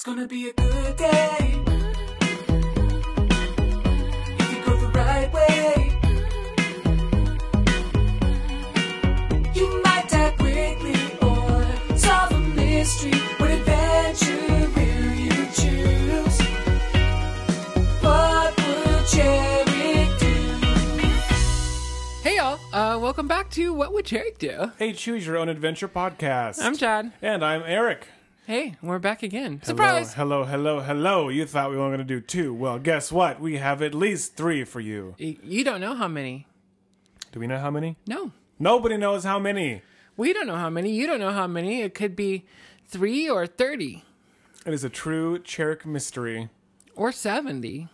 It's 0.00 0.06
gonna 0.06 0.26
be 0.26 0.48
a 0.48 0.52
good 0.54 0.96
day. 0.96 1.60
If 4.38 4.50
you 4.50 4.64
go 4.64 4.74
the 4.76 4.88
right 4.94 5.30
way, 5.30 5.92
you 9.54 9.82
might 9.84 10.08
die 10.08 10.30
quickly 10.38 10.94
or 11.20 11.98
solve 11.98 12.32
a 12.32 12.38
mystery. 12.38 13.12
What 13.36 13.50
adventure 13.50 14.70
will 14.74 15.12
you 15.16 15.46
choose? 15.52 16.40
What 18.00 18.56
would 18.56 19.06
Cherry 19.06 20.08
do? 20.18 20.34
Hey 22.22 22.36
y'all, 22.36 22.58
uh, 22.72 22.98
welcome 22.98 23.28
back 23.28 23.50
to 23.50 23.74
What 23.74 23.92
Would 23.92 24.06
Jake 24.06 24.38
Do? 24.38 24.72
Hey, 24.78 24.94
Choose 24.94 25.26
Your 25.26 25.36
Own 25.36 25.50
Adventure 25.50 25.88
podcast. 25.88 26.62
I'm 26.62 26.74
Chad. 26.74 27.12
And 27.20 27.44
I'm 27.44 27.62
Eric. 27.66 28.08
Hey, 28.50 28.74
we're 28.82 28.98
back 28.98 29.22
again. 29.22 29.62
Surprise! 29.62 30.14
Hello, 30.14 30.42
hello, 30.42 30.80
hello. 30.80 31.28
You 31.28 31.46
thought 31.46 31.70
we 31.70 31.76
were 31.76 31.86
going 31.86 31.98
to 31.98 32.04
do 32.04 32.20
two. 32.20 32.52
Well, 32.52 32.80
guess 32.80 33.12
what? 33.12 33.40
We 33.40 33.58
have 33.58 33.80
at 33.80 33.94
least 33.94 34.34
three 34.34 34.64
for 34.64 34.80
you. 34.80 35.14
Y- 35.20 35.36
You 35.40 35.62
don't 35.62 35.80
know 35.80 35.94
how 35.94 36.08
many. 36.08 36.48
Do 37.30 37.38
we 37.38 37.46
know 37.46 37.60
how 37.60 37.70
many? 37.70 37.94
No. 38.08 38.32
Nobody 38.58 38.96
knows 38.96 39.22
how 39.22 39.38
many. 39.38 39.82
We 40.16 40.32
don't 40.32 40.48
know 40.48 40.56
how 40.56 40.68
many. 40.68 40.90
You 40.90 41.06
don't 41.06 41.20
know 41.20 41.30
how 41.30 41.46
many. 41.46 41.82
It 41.82 41.94
could 41.94 42.16
be 42.16 42.44
three 42.88 43.30
or 43.30 43.46
30 43.46 44.02
It 44.66 44.74
is 44.74 44.82
a 44.82 44.90
true 44.90 45.38
Cherrick 45.38 45.86
mystery. 45.86 46.48
or 46.96 47.12
70. 47.12 47.86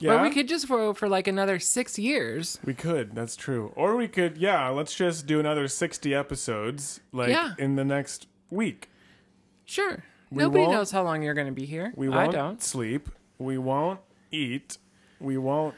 Yeah, 0.00 0.14
Or 0.18 0.22
we 0.24 0.30
could 0.30 0.48
just 0.48 0.66
go 0.66 0.92
for 0.94 1.08
like 1.08 1.28
another 1.28 1.60
six 1.60 1.96
years. 1.96 2.58
We 2.64 2.74
could. 2.74 3.14
That's 3.14 3.36
true. 3.36 3.72
Or 3.76 3.94
we 3.94 4.08
could, 4.08 4.36
yeah, 4.36 4.68
let's 4.70 4.96
just 4.96 5.28
do 5.28 5.38
another 5.38 5.68
60 5.68 6.12
episodes, 6.12 6.98
like, 7.12 7.28
Yeah. 7.28 7.52
in 7.56 7.76
the 7.76 7.84
next 7.84 8.26
week. 8.50 8.88
Sure. 9.70 10.02
Nobody 10.32 10.62
won't- 10.64 10.72
knows 10.74 10.90
how 10.90 11.02
long 11.04 11.22
you're 11.22 11.34
going 11.34 11.46
to 11.46 11.52
be 11.52 11.64
here. 11.64 11.92
We 11.96 12.08
I 12.08 12.24
won't 12.24 12.32
don't. 12.32 12.62
sleep. 12.62 13.08
We 13.38 13.56
won't 13.56 14.00
eat. 14.32 14.78
We 15.20 15.38
won't 15.38 15.74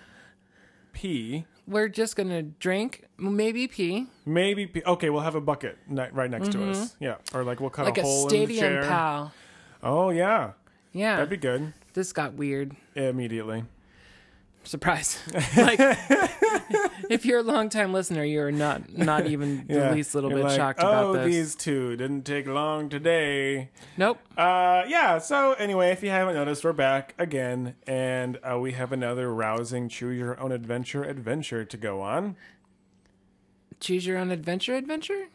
pee. 0.93 1.45
We're 1.67 1.89
just 1.89 2.17
going 2.17 2.29
to 2.31 2.43
drink, 2.43 3.05
maybe 3.19 3.69
pee, 3.69 4.07
Maybe 4.27 4.67
pee. 4.67 4.83
Okay, 4.85 5.11
we'll 5.11 5.21
have 5.23 5.35
a 5.37 5.41
bucket 5.41 5.79
ni- 5.89 6.09
right 6.13 6.31
next 6.31 6.53
to 6.53 6.71
us. 6.71 6.97
Yeah. 7.01 7.17
Or 7.35 7.45
like 7.45 7.61
we'll 7.61 7.71
cut 7.71 7.83
Mm-hmm. 7.87 7.89
like 7.91 7.99
a 7.99 8.01
a 8.01 8.05
hole 8.05 8.23
in 8.23 8.29
the 8.29 8.31
stadium 8.47 8.61
chair. 8.61 8.83
pal. 8.83 9.33
Oh, 9.83 10.11
yeah. 10.11 10.53
Yeah. 10.93 11.17
That'd 11.17 11.31
be 11.31 11.37
good. 11.37 11.73
this 11.95 12.13
got 12.13 12.33
weird. 12.35 12.75
Immediately. 12.95 13.65
Surprise. 14.65 15.19
like, 15.57 15.81
if 17.11 17.27
you're 17.27 17.41
a 17.41 17.43
long 17.43 17.69
time 17.69 17.93
listener, 17.93 18.23
you're 18.25 18.53
not 18.53 18.97
not 18.97 19.27
even 19.27 19.65
the 19.69 19.75
Yeah. 19.75 19.93
least 19.93 20.15
little 20.15 20.31
You're 20.31 20.39
bit 20.41 20.45
like, 20.47 20.57
shocked 20.57 20.81
oh, 20.83 21.11
about 21.11 21.25
this. 21.25 21.27
these 21.35 21.55
two 21.57 21.97
didn't 21.97 22.23
take 22.23 22.47
long 22.47 22.89
today. 22.89 23.71
Nope. 23.97 24.19
Uh, 24.37 24.85
yeah. 24.87 25.19
So 25.19 25.55
anyway, 25.55 25.91
if 25.91 26.03
you 26.03 26.11
haven't 26.11 26.35
noticed, 26.35 26.65
we're 26.65 26.73
back 26.73 27.15
again, 27.19 27.75
and 27.87 28.39
uh, 28.49 28.59
we 28.59 28.73
have 28.73 28.93
another 28.93 29.35
rousing 29.35 29.89
choose 29.89 30.17
your 30.17 30.39
own 30.41 30.53
adventure 30.53 31.03
adventure 31.03 31.65
to 31.65 31.77
go 31.77 32.01
on. 32.01 32.37
Choose 33.81 34.07
your 34.07 34.17
own 34.19 34.31
adventure 34.31 34.77
adventure? 34.77 35.27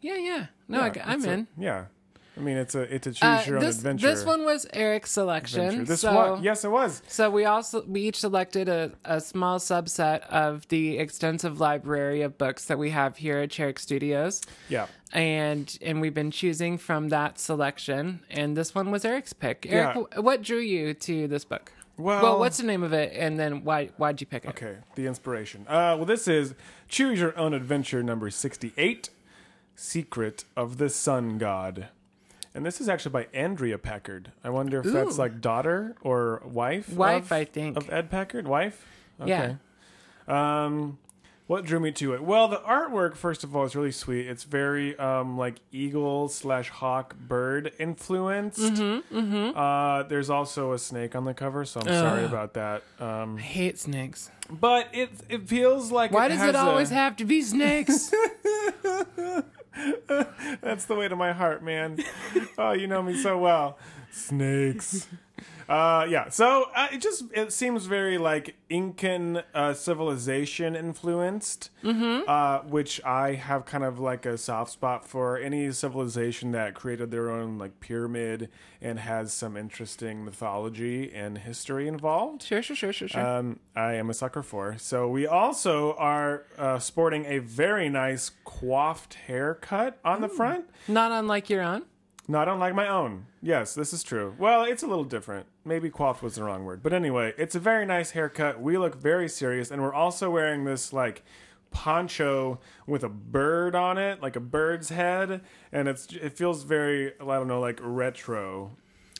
Yeah, 0.00 0.16
yeah. 0.16 0.46
No, 0.68 0.78
Yeah, 0.86 1.02
I, 1.04 1.12
am 1.14 1.18
it's 1.18 1.26
a- 1.26 1.32
in. 1.32 1.46
yeah. 1.58 1.84
I 2.42 2.44
mean, 2.44 2.56
it's 2.56 2.74
a 2.74 2.80
it's 2.92 3.06
a 3.06 3.12
choose 3.12 3.22
Uh, 3.22 3.44
your 3.46 3.56
own 3.58 3.64
this, 3.64 3.76
adventure. 3.76 4.06
this 4.08 4.24
one 4.24 4.44
was 4.44 4.66
Eric's 4.72 5.12
selection. 5.12 5.60
adventure. 5.60 5.84
This 5.84 6.00
so, 6.00 6.12
one, 6.12 6.42
yes, 6.42 6.64
it 6.64 6.72
was. 6.72 7.00
So 7.06 7.30
we 7.30 7.44
also 7.44 7.84
we 7.84 8.00
each 8.00 8.18
selected 8.18 8.68
a, 8.68 8.90
a 9.04 9.20
small 9.20 9.60
subset 9.60 10.22
of 10.28 10.66
the 10.66 10.98
extensive 10.98 11.60
library 11.60 12.22
of 12.22 12.36
books 12.38 12.64
that 12.64 12.78
we 12.80 12.90
have 12.90 13.16
here 13.18 13.38
at 13.38 13.50
Cherrick 13.50 13.78
Studios. 13.78 14.40
Yeah. 14.68 14.86
And 15.12 15.78
and 15.80 16.00
we've 16.00 16.14
been 16.14 16.32
choosing 16.32 16.78
from 16.78 17.10
that 17.10 17.38
selection, 17.38 18.20
and 18.28 18.56
this 18.56 18.74
one 18.74 18.90
was 18.90 19.04
Eric's 19.04 19.32
pick. 19.32 19.64
Eric, 19.68 19.96
Yeah. 20.12 20.18
what 20.20 20.42
drew 20.42 20.58
you 20.58 20.94
to 20.94 21.28
this 21.28 21.44
book? 21.44 21.70
Well, 21.96 22.22
Well, 22.24 22.38
what's 22.40 22.56
the 22.56 22.64
name 22.66 22.82
of 22.82 22.92
it, 22.92 23.12
and 23.16 23.38
then 23.38 23.62
why 23.62 23.90
why'd 23.98 24.20
you 24.20 24.26
pick 24.26 24.46
it? 24.46 24.48
Okay, 24.50 24.78
the 24.96 25.06
inspiration. 25.06 25.64
Uh, 25.68 25.94
well, 25.96 26.06
this 26.06 26.26
is 26.26 26.54
Choose 26.88 27.20
Your 27.20 27.38
Own 27.38 27.54
Adventure 27.54 28.02
number 28.02 28.30
68 28.30 29.10
Secret 29.76 30.44
of 30.56 30.78
the 30.78 30.88
Sun 30.88 31.38
God. 31.38 31.88
And 32.54 32.66
this 32.66 32.80
is 32.80 32.88
actually 32.88 33.12
by 33.12 33.26
Andrea 33.32 33.78
Packard. 33.78 34.32
I 34.44 34.50
wonder 34.50 34.80
if 34.80 34.86
that's 34.86 35.18
like 35.18 35.40
daughter 35.40 35.96
or 36.02 36.42
wife? 36.44 36.92
Wife, 36.92 37.26
of, 37.26 37.32
I 37.32 37.44
think. 37.44 37.76
Of 37.76 37.90
Ed 37.90 38.10
Packard? 38.10 38.46
Wife? 38.46 38.86
Yeah. 39.24 39.54
Um, 40.28 40.98
what 41.46 41.64
drew 41.64 41.80
me 41.80 41.92
to 41.92 42.14
it? 42.14 42.22
Well, 42.22 42.48
the 42.48 42.58
artwork, 42.58 43.16
first 43.16 43.42
of 43.44 43.54
all, 43.56 43.64
is 43.64 43.74
really 43.74 43.92
sweet. 43.92 44.26
It's 44.26 44.44
very 44.44 44.98
um, 44.98 45.36
like 45.36 45.56
eagle 45.70 46.28
slash 46.28 46.68
hawk 46.68 47.16
bird 47.16 47.72
influenced. 47.78 48.58
Mm-hmm, 48.58 49.18
mm-hmm. 49.18 49.58
Uh, 49.58 50.04
there's 50.04 50.30
also 50.30 50.72
a 50.72 50.78
snake 50.78 51.14
on 51.16 51.24
the 51.24 51.34
cover, 51.34 51.64
so 51.64 51.80
I'm 51.80 51.86
sorry 51.86 52.24
about 52.24 52.54
that. 52.54 52.82
Um, 53.00 53.36
I 53.36 53.40
hate 53.40 53.78
snakes. 53.78 54.30
but 54.50 54.88
it 54.92 55.10
it 55.28 55.48
feels 55.48 55.90
like 55.90 56.12
Why 56.12 56.26
it 56.26 56.30
does 56.30 56.42
it 56.42 56.56
always 56.56 56.90
a, 56.90 56.94
have 56.94 57.16
to 57.16 57.24
be 57.24 57.42
snakes? 57.42 58.12
That's 60.60 60.84
the 60.84 60.94
way 60.94 61.08
to 61.08 61.16
my 61.16 61.32
heart, 61.32 61.62
man. 61.62 61.98
oh, 62.58 62.72
you 62.72 62.86
know 62.86 63.02
me 63.02 63.16
so 63.16 63.38
well. 63.38 63.78
Snakes. 64.10 65.08
Uh, 65.68 66.06
yeah. 66.08 66.28
So 66.28 66.68
uh, 66.74 66.88
it 66.92 67.00
just 67.00 67.24
it 67.32 67.52
seems 67.52 67.86
very 67.86 68.18
like 68.18 68.56
Incan 68.70 69.42
uh, 69.54 69.74
civilization 69.74 70.74
influenced, 70.76 71.70
mm-hmm. 71.82 72.28
uh, 72.28 72.58
which 72.68 73.02
I 73.04 73.34
have 73.34 73.64
kind 73.64 73.84
of 73.84 73.98
like 73.98 74.26
a 74.26 74.36
soft 74.38 74.70
spot 74.72 75.06
for. 75.06 75.38
Any 75.38 75.70
civilization 75.72 76.52
that 76.52 76.74
created 76.74 77.10
their 77.10 77.30
own 77.30 77.58
like 77.58 77.80
pyramid 77.80 78.48
and 78.80 78.98
has 78.98 79.32
some 79.32 79.56
interesting 79.56 80.24
mythology 80.24 81.12
and 81.12 81.38
history 81.38 81.86
involved. 81.88 82.42
sure, 82.42 82.62
sure, 82.62 82.76
sure, 82.76 82.92
sure, 82.92 83.08
sure. 83.08 83.20
um, 83.26 83.60
I 83.76 83.94
am 83.94 84.10
a 84.10 84.14
sucker 84.14 84.42
for. 84.42 84.76
So 84.78 85.08
we 85.08 85.26
also 85.26 85.94
are 85.94 86.44
uh, 86.58 86.78
sporting 86.78 87.24
a 87.26 87.38
very 87.38 87.88
nice 87.88 88.30
coiffed 88.44 89.14
haircut 89.14 89.98
on 90.04 90.20
the 90.20 90.28
front, 90.28 90.66
Not 90.88 91.12
unlike 91.12 91.48
your 91.50 91.62
own. 91.62 91.82
not 92.28 92.48
unlike 92.48 92.74
my 92.74 92.88
own. 92.88 93.26
Yes, 93.40 93.74
this 93.74 93.92
is 93.92 94.02
true. 94.02 94.34
Well, 94.38 94.62
it's 94.64 94.82
a 94.82 94.86
little 94.86 95.04
different. 95.04 95.46
Maybe 95.64 95.90
coiffed 95.90 96.22
was 96.22 96.34
the 96.34 96.44
wrong 96.44 96.64
word, 96.64 96.82
but 96.82 96.92
anyway, 96.92 97.34
it's 97.38 97.54
a 97.54 97.60
very 97.60 97.86
nice 97.86 98.10
haircut. 98.10 98.60
We 98.60 98.76
look 98.78 98.96
very 98.96 99.28
serious, 99.28 99.70
and 99.70 99.80
we're 99.80 99.94
also 99.94 100.30
wearing 100.30 100.64
this 100.64 100.92
like 100.92 101.22
poncho 101.70 102.60
with 102.86 103.02
a 103.02 103.08
bird 103.08 103.74
on 103.74 103.98
it, 103.98 104.20
like 104.22 104.36
a 104.36 104.40
bird's 104.40 104.90
head, 104.90 105.40
and 105.72 105.88
it's 105.88 106.06
it 106.12 106.36
feels 106.36 106.64
very 106.64 107.12
I 107.20 107.36
don't 107.36 107.48
know 107.48 107.60
like 107.60 107.80
retro. 107.82 108.72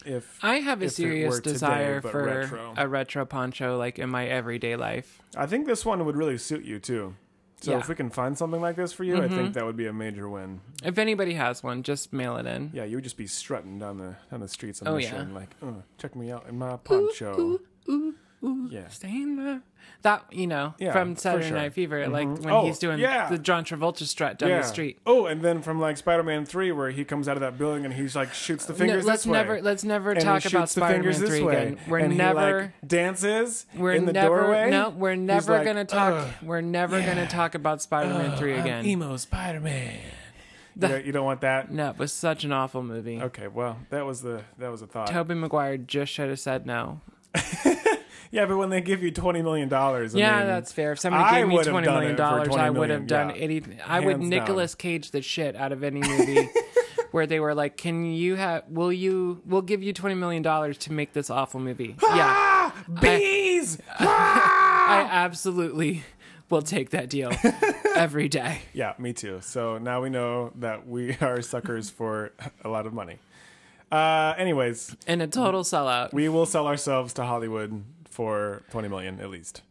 If 0.05 0.39
I 0.43 0.57
have 0.57 0.83
a 0.83 0.91
serious 0.91 1.37
today, 1.37 1.53
desire 1.53 2.01
but 2.01 2.13
for 2.13 2.25
retro. 2.25 2.75
a 2.77 2.89
retro 2.89 3.25
poncho, 3.25 3.79
like 3.79 3.99
in 3.99 4.11
my 4.11 4.27
everyday 4.27 4.75
life. 4.77 5.23
I 5.37 5.47
think 5.47 5.67
this 5.67 5.87
one 5.87 6.05
would 6.05 6.17
really 6.17 6.39
suit 6.39 6.65
you 6.65 6.81
too. 6.81 7.15
So 7.63 7.71
Yeah. 7.71 7.77
Mm-hmm. 7.77 7.83
if 7.83 7.89
we 7.89 7.95
can 7.95 8.11
find 8.11 8.37
something 8.37 8.61
like 8.61 8.77
this 8.77 8.93
for 8.93 9.05
you, 9.05 9.23
I 9.23 9.29
think 9.29 9.55
that 9.55 9.65
would 9.65 9.77
be 9.77 9.87
a 9.87 9.93
major 9.93 10.29
win. 10.29 10.61
If 10.85 10.99
anybody 10.99 11.35
has 11.35 11.63
one, 11.63 11.83
just 11.85 12.13
mail 12.13 12.37
it 12.37 12.47
in. 12.47 12.71
Yeah, 12.75 12.85
you 12.85 12.97
would 12.97 13.05
just 13.05 13.17
be 13.17 13.27
strutting 13.29 13.79
down 13.79 13.99
the 13.99 14.17
down 14.31 14.41
the 14.41 14.49
streets 14.49 14.83
on 14.83 14.89
Oh, 14.89 14.97
mission, 14.97 15.29
yeah. 15.31 15.35
like, 15.35 15.51
uh, 15.63 15.83
check 15.99 16.17
me 16.17 16.31
out 16.33 16.47
in 16.49 16.59
my 16.59 16.77
poncho. 16.79 17.61
Yeah. 18.43 18.89
Staying 18.89 19.37
there. 19.37 19.63
That 20.03 20.25
you 20.33 20.49
know 20.49 20.75
Yeah, 20.79 20.93
from 20.93 21.15
Saturday 21.17 21.49
sure. 21.49 21.57
Night 21.57 21.75
Fever, 21.75 22.09
like 22.09 22.27
mm-hmm. 22.27 22.43
when 22.45 22.53
Oh, 22.53 22.65
he's 22.65 22.79
doing 22.79 22.99
yeah. 22.99 23.29
the 23.29 23.39
John 23.39 23.65
Travolta 23.65 24.03
strut 24.05 24.39
down 24.39 24.51
the 24.51 24.63
street. 24.63 24.99
Oh, 25.07 25.27
and 25.27 25.43
then 25.43 25.63
from 25.63 25.81
like 25.81 25.97
Spider-Man 25.97 26.45
Three, 26.45 26.73
where 26.73 26.91
he 26.91 27.05
comes 27.05 27.29
out 27.29 27.37
of 27.37 27.41
that 27.41 27.57
building 27.57 27.85
and 27.85 27.95
he's 27.95 28.17
like 28.17 28.35
shoots 28.35 28.67
the 28.67 28.75
fingers. 28.75 29.05
No, 29.05 29.09
let's 29.09 29.23
this 29.23 29.31
way. 29.31 29.39
never 29.39 29.63
let's 29.63 29.85
never 29.85 30.11
and 30.13 30.21
talk 30.21 30.45
about 30.45 30.63
the 30.63 30.67
Spider-Man 30.81 31.15
Three 31.15 31.43
way. 31.43 31.57
again. 31.57 31.79
We're 31.89 31.99
and 31.99 32.17
never 32.17 32.41
he, 32.41 32.63
like, 32.65 32.73
dances 32.87 33.67
we're 33.77 33.93
in 33.93 34.07
the 34.07 34.13
never 34.13 34.41
doorway. 34.41 34.71
no 34.71 34.91
we're 34.91 35.15
never 35.15 35.53
like, 35.59 35.65
gonna 35.67 35.85
talk 35.85 36.29
we're 36.43 36.61
never 36.61 37.01
gonna 37.01 37.29
talk 37.29 37.55
about 37.55 37.81
Spider-Man 37.83 38.37
Three 38.37 38.55
again. 38.55 38.85
emo 38.85 39.17
Spider-Man. 39.17 39.99
You 40.75 40.89
don't, 40.89 41.05
you 41.05 41.13
don't 41.13 41.27
want 41.27 41.43
that? 41.43 41.71
no, 41.71 41.91
it 41.91 41.99
was 41.99 42.13
such 42.13 42.45
an 42.45 42.53
awful 42.53 42.83
movie. 42.83 43.21
Okay, 43.21 43.47
well, 43.47 43.79
that 43.91 44.07
was 44.07 44.23
the 44.23 44.43
that 44.59 44.71
was 44.71 44.83
a 44.83 44.87
thought. 44.87 45.09
Tobey 45.09 45.35
Maguire 45.35 45.77
just 45.77 46.13
should 46.13 46.29
have 46.31 46.41
said 46.41 46.67
no. 46.67 47.01
Yeah, 48.37 48.47
but 48.47 48.57
when 48.57 48.71
they 48.71 48.81
give 48.81 49.03
you 49.03 49.11
twenty 49.11 49.43
million 49.43 49.69
dollars, 49.69 50.15
yeah, 50.15 50.47
that's 50.47 50.73
fair. 50.73 50.93
If 50.93 51.01
somebody 51.01 51.23
I 51.23 51.41
gave 51.41 51.49
me 51.49 51.63
done 51.63 51.85
million 51.85 52.17
dollars, 52.17 52.49
I 52.49 52.71
would 52.71 52.89
have 52.89 53.07
done 53.07 53.29
yeah. 53.29 53.37
anything. 53.37 53.79
I 53.87 54.01
would 54.01 54.21
Nicolas 54.21 54.75
Cage 54.75 55.11
the 55.11 55.21
shit 55.21 55.55
out 55.55 55.71
of 55.71 55.85
any 55.85 56.01
movie 56.01 56.49
where 57.11 57.27
they 57.27 57.41
were 57.41 57.55
like, 57.55 57.77
"Can 57.77 58.07
you 58.07 58.37
have? 58.37 58.65
Will 58.69 58.91
you? 58.91 59.43
We'll 59.45 59.61
give 59.61 59.83
you 59.83 59.93
twenty 59.93 60.15
million 60.15 60.43
dollars 60.43 60.79
to 60.79 60.93
make 60.93 61.13
this 61.13 61.29
awful 61.29 61.61
movie." 61.61 61.95
yeah, 62.03 62.73
Ah, 62.75 62.85
bees. 63.03 63.77
I 63.99 65.07
absolutely 65.11 66.03
will 66.49 66.63
take 66.63 66.91
that 66.91 67.11
deal 67.11 67.33
every 67.97 68.29
day. 68.29 68.61
yeah, 68.73 68.95
me 68.99 69.13
too. 69.13 69.41
So 69.43 69.77
now 69.77 70.01
we 70.03 70.09
know 70.09 70.53
that 70.57 70.87
we 70.89 71.17
are 71.21 71.43
suckers 71.43 71.91
for 71.91 72.33
a 72.65 72.69
lot 72.71 72.87
of 72.87 72.95
money. 72.95 73.19
Uh, 73.91 74.33
anyways, 74.39 74.97
And 75.07 75.21
a 75.21 75.27
total 75.27 75.65
sellout. 75.65 76.15
we 76.15 76.29
will 76.31 76.47
sell 76.47 76.67
ourselves 76.67 77.13
to 77.15 77.25
Hollywood 77.25 77.85
for 78.13 78.63
twenty 78.71 78.89
million 78.89 79.21
at 79.21 79.31
least. 79.31 79.63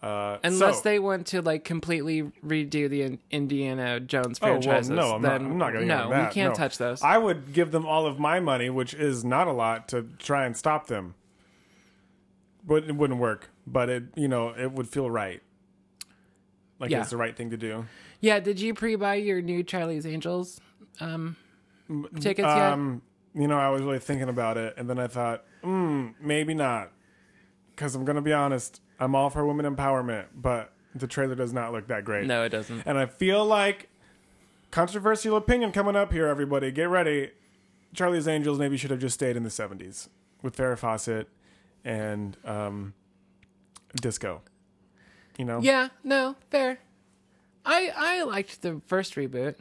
Uh, 0.00 0.38
Unless 0.44 0.76
so- 0.76 0.82
they 0.84 0.98
want 1.00 1.26
to 1.28 1.42
like 1.42 1.64
completely 1.64 2.22
redo 2.46 2.88
the 2.88 3.02
In- 3.02 3.18
Indiana 3.32 3.98
Jones 3.98 4.38
Oh, 4.40 4.46
well, 4.46 4.52
franchises. 4.62 4.90
no, 4.90 5.14
I'm 5.16 5.22
not, 5.22 5.28
then 5.40 5.46
I'm 5.50 5.58
not 5.58 5.72
getting 5.72 5.88
no, 5.88 6.04
on 6.04 6.10
that. 6.10 6.28
we 6.28 6.34
can't 6.34 6.52
no. 6.52 6.56
touch 6.56 6.78
those. 6.78 7.02
I 7.02 7.18
would 7.18 7.52
give 7.52 7.72
them 7.72 7.84
all 7.84 8.06
of 8.06 8.18
my 8.20 8.38
money, 8.38 8.70
which 8.70 8.94
is 8.94 9.24
not 9.24 9.48
a 9.48 9.52
lot, 9.52 9.88
to 9.88 10.06
try 10.20 10.44
and 10.46 10.56
stop 10.56 10.86
them. 10.86 11.14
But 12.64 12.84
it 12.84 12.94
wouldn't 12.94 13.18
work. 13.18 13.50
But 13.66 13.88
it, 13.88 14.04
you 14.14 14.28
know, 14.28 14.50
it 14.56 14.70
would 14.72 14.88
feel 14.88 15.10
right. 15.10 15.42
Like 16.78 16.90
Yeah. 16.90 17.00
it's 17.00 17.10
the 17.10 17.16
right 17.16 17.36
thing 17.36 17.50
to 17.50 17.56
do. 17.56 17.86
yeah, 18.20 18.38
did 18.40 18.60
you 18.60 18.74
pre-buy 18.74 19.14
your 19.16 19.42
new 19.42 19.62
Charlie's 19.64 20.06
Angels 20.06 20.60
um, 21.00 21.34
tickets 22.20 22.46
yet? 22.46 22.72
Um, 22.72 23.02
you 23.34 23.48
know, 23.48 23.58
I 23.58 23.68
was 23.70 23.82
really 23.82 23.98
thinking 23.98 24.28
about 24.28 24.56
it, 24.56 24.74
and 24.76 24.88
then 24.88 24.98
I 25.00 25.06
thought, 25.08 25.44
hmm, 25.62 26.08
maybe 26.20 26.54
not. 26.54 26.92
Because 27.78 27.94
I'm 27.94 28.04
gonna 28.04 28.20
be 28.20 28.32
honest, 28.32 28.80
I'm 28.98 29.14
all 29.14 29.30
for 29.30 29.46
women 29.46 29.64
empowerment, 29.72 30.26
but 30.34 30.72
the 30.96 31.06
trailer 31.06 31.36
does 31.36 31.52
not 31.52 31.72
look 31.72 31.86
that 31.86 32.04
great. 32.04 32.26
No, 32.26 32.42
it 32.42 32.48
doesn't. 32.48 32.82
And 32.84 32.98
I 32.98 33.06
feel 33.06 33.44
like 33.46 33.88
controversial 34.72 35.36
opinion 35.36 35.70
coming 35.70 35.94
up 35.94 36.12
here, 36.12 36.26
everybody. 36.26 36.72
Get 36.72 36.88
ready. 36.88 37.30
Charlie's 37.94 38.26
Angels 38.26 38.58
maybe 38.58 38.76
should 38.76 38.90
have 38.90 38.98
just 38.98 39.14
stayed 39.14 39.36
in 39.36 39.44
the 39.44 39.48
70s 39.48 40.08
with 40.42 40.56
Farrah 40.56 40.76
Fawcett 40.76 41.28
and 41.84 42.36
um, 42.44 42.94
disco. 43.94 44.42
You 45.38 45.44
know? 45.44 45.60
Yeah, 45.60 45.90
no, 46.02 46.34
fair. 46.50 46.80
I 47.64 47.92
I 47.96 48.22
liked 48.24 48.62
the 48.62 48.82
first 48.88 49.14
reboot. 49.14 49.54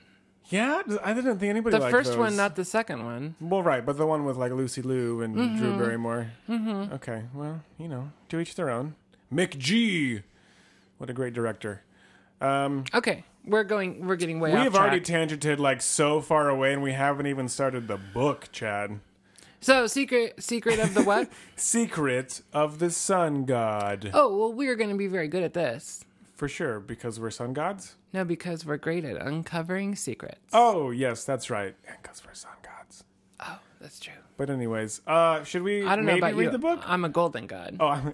Yeah? 0.49 0.81
I 1.03 1.13
didn't 1.13 1.39
think 1.39 1.49
anybody 1.49 1.75
The 1.75 1.81
liked 1.83 1.91
first 1.95 2.17
one, 2.17 2.35
not 2.37 2.55
the 2.55 2.63
second 2.65 3.03
one. 3.03 3.35
Well, 3.41 3.61
right, 3.63 3.85
but 3.85 3.97
the 3.97 4.05
one 4.07 4.23
with 4.25 4.37
like 4.37 4.51
Lucy 4.53 4.81
Liu 4.81 5.21
and 5.21 5.35
Mm-hmm. 5.35 5.57
Drew 5.57 5.77
Barrymore. 5.77 6.31
Mm-hmm. 6.49 6.93
Okay, 6.93 7.23
well, 7.33 7.61
you 7.77 7.87
know, 7.89 8.11
to 8.29 8.39
each 8.39 8.55
their 8.55 8.69
own. 8.69 8.95
McG 9.33 10.23
What 10.97 11.09
a 11.09 11.13
great 11.13 11.33
director. 11.33 11.81
Um, 12.39 12.85
Okay, 12.93 13.23
we're 13.45 13.63
going. 13.65 14.05
We're 14.07 14.15
getting 14.15 14.39
way 14.39 14.51
we 14.53 14.57
have 14.59 14.71
track. 14.73 14.81
already 14.83 15.01
tangented 15.01 15.57
like 15.59 15.81
so 15.81 16.21
far 16.21 16.49
away, 16.49 16.71
and 16.73 16.81
we 16.81 16.93
haven't 16.93 17.27
even 17.27 17.49
started 17.49 17.87
the 17.89 17.97
book, 17.97 18.47
Chad. 18.53 18.99
so 19.59 19.85
secret, 19.87 20.41
secret 20.41 20.79
of 20.79 20.93
the 20.93 21.03
what? 21.03 21.29
Secret 21.57 22.41
of 22.53 22.79
the 22.79 22.89
Sun 22.89 23.45
God. 23.45 24.11
oh 24.13 24.37
well, 24.37 24.53
we 24.53 24.67
are 24.69 24.75
going 24.75 24.91
to 24.91 24.95
be 24.95 25.07
very 25.07 25.27
good 25.27 25.43
at 25.43 25.53
this. 25.53 26.05
For 26.35 26.47
sure, 26.47 26.79
because 26.79 27.19
we're 27.19 27.31
sun 27.31 27.51
gods? 27.53 27.95
No, 28.13 28.23
because 28.23 28.65
we're 28.65 28.77
great 28.77 29.03
at 29.05 29.17
uncovering 29.17 29.95
secrets. 29.95 30.39
Oh, 30.53 30.91
yes, 30.91 31.23
that's 31.25 31.49
right. 31.49 31.75
And 31.87 31.97
because 32.01 32.23
we're 32.25 32.33
sun 32.33 32.51
gods. 32.63 33.03
Oh, 33.39 33.59
that's 33.81 33.99
true. 33.99 34.13
But 34.37 34.49
anyways, 34.49 35.01
uh, 35.05 35.43
should 35.43 35.61
we 35.63 35.85
I 35.85 35.95
don't 35.95 36.05
know 36.05 36.13
maybe 36.13 36.19
about 36.19 36.35
read 36.35 36.45
you. 36.45 36.51
the 36.51 36.59
book? 36.59 36.81
I'm 36.85 37.03
a 37.03 37.09
golden 37.09 37.47
god. 37.47 37.77
Oh, 37.79 37.87
I'm... 37.87 38.13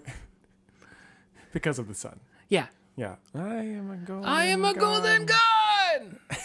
because 1.54 1.80
of 1.80 1.88
the 1.88 1.94
sun. 1.94 2.20
Yeah, 2.50 2.68
Yeah. 2.96 3.16
I 3.36 3.40
am 3.40 3.92
a 3.92 3.98
golden 3.98 4.26
I 4.26 4.46
am 4.46 4.66
a 4.66 4.74
golden 4.74 5.26
god. 5.26 6.20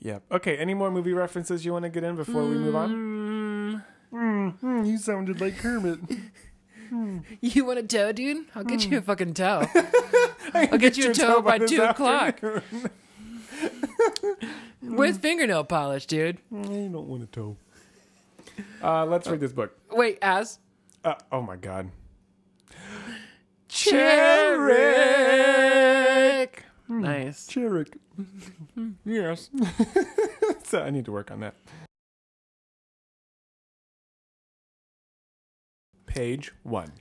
yeah. 0.00 0.18
Okay, 0.30 0.56
any 0.56 0.74
more 0.74 0.90
movie 0.90 1.12
references 1.12 1.64
you 1.64 1.72
want 1.72 1.84
to 1.84 1.88
get 1.88 2.04
in 2.04 2.16
before 2.16 2.44
we 2.44 2.56
move 2.56 2.74
on? 2.76 3.82
Mm, 4.12 4.86
you 4.86 4.98
sounded 4.98 5.40
like 5.40 5.58
Kermit. 5.58 6.00
You 7.40 7.64
want 7.64 7.78
a 7.78 7.82
toe, 7.82 8.12
dude? 8.12 8.46
I'll 8.54 8.64
get 8.64 8.86
you 8.86 8.98
a 8.98 9.02
fucking 9.02 9.34
toe. 9.34 9.64
I'll 10.54 10.78
get 10.78 10.96
you 10.96 11.10
a 11.10 11.14
toe, 11.14 11.40
by, 11.40 11.58
this 11.58 11.70
two 11.70 11.82
o'clock 11.82 12.40
with 14.82 15.22
fingernail 15.22 15.64
polish, 15.64 16.06
dude. 16.06 16.38
I 16.54 16.62
don't 16.62 17.08
want 17.08 17.22
a 17.22 17.26
toe. 17.26 17.56
Uh, 18.82 19.06
let's 19.06 19.28
read 19.28 19.40
this 19.40 19.52
book. 19.52 19.76
Wait, 19.90 20.18
as 20.20 20.58
Uh, 21.04 21.14
oh 21.30 21.42
my 21.42 21.56
god. 21.56 21.90
Cherrick. 23.68 24.72
Nice. 26.88 27.46
Cherrick. 27.46 27.94
Yes. 29.04 29.50
So 30.64 30.82
I 30.82 30.90
need 30.90 31.04
to 31.06 31.12
work 31.12 31.30
on 31.30 31.40
that. 31.40 31.54
Page 36.12 36.52
one. 36.62 36.92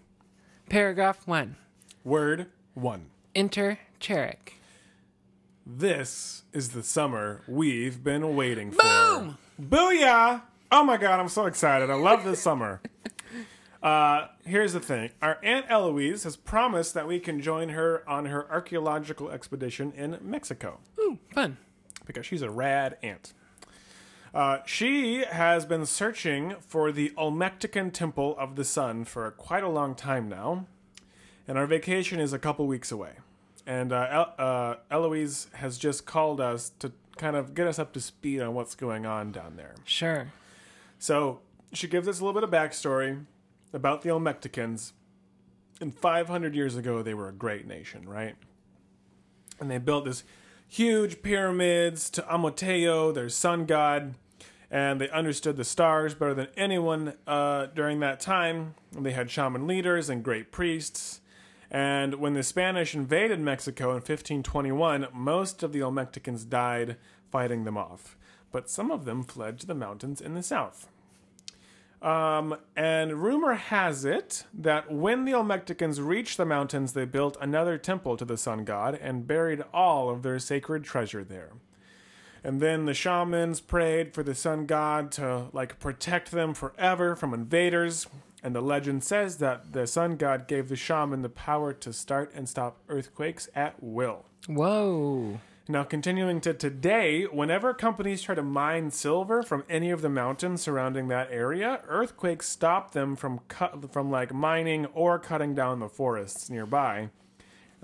Paragraph 0.70 1.28
one. 1.28 1.58
Word 2.06 2.46
one. 2.76 3.08
Enter 3.36 3.78
Cherrick. 4.00 4.54
This 5.66 6.44
is 6.54 6.70
the 6.70 6.82
summer 6.82 7.42
we've 7.46 8.06
been 8.06 8.38
waiting 8.38 8.72
for. 8.72 8.82
Boom! 8.82 9.38
Booyah! 9.62 10.44
Oh 10.72 10.86
my 10.86 10.96
god, 10.96 11.20
I'm 11.20 11.28
so 11.28 11.46
excited. 11.46 11.90
I 11.90 11.96
love 11.96 12.24
this 12.24 12.42
summer. 12.42 12.82
Uh, 13.84 14.28
here's 14.46 14.74
the 14.74 14.80
thing. 14.80 15.10
Our 15.24 15.40
Aunt 15.42 15.66
Eloise 15.68 16.24
has 16.24 16.36
promised 16.36 16.94
that 16.94 17.08
we 17.08 17.20
can 17.20 17.42
join 17.42 17.70
her 17.70 18.08
on 18.08 18.26
her 18.28 18.48
archaeological 18.52 19.32
expedition 19.32 19.92
in 19.94 20.20
Mexico 20.22 20.82
Ooh, 21.00 21.18
fun. 21.34 21.58
because 22.06 22.24
she's 22.28 22.44
a 22.44 22.52
rad 22.52 22.98
aunt. 23.02 23.34
Uh, 24.34 24.60
she 24.66 25.26
has 25.26 25.66
been 25.66 25.86
searching 25.86 26.56
for 26.60 26.92
the 26.92 27.12
Olmectican 27.18 27.92
Temple 27.92 28.36
of 28.38 28.56
the 28.56 28.64
Sun 28.64 29.06
for 29.06 29.30
quite 29.32 29.64
a 29.64 29.70
long 29.70 29.94
time 29.94 30.30
now, 30.30 30.68
and 31.48 31.58
our 31.58 31.68
vacation 31.68 32.20
is 32.20 32.32
a 32.32 32.40
couple 32.40 32.66
weeks 32.66 32.92
away. 32.92 33.16
And 33.68 33.92
uh, 33.92 34.08
El- 34.10 34.36
uh, 34.38 34.76
Eloise 34.90 35.48
has 35.54 35.78
just 35.78 36.06
called 36.06 36.40
us 36.40 36.72
to 36.80 36.94
kind 37.18 37.36
of 37.36 37.54
get 37.54 37.68
us 37.68 37.78
up 37.78 37.92
to 37.94 38.02
speed 38.02 38.42
on 38.42 38.54
what's 38.54 38.74
going 38.74 39.06
on 39.06 39.32
down 39.32 39.58
there. 39.58 39.76
Sure. 39.84 40.32
So 40.98 41.42
she 41.74 41.88
gives 41.88 42.08
us 42.08 42.20
a 42.20 42.26
little 42.26 42.40
bit 42.40 42.44
of 42.44 42.50
backstory 42.50 43.26
about 43.74 44.02
the 44.02 44.10
Olmecticans. 44.10 44.94
And 45.80 45.94
500 45.94 46.56
years 46.56 46.78
ago, 46.78 47.02
they 47.02 47.14
were 47.14 47.28
a 47.28 47.34
great 47.34 47.68
nation, 47.68 48.08
right? 48.08 48.36
And 49.60 49.70
they 49.70 49.78
built 49.78 50.06
this 50.06 50.24
huge 50.72 51.22
pyramids 51.22 52.10
to 52.10 52.22
Amoteo, 52.22 53.14
their 53.14 53.28
sun 53.28 53.66
god, 53.66 54.16
and 54.72 55.02
they 55.02 55.10
understood 55.10 55.58
the 55.58 55.66
stars 55.66 56.14
better 56.14 56.34
than 56.34 56.48
anyone 56.56 57.14
uh, 57.28 57.66
during 57.76 58.00
that 58.00 58.22
time. 58.22 58.76
They 58.94 59.12
had 59.12 59.30
shaman 59.30 59.68
leaders 59.68 60.10
and 60.10 60.24
great 60.24 60.54
priests. 60.54 61.20
And 61.70 62.16
when 62.16 62.36
the 62.36 62.44
Spanish 62.44 62.96
invaded 62.96 63.42
Mexico 63.42 63.90
in 63.90 63.96
1521, 63.96 65.08
most 65.14 65.62
of 65.62 65.74
the 65.74 65.82
Olmecticans 65.82 66.48
died 66.48 66.96
fighting 67.30 67.66
them 67.66 67.78
off. 67.78 68.18
But 68.54 68.70
some 68.70 68.92
of 68.92 69.04
them 69.04 69.24
fled 69.24 69.60
to 69.60 69.68
the 69.68 69.76
mountains 69.76 70.22
in 70.22 70.36
the 70.36 70.44
south. 70.44 70.88
Um, 72.02 72.58
and 72.76 73.22
rumor 73.22 73.54
has 73.54 74.06
it 74.06 74.46
that 74.54 74.92
when 74.92 75.26
the 75.26 75.34
Olmecticans 75.34 76.04
reached 76.04 76.38
the 76.38 76.46
mountains, 76.46 76.94
they 76.94 77.06
built 77.06 77.38
another 77.40 77.78
temple 77.78 78.18
to 78.18 78.26
the 78.26 78.38
sun 78.38 78.66
god 78.66 78.96
and 78.96 79.28
buried 79.28 79.64
all 79.72 80.10
of 80.10 80.24
their 80.24 80.40
sacred 80.40 80.84
treasure 80.84 81.24
there. 81.24 81.52
And 82.44 82.60
then 82.60 82.86
the 82.86 82.96
shamans 82.96 83.62
prayed 83.62 84.16
for 84.16 84.24
the 84.24 84.34
sun 84.34 84.66
god 84.66 85.12
to 85.14 85.50
like 85.54 85.80
protect 85.80 86.32
them 86.32 86.56
forever 86.56 87.16
from 87.16 87.36
invaders. 87.36 88.08
And 88.44 88.56
the 88.56 88.62
legend 88.62 89.04
says 89.04 89.38
that 89.38 89.74
the 89.74 89.86
sun 89.86 90.18
god 90.18 90.48
gave 90.48 90.70
the 90.70 90.76
shaman 90.76 91.22
the 91.22 91.30
power 91.30 91.72
to 91.74 91.94
start 91.94 92.32
and 92.34 92.50
stop 92.50 92.80
earthquakes 92.90 93.48
at 93.54 93.76
will. 93.80 94.26
Whoa. 94.48 95.40
Now, 95.68 95.84
continuing 95.84 96.42
to 96.42 96.54
today, 96.56 97.26
whenever 97.26 97.74
companies 97.74 98.24
try 98.24 98.34
to 98.34 98.42
mine 98.42 98.90
silver 98.90 99.44
from 99.44 99.64
any 99.70 99.92
of 99.92 100.02
the 100.02 100.10
mountains 100.10 100.62
surrounding 100.62 101.08
that 101.10 101.30
area, 101.32 101.82
earthquakes 101.88 102.50
stop 102.50 102.92
them 102.92 103.16
from 103.16 103.40
cut, 103.48 103.94
from 103.94 104.10
like 104.10 104.34
mining 104.34 104.88
or 104.88 105.20
cutting 105.20 105.54
down 105.54 105.80
the 105.80 105.88
forests 105.88 106.50
nearby. 106.50 107.10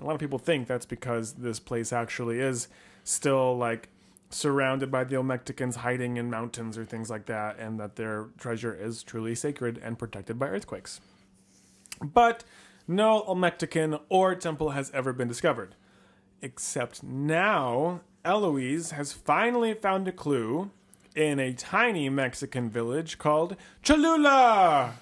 A 0.00 0.04
lot 0.04 0.14
of 0.14 0.20
people 0.20 0.40
think 0.40 0.66
that's 0.66 0.86
because 0.86 1.34
this 1.34 1.60
place 1.60 1.92
actually 1.92 2.40
is 2.40 2.66
still 3.04 3.56
like 3.56 3.88
surrounded 4.28 4.90
by 4.90 5.04
the 5.04 5.14
Olmecticans 5.14 5.76
hiding 5.76 6.16
in 6.16 6.28
mountains 6.28 6.76
or 6.76 6.84
things 6.84 7.08
like 7.08 7.26
that, 7.26 7.60
and 7.60 7.78
that 7.78 7.94
their 7.94 8.26
treasure 8.38 8.74
is 8.74 9.04
truly 9.04 9.36
sacred 9.36 9.78
and 9.82 9.98
protected 9.98 10.36
by 10.36 10.48
earthquakes. 10.48 11.00
But 12.02 12.42
no 12.88 13.22
Olmectican 13.22 14.00
or 14.08 14.34
temple 14.34 14.70
has 14.70 14.90
ever 14.92 15.12
been 15.12 15.28
discovered. 15.28 15.76
Except 16.40 17.02
now, 17.02 18.00
Eloise 18.24 18.92
has 18.92 19.12
finally 19.12 19.74
found 19.74 20.06
a 20.06 20.12
clue 20.12 20.70
in 21.16 21.40
a 21.40 21.52
tiny 21.52 22.08
Mexican 22.08 22.70
village 22.70 23.18
called 23.18 23.56
Cholula. 23.82 24.94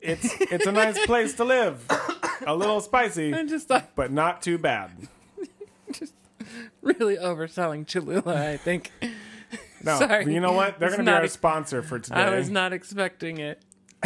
It's 0.00 0.34
it's 0.40 0.66
a 0.66 0.72
nice 0.72 1.04
place 1.04 1.34
to 1.34 1.44
live. 1.44 1.84
A 2.46 2.54
little 2.54 2.80
spicy, 2.80 3.34
I 3.34 3.44
just 3.44 3.68
thought 3.68 3.90
but 3.94 4.10
not 4.10 4.40
too 4.40 4.56
bad. 4.56 4.90
Just 5.92 6.14
really 6.80 7.16
overselling 7.16 7.86
Cholula, 7.86 8.50
I 8.52 8.56
think. 8.56 8.92
No, 9.84 9.98
Sorry. 9.98 10.32
you 10.32 10.40
know 10.40 10.52
what? 10.52 10.78
They're 10.78 10.88
going 10.88 11.00
to 11.00 11.04
be 11.04 11.10
our 11.10 11.24
ex- 11.24 11.32
sponsor 11.34 11.82
for 11.82 11.98
today. 11.98 12.16
I 12.16 12.36
was 12.36 12.48
not 12.48 12.72
expecting 12.72 13.38
it. 13.38 13.60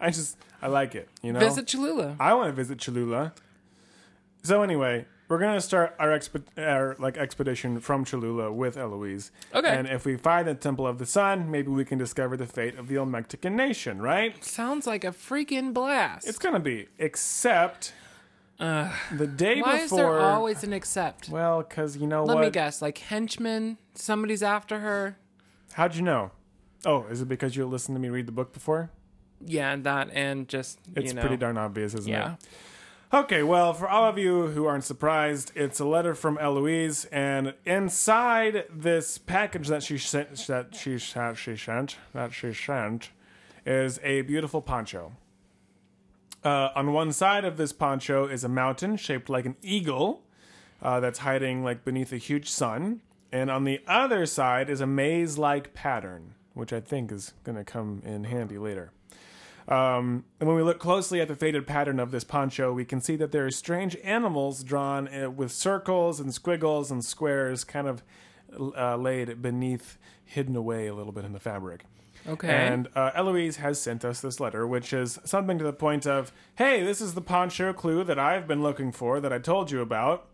I 0.00 0.10
just 0.10 0.38
I 0.62 0.68
like 0.68 0.94
it. 0.94 1.08
You 1.22 1.32
know, 1.34 1.40
Visit 1.40 1.66
Cholula. 1.66 2.16
I 2.18 2.32
want 2.34 2.48
to 2.48 2.52
visit 2.52 2.78
Cholula. 2.78 3.34
So 4.42 4.62
anyway, 4.62 5.06
we're 5.28 5.38
gonna 5.38 5.60
start 5.60 5.94
our 5.98 6.08
exp- 6.08 6.42
our 6.58 6.96
like 6.98 7.16
expedition 7.16 7.80
from 7.80 8.04
Cholula 8.04 8.52
with 8.52 8.76
Eloise. 8.76 9.30
Okay. 9.54 9.68
And 9.68 9.86
if 9.86 10.04
we 10.04 10.16
find 10.16 10.48
the 10.48 10.54
Temple 10.54 10.86
of 10.86 10.98
the 10.98 11.06
Sun, 11.06 11.50
maybe 11.50 11.68
we 11.68 11.84
can 11.84 11.98
discover 11.98 12.36
the 12.36 12.46
fate 12.46 12.76
of 12.78 12.88
the 12.88 12.96
Olmectican 12.96 13.52
nation. 13.52 14.00
Right? 14.02 14.42
Sounds 14.44 14.86
like 14.86 15.04
a 15.04 15.08
freaking 15.12 15.72
blast. 15.74 16.26
It's 16.26 16.38
gonna 16.38 16.60
be, 16.60 16.88
except 16.98 17.92
the 18.58 19.26
day 19.36 19.62
Why 19.62 19.72
before. 19.82 19.84
is 19.84 19.90
there 19.90 20.20
always 20.20 20.64
an 20.64 20.72
except? 20.72 21.28
well, 21.28 21.62
because 21.62 21.96
you 21.96 22.06
know 22.06 22.24
Let 22.24 22.34
what? 22.36 22.44
me 22.44 22.50
guess, 22.50 22.82
like 22.82 22.98
henchmen, 22.98 23.78
somebody's 23.94 24.42
after 24.42 24.80
her. 24.80 25.16
How'd 25.74 25.94
you 25.94 26.02
know? 26.02 26.32
Oh, 26.84 27.04
is 27.04 27.20
it 27.20 27.28
because 27.28 27.56
you 27.56 27.66
listened 27.66 27.94
to 27.96 28.00
me 28.00 28.08
read 28.08 28.26
the 28.26 28.32
book 28.32 28.52
before? 28.52 28.90
Yeah, 29.44 29.72
and 29.72 29.84
that 29.84 30.10
and 30.12 30.48
just 30.48 30.78
It's 30.96 31.08
you 31.08 31.14
know, 31.14 31.20
pretty 31.20 31.36
darn 31.36 31.56
obvious, 31.56 31.94
isn't 31.94 32.10
yeah. 32.10 32.34
it? 32.34 32.38
Okay, 33.12 33.42
well, 33.42 33.72
for 33.72 33.88
all 33.88 34.08
of 34.08 34.18
you 34.18 34.46
who 34.48 34.66
aren't 34.66 34.84
surprised, 34.84 35.50
it's 35.56 35.80
a 35.80 35.84
letter 35.84 36.14
from 36.14 36.38
Eloise, 36.38 37.06
and 37.06 37.54
inside 37.66 38.66
this 38.72 39.18
package 39.18 39.66
that 39.66 39.82
she 39.82 39.98
sent, 39.98 40.46
that 40.46 40.76
she 40.76 40.96
that 41.14 41.36
she 41.36 41.56
sent, 41.56 41.96
that 42.14 42.32
she 42.32 42.54
sent, 42.54 43.10
is 43.66 43.98
a 44.04 44.22
beautiful 44.22 44.62
poncho. 44.62 45.10
Uh, 46.44 46.68
on 46.76 46.92
one 46.92 47.10
side 47.10 47.44
of 47.44 47.56
this 47.56 47.72
poncho 47.72 48.28
is 48.28 48.44
a 48.44 48.48
mountain 48.48 48.96
shaped 48.96 49.28
like 49.28 49.44
an 49.44 49.56
eagle, 49.60 50.22
uh, 50.80 51.00
that's 51.00 51.18
hiding 51.18 51.64
like 51.64 51.84
beneath 51.84 52.12
a 52.12 52.16
huge 52.16 52.48
sun, 52.48 53.00
and 53.32 53.50
on 53.50 53.64
the 53.64 53.80
other 53.88 54.24
side 54.24 54.70
is 54.70 54.80
a 54.80 54.86
maze-like 54.86 55.74
pattern, 55.74 56.34
which 56.54 56.72
I 56.72 56.78
think 56.78 57.10
is 57.10 57.34
going 57.42 57.58
to 57.58 57.64
come 57.64 58.02
in 58.04 58.22
handy 58.22 58.56
later. 58.56 58.92
Um, 59.68 60.24
and 60.40 60.48
when 60.48 60.56
we 60.56 60.62
look 60.62 60.78
closely 60.78 61.20
at 61.20 61.28
the 61.28 61.36
faded 61.36 61.66
pattern 61.66 62.00
of 62.00 62.10
this 62.10 62.24
poncho, 62.24 62.72
we 62.72 62.84
can 62.84 63.00
see 63.00 63.16
that 63.16 63.30
there 63.30 63.46
are 63.46 63.50
strange 63.50 63.96
animals 64.02 64.64
drawn 64.64 65.08
uh, 65.08 65.30
with 65.30 65.52
circles 65.52 66.18
and 66.18 66.34
squiggles 66.34 66.90
and 66.90 67.04
squares 67.04 67.64
kind 67.64 67.86
of 67.86 68.02
uh, 68.58 68.96
laid 68.96 69.40
beneath, 69.40 69.98
hidden 70.24 70.56
away 70.56 70.86
a 70.86 70.94
little 70.94 71.12
bit 71.12 71.24
in 71.24 71.32
the 71.32 71.40
fabric. 71.40 71.84
Okay. 72.26 72.48
And 72.48 72.88
uh, 72.94 73.10
Eloise 73.14 73.56
has 73.56 73.80
sent 73.80 74.04
us 74.04 74.20
this 74.20 74.40
letter, 74.40 74.66
which 74.66 74.92
is 74.92 75.18
something 75.24 75.58
to 75.58 75.64
the 75.64 75.72
point 75.72 76.06
of 76.06 76.32
Hey, 76.56 76.82
this 76.82 77.00
is 77.00 77.14
the 77.14 77.20
poncho 77.20 77.72
clue 77.72 78.04
that 78.04 78.18
I've 78.18 78.46
been 78.46 78.62
looking 78.62 78.92
for 78.92 79.20
that 79.20 79.32
I 79.32 79.38
told 79.38 79.70
you 79.70 79.80
about. 79.80 80.26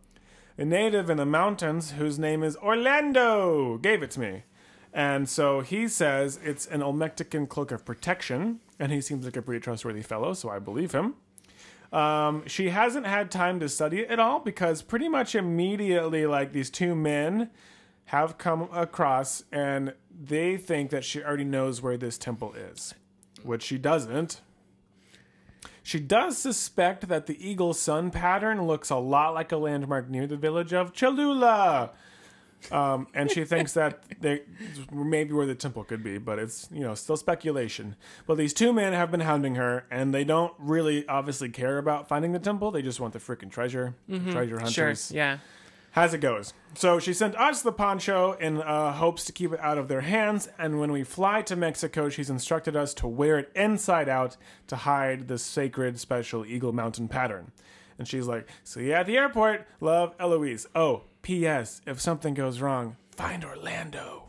A 0.59 0.65
native 0.65 1.11
in 1.11 1.19
the 1.19 1.27
mountains 1.27 1.93
whose 1.93 2.19
name 2.19 2.43
is 2.43 2.57
Orlando 2.57 3.77
gave 3.77 4.03
it 4.03 4.11
to 4.13 4.21
me. 4.21 4.43
And 4.93 5.29
so 5.29 5.61
he 5.61 5.87
says 5.89 6.41
it's 6.43 6.67
an 6.67 6.81
Olmectican 6.81 7.47
cloak 7.49 7.71
of 7.71 7.85
protection, 7.85 8.61
and 8.79 8.93
he 8.93 9.01
seems 9.01 9.25
like 9.25 9.37
a 9.37 9.43
pretty 9.43 9.61
trustworthy 9.61 10.03
fellow, 10.03 10.35
so 10.35 10.49
I 10.49 10.59
believe 10.59 10.93
him. 10.93 11.15
Um, 11.93 12.43
she 12.47 12.71
hasn't 12.71 13.07
had 13.07 13.31
time 13.31 13.61
to 13.61 13.69
study 13.69 14.01
it 14.01 14.11
at 14.11 14.19
all 14.19 14.41
because 14.41 14.83
pretty 14.83 15.09
much 15.09 15.35
immediately, 15.35 16.27
like 16.27 16.53
these 16.53 16.71
two 16.71 16.95
men 16.95 17.51
have 18.07 18.39
come 18.39 18.69
across 18.73 19.45
and 19.53 19.95
they 20.11 20.57
think 20.57 20.91
that 20.91 21.05
she 21.05 21.23
already 21.23 21.45
knows 21.45 21.83
where 21.83 21.97
this 21.97 22.19
temple 22.19 22.55
is, 22.55 22.95
which 23.43 23.63
she 23.63 23.79
doesn't. 23.79 24.41
She 25.83 26.01
does 26.01 26.37
suspect 26.37 27.09
that 27.09 27.27
the 27.27 27.49
eagle 27.49 27.73
sun 27.73 28.11
pattern 28.11 28.67
looks 28.67 28.91
a 28.91 28.97
lot 28.97 29.35
like 29.35 29.53
a 29.53 29.57
landmark 29.57 30.09
near 30.09 30.27
the 30.27 30.37
village 30.37 30.73
of 30.73 30.93
Cholula. 30.93 31.93
Um, 32.73 33.07
and 33.15 33.31
she 33.31 33.45
thinks 33.45 33.73
that 33.75 34.03
they 34.21 34.43
maybe 34.93 35.33
where 35.33 35.47
the 35.47 35.55
temple 35.55 35.85
could 35.85 36.03
be, 36.03 36.19
but 36.19 36.39
it's 36.39 36.69
you 36.73 36.81
know 36.81 36.95
still 36.95 37.17
speculation. 37.17 37.97
But 38.27 38.37
these 38.39 38.53
two 38.53 38.73
men 38.73 38.93
have 38.93 39.11
been 39.11 39.21
hounding 39.21 39.55
her, 39.57 39.85
and 39.91 40.13
they 40.15 40.25
don't 40.25 40.53
really 40.59 41.07
obviously 41.09 41.49
care 41.49 41.79
about 41.79 42.09
finding 42.09 42.33
the 42.33 42.39
temple. 42.39 42.71
They 42.71 42.83
just 42.83 43.01
want 43.01 43.13
the 43.13 43.19
freaking 43.21 43.51
treasure, 43.51 43.95
treasure 44.31 44.59
hunters 44.59 44.73
Sure. 45.09 45.17
Yeah. 45.17 45.39
as 45.95 46.13
it 46.15 46.19
goes. 46.19 46.53
So 46.75 46.99
she 46.99 47.13
sent 47.15 47.35
us 47.37 47.63
the 47.63 47.73
poncho 47.73 48.33
in 48.33 48.61
uh, 48.61 48.93
hopes 48.93 49.25
to 49.27 49.33
keep 49.33 49.53
it 49.53 49.61
out 49.61 49.79
of 49.79 49.89
their 49.89 50.03
hands, 50.03 50.49
and 50.59 50.79
when 50.81 50.93
we 50.93 51.05
fly 51.05 51.43
to 51.43 51.57
Mexico, 51.57 52.09
she's 52.09 52.29
instructed 52.31 52.77
us 52.77 52.93
to 52.95 53.07
wear 53.07 53.39
it 53.39 53.51
inside 53.55 54.09
out 54.09 54.37
to 54.67 54.77
hide 54.77 55.29
the 55.29 55.39
sacred 55.39 55.99
special 55.99 56.45
Eagle 56.45 56.73
Mountain 56.73 57.09
pattern. 57.09 57.53
And 57.99 58.07
she's 58.07 58.27
like, 58.27 58.47
"See 58.63 58.89
you 58.89 58.93
at 58.93 59.07
the 59.07 59.17
airport, 59.17 59.67
love, 59.81 60.15
Eloise." 60.21 60.67
Oh, 60.75 61.05
P.S. 61.27 61.81
If 61.89 62.01
something 62.01 62.35
goes 62.35 62.61
wrong, 62.61 62.95
find 63.11 63.45
Orlando. 63.45 64.29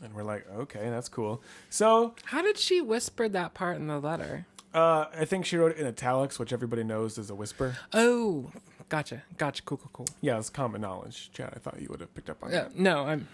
And 0.00 0.14
we're 0.14 0.22
like, 0.22 0.48
"Okay, 0.48 0.88
that's 0.88 1.08
cool." 1.08 1.42
So 1.68 2.14
How 2.26 2.42
did 2.42 2.58
she 2.58 2.80
whisper 2.80 3.28
that 3.30 3.54
part 3.54 3.76
in 3.76 3.88
the 3.88 3.98
letter? 3.98 4.46
uh, 4.72 5.06
I 5.12 5.24
think 5.24 5.44
she 5.46 5.56
wrote 5.56 5.72
it 5.72 5.78
in 5.78 5.86
italics, 5.88 6.38
which 6.38 6.52
everybody 6.52 6.84
knows 6.84 7.18
is 7.18 7.28
a 7.28 7.34
whisper. 7.34 7.76
Oh, 7.92 8.52
gotcha. 8.88 9.24
Gotcha. 9.36 9.64
Cool, 9.64 9.78
cool, 9.78 9.90
cool. 9.92 10.06
Yeah, 10.20 10.38
it's 10.38 10.48
common 10.48 10.80
knowledge. 10.80 11.32
Chad, 11.32 11.52
I 11.56 11.58
thought 11.58 11.80
you 11.80 11.88
would 11.90 12.02
have 12.02 12.14
picked 12.14 12.30
up 12.30 12.40
on 12.44 12.52
Yeah, 12.52 12.62
that. 12.64 12.78
no, 12.78 13.06
I'm 13.06 13.26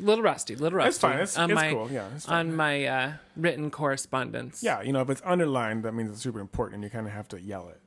a 0.00 0.02
little 0.02 0.24
rusty. 0.24 0.56
little 0.56 0.78
rusty. 0.78 0.88
It's 0.88 0.98
fine. 0.98 1.18
It's, 1.20 1.38
on 1.38 1.48
it's 1.52 1.54
my, 1.54 1.70
cool. 1.70 1.88
Yeah, 1.92 2.08
it's 2.16 2.26
fine. 2.26 2.48
On 2.48 2.56
my 2.56 2.84
uh, 2.86 3.12
written 3.36 3.70
correspondence. 3.70 4.64
Yeah, 4.64 4.82
you 4.82 4.92
know, 4.92 5.02
if 5.02 5.10
it's 5.10 5.22
underlined, 5.24 5.84
that 5.84 5.92
means 5.94 6.10
it's 6.10 6.22
super 6.22 6.40
important, 6.40 6.74
and 6.74 6.82
you 6.82 6.90
kind 6.90 7.06
of 7.06 7.12
have 7.12 7.28
to 7.28 7.40
yell 7.40 7.68
it. 7.68 7.80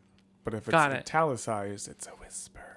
But 0.46 0.54
if 0.54 0.70
it's 0.70 0.74
it. 0.78 0.78
italicized, 0.94 1.90
it's 1.90 2.08
a 2.08 2.12
whisper. 2.12 2.71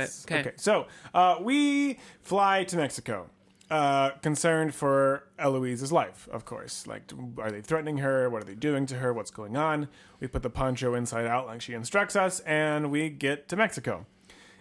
It's 0.00 0.24
a 0.24 0.28
whisper. 0.28 0.28
Got 0.28 0.34
it. 0.38 0.38
Okay. 0.40 0.40
Okay, 0.40 0.52
so 0.56 0.86
uh, 1.14 1.36
we 1.40 1.98
fly 2.22 2.64
to 2.64 2.76
Mexico, 2.76 3.30
uh, 3.70 4.10
concerned 4.22 4.74
for 4.74 5.28
Eloise's 5.38 5.92
life, 5.92 6.28
of 6.30 6.44
course. 6.44 6.86
Like, 6.86 7.12
are 7.38 7.50
they 7.50 7.60
threatening 7.60 7.98
her? 7.98 8.30
What 8.30 8.42
are 8.42 8.46
they 8.46 8.54
doing 8.54 8.86
to 8.86 8.96
her? 8.96 9.12
What's 9.12 9.30
going 9.30 9.56
on? 9.56 9.88
We 10.20 10.26
put 10.28 10.42
the 10.42 10.50
poncho 10.50 10.94
inside 10.94 11.26
out 11.26 11.46
like 11.46 11.60
she 11.60 11.74
instructs 11.74 12.16
us, 12.16 12.40
and 12.40 12.90
we 12.90 13.10
get 13.10 13.48
to 13.48 13.56
Mexico. 13.56 14.06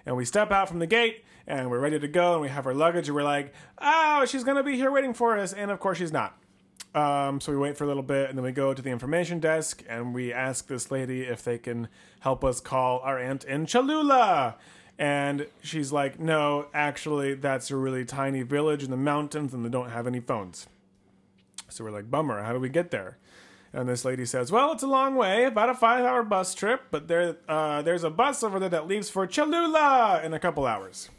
And 0.05 0.15
we 0.15 0.25
step 0.25 0.51
out 0.51 0.67
from 0.67 0.79
the 0.79 0.87
gate, 0.87 1.23
and 1.47 1.69
we're 1.69 1.79
ready 1.79 1.99
to 1.99 2.07
go, 2.07 2.33
and 2.33 2.41
we 2.41 2.49
have 2.49 2.67
our 2.67 2.73
luggage, 2.73 3.07
and 3.07 3.15
we're 3.15 3.23
like, 3.23 3.53
oh, 3.79 4.25
she's 4.25 4.43
going 4.43 4.57
to 4.57 4.63
be 4.63 4.75
here 4.75 4.91
waiting 4.91 5.13
for 5.13 5.37
us. 5.37 5.53
And 5.53 5.71
of 5.71 5.79
course, 5.79 5.97
she's 5.97 6.13
not. 6.13 6.37
Um, 6.93 7.41
so 7.41 7.51
we 7.51 7.57
wait 7.57 7.77
for 7.77 7.83
a 7.83 7.87
little 7.87 8.03
bit, 8.03 8.29
and 8.29 8.37
then 8.37 8.43
we 8.45 8.51
go 8.51 8.73
to 8.73 8.81
the 8.81 8.89
information 8.89 9.39
desk, 9.39 9.83
and 9.89 10.13
we 10.13 10.31
ask 10.31 10.67
this 10.67 10.91
lady 10.91 11.23
if 11.23 11.43
they 11.43 11.57
can 11.57 11.89
help 12.21 12.43
us 12.45 12.61
call 12.61 12.99
our 12.99 13.19
aunt 13.19 13.43
in 13.43 13.65
Cholula. 13.65 14.55
And 14.97 15.47
she's 15.61 15.91
like, 15.91 16.19
"No, 16.19 16.67
actually, 16.73 17.33
that's 17.33 17.69
a 17.69 17.75
really 17.75 18.05
tiny 18.05 18.43
village 18.43 18.83
in 18.83 18.91
the 18.91 18.97
mountains, 18.97 19.53
and 19.53 19.65
they 19.65 19.69
don't 19.69 19.89
have 19.89 20.07
any 20.07 20.19
phones." 20.19 20.67
So 21.69 21.83
we're 21.83 21.91
like, 21.91 22.09
"Bummer. 22.09 22.43
How 22.43 22.53
do 22.53 22.59
we 22.59 22.69
get 22.69 22.91
there?" 22.91 23.17
And 23.73 23.89
this 23.89 24.05
lady 24.05 24.25
says, 24.25 24.51
"Well, 24.53 24.71
it's 24.71 24.83
a 24.83 24.87
long 24.87 25.15
way, 25.15 25.43
about 25.43 25.69
a 25.69 25.73
five-hour 25.73 26.23
bus 26.23 26.55
trip, 26.55 26.83
but 26.91 27.09
there, 27.09 27.35
uh, 27.49 27.81
there's 27.81 28.05
a 28.05 28.09
bus 28.09 28.41
over 28.41 28.57
there 28.57 28.69
that 28.69 28.87
leaves 28.87 29.09
for 29.09 29.27
Cholula 29.27 30.21
in 30.23 30.33
a 30.33 30.39
couple 30.39 30.65
hours." 30.65 31.09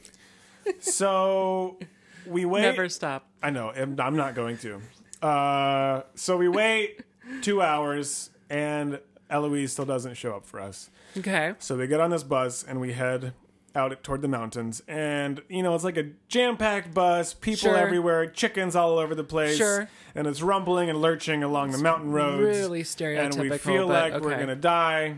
so 0.80 1.78
we 2.26 2.46
wait. 2.46 2.62
Never 2.62 2.88
stop. 2.88 3.28
I 3.42 3.50
know. 3.50 3.70
I'm 3.76 4.00
I'm 4.00 4.16
not 4.16 4.34
going 4.34 4.56
to. 4.58 4.80
Uh, 5.26 6.02
so 6.14 6.38
we 6.38 6.48
wait 6.48 7.02
two 7.42 7.60
hours, 7.60 8.30
and 8.48 9.00
Eloise 9.30 9.72
still 9.72 9.84
doesn't 9.84 10.14
show 10.14 10.34
up 10.34 10.46
for 10.46 10.60
us. 10.60 10.90
Okay. 11.16 11.54
So 11.58 11.76
we 11.76 11.86
get 11.86 12.00
on 12.00 12.10
this 12.10 12.22
bus 12.22 12.62
and 12.62 12.80
we 12.80 12.92
head 12.92 13.32
out 13.76 14.02
toward 14.02 14.22
the 14.22 14.28
mountains. 14.28 14.82
And, 14.88 15.42
you 15.48 15.62
know, 15.62 15.74
it's 15.74 15.84
like 15.84 15.96
a 15.96 16.08
jam 16.28 16.56
packed 16.56 16.92
bus, 16.94 17.34
people 17.34 17.68
Sure. 17.70 17.76
everywhere, 17.76 18.26
chickens 18.26 18.74
all 18.74 18.98
over 18.98 19.14
the 19.14 19.22
place. 19.22 19.56
Sure. 19.56 19.88
And 20.14 20.26
it's 20.26 20.42
rumbling 20.42 20.88
and 20.90 21.00
lurching 21.00 21.42
along 21.44 21.70
the 21.72 21.78
mountain 21.78 22.10
roads. 22.10 22.58
really 22.58 22.82
stereotypical, 22.82 23.24
And 23.40 23.50
we 23.50 23.58
feel 23.58 23.86
like 23.86 24.14
we're 24.14 24.34
going 24.36 24.48
to 24.48 24.56
die. 24.56 25.16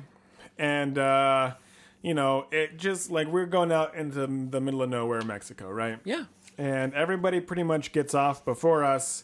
And, 0.58 0.98
uh, 0.98 1.54
you 2.02 2.14
know, 2.14 2.46
it 2.50 2.76
just 2.78 3.10
like 3.10 3.28
we're 3.28 3.46
going 3.46 3.72
out 3.72 3.94
into 3.94 4.26
the 4.26 4.60
middle 4.60 4.82
of 4.82 4.90
nowhere, 4.90 5.22
Mexico, 5.22 5.70
right? 5.70 5.98
Yeah. 6.04 6.24
and 6.60 6.92
everybody 6.94 7.38
pretty 7.40 7.62
much 7.62 7.92
gets 7.92 8.14
off 8.14 8.44
before 8.44 8.82
us. 8.84 9.22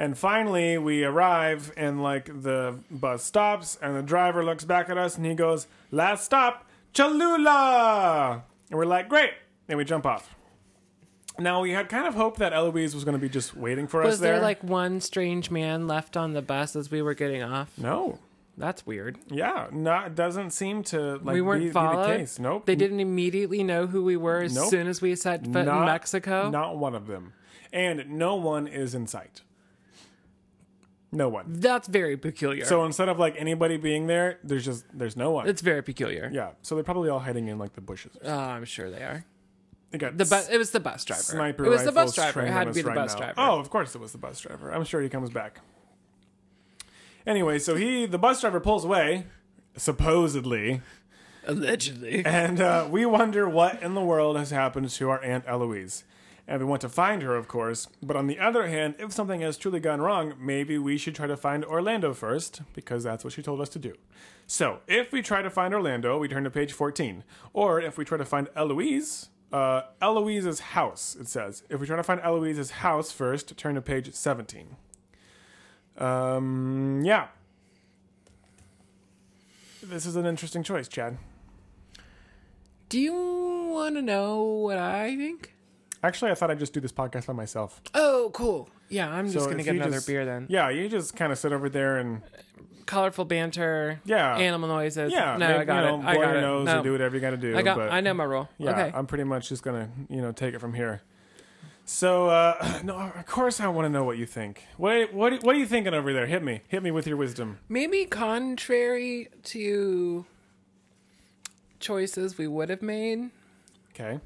And 0.00 0.16
finally, 0.16 0.78
we 0.78 1.02
arrive, 1.02 1.72
and 1.76 2.00
like 2.00 2.26
the 2.42 2.78
bus 2.88 3.24
stops, 3.24 3.76
and 3.82 3.96
the 3.96 4.02
driver 4.02 4.44
looks 4.44 4.64
back 4.64 4.88
at 4.88 4.96
us, 4.96 5.16
and 5.16 5.26
he 5.26 5.34
goes, 5.34 5.66
"Last 5.90 6.24
stop, 6.24 6.64
Cholula." 6.92 8.44
And 8.70 8.78
we're 8.78 8.84
like, 8.86 9.08
"Great!" 9.08 9.30
And 9.68 9.76
we 9.78 9.84
jump 9.84 10.06
off. 10.06 10.34
Now 11.38 11.60
we 11.62 11.70
had 11.70 11.88
kind 11.88 12.06
of 12.06 12.14
hoped 12.14 12.38
that 12.40 12.52
Eloise 12.52 12.94
was 12.94 13.04
going 13.04 13.16
to 13.16 13.20
be 13.20 13.28
just 13.28 13.54
waiting 13.56 13.86
for 13.86 14.02
us 14.02 14.06
Was 14.06 14.20
there 14.20 14.34
there. 14.34 14.42
like 14.42 14.62
one 14.64 15.00
strange 15.00 15.50
man 15.52 15.86
left 15.86 16.16
on 16.16 16.32
the 16.32 16.42
bus 16.42 16.74
as 16.74 16.90
we 16.90 17.00
were 17.00 17.14
getting 17.14 17.42
off? 17.44 17.70
no, 17.78 18.18
That's 18.56 18.84
weird. 18.84 19.18
yeah, 19.28 19.68
not 19.70 20.16
doesn't 20.16 20.50
seem 20.50 20.82
to 20.84 21.18
like 21.18 21.34
we 21.34 21.40
weren't 21.40 21.60
be, 21.62 21.68
be 21.68 21.72
followed. 21.72 22.10
the 22.10 22.16
case. 22.16 22.40
Nope, 22.40 22.66
They 22.66 22.74
didn't 22.74 22.98
immediately 22.98 23.62
know 23.62 23.86
who 23.86 24.02
we 24.02 24.16
were 24.16 24.40
as 24.40 24.52
Nope. 24.54 24.68
soon 24.68 24.88
as 24.88 25.00
we 25.00 25.14
set 25.14 25.44
foot 25.44 25.68
in 25.68 25.84
Mexico. 25.84 26.50
Not 26.50 26.76
one 26.76 26.96
of 26.96 27.06
them, 27.06 27.34
and 27.72 28.10
no 28.10 28.34
one 28.34 28.66
is 28.66 28.94
in 28.96 29.06
sight. 29.06 29.42
No 31.10 31.28
one. 31.28 31.46
That's 31.48 31.88
very 31.88 32.16
peculiar. 32.16 32.64
So 32.64 32.84
instead 32.84 33.08
of 33.08 33.18
like 33.18 33.34
anybody 33.38 33.76
being 33.78 34.06
there, 34.06 34.38
there's 34.44 34.64
just 34.64 34.84
there's 34.92 35.16
no 35.16 35.30
one. 35.30 35.48
it's 35.48 35.62
very 35.62 35.82
peculiar. 35.82 36.30
yeah, 36.32 36.50
so 36.62 36.74
they're 36.74 36.84
probably 36.84 37.08
all 37.08 37.20
hiding 37.20 37.48
in 37.48 37.58
like 37.58 37.72
the 37.74 37.80
bushes. 37.80 38.16
Oh, 38.22 38.30
I'm 38.32 38.64
sure 38.64 38.90
they 38.90 39.02
are. 39.02 39.24
They 39.90 39.98
got 39.98 40.18
The 40.18 40.26
bus. 40.26 40.48
It 40.50 40.58
was 40.58 40.70
the 40.70 40.80
bus 40.80 41.04
driver. 41.04 41.22
sniper 41.22 41.64
it 41.64 41.70
was 41.70 41.84
the 41.84 41.92
bus 41.92 42.14
driver. 42.14 42.42
It 42.42 42.50
had 42.50 42.66
to 42.66 42.74
be 42.74 42.82
the 42.82 42.88
right 42.88 42.94
bus 42.94 43.14
now. 43.14 43.18
driver. 43.20 43.34
Oh, 43.38 43.58
of 43.58 43.70
course 43.70 43.94
it 43.94 44.00
was 44.00 44.12
the 44.12 44.18
bus 44.18 44.40
driver. 44.40 44.70
I'm 44.70 44.84
sure 44.84 45.00
he 45.00 45.08
comes 45.08 45.30
back. 45.30 45.60
Anyway, 47.26 47.58
so 47.58 47.74
he 47.74 48.04
the 48.06 48.18
bus 48.18 48.40
driver 48.40 48.60
pulls 48.60 48.84
away, 48.84 49.26
supposedly, 49.76 50.82
Allegedly. 51.46 52.22
And 52.26 52.60
uh, 52.60 52.86
we 52.90 53.06
wonder 53.06 53.48
what 53.48 53.82
in 53.82 53.94
the 53.94 54.02
world 54.02 54.36
has 54.36 54.50
happened 54.50 54.90
to 54.90 55.08
our 55.08 55.22
Aunt 55.24 55.44
Eloise. 55.46 56.04
And 56.48 56.60
we 56.60 56.64
want 56.64 56.80
to 56.80 56.88
find 56.88 57.20
her, 57.20 57.36
of 57.36 57.46
course. 57.46 57.88
But 58.02 58.16
on 58.16 58.26
the 58.26 58.38
other 58.38 58.68
hand, 58.68 58.94
if 58.98 59.12
something 59.12 59.42
has 59.42 59.58
truly 59.58 59.80
gone 59.80 60.00
wrong, 60.00 60.32
maybe 60.40 60.78
we 60.78 60.96
should 60.96 61.14
try 61.14 61.26
to 61.26 61.36
find 61.36 61.62
Orlando 61.62 62.14
first, 62.14 62.62
because 62.72 63.04
that's 63.04 63.22
what 63.22 63.34
she 63.34 63.42
told 63.42 63.60
us 63.60 63.68
to 63.68 63.78
do. 63.78 63.94
So, 64.46 64.78
if 64.86 65.12
we 65.12 65.20
try 65.20 65.42
to 65.42 65.50
find 65.50 65.74
Orlando, 65.74 66.18
we 66.18 66.26
turn 66.26 66.44
to 66.44 66.50
page 66.50 66.72
14. 66.72 67.22
Or 67.52 67.82
if 67.82 67.98
we 67.98 68.04
try 68.06 68.16
to 68.16 68.24
find 68.24 68.48
Eloise, 68.56 69.28
uh, 69.52 69.82
Eloise's 70.00 70.60
house, 70.60 71.14
it 71.20 71.28
says. 71.28 71.64
If 71.68 71.80
we 71.80 71.86
try 71.86 71.96
to 71.96 72.02
find 72.02 72.18
Eloise's 72.22 72.70
house 72.70 73.12
first, 73.12 73.54
turn 73.58 73.74
to 73.74 73.82
page 73.82 74.14
17. 74.14 74.76
Um, 75.98 77.02
yeah. 77.04 77.26
This 79.82 80.06
is 80.06 80.16
an 80.16 80.24
interesting 80.24 80.62
choice, 80.62 80.88
Chad. 80.88 81.18
Do 82.88 82.98
you 82.98 83.68
want 83.70 83.96
to 83.96 84.02
know 84.02 84.42
what 84.42 84.78
I 84.78 85.14
think? 85.14 85.52
Actually, 86.02 86.30
I 86.30 86.34
thought 86.34 86.50
I'd 86.50 86.58
just 86.58 86.72
do 86.72 86.80
this 86.80 86.92
podcast 86.92 87.26
by 87.26 87.32
myself. 87.32 87.80
Oh, 87.94 88.30
cool. 88.32 88.68
Yeah, 88.88 89.10
I'm 89.10 89.26
just 89.26 89.38
So 89.44 89.46
gonna 89.46 89.58
if 89.60 89.64
get 89.66 89.74
you 89.74 89.80
another 89.80 89.96
just- 89.96 90.06
beer 90.06 90.24
then. 90.24 90.46
Yeah, 90.48 90.68
you 90.70 90.88
just 90.88 91.16
kind 91.16 91.32
of 91.32 91.38
sit 91.38 91.52
over 91.52 91.68
there 91.68 91.96
and 91.98 92.22
Colorful 92.86 93.26
banter. 93.26 94.00
Yeah. 94.06 94.34
Animal 94.38 94.68
noises. 94.70 95.12
yeah, 95.12 95.36
No, 95.36 95.48
make- 95.48 95.56
I 95.58 95.64
got 95.64 95.84
you 95.84 95.90
know, 95.90 96.00
it. 96.00 96.04
I 96.06 96.12
blow 96.14 96.22
got 96.22 96.28
your 96.30 96.38
it. 96.38 96.40
nose 96.40 96.66
No. 96.66 96.80
or 96.80 96.82
do 96.82 96.92
whatever 96.92 97.14
you 97.16 97.20
got 97.20 97.30
to 97.30 97.36
do. 97.36 97.54
I 97.56 97.60
got. 97.62 97.76
but 97.76 97.92
I 97.92 98.00
know 98.00 98.14
my 98.14 98.24
role. 98.24 98.48
Yeah, 98.56 98.70
okay. 98.70 98.92
I'm 98.96 99.06
pretty 99.06 99.24
much 99.24 99.50
just 99.50 99.62
gonna 99.62 99.90
you 100.08 100.22
know 100.22 100.32
take 100.32 100.54
it 100.54 100.58
from 100.60 100.72
here. 100.72 101.02
So 101.84 102.28
uh, 102.28 102.80
no, 102.84 102.96
of 102.96 103.26
course 103.26 103.60
I 103.60 103.66
want 103.68 103.84
to 103.86 103.90
know 103.90 104.04
what 104.04 104.16
you 104.16 104.24
think. 104.24 104.64
What 104.78 105.12
what 105.12 105.42
what 105.42 105.54
are 105.54 105.58
you 105.58 105.66
thinking 105.66 105.92
over 105.92 106.14
there? 106.14 106.26
Hit 106.26 106.42
me, 106.42 106.62
hit 106.68 106.82
me 106.82 106.90
with 106.90 107.06
your 107.06 107.18
wisdom. 107.18 107.58
Maybe 107.68 108.06
contrary 108.06 109.28
to 109.44 110.24
choices 111.80 112.38
we 112.38 112.46
would 112.46 112.70
have 112.70 112.82
made 112.82 113.30
Okay. 113.94 114.20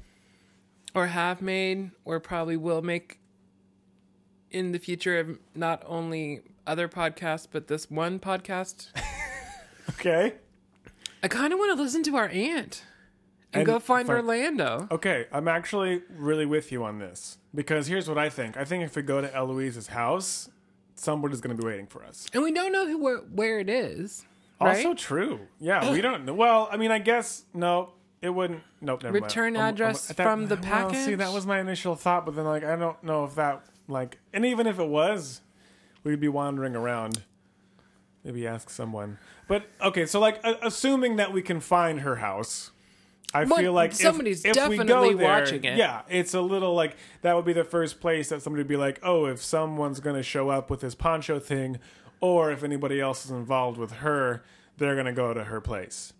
Or 0.95 1.07
have 1.07 1.41
made 1.41 1.91
or 2.05 2.19
probably 2.19 2.57
will 2.57 2.81
make 2.81 3.19
in 4.51 4.71
the 4.71 4.79
future 4.79 5.19
of 5.19 5.39
not 5.55 5.81
only 5.85 6.41
other 6.67 6.87
podcasts 6.87 7.47
but 7.51 7.67
this 7.67 7.89
one 7.91 8.19
podcast. 8.19 8.87
Okay. 9.89 10.35
I 11.21 11.27
kind 11.27 11.51
of 11.51 11.59
want 11.59 11.75
to 11.77 11.81
listen 11.83 12.03
to 12.03 12.15
our 12.15 12.29
aunt 12.29 12.83
and, 13.51 13.61
And 13.61 13.65
go 13.65 13.79
find 13.79 14.07
fi- 14.07 14.13
Orlando. 14.13 14.87
Okay, 14.89 15.25
I'm 15.29 15.49
actually 15.49 16.03
really 16.09 16.45
with 16.45 16.71
you 16.71 16.85
on 16.85 16.99
this 16.99 17.37
because 17.53 17.87
here's 17.87 18.07
what 18.07 18.17
I 18.17 18.29
think. 18.29 18.55
I 18.55 18.63
think 18.63 18.85
if 18.85 18.95
we 18.95 19.01
go 19.01 19.19
to 19.19 19.33
Eloise's 19.35 19.87
house, 19.87 20.49
somebody's 20.95 21.41
going 21.41 21.55
to 21.55 21.61
be 21.61 21.67
waiting 21.67 21.87
for 21.87 22.01
us. 22.05 22.27
And 22.33 22.43
we 22.43 22.53
don't 22.53 22.71
know 22.71 22.87
who 22.87 22.97
where, 22.97 23.17
where 23.17 23.59
it 23.59 23.69
is. 23.69 24.25
Also 24.61 24.89
Right? 24.89 24.97
true. 24.97 25.39
Yeah, 25.59 25.91
we 25.91 25.99
don't 25.99 26.23
know. 26.23 26.33
Well, 26.33 26.69
I 26.71 26.77
mean, 26.77 26.91
I 26.91 26.99
guess 26.99 27.43
no, 27.53 27.91
it 28.23 28.29
wouldn't. 28.33 28.63
Nope, 28.81 29.03
never. 29.03 29.13
Return 29.13 29.55
I'm- 29.55 29.73
address 29.73 30.07
that- 30.07 30.15
from 30.17 30.47
the 30.47 30.55
well, 30.55 30.93
see, 30.93 31.13
that 31.15 31.31
was 31.33 31.45
my 31.45 31.59
initial 31.59 31.95
thought, 31.95 32.25
but 32.25 32.35
then 32.35 32.45
like 32.45 32.63
I 32.63 32.75
don't 32.75 33.03
know 33.03 33.25
if 33.25 33.35
that 33.35 33.63
like, 33.87 34.17
and 34.33 34.45
even 34.45 34.65
if 34.65 34.79
it 34.79 34.87
was, 34.87 35.41
we'd 36.03 36.19
be 36.19 36.29
wandering 36.29 36.75
around. 36.75 37.23
Maybe 38.23 38.47
ask 38.47 38.69
someone. 38.69 39.17
But 39.49 39.63
okay, 39.81 40.05
so 40.05 40.19
like, 40.21 40.43
a- 40.45 40.57
assuming 40.65 41.17
that 41.17 41.33
we 41.33 41.41
can 41.41 41.59
find 41.59 41.99
her 42.01 42.15
house. 42.15 42.71
I 43.33 43.43
Well, 43.45 43.57
feel 43.59 43.73
like 43.73 43.91
if- 43.91 43.97
somebody's 43.97 44.45
if, 44.45 44.55
we 44.55 44.77
go 44.77 44.83
definitely 44.83 45.15
there, 45.15 45.27
watching 45.27 45.63
it. 45.65 45.77
Yeah, 45.77 46.03
it's 46.07 46.33
a 46.33 46.39
little 46.41 46.73
like 46.75 46.95
that 47.23 47.35
would 47.35 47.45
be 47.45 47.51
the 47.53 47.63
first 47.65 47.99
place 47.99 48.29
that 48.29 48.41
somebody 48.41 48.61
would 48.61 48.67
be 48.69 48.77
like, 48.77 48.99
oh, 49.03 49.25
if 49.25 49.43
someone's 49.43 49.99
going 49.99 50.15
to 50.15 50.23
show 50.23 50.49
up 50.49 50.69
with 50.69 50.79
this 50.81 50.95
poncho 50.95 51.39
thing, 51.39 51.79
or 52.21 52.51
if 52.51 52.63
anybody 52.63 53.01
else 53.01 53.25
is 53.25 53.31
involved 53.31 53.77
with 53.77 53.91
her, 53.95 54.43
they're 54.77 54.93
going 54.93 55.07
to 55.07 55.11
go 55.13 55.33
to 55.33 55.43
her 55.45 55.59
place. 55.59 56.13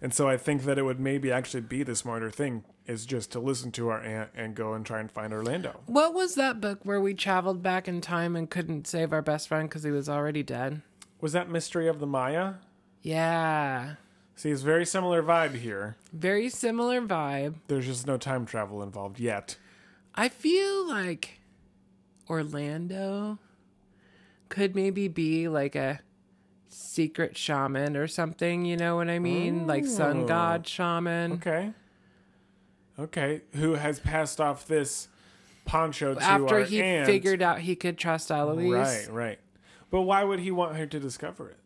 And 0.00 0.12
so 0.12 0.28
I 0.28 0.36
think 0.36 0.64
that 0.64 0.78
it 0.78 0.82
would 0.82 1.00
maybe 1.00 1.32
actually 1.32 1.62
be 1.62 1.82
the 1.82 1.96
smarter 1.96 2.30
thing 2.30 2.64
is 2.86 3.06
just 3.06 3.32
to 3.32 3.40
listen 3.40 3.72
to 3.72 3.88
our 3.88 4.00
aunt 4.00 4.30
and 4.34 4.54
go 4.54 4.74
and 4.74 4.84
try 4.84 5.00
and 5.00 5.10
find 5.10 5.32
Orlando. 5.32 5.80
What 5.86 6.14
was 6.14 6.34
that 6.34 6.60
book 6.60 6.80
where 6.82 7.00
we 7.00 7.14
traveled 7.14 7.62
back 7.62 7.88
in 7.88 8.00
time 8.00 8.36
and 8.36 8.48
couldn't 8.48 8.86
save 8.86 9.12
our 9.12 9.22
best 9.22 9.48
friend 9.48 9.68
because 9.68 9.82
he 9.82 9.90
was 9.90 10.08
already 10.08 10.42
dead? 10.42 10.82
Was 11.20 11.32
that 11.32 11.48
Mystery 11.48 11.88
of 11.88 11.98
the 11.98 12.06
Maya? 12.06 12.54
Yeah. 13.02 13.94
See, 14.36 14.50
it's 14.50 14.62
very 14.62 14.84
similar 14.84 15.22
vibe 15.22 15.54
here. 15.54 15.96
Very 16.12 16.48
similar 16.50 17.00
vibe. 17.00 17.54
There's 17.68 17.86
just 17.86 18.06
no 18.06 18.18
time 18.18 18.44
travel 18.44 18.82
involved 18.82 19.18
yet. 19.18 19.56
I 20.14 20.28
feel 20.28 20.86
like 20.86 21.40
Orlando 22.28 23.38
could 24.48 24.74
maybe 24.74 25.08
be 25.08 25.48
like 25.48 25.74
a 25.74 26.00
secret 26.78 27.36
shaman 27.36 27.96
or 27.96 28.06
something, 28.06 28.64
you 28.64 28.76
know 28.76 28.96
what 28.96 29.08
I 29.08 29.18
mean? 29.18 29.66
Like 29.66 29.86
sun 29.86 30.22
Oh. 30.22 30.26
god 30.26 30.66
shaman. 30.66 31.32
Okay. 31.32 31.72
Okay. 32.98 33.42
Who 33.54 33.74
has 33.74 33.98
passed 33.98 34.40
off 34.40 34.66
this 34.66 35.08
poncho 35.64 36.14
to 36.14 36.22
After 36.22 36.54
our 36.56 36.64
he 36.64 36.82
aunt? 36.82 37.06
figured 37.06 37.42
out 37.42 37.60
he 37.60 37.76
could 37.76 37.96
trust 37.98 38.30
Eloise. 38.30 39.08
Right, 39.08 39.08
right. 39.10 39.38
But 39.90 40.02
why 40.02 40.22
would 40.24 40.40
he 40.40 40.50
want 40.50 40.76
her 40.76 40.86
to 40.86 41.00
discover 41.00 41.50
it? 41.50 41.56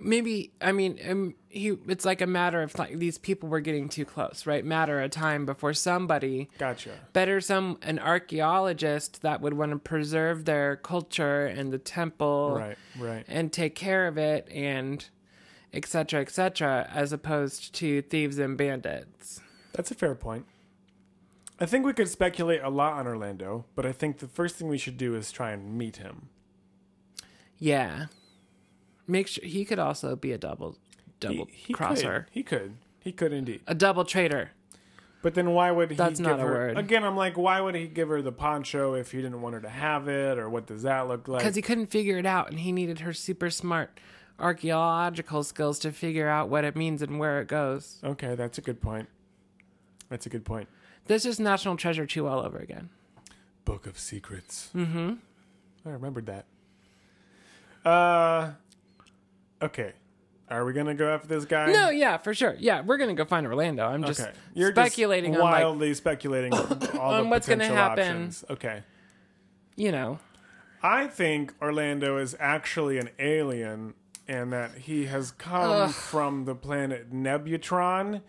maybe 0.00 0.52
I 0.60 0.70
mean 0.70 0.96
um, 1.08 1.34
he 1.50 1.76
it's 1.86 2.04
like 2.04 2.20
a 2.20 2.26
matter 2.26 2.62
of 2.62 2.78
like 2.78 2.98
these 2.98 3.16
people 3.18 3.48
were 3.48 3.60
getting 3.60 3.88
too 3.88 4.04
close, 4.04 4.44
right? 4.46 4.64
Matter 4.64 5.00
of 5.00 5.10
time 5.10 5.46
before 5.46 5.72
somebody 5.74 6.50
Gotcha. 6.58 6.90
better 7.12 7.40
some 7.40 7.78
an 7.82 7.98
archaeologist 7.98 9.22
that 9.22 9.40
would 9.40 9.54
want 9.54 9.72
to 9.72 9.78
preserve 9.78 10.44
their 10.44 10.76
culture 10.76 11.46
and 11.46 11.72
the 11.72 11.78
temple 11.78 12.54
Right, 12.58 12.76
right. 12.98 13.24
and 13.28 13.52
take 13.52 13.74
care 13.74 14.06
of 14.06 14.18
it 14.18 14.46
and 14.52 15.08
etc 15.72 16.20
etc 16.20 16.88
as 16.92 17.12
opposed 17.12 17.74
to 17.76 18.02
thieves 18.02 18.38
and 18.38 18.56
bandits. 18.58 19.40
That's 19.72 19.90
a 19.90 19.94
fair 19.94 20.14
point. 20.14 20.44
I 21.60 21.66
think 21.66 21.84
we 21.84 21.92
could 21.92 22.08
speculate 22.08 22.62
a 22.62 22.68
lot 22.68 22.92
on 22.92 23.06
Orlando, 23.06 23.64
but 23.74 23.84
I 23.84 23.92
think 23.92 24.18
the 24.18 24.28
first 24.28 24.56
thing 24.56 24.68
we 24.68 24.78
should 24.78 24.96
do 24.96 25.14
is 25.14 25.32
try 25.32 25.50
and 25.50 25.76
meet 25.76 25.96
him. 25.96 26.28
Yeah. 27.58 28.06
Make 29.06 29.26
sure 29.28 29.44
he 29.44 29.64
could 29.64 29.78
also 29.78 30.14
be 30.14 30.32
a 30.32 30.38
double 30.38 30.76
double 31.20 31.46
he, 31.46 31.66
he 31.68 31.72
crosser. 31.72 32.26
Could. 32.28 32.34
He 32.34 32.42
could. 32.42 32.74
He 33.00 33.12
could 33.12 33.32
indeed. 33.32 33.60
A 33.66 33.74
double 33.74 34.04
traitor. 34.04 34.50
But 35.20 35.34
then 35.34 35.50
why 35.50 35.70
would 35.72 35.90
he 35.90 35.96
That's 35.96 36.20
give 36.20 36.28
not 36.28 36.38
a 36.38 36.42
her 36.42 36.52
word. 36.52 36.78
again? 36.78 37.02
I'm 37.02 37.16
like, 37.16 37.36
why 37.36 37.60
would 37.60 37.74
he 37.74 37.88
give 37.88 38.08
her 38.08 38.22
the 38.22 38.30
poncho 38.32 38.94
if 38.94 39.10
he 39.10 39.18
didn't 39.18 39.40
want 39.42 39.54
her 39.54 39.60
to 39.62 39.68
have 39.68 40.06
it, 40.08 40.38
or 40.38 40.48
what 40.48 40.66
does 40.66 40.82
that 40.82 41.08
look 41.08 41.26
like? 41.26 41.40
because 41.40 41.56
he 41.56 41.62
couldn't 41.62 41.86
figure 41.86 42.18
it 42.18 42.26
out 42.26 42.50
and 42.50 42.60
he 42.60 42.70
needed 42.70 43.00
her 43.00 43.12
super 43.12 43.50
smart 43.50 43.98
archaeological 44.38 45.42
skills 45.42 45.80
to 45.80 45.90
figure 45.90 46.28
out 46.28 46.48
what 46.48 46.62
it 46.64 46.76
means 46.76 47.02
and 47.02 47.18
where 47.18 47.40
it 47.40 47.48
goes. 47.48 47.98
okay, 48.04 48.36
that's 48.36 48.58
a 48.58 48.60
good 48.60 48.80
point. 48.80 49.08
That's 50.08 50.24
a 50.26 50.28
good 50.28 50.44
point. 50.44 50.68
This 51.06 51.24
is 51.24 51.40
National 51.40 51.76
Treasure 51.76 52.06
2 52.06 52.26
all 52.28 52.40
over 52.40 52.58
again. 52.58 52.88
Book 53.64 53.86
of 53.86 53.98
Secrets. 53.98 54.70
Mm-hmm. 54.74 55.14
I 55.84 55.90
remembered 55.90 56.26
that. 56.26 56.44
Uh, 57.84 58.52
okay. 59.60 59.92
Are 60.50 60.64
we 60.64 60.72
gonna 60.72 60.94
go 60.94 61.08
after 61.12 61.28
this 61.28 61.44
guy? 61.44 61.72
No, 61.72 61.90
yeah, 61.90 62.16
for 62.16 62.32
sure. 62.34 62.56
Yeah, 62.58 62.80
we're 62.82 62.96
going 62.96 63.10
to 63.10 63.14
go 63.14 63.24
find 63.26 63.46
Orlando. 63.46 63.84
I'm 63.84 64.02
just 64.04 64.20
Okay. 64.20 64.32
You're 64.54 64.72
speculating 64.72 65.32
just 65.32 65.42
on 65.44 65.50
like, 65.50 65.62
wildly 65.62 65.94
speculating 65.94 66.54
on 66.54 66.88
all 66.98 67.12
on 67.12 67.24
the 67.24 67.28
what's 67.30 67.46
gonna 67.46 67.58
potential 67.64 67.76
happen. 67.76 68.08
options. 68.08 68.44
Okay. 68.50 68.82
you 69.76 69.92
know, 69.92 70.18
I 70.82 71.06
think 71.06 71.54
Orlando 71.60 72.16
is 72.18 72.36
actually 72.40 72.98
an 72.98 73.10
alien 73.18 73.94
and 74.26 74.52
that 74.52 74.72
he 74.72 75.06
has 75.06 75.30
come 75.32 75.90
from 75.90 76.44
the 76.44 76.54
planet 76.54 77.12
Nebutron 77.12 78.22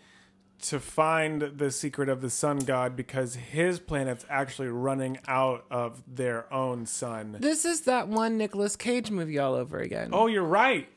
to 0.61 0.79
find 0.79 1.41
the 1.41 1.71
secret 1.71 2.09
of 2.09 2.19
the 2.21 2.29
sun 2.29 2.59
god 2.59 2.93
because 2.95 3.35
his 3.35 3.79
planet's 3.79 4.25
actually 4.29 4.67
running 4.67 5.17
out 5.27 5.63
of 5.71 6.03
their 6.05 6.51
own 6.53 6.85
sun. 6.85 7.37
this 7.39 7.63
is 7.63 7.81
that 7.81 8.09
one 8.09 8.37
Nicolas 8.37 8.75
Cage 8.75 9.09
movie 9.09 9.39
all 9.39 9.53
over 9.53 9.79
again. 9.79 10.09
Oh, 10.11 10.27
you're 10.27 10.43
right. 10.43 10.89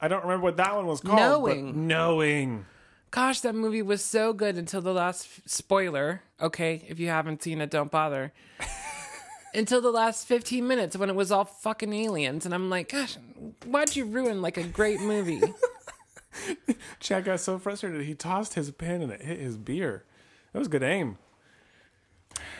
I 0.00 0.08
don't 0.08 0.22
remember 0.22 0.44
what 0.44 0.56
that 0.58 0.74
one 0.76 0.86
was 0.86 1.00
called. 1.00 1.18
Knowing. 1.18 1.86
Knowing. 1.86 2.66
Gosh, 3.10 3.40
that 3.40 3.54
movie 3.54 3.82
was 3.82 4.04
so 4.04 4.32
good 4.32 4.56
until 4.58 4.80
the 4.82 4.92
last 4.92 5.48
spoiler. 5.48 6.22
Okay, 6.40 6.84
if 6.88 6.98
you 6.98 7.08
haven't 7.08 7.42
seen 7.42 7.60
it, 7.60 7.70
don't 7.70 7.90
bother. 7.90 8.32
until 9.54 9.80
the 9.80 9.90
last 9.90 10.26
15 10.26 10.66
minutes 10.66 10.96
when 10.96 11.08
it 11.08 11.16
was 11.16 11.32
all 11.32 11.44
fucking 11.46 11.92
aliens 11.92 12.44
and 12.44 12.54
I'm 12.54 12.68
like, 12.68 12.90
gosh, 12.90 13.16
why'd 13.64 13.96
you 13.96 14.04
ruin 14.04 14.42
like 14.42 14.58
a 14.58 14.64
great 14.64 15.00
movie? 15.00 15.40
Chad 17.00 17.24
got 17.24 17.40
so 17.40 17.58
frustrated 17.58 18.02
he 18.02 18.14
tossed 18.14 18.54
his 18.54 18.70
pen 18.70 19.00
and 19.00 19.10
it 19.12 19.22
hit 19.22 19.38
his 19.40 19.56
beer. 19.56 20.04
That 20.52 20.58
was 20.58 20.68
good 20.68 20.82
aim. 20.82 21.16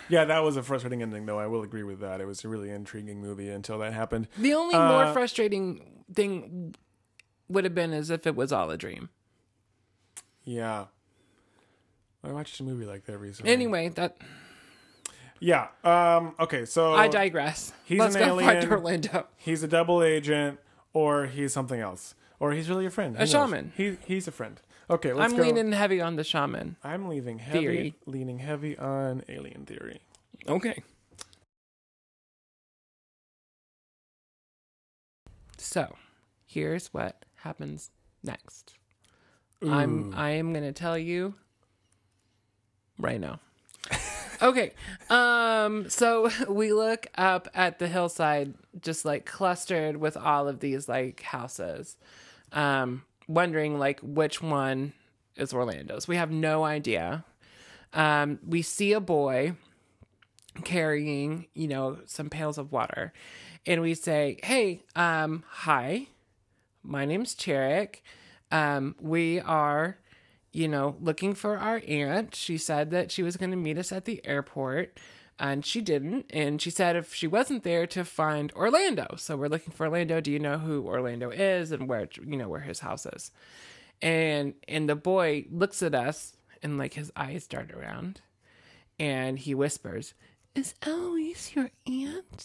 Yeah, 0.08 0.24
that 0.24 0.42
was 0.42 0.56
a 0.56 0.62
frustrating 0.62 1.02
ending, 1.02 1.26
though. 1.26 1.38
I 1.38 1.48
will 1.48 1.62
agree 1.62 1.82
with 1.82 2.00
that. 2.00 2.20
It 2.20 2.26
was 2.26 2.44
a 2.44 2.48
really 2.48 2.70
intriguing 2.70 3.20
movie 3.20 3.48
until 3.48 3.78
that 3.80 3.92
happened. 3.92 4.28
The 4.38 4.54
only 4.54 4.74
Uh, 4.74 4.88
more 4.88 5.12
frustrating 5.12 6.04
thing 6.14 6.74
would 7.48 7.64
have 7.64 7.74
been 7.74 7.92
as 7.92 8.10
if 8.10 8.26
it 8.26 8.34
was 8.36 8.52
all 8.52 8.70
a 8.70 8.76
dream. 8.76 9.08
Yeah. 10.44 10.86
I 12.24 12.32
watched 12.32 12.58
a 12.60 12.62
movie 12.62 12.84
like 12.86 13.04
that 13.06 13.18
recently. 13.18 13.52
Anyway, 13.52 13.88
that 13.90 14.16
Yeah. 15.40 15.68
Um, 15.84 16.34
okay, 16.40 16.64
so 16.64 16.94
I 16.94 17.08
digress. 17.08 17.72
he's 17.84 17.98
Let's 18.00 18.16
an 18.16 18.22
go 18.26 18.40
find. 18.40 18.64
Orlando. 18.70 19.26
he's 19.36 19.62
a 19.62 19.68
double 19.68 20.02
agent 20.02 20.58
or 20.92 21.26
he's 21.26 21.52
something 21.52 21.80
else. 21.80 22.14
or 22.40 22.52
he's 22.52 22.68
really 22.68 22.86
a 22.86 22.90
friend. 22.90 23.14
Who 23.16 23.22
A 23.22 23.26
knows? 23.26 23.30
shaman. 23.30 23.72
He 23.76 23.96
he's 24.06 24.26
a 24.28 24.32
friend. 24.32 24.60
Okay, 24.88 25.12
let's 25.12 25.32
I'm 25.32 25.36
go. 25.38 25.42
leaning 25.44 25.72
heavy 25.72 26.00
on 26.00 26.14
the 26.16 26.22
shaman. 26.24 26.76
I'm 26.84 27.08
leaving 27.08 27.38
heavy, 27.38 27.58
Theory. 27.58 27.94
leaning 28.06 28.38
heavy 28.38 28.78
on 28.78 29.22
alien 29.28 29.64
theory. 29.66 30.00
Okay. 30.48 30.82
So, 35.58 35.96
here's 36.46 36.88
what 36.88 37.24
happens 37.46 37.90
next. 38.24 38.74
I'm 39.62 40.12
I 40.14 40.30
am 40.30 40.52
going 40.52 40.64
to 40.64 40.72
tell 40.72 40.98
you 40.98 41.34
right 42.98 43.20
now. 43.20 43.40
okay. 44.42 44.72
Um 45.08 45.88
so 45.88 46.28
we 46.48 46.72
look 46.72 47.06
up 47.16 47.48
at 47.54 47.78
the 47.78 47.88
hillside 47.88 48.54
just 48.80 49.04
like 49.04 49.24
clustered 49.24 49.96
with 49.96 50.16
all 50.16 50.48
of 50.48 50.60
these 50.60 50.88
like 50.88 51.22
houses. 51.22 51.96
Um 52.52 53.04
wondering 53.28 53.78
like 53.78 54.00
which 54.00 54.42
one 54.42 54.92
is 55.36 55.52
Orlando's. 55.52 56.08
We 56.08 56.16
have 56.16 56.30
no 56.30 56.64
idea. 56.64 57.24
Um 57.92 58.40
we 58.46 58.62
see 58.62 58.92
a 58.92 59.00
boy 59.00 59.54
carrying, 60.64 61.46
you 61.54 61.68
know, 61.68 61.98
some 62.06 62.28
pails 62.28 62.58
of 62.58 62.72
water. 62.72 63.12
And 63.66 63.80
we 63.82 63.94
say, 63.94 64.38
Hey, 64.42 64.82
um, 64.94 65.44
hi, 65.48 66.08
my 66.86 67.04
name's 67.04 67.34
Cherrick. 67.34 67.96
Um, 68.50 68.94
we 69.00 69.40
are, 69.40 69.98
you 70.52 70.68
know, 70.68 70.96
looking 71.00 71.34
for 71.34 71.58
our 71.58 71.82
aunt. 71.86 72.34
She 72.34 72.58
said 72.58 72.90
that 72.92 73.10
she 73.10 73.22
was 73.22 73.36
going 73.36 73.50
to 73.50 73.56
meet 73.56 73.78
us 73.78 73.92
at 73.92 74.04
the 74.04 74.24
airport, 74.26 74.98
and 75.38 75.66
she 75.66 75.80
didn't. 75.80 76.26
And 76.30 76.62
she 76.62 76.70
said 76.70 76.96
if 76.96 77.12
she 77.12 77.26
wasn't 77.26 77.64
there 77.64 77.86
to 77.88 78.04
find 78.04 78.52
Orlando. 78.52 79.16
So 79.18 79.36
we're 79.36 79.48
looking 79.48 79.72
for 79.72 79.86
Orlando. 79.86 80.20
Do 80.20 80.30
you 80.30 80.38
know 80.38 80.58
who 80.58 80.86
Orlando 80.86 81.30
is 81.30 81.72
and 81.72 81.88
where, 81.88 82.08
you 82.24 82.36
know, 82.36 82.48
where 82.48 82.60
his 82.60 82.80
house 82.80 83.06
is? 83.06 83.30
And 84.00 84.54
and 84.68 84.88
the 84.88 84.96
boy 84.96 85.46
looks 85.50 85.82
at 85.82 85.94
us 85.94 86.36
and 86.62 86.78
like 86.78 86.94
his 86.94 87.10
eyes 87.16 87.46
dart 87.46 87.72
around, 87.72 88.20
and 88.98 89.38
he 89.38 89.54
whispers, 89.54 90.14
"Is 90.54 90.74
Eloise 90.82 91.52
your 91.54 91.70
aunt?" 91.86 92.44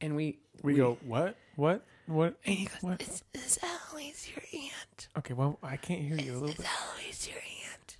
And 0.00 0.14
we 0.16 0.38
We, 0.62 0.74
go 0.74 0.98
what 1.06 1.36
what 1.56 1.84
what? 2.06 2.36
and 2.44 2.54
he 2.54 2.64
goes, 2.66 2.76
What? 2.82 3.02
Is, 3.02 3.22
is 3.34 3.58
Eloise 3.62 4.28
your 4.34 4.62
aunt? 4.62 5.08
Okay, 5.18 5.34
well 5.34 5.58
I 5.62 5.76
can't 5.76 6.00
hear 6.02 6.16
you 6.16 6.32
a 6.32 6.34
little 6.34 6.48
Is 6.48 6.54
bit. 6.56 6.66
Is 6.66 6.70
Eloise 6.98 7.28
your 7.28 7.38
aunt? 7.38 7.96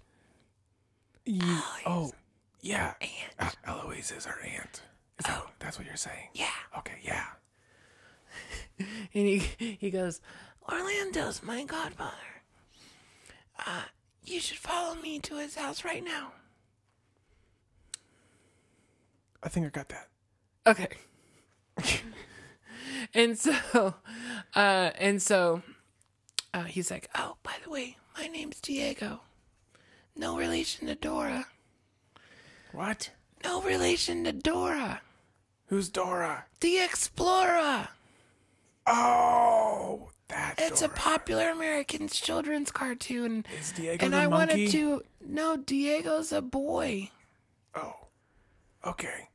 You, 1.25 1.59
oh 1.87 2.13
yeah, 2.61 2.95
Uh, 3.39 3.51
Eloise 3.67 4.11
is 4.13 4.27
our 4.27 4.39
aunt. 4.43 4.83
Is 5.19 5.27
that, 5.27 5.43
that's 5.59 5.79
what 5.79 5.87
you're 5.87 5.97
saying? 5.97 6.29
Yeah. 6.35 6.47
Okay, 6.79 6.99
yeah. 7.03 7.25
And 9.15 9.27
he 9.27 9.39
he 9.79 9.91
goes, 9.91 10.21
Orlando's 10.69 11.43
my 11.43 11.65
godfather. 11.65 12.17
Uh, 13.59 13.83
you 14.25 14.41
should 14.41 14.59
follow 14.59 14.95
me 14.97 15.19
to 15.21 15.37
his 15.37 15.55
house 15.57 15.85
right 15.85 16.03
now. 16.05 16.33
I 19.43 19.49
think 19.49 19.67
I 19.67 19.69
got 19.71 19.89
that. 19.91 20.09
Okay. 20.67 20.89
And 23.15 23.39
so, 23.39 23.55
uh, 24.55 24.91
and 24.99 25.21
so, 25.23 25.63
uh, 26.55 26.65
he's 26.65 26.91
like, 26.91 27.09
"Oh, 27.15 27.37
by 27.43 27.55
the 27.65 27.71
way, 27.71 27.97
my 28.19 28.27
name's 28.27 28.61
Diego. 28.61 29.21
No 30.17 30.37
relation 30.37 30.87
to 30.89 30.95
Dora. 30.95 31.47
What? 32.73 33.11
No 33.45 33.61
relation 33.63 34.25
to 34.25 34.33
Dora, 34.33 35.01
Who's 35.67 35.89
Dora? 35.89 36.45
the 36.61 36.79
Explorer. 36.83 37.89
Oh, 38.87 40.11
that's 40.29 40.61
It's 40.63 40.83
a 40.83 40.89
popular 40.89 41.51
American 41.51 42.09
children's 42.09 42.71
cartoon, 42.71 43.45
Is 43.59 43.73
Diego 43.73 44.05
and 44.05 44.13
the 44.15 44.19
I 44.19 44.27
monkey? 44.27 44.55
wanted 44.55 44.71
to. 44.73 45.03
No, 45.27 45.57
Diego's 45.57 46.33
a 46.33 46.43
boy. 46.43 47.11
Oh, 47.75 47.95
okay. 48.87 49.29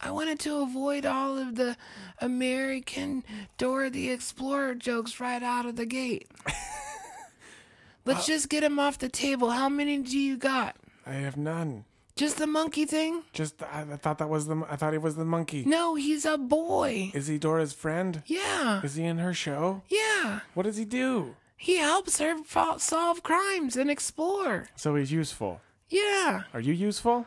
I 0.00 0.10
wanted 0.10 0.38
to 0.40 0.62
avoid 0.62 1.06
all 1.06 1.38
of 1.38 1.54
the 1.54 1.76
American 2.20 3.24
Dora 3.58 3.90
the 3.90 4.10
Explorer 4.10 4.74
jokes 4.74 5.20
right 5.20 5.42
out 5.42 5.66
of 5.66 5.76
the 5.76 5.86
gate. 5.86 6.28
Let's 8.04 8.26
just 8.26 8.48
get 8.48 8.62
him 8.62 8.78
off 8.78 8.98
the 8.98 9.08
table. 9.08 9.50
How 9.50 9.68
many 9.68 9.98
do 9.98 10.18
you 10.18 10.36
got? 10.36 10.76
I 11.06 11.14
have 11.14 11.36
none. 11.36 11.84
Just 12.14 12.38
the 12.38 12.46
monkey 12.46 12.86
thing? 12.86 13.24
Just 13.32 13.62
I, 13.62 13.82
I 13.92 13.96
thought 13.96 14.18
that 14.18 14.28
was 14.28 14.46
the 14.46 14.64
I 14.70 14.76
thought 14.76 14.92
he 14.92 14.98
was 14.98 15.16
the 15.16 15.24
monkey. 15.24 15.64
No, 15.66 15.96
he's 15.96 16.24
a 16.24 16.38
boy. 16.38 17.10
Is 17.12 17.26
he 17.26 17.38
Dora's 17.38 17.74
friend? 17.74 18.22
Yeah. 18.26 18.80
Is 18.82 18.94
he 18.94 19.04
in 19.04 19.18
her 19.18 19.34
show? 19.34 19.82
Yeah. 19.88 20.40
What 20.54 20.62
does 20.62 20.76
he 20.78 20.84
do? 20.86 21.36
He 21.58 21.76
helps 21.76 22.18
her 22.18 22.36
solve 22.78 23.22
crimes 23.22 23.76
and 23.76 23.90
explore. 23.90 24.68
So 24.76 24.94
he's 24.94 25.12
useful. 25.12 25.60
Yeah. 25.88 26.42
Are 26.54 26.60
you 26.60 26.72
useful? 26.72 27.26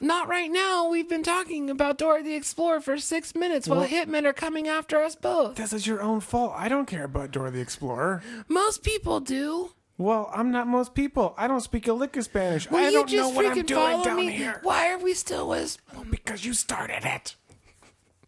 Not 0.00 0.28
right 0.28 0.50
now. 0.50 0.88
We've 0.88 1.08
been 1.08 1.22
talking 1.22 1.70
about 1.70 1.96
Dora 1.98 2.22
the 2.22 2.34
Explorer 2.34 2.80
for 2.80 2.98
six 2.98 3.34
minutes 3.34 3.66
while 3.66 3.80
Well- 3.80 3.88
hitmen 3.88 4.24
are 4.26 4.32
coming 4.34 4.68
after 4.68 5.00
us 5.02 5.16
both. 5.16 5.54
This 5.56 5.72
is 5.72 5.86
your 5.86 6.02
own 6.02 6.20
fault. 6.20 6.52
I 6.54 6.68
don't 6.68 6.86
care 6.86 7.04
about 7.04 7.30
Dora 7.30 7.50
the 7.50 7.60
Explorer. 7.60 8.22
Most 8.48 8.82
people 8.82 9.20
do. 9.20 9.72
Well, 9.98 10.30
I'm 10.34 10.50
not 10.50 10.66
most 10.68 10.92
people. 10.94 11.34
I 11.38 11.48
don't 11.48 11.62
speak 11.62 11.88
a 11.88 11.94
lick 11.94 12.14
of 12.18 12.24
Spanish. 12.24 12.70
Will 12.70 12.78
I 12.80 12.88
you 12.88 12.92
don't 12.92 13.08
just 13.08 13.16
know 13.30 13.34
what 13.34 13.46
I'm 13.46 13.52
freaking 13.52 13.66
doing 13.66 13.80
follow 13.92 14.04
down 14.04 14.16
me? 14.16 14.30
here. 14.32 14.60
Why 14.62 14.90
are 14.92 14.98
we 14.98 15.14
still 15.14 15.48
with 15.48 15.78
Because 16.10 16.44
you 16.44 16.52
started 16.52 17.02
it. 17.04 17.34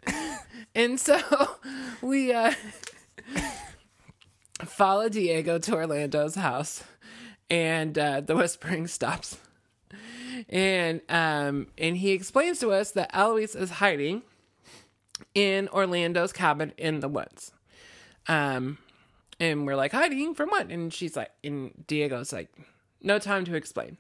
And 0.75 0.99
so 1.01 1.19
we 2.03 2.33
uh 2.33 2.53
follow 4.65 5.09
Diego 5.09 5.59
to 5.59 5.75
Orlando's 5.75 6.37
house 6.37 6.85
and 7.51 7.99
uh 7.99 8.21
the 8.21 8.37
whispering 8.37 8.87
stops. 8.87 9.39
And 10.49 11.01
um 11.09 11.69
and 11.77 11.97
he 11.97 12.11
explains 12.13 12.59
to 12.61 12.71
us 12.73 12.91
that 12.93 13.11
Eloise 13.15 13.55
is 13.55 13.71
hiding 13.71 14.23
in 15.35 15.69
Orlando's 15.69 16.33
cabin 16.33 16.73
in 16.77 17.01
the 17.01 17.09
woods. 17.09 17.53
Um 18.27 18.79
and 19.41 19.67
we're 19.67 19.77
like 19.77 19.93
hiding 19.93 20.35
from 20.35 20.51
what? 20.51 20.69
And 20.69 20.93
she's 20.93 21.17
like 21.17 21.31
and 21.43 21.73
Diego's 21.87 22.33
like 22.33 22.51
no 23.03 23.19
time 23.19 23.45
to 23.45 23.55
explain. 23.55 23.99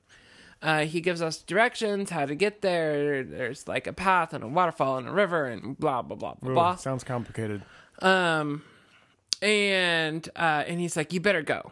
Uh, 0.60 0.80
he 0.80 1.00
gives 1.00 1.22
us 1.22 1.38
directions 1.38 2.10
how 2.10 2.26
to 2.26 2.34
get 2.34 2.62
there. 2.62 3.22
There's 3.22 3.68
like 3.68 3.86
a 3.86 3.92
path 3.92 4.32
and 4.32 4.42
a 4.42 4.48
waterfall 4.48 4.98
and 4.98 5.06
a 5.06 5.12
river 5.12 5.44
and 5.46 5.78
blah 5.78 6.02
blah 6.02 6.16
blah 6.16 6.34
blah. 6.34 6.52
blah. 6.52 6.74
sounds 6.76 7.04
complicated. 7.04 7.62
Um, 8.02 8.64
and 9.40 10.28
uh, 10.34 10.64
and 10.66 10.80
he's 10.80 10.96
like, 10.96 11.12
"You 11.12 11.20
better 11.20 11.42
go." 11.42 11.70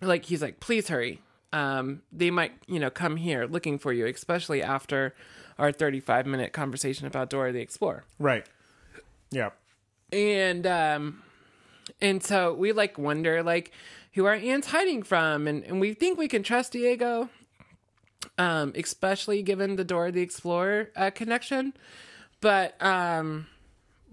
Like 0.00 0.24
he's 0.24 0.40
like, 0.40 0.60
"Please 0.60 0.88
hurry." 0.88 1.20
Um, 1.52 2.02
they 2.12 2.30
might, 2.30 2.52
you 2.66 2.78
know, 2.78 2.90
come 2.90 3.16
here 3.16 3.46
looking 3.46 3.78
for 3.78 3.92
you, 3.92 4.06
especially 4.06 4.62
after 4.62 5.14
our 5.58 5.72
35 5.72 6.26
minute 6.26 6.52
conversation 6.52 7.06
about 7.06 7.30
Dora 7.30 7.52
the 7.52 7.60
Explorer. 7.60 8.04
Right. 8.18 8.46
Yeah. 9.30 9.50
And 10.12 10.66
um, 10.66 11.22
and 12.00 12.22
so 12.22 12.52
we 12.54 12.72
like 12.72 12.98
wonder 12.98 13.42
like 13.42 13.72
who 14.14 14.24
our 14.24 14.34
aunt's 14.34 14.68
hiding 14.68 15.02
from, 15.02 15.46
and 15.46 15.62
and 15.64 15.80
we 15.80 15.94
think 15.94 16.18
we 16.18 16.28
can 16.28 16.42
trust 16.42 16.72
Diego. 16.72 17.28
Um, 18.36 18.72
especially 18.74 19.42
given 19.42 19.76
the 19.76 19.84
Dora 19.84 20.12
the 20.12 20.20
Explorer 20.20 20.90
uh, 20.94 21.10
connection, 21.10 21.72
but 22.40 22.80
um, 22.82 23.46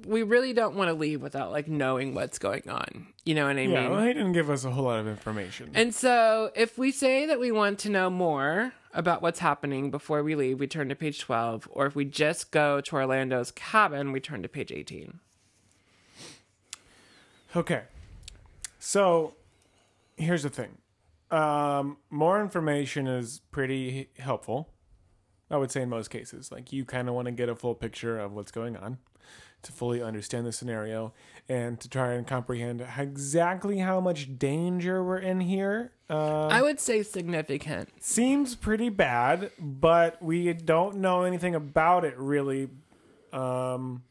we 0.06 0.24
really 0.24 0.54
don't 0.54 0.76
want 0.76 0.90
to 0.90 0.94
leave 0.94 1.22
without 1.22 1.52
like 1.52 1.68
knowing 1.68 2.14
what's 2.14 2.38
going 2.40 2.70
on. 2.70 3.08
You 3.26 3.36
know 3.36 3.48
what 3.48 3.58
I 3.58 3.62
Yeah, 3.62 3.82
mean? 3.82 3.92
well, 3.92 4.02
he 4.06 4.14
didn't 4.14 4.34
give 4.34 4.50
us 4.50 4.64
a 4.66 4.72
whole 4.72 4.86
lot 4.86 5.00
of 5.00 5.08
information. 5.08 5.72
And 5.74 5.94
so, 5.94 6.52
if 6.56 6.78
we 6.78 6.92
say 6.92 7.26
that 7.26 7.40
we 7.40 7.52
want 7.52 7.80
to 7.80 7.90
know 7.90 8.10
more 8.10 8.74
about 8.94 9.22
what's 9.22 9.40
happening 9.40 9.92
before 9.92 10.24
we 10.24 10.36
leave, 10.36 10.60
we 10.60 10.68
turn 10.68 10.90
to 10.90 10.96
page 10.96 11.20
12. 11.20 11.68
Or 11.72 11.86
if 11.88 11.96
we 11.96 12.06
just 12.06 12.52
go 12.52 12.80
to 12.82 12.96
Orlando's 12.96 13.52
cabin, 13.52 14.12
we 14.12 14.20
turn 14.20 14.42
to 14.44 14.48
page 14.50 14.72
18. 14.72 15.20
Okay. 17.56 17.84
So 18.80 19.34
here's 20.16 20.44
the 20.44 20.50
thing. 20.50 20.78
Um, 21.32 21.98
more 22.10 22.42
information 22.42 23.08
is 23.08 23.42
pretty 23.52 24.10
helpful. 24.18 24.70
I 25.50 25.58
would 25.58 25.72
say 25.72 25.82
in 25.82 25.90
most 25.90 26.10
cases. 26.10 26.52
Like 26.52 26.74
you 26.74 26.86
kind 26.86 27.08
of 27.08 27.16
want 27.16 27.28
to 27.28 27.32
get 27.32 27.50
a 27.50 27.56
full 27.56 27.76
picture 27.76 28.20
of 28.20 28.34
what's 28.34 28.52
going 28.52 28.76
on 28.78 28.98
to 29.64 29.72
fully 29.72 30.02
understand 30.02 30.46
the 30.46 30.52
scenario 30.52 31.14
and 31.50 31.80
to 31.80 31.90
try 31.90 32.14
and 32.14 32.28
comprehend 32.28 32.86
exactly 32.98 33.80
how 33.80 34.00
much 34.00 34.38
danger 34.38 35.04
we're 35.04 35.18
in 35.18 35.40
here. 35.42 35.92
Uh, 36.10 36.48
I 36.48 36.62
would 36.62 36.80
say 36.80 37.04
significant. 37.04 37.90
seems 38.00 38.56
pretty 38.56 38.90
bad, 38.90 39.52
but 39.60 40.22
we 40.22 40.54
don't 40.54 40.98
know 40.98 41.24
anything 41.24 41.56
about 41.56 42.06
it 42.06 42.18
really. 42.18 42.70
Um, 43.34 44.04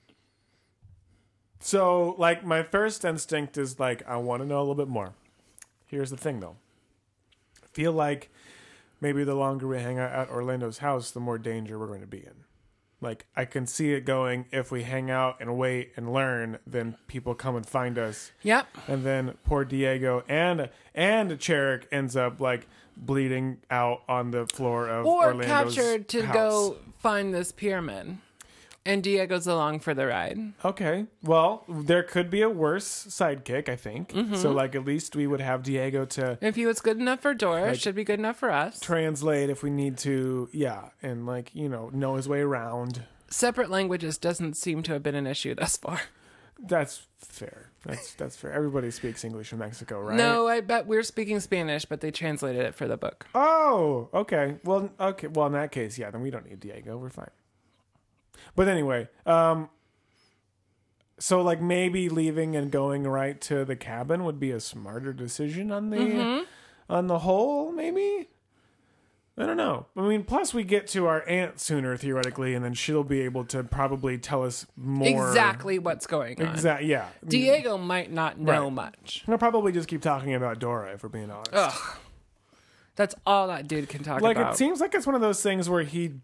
so, 1.61 2.15
like, 2.19 2.45
my 2.45 2.63
first 2.63 3.05
instinct 3.05 3.57
is 3.57 3.81
like, 3.81 4.07
I 4.07 4.17
want 4.19 4.43
to 4.43 4.47
know 4.47 4.59
a 4.59 4.61
little 4.61 4.75
bit 4.75 4.89
more. 4.89 5.15
Here's 5.87 6.11
the 6.11 6.17
thing, 6.17 6.41
though. 6.41 6.57
I 7.63 7.67
feel 7.73 7.93
like 7.93 8.31
maybe 9.01 9.25
the 9.25 9.35
longer 9.35 9.67
we 9.67 9.79
hang 9.79 9.99
out 9.99 10.13
at 10.13 10.31
Orlando's 10.31 10.79
house, 10.79 11.11
the 11.11 11.21
more 11.21 11.39
danger 11.39 11.79
we're 11.79 11.87
going 11.87 12.01
to 12.01 12.07
be 12.07 12.19
in. 12.19 12.45
Like 13.01 13.27
I 13.37 13.45
can 13.45 13.67
see 13.67 13.93
it 13.93 14.07
going 14.07 14.47
if 14.53 14.73
we 14.73 14.83
hang 14.83 15.11
out 15.11 15.37
and 15.41 15.59
wait 15.59 15.93
and 15.97 16.13
learn, 16.13 16.59
then 16.67 16.97
people 17.09 17.35
come 17.35 17.55
and 17.55 17.67
find 17.67 17.99
us. 17.99 18.33
Yep. 18.43 18.67
And 18.89 19.05
then 19.05 19.35
poor 19.45 19.65
Diego 19.67 20.25
and 20.29 20.71
and 20.95 21.31
Cherrick 21.33 21.85
ends 21.93 22.17
up 22.17 22.41
like 22.41 22.67
bleeding 22.97 23.59
out 23.71 24.03
on 24.09 24.31
the 24.31 24.47
floor 24.47 24.89
of 24.89 25.05
Or 25.05 25.27
Orlando's 25.27 25.75
captured 25.75 26.09
to 26.09 26.25
house. 26.25 26.35
go 26.35 26.77
find 26.99 27.35
this 27.35 27.53
pyramid. 27.53 28.17
And 28.87 29.03
Diego's 29.03 29.47
along 29.47 29.81
for 29.81 29.95
the 29.95 30.07
ride. 30.07 30.39
Okay. 30.65 31.07
Well, 31.23 31.65
there 31.69 32.03
could 32.03 32.31
be 32.31 32.41
a 32.43 32.49
worse 32.49 32.87
sidekick, 33.09 33.69
I 33.69 33.77
think. 33.77 34.11
Mm-hmm. 34.11 34.37
So 34.37 34.53
like 34.53 34.75
at 34.75 34.85
least 34.85 35.17
we 35.17 35.27
would 35.27 35.41
have 35.41 35.63
Diego 35.63 36.05
to 36.07 36.39
If 36.41 36.55
he 36.55 36.67
was 36.67 36.81
good 36.81 36.99
enough 36.99 37.21
for 37.21 37.35
Dora, 37.35 37.73
it 37.73 37.81
should 37.81 37.97
be 37.97 38.05
good 38.05 38.21
enough 38.21 38.37
for 38.37 38.51
us. 38.51 38.79
translate 38.81 39.51
if 39.51 39.63
we 39.63 39.71
need 39.71 39.99
to. 39.99 40.49
Yeah, 40.53 40.91
and 41.03 41.27
like, 41.27 41.55
you 41.55 41.69
know, 41.69 41.91
know 41.93 42.15
his 42.15 42.29
way 42.29 42.41
around. 42.41 43.03
Separate 43.29 43.71
languages 43.71 44.19
doesn't 44.19 44.57
seem 44.57 44.85
to 44.85 44.93
have 44.93 45.03
been 45.03 45.17
an 45.17 45.27
issue 45.27 45.55
thus 45.55 45.77
far. 45.77 46.01
That's 46.59 47.03
fair. 47.19 47.71
That's 47.85 48.15
that's 48.15 48.37
fair. 48.37 48.53
Everybody 48.53 48.91
speaks 48.91 49.25
English 49.25 49.53
in 49.53 49.59
Mexico, 49.59 50.01
right? 50.01 50.17
No, 50.17 50.49
I 50.49 50.61
bet 50.61 50.87
we're 50.87 51.03
speaking 51.03 51.41
Spanish, 51.41 51.85
but 51.85 52.01
they 52.01 52.11
translated 52.11 52.65
it 52.65 52.75
for 52.75 52.89
the 52.89 52.97
book. 52.97 53.27
Oh, 53.35 54.09
okay. 54.15 54.57
Well, 54.65 54.91
okay. 54.99 55.27
Well, 55.27 55.47
in 55.49 55.53
that 55.53 55.71
case, 55.71 55.99
yeah, 55.99 56.11
then 56.11 56.23
we 56.23 56.31
don't 56.31 56.49
need 56.49 56.61
Diego. 56.61 56.97
We're 56.97 57.11
fine. 57.11 57.31
But 58.55 58.69
anyway, 58.69 59.09
um, 59.27 59.69
so 61.19 61.41
like 61.43 61.61
maybe 61.61 62.09
leaving 62.09 62.55
and 62.57 62.71
going 62.71 63.05
right 63.05 63.41
to 63.43 63.65
the 63.65 63.77
cabin 63.77 64.25
would 64.25 64.39
be 64.39 64.51
a 64.51 64.61
smarter 64.61 65.13
decision 65.13 65.73
on 65.73 65.91
the 65.91 65.97
Mm-hmm. 65.97 66.45
on 66.89 67.07
the 67.07 67.21
whole. 67.21 67.73
Maybe 67.73 68.29
I 69.39 69.45
don't 69.45 69.59
know. 69.59 69.85
I 69.97 70.01
mean, 70.01 70.25
plus 70.25 70.55
we 70.55 70.65
get 70.65 70.87
to 70.89 71.07
our 71.07 71.23
aunt 71.29 71.61
sooner 71.61 71.95
theoretically, 71.99 72.55
and 72.55 72.65
then 72.65 72.73
she'll 72.73 73.05
be 73.05 73.21
able 73.21 73.45
to 73.47 73.63
probably 73.65 74.17
tell 74.17 74.43
us 74.43 74.67
more 74.79 75.07
Exactly 75.29 75.79
what's 75.79 76.07
going 76.07 76.41
on. 76.41 76.49
Exact. 76.55 76.85
Yeah. 76.85 77.09
Diego 77.27 77.77
might 77.77 78.11
not 78.11 78.39
know 78.41 78.65
Right. 78.65 78.73
much. 78.73 79.25
I'll 79.29 79.37
probably 79.37 79.73
just 79.73 79.89
keep 79.89 80.01
talking 80.01 80.33
about 80.33 80.59
Dora 80.59 80.93
if 80.95 81.03
we're 81.03 81.11
being 81.11 81.31
honest. 81.31 81.51
Ugh. 81.53 81.99
That's 82.95 83.15
all 83.27 83.49
that 83.49 83.69
dude 83.69 83.91
can 83.91 84.03
talk 84.03 84.23
like 84.23 84.39
about. 84.39 84.55
it 84.55 84.57
seems 84.57 84.81
like 84.81 84.95
it's 84.95 85.05
one 85.05 85.15
of 85.15 85.21
those 85.21 85.43
things 85.43 85.69
where 85.69 85.83
he 85.83 86.15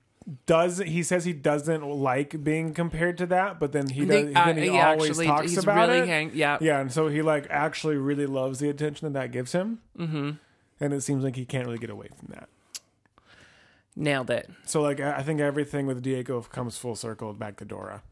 does 0.46 0.78
he 0.78 1.02
says 1.02 1.24
he 1.24 1.32
doesn't 1.32 1.82
like 1.85 2.44
being 2.44 2.72
compared 2.74 3.18
to 3.18 3.26
that 3.26 3.58
but 3.58 3.72
then 3.72 3.88
he 3.88 4.04
does 4.04 4.26
They- 4.26 4.35
uh, 4.35 4.46
then 4.46 4.56
he, 4.58 4.70
he 4.70 4.78
always 4.78 5.11
actually- 5.11 5.26
talks 5.26 5.56
about 5.56 5.88
really 5.88 6.00
it 6.00 6.06
hang- 6.08 6.30
yeah. 6.35 6.58
yeah 6.61 6.80
and 6.80 6.92
so 6.92 7.08
he 7.08 7.22
like 7.22 7.46
actually 7.50 7.96
really 7.96 8.26
loves 8.26 8.58
the 8.61 8.68
attention 8.68 9.12
that 9.12 9.18
that 9.20 9.32
gives 9.32 9.52
him 9.52 9.80
mm-hmm. 9.98 10.30
and 10.80 10.92
it 10.94 11.00
seems 11.02 11.24
like 11.24 11.35
he 11.37 11.44
can't 11.44 11.66
really 11.66 11.78
get 11.78 11.90
away 11.90 12.08
from 12.16 12.28
that 12.35 12.48
Nailed 13.94 14.30
it. 14.30 14.48
so 14.64 14.80
like 14.80 15.00
i 15.00 15.18
I 15.18 15.22
think 15.22 15.40
everything 15.40 15.87
with 15.87 16.02
diego 16.02 16.40
comes 16.42 16.78
full 16.78 16.94
circle 16.96 17.32
back 17.35 17.56
to 17.58 17.64
dora 17.64 18.02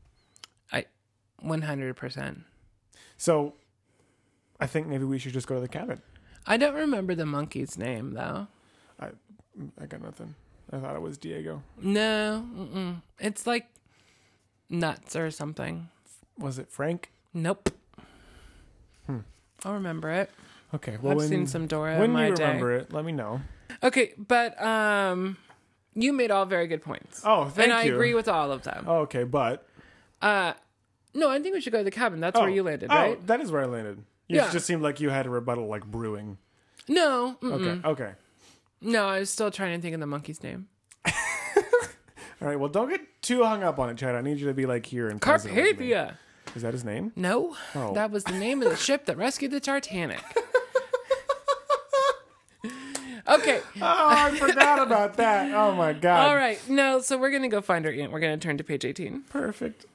I 0.73 0.87
100%. 1.45 2.43
so 3.17 3.55
i 4.59 4.67
think 4.67 4.87
maybe 4.89 5.05
we 5.05 5.19
should 5.19 5.33
just 5.33 5.47
go 5.47 5.55
to 5.55 5.61
the 5.61 5.69
cabin 5.69 6.03
I 6.47 6.57
don't 6.57 6.75
remember 6.75 7.15
the 7.15 7.27
monkey's 7.27 7.79
name 7.79 8.15
though. 8.15 8.49
i 8.99 9.09
i 9.81 9.87
got 9.87 10.03
nothing 10.03 10.35
i 10.73 10.79
thought 10.79 10.95
it 10.97 11.03
was 11.03 11.19
diego 11.19 11.63
No, 11.81 12.45
mm-mm. 12.57 13.03
it's 13.19 13.47
like 13.47 13.67
nuts 14.69 15.17
or 15.17 15.31
something. 15.31 15.89
was 16.39 16.59
it 16.59 16.71
frank 16.71 17.11
Nope. 17.35 17.71
I'll 19.65 19.75
remember 19.75 20.09
it. 20.11 20.31
okay 20.75 20.97
well 21.03 21.13
I've 21.13 21.19
when, 21.19 21.29
seen 21.29 21.47
some 21.47 21.67
Dora 21.67 21.97
when 21.97 22.05
in 22.07 22.11
my 22.13 22.29
you 22.29 22.35
day. 22.35 22.45
remember 22.45 22.73
it 22.77 22.93
let 22.93 23.05
me 23.05 23.13
know 23.13 23.41
Okay, 23.85 24.13
but 24.19 24.61
um, 24.61 25.37
you 25.95 26.13
made 26.13 26.31
all 26.33 26.45
very 26.45 26.67
good 26.67 26.83
points. 26.83 27.23
oh 27.25 27.45
thank 27.45 27.57
you. 27.57 27.63
and 27.65 27.73
I 27.73 27.85
agree 27.85 28.15
with 28.15 28.27
all 28.29 28.51
of 28.53 28.63
them. 28.63 28.85
oh, 28.89 28.99
okay 29.01 29.25
but 29.25 29.67
Uh, 30.23 30.55
no, 31.15 31.29
I 31.29 31.41
think 31.41 31.55
we 31.55 31.61
should 31.61 31.73
go 31.73 31.79
to 31.79 31.85
the 31.85 31.91
cabin. 31.91 32.21
That's 32.21 32.39
where 32.39 32.49
you 32.49 32.63
landed, 32.63 32.89
oh, 32.91 32.95
right? 32.95 33.27
that 33.27 33.41
is 33.41 33.51
where 33.51 33.63
I 33.63 33.67
landed. 33.67 34.05
You 34.29 34.37
Yeah. 34.37 34.51
just 34.53 34.65
seemed 34.67 34.81
like 34.83 35.01
you 35.01 35.11
had 35.11 35.27
a 35.27 35.31
rebuttal 35.31 35.67
like 35.67 35.85
brewing. 35.85 36.39
No, 36.89 37.37
mm-mm. 37.43 37.85
Okay. 37.85 37.89
Okay. 38.05 38.13
No, 38.81 39.07
I 39.09 39.21
was 39.21 39.31
still 39.31 39.51
trying 39.51 39.77
to 39.79 39.83
think 39.83 39.95
of 39.95 40.01
the 40.01 40.07
monkey's 40.07 40.43
name. 40.43 40.69
All 41.07 41.13
right. 42.49 42.59
Well, 42.59 42.69
don't 42.71 42.89
get 42.89 43.01
too 43.23 43.45
hung 43.45 43.63
up 43.63 43.79
on 43.79 43.91
it, 43.91 43.97
Chad. 43.99 44.15
I 44.15 44.23
need 44.23 44.39
you 44.39 44.47
to 44.47 44.55
be 44.55 44.67
like 44.67 44.87
here 44.87 45.09
and 45.09 45.21
present 45.21 45.55
with 45.55 45.79
me. 45.79 45.89
Carpathia. 45.91 46.15
Is 46.57 46.63
that 46.63 46.73
his 46.73 46.85
name? 46.85 47.13
No, 47.15 47.57
Oh. 47.75 47.93
that 47.95 48.11
was 48.11 48.25
the 48.25 48.33
name 48.33 48.63
of 48.63 48.71
the 48.71 48.77
ship 48.77 49.05
that 49.07 49.17
rescued 49.17 49.51
the 49.53 49.61
Titanic. 49.61 50.21
okay, 53.29 53.61
Oh, 53.77 53.81
I 53.83 54.37
forgot 54.37 54.83
about 54.83 55.17
that. 55.19 55.55
Oh 55.55 55.75
my 55.75 55.93
god. 56.01 56.29
all 56.29 56.35
right. 56.37 56.59
No, 56.69 57.01
so 57.01 57.17
we're 57.19 57.31
gonna 57.31 57.49
go 57.49 57.61
find 57.61 57.87
our 57.87 57.93
aunt. 57.93 58.11
We're 58.13 58.21
gonna 58.21 58.39
turn 58.39 58.57
to 58.59 58.65
page 58.65 58.85
eighteen. 58.85 59.23
Perfect. 59.31 59.87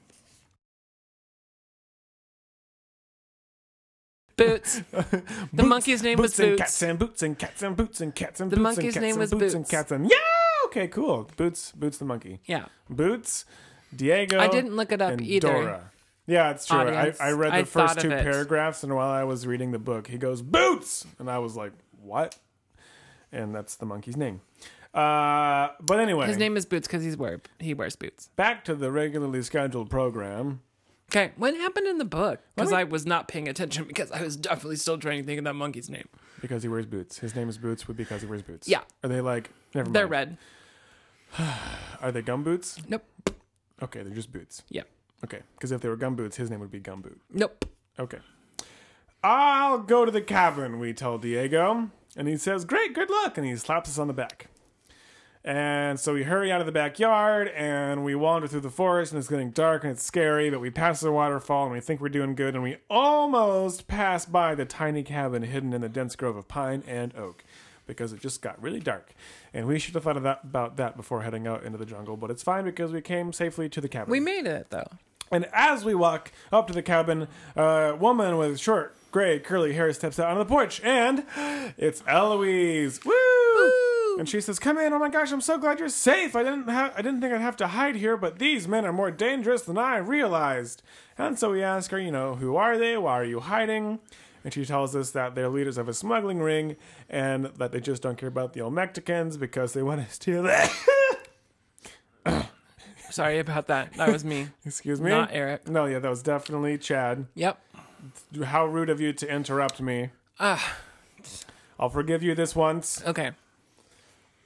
Boots. 4.37 4.81
The 5.53 5.63
monkey's 5.63 6.03
name 6.03 6.19
was 6.19 6.31
boots 6.31 6.39
and 6.39 6.49
Boots. 6.57 6.61
cats 6.61 6.81
and 6.81 6.99
boots 6.99 7.21
and 7.23 7.39
cats 7.39 7.61
and 7.63 7.75
boots 7.77 8.01
and 8.01 8.15
cats 8.15 8.41
and 8.41 8.51
The 8.51 8.55
boots 8.57 8.63
monkey's 8.63 8.83
and 8.85 8.93
cats 8.93 9.01
name 9.01 9.11
and 9.11 9.19
was 9.19 9.31
boots 9.31 9.53
and 9.53 9.67
cats 9.69 9.91
and 9.91 10.09
yeah. 10.09 10.17
Okay. 10.65 10.87
Cool. 10.87 11.29
Boots. 11.37 11.71
Boots 11.71 11.97
the 11.97 12.05
monkey. 12.05 12.39
Yeah, 12.45 12.65
Boots. 12.89 13.45
Diego. 13.95 14.39
I 14.39 14.47
didn't 14.49 14.75
look 14.75 14.91
it 14.91 15.01
up 15.01 15.21
either. 15.21 15.47
Dora. 15.47 15.91
Yeah, 16.27 16.49
it's 16.51 16.65
true. 16.65 16.79
Audience, 16.79 17.21
I, 17.21 17.27
I 17.27 17.31
read 17.31 17.53
the 17.53 17.57
I 17.57 17.63
first 17.63 17.95
thought 17.95 17.99
two 18.01 18.07
of 18.07 18.13
it. 18.13 18.23
paragraphs, 18.23 18.83
and 18.83 18.93
while 18.95 19.09
I 19.09 19.23
was 19.23 19.45
reading 19.47 19.71
the 19.71 19.79
book, 19.79 20.07
he 20.07 20.17
goes 20.17 20.41
boots, 20.41 21.05
and 21.19 21.29
I 21.29 21.37
was 21.37 21.55
like, 21.55 21.71
"What?" 22.01 22.35
And 23.31 23.53
that's 23.55 23.75
the 23.75 23.85
monkey's 23.85 24.17
name. 24.17 24.41
Uh, 24.93 25.69
but 25.81 25.99
anyway, 25.99 26.25
His 26.27 26.37
name 26.37 26.57
is 26.57 26.65
Boots 26.65 26.87
because 26.87 27.03
he's 27.03 27.15
wear 27.17 27.41
he 27.59 27.73
wears 27.73 27.95
boots. 27.95 28.29
back 28.35 28.65
to 28.65 28.73
the 28.75 28.91
regularly 28.91 29.43
scheduled 29.43 29.89
program. 29.89 30.61
Okay, 31.15 31.31
what 31.37 31.55
happened 31.55 31.87
in 31.87 31.97
the 31.97 32.05
book? 32.05 32.41
Because 32.55 32.73
I 32.73 32.83
was 32.83 33.05
not 33.05 33.29
paying 33.29 33.47
attention 33.47 33.85
because 33.87 34.11
I 34.11 34.21
was 34.21 34.35
definitely 34.35 34.75
still 34.75 34.97
trying 34.97 35.21
to 35.21 35.25
think 35.25 35.37
of 35.37 35.45
that 35.45 35.53
monkey's 35.53 35.89
name. 35.89 36.09
Because 36.41 36.61
he 36.61 36.67
wears 36.67 36.85
boots. 36.85 37.19
His 37.19 37.33
name 37.35 37.47
is 37.47 37.57
Boots 37.57 37.85
because 37.85 38.21
he 38.21 38.27
wears 38.27 38.41
boots. 38.41 38.67
Yeah. 38.67 38.81
Are 39.01 39.07
they 39.07 39.21
like? 39.21 39.49
Never 39.73 39.85
mind. 39.85 39.95
They're 39.95 40.07
red. 40.07 40.37
Are 42.01 42.11
they 42.11 42.21
gum 42.21 42.43
boots? 42.43 42.79
Nope. 42.89 43.05
Okay, 43.81 44.03
they're 44.03 44.13
just 44.13 44.33
boots. 44.33 44.63
Yeah. 44.69 44.83
Okay, 45.23 45.39
because 45.55 45.71
if 45.71 45.79
they 45.79 45.87
were 45.87 45.95
gum 45.95 46.15
boots, 46.15 46.35
his 46.35 46.49
name 46.49 46.59
would 46.59 46.71
be 46.71 46.81
Gumboot. 46.81 47.17
Nope. 47.31 47.65
Okay. 47.97 48.19
I'll 49.23 49.79
go 49.79 50.03
to 50.03 50.11
the 50.11 50.21
cabin, 50.21 50.79
we 50.79 50.93
tell 50.93 51.17
Diego. 51.17 51.89
And 52.17 52.27
he 52.27 52.35
says, 52.37 52.65
Great, 52.65 52.93
good 52.93 53.09
luck. 53.09 53.37
And 53.37 53.47
he 53.47 53.55
slaps 53.55 53.89
us 53.89 53.97
on 53.97 54.07
the 54.07 54.13
back. 54.13 54.47
And 55.45 55.99
so 55.99 56.15
we 56.15 56.23
hurry 56.23 56.51
out 56.51 56.59
of 56.59 56.65
the 56.65 56.71
backyard 56.71 57.49
and 57.49 58.03
we 58.03 58.15
wander 58.15 58.47
through 58.47 58.61
the 58.61 58.71
forest 58.71 59.11
and 59.11 59.19
it's 59.19 59.27
getting 59.27 59.51
dark 59.51 59.83
and 59.83 59.91
it's 59.91 60.01
scary, 60.01 60.49
but 60.49 60.59
we 60.59 60.71
pass 60.71 61.01
the 61.01 61.11
waterfall 61.11 61.65
and 61.65 61.71
we 61.71 61.79
think 61.79 62.01
we're 62.01 62.09
doing 62.09 62.33
good 62.33 62.55
and 62.55 62.63
we 62.63 62.77
almost 62.89 63.87
pass 63.87 64.25
by 64.25 64.55
the 64.55 64.65
tiny 64.65 65.03
cabin 65.03 65.43
hidden 65.43 65.71
in 65.71 65.81
the 65.81 65.87
dense 65.87 66.15
grove 66.15 66.35
of 66.35 66.47
pine 66.47 66.81
and 66.87 67.15
oak 67.15 67.43
because 67.85 68.11
it 68.11 68.21
just 68.21 68.41
got 68.41 68.59
really 68.59 68.79
dark. 68.79 69.13
And 69.53 69.67
we 69.67 69.77
should 69.77 69.93
have 69.93 70.03
thought 70.03 70.17
of 70.17 70.23
that, 70.23 70.39
about 70.43 70.77
that 70.77 70.97
before 70.97 71.21
heading 71.21 71.45
out 71.45 71.63
into 71.63 71.77
the 71.77 71.85
jungle, 71.85 72.17
but 72.17 72.31
it's 72.31 72.41
fine 72.41 72.65
because 72.65 72.91
we 72.91 73.01
came 73.01 73.31
safely 73.31 73.69
to 73.69 73.79
the 73.79 73.87
cabin. 73.87 74.09
We 74.09 74.19
made 74.19 74.47
it 74.47 74.71
though. 74.71 74.89
And 75.31 75.47
as 75.53 75.85
we 75.85 75.93
walk 75.93 76.31
up 76.51 76.65
to 76.67 76.73
the 76.73 76.81
cabin, 76.81 77.27
a 77.55 77.95
woman 77.95 78.37
with 78.37 78.59
short, 78.59 78.95
gray, 79.11 79.37
curly 79.37 79.73
hair 79.73 79.93
steps 79.93 80.17
out 80.19 80.31
on 80.31 80.39
the 80.39 80.45
porch, 80.45 80.81
and 80.83 81.23
it's 81.77 82.01
Eloise. 82.07 83.05
Woo! 83.05 83.94
And 84.17 84.29
she 84.29 84.39
says, 84.41 84.59
"Come 84.59 84.77
in! 84.77 84.93
Oh 84.93 84.99
my 84.99 85.09
gosh, 85.09 85.31
I'm 85.31 85.41
so 85.41 85.57
glad 85.57 85.79
you're 85.79 85.89
safe. 85.89 86.35
I 86.35 86.43
didn't 86.43 86.67
have, 86.69 86.93
I 86.95 87.01
didn't 87.01 87.21
think 87.21 87.33
I'd 87.33 87.41
have 87.41 87.57
to 87.57 87.67
hide 87.67 87.95
here, 87.95 88.15
but 88.17 88.39
these 88.39 88.67
men 88.67 88.85
are 88.85 88.93
more 88.93 89.11
dangerous 89.11 89.63
than 89.63 89.77
I 89.77 89.97
realized." 89.97 90.81
And 91.17 91.37
so 91.37 91.51
we 91.51 91.63
ask 91.63 91.91
her, 91.91 91.99
you 91.99 92.11
know, 92.11 92.35
who 92.35 92.55
are 92.55 92.77
they? 92.77 92.97
Why 92.97 93.13
are 93.13 93.25
you 93.25 93.39
hiding? 93.39 93.99
And 94.43 94.53
she 94.53 94.65
tells 94.65 94.95
us 94.95 95.11
that 95.11 95.33
they're 95.33 95.49
leaders 95.49 95.77
of 95.77 95.89
a 95.89 95.93
smuggling 95.93 96.39
ring, 96.39 96.75
and 97.09 97.45
that 97.57 97.71
they 97.71 97.79
just 97.79 98.01
don't 98.01 98.17
care 98.17 98.29
about 98.29 98.53
the 98.53 98.59
Olmecticans 98.59 99.39
because 99.39 99.73
they 99.73 99.81
want 99.81 100.07
to 100.07 100.13
steal 100.13 100.45
it. 100.45 100.69
Sorry 103.09 103.39
about 103.39 103.67
that. 103.67 103.93
That 103.93 104.11
was 104.11 104.25
me. 104.25 104.49
Excuse 104.65 104.99
me. 104.99 105.09
Not 105.09 105.29
Eric. 105.31 105.67
No, 105.67 105.85
yeah, 105.85 105.99
that 105.99 106.09
was 106.09 106.21
definitely 106.21 106.77
Chad. 106.77 107.27
Yep. 107.35 107.59
How 108.43 108.65
rude 108.65 108.89
of 108.89 108.99
you 108.99 109.13
to 109.13 109.27
interrupt 109.27 109.81
me. 109.81 110.09
Ah. 110.39 110.77
I'll 111.79 111.89
forgive 111.89 112.21
you 112.23 112.35
this 112.35 112.55
once. 112.55 113.01
Okay. 113.05 113.31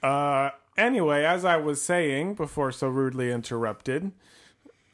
Uh, 0.01 0.49
anyway, 0.77 1.23
as 1.23 1.43
I 1.45 1.57
was 1.57 1.81
saying 1.81 2.35
before 2.35 2.71
so 2.71 2.88
rudely 2.88 3.31
interrupted, 3.31 4.12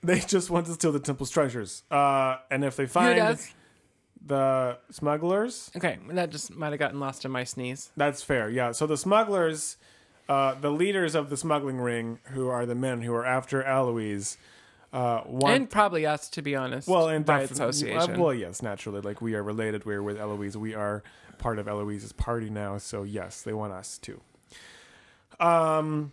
they 0.04 0.20
just 0.28 0.50
want 0.50 0.66
to 0.68 0.74
steal 0.74 0.92
the 0.92 1.00
temple's 1.00 1.30
treasures. 1.30 1.84
Uh, 1.92 2.38
and 2.52 2.64
if 2.64 2.76
they 2.76 2.86
find 2.88 3.18
does? 3.18 3.54
the 4.26 4.78
smugglers, 4.90 5.72
Okay, 5.76 6.00
that 6.10 6.32
just 6.32 6.54
might 6.56 6.72
have 6.72 6.80
gotten 6.80 7.00
lost 7.00 7.26
in 7.26 7.32
my 7.32 7.44
sneeze. 7.44 7.92
that's 7.96 8.24
fair. 8.24 8.50
Yeah. 8.50 8.72
So 8.72 8.88
the 8.88 8.98
smugglers, 8.98 9.78
uh, 10.28 10.56
the 10.56 10.72
leaders 10.72 11.14
of 11.14 11.30
the 11.30 11.38
smuggling 11.38 11.78
ring, 11.78 12.20
who 12.32 12.48
are 12.48 12.66
the 12.66 12.74
men 12.76 13.02
who 13.02 13.14
are 13.14 13.26
after 13.26 13.62
Eloise, 13.64 14.38
uh, 14.94 15.22
want 15.28 15.56
and 15.56 15.70
probably 15.70 16.06
us, 16.06 16.30
to 16.30 16.42
be 16.42 16.56
honest. 16.56 16.88
well, 16.88 17.10
and 17.10 17.26
by 17.26 17.42
defi- 17.42 17.54
association. 17.54 18.16
uh, 18.16 18.20
well, 18.20 18.34
yes, 18.34 18.62
naturally. 18.64 19.02
Like 19.02 19.22
we 19.22 19.36
are 19.36 19.44
related. 19.44 19.86
We're 19.86 20.02
with 20.02 20.18
Eloise. 20.18 20.56
We 20.58 20.74
are 20.74 21.04
part 21.38 21.60
of 21.60 21.68
Eloise's 21.68 22.14
party 22.14 22.50
now. 22.50 22.78
So 22.78 23.04
yes, 23.04 23.42
they 23.42 23.54
want 23.54 23.74
us 23.74 23.98
too. 23.98 24.22
Um, 25.40 26.12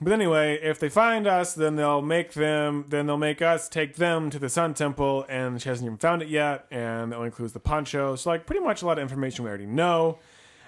But 0.00 0.12
anyway, 0.12 0.58
if 0.60 0.80
they 0.80 0.88
find 0.88 1.26
us, 1.26 1.54
then 1.54 1.76
they'll 1.76 2.02
make 2.02 2.32
them. 2.32 2.84
Then 2.88 3.06
they'll 3.06 3.16
make 3.16 3.40
us 3.40 3.68
take 3.68 3.94
them 3.96 4.28
to 4.30 4.38
the 4.40 4.48
Sun 4.48 4.74
Temple, 4.74 5.24
and 5.28 5.62
she 5.62 5.68
hasn't 5.68 5.86
even 5.86 5.98
found 5.98 6.20
it 6.20 6.28
yet. 6.28 6.66
And 6.70 7.12
that 7.12 7.16
only 7.16 7.26
includes 7.26 7.52
the 7.52 7.60
poncho. 7.60 8.16
So 8.16 8.30
like 8.30 8.44
pretty 8.44 8.62
much 8.62 8.82
a 8.82 8.86
lot 8.86 8.98
of 8.98 9.02
information 9.02 9.44
we 9.44 9.48
already 9.48 9.66
know. 9.66 10.18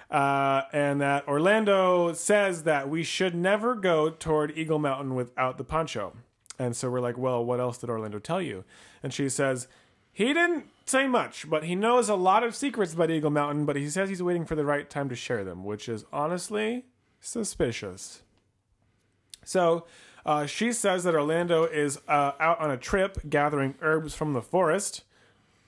Uh, 0.09 0.61
and 0.71 1.01
that 1.01 1.27
Orlando 1.27 2.13
says 2.13 2.63
that 2.63 2.89
we 2.89 3.03
should 3.03 3.35
never 3.35 3.75
go 3.75 4.09
toward 4.09 4.57
Eagle 4.57 4.79
Mountain 4.79 5.15
without 5.15 5.57
the 5.57 5.65
poncho. 5.65 6.13
And 6.57 6.73
so 6.75 6.89
we're 6.89 7.01
like, 7.01 7.17
well, 7.17 7.43
what 7.43 7.59
else 7.59 7.77
did 7.77 7.89
Orlando 7.89 8.19
tell 8.19 8.41
you? 8.41 8.63
And 9.03 9.13
she 9.13 9.27
says, 9.27 9.67
he 10.13 10.33
didn't 10.33 10.67
say 10.85 11.05
much, 11.05 11.49
but 11.49 11.65
he 11.65 11.75
knows 11.75 12.07
a 12.07 12.15
lot 12.15 12.43
of 12.43 12.55
secrets 12.55 12.93
about 12.93 13.11
Eagle 13.11 13.29
Mountain, 13.29 13.65
but 13.65 13.75
he 13.75 13.89
says 13.89 14.07
he's 14.07 14.23
waiting 14.23 14.45
for 14.45 14.55
the 14.55 14.63
right 14.63 14.89
time 14.89 15.09
to 15.09 15.15
share 15.15 15.43
them, 15.43 15.65
which 15.65 15.89
is 15.89 16.05
honestly 16.13 16.85
suspicious. 17.19 18.21
So 19.43 19.85
uh, 20.25 20.45
she 20.45 20.71
says 20.73 21.03
that 21.05 21.15
Orlando 21.15 21.63
is 21.65 21.99
uh, 22.07 22.33
out 22.39 22.59
on 22.59 22.69
a 22.71 22.77
trip 22.77 23.19
gathering 23.29 23.75
herbs 23.81 24.13
from 24.13 24.33
the 24.33 24.41
forest. 24.41 25.03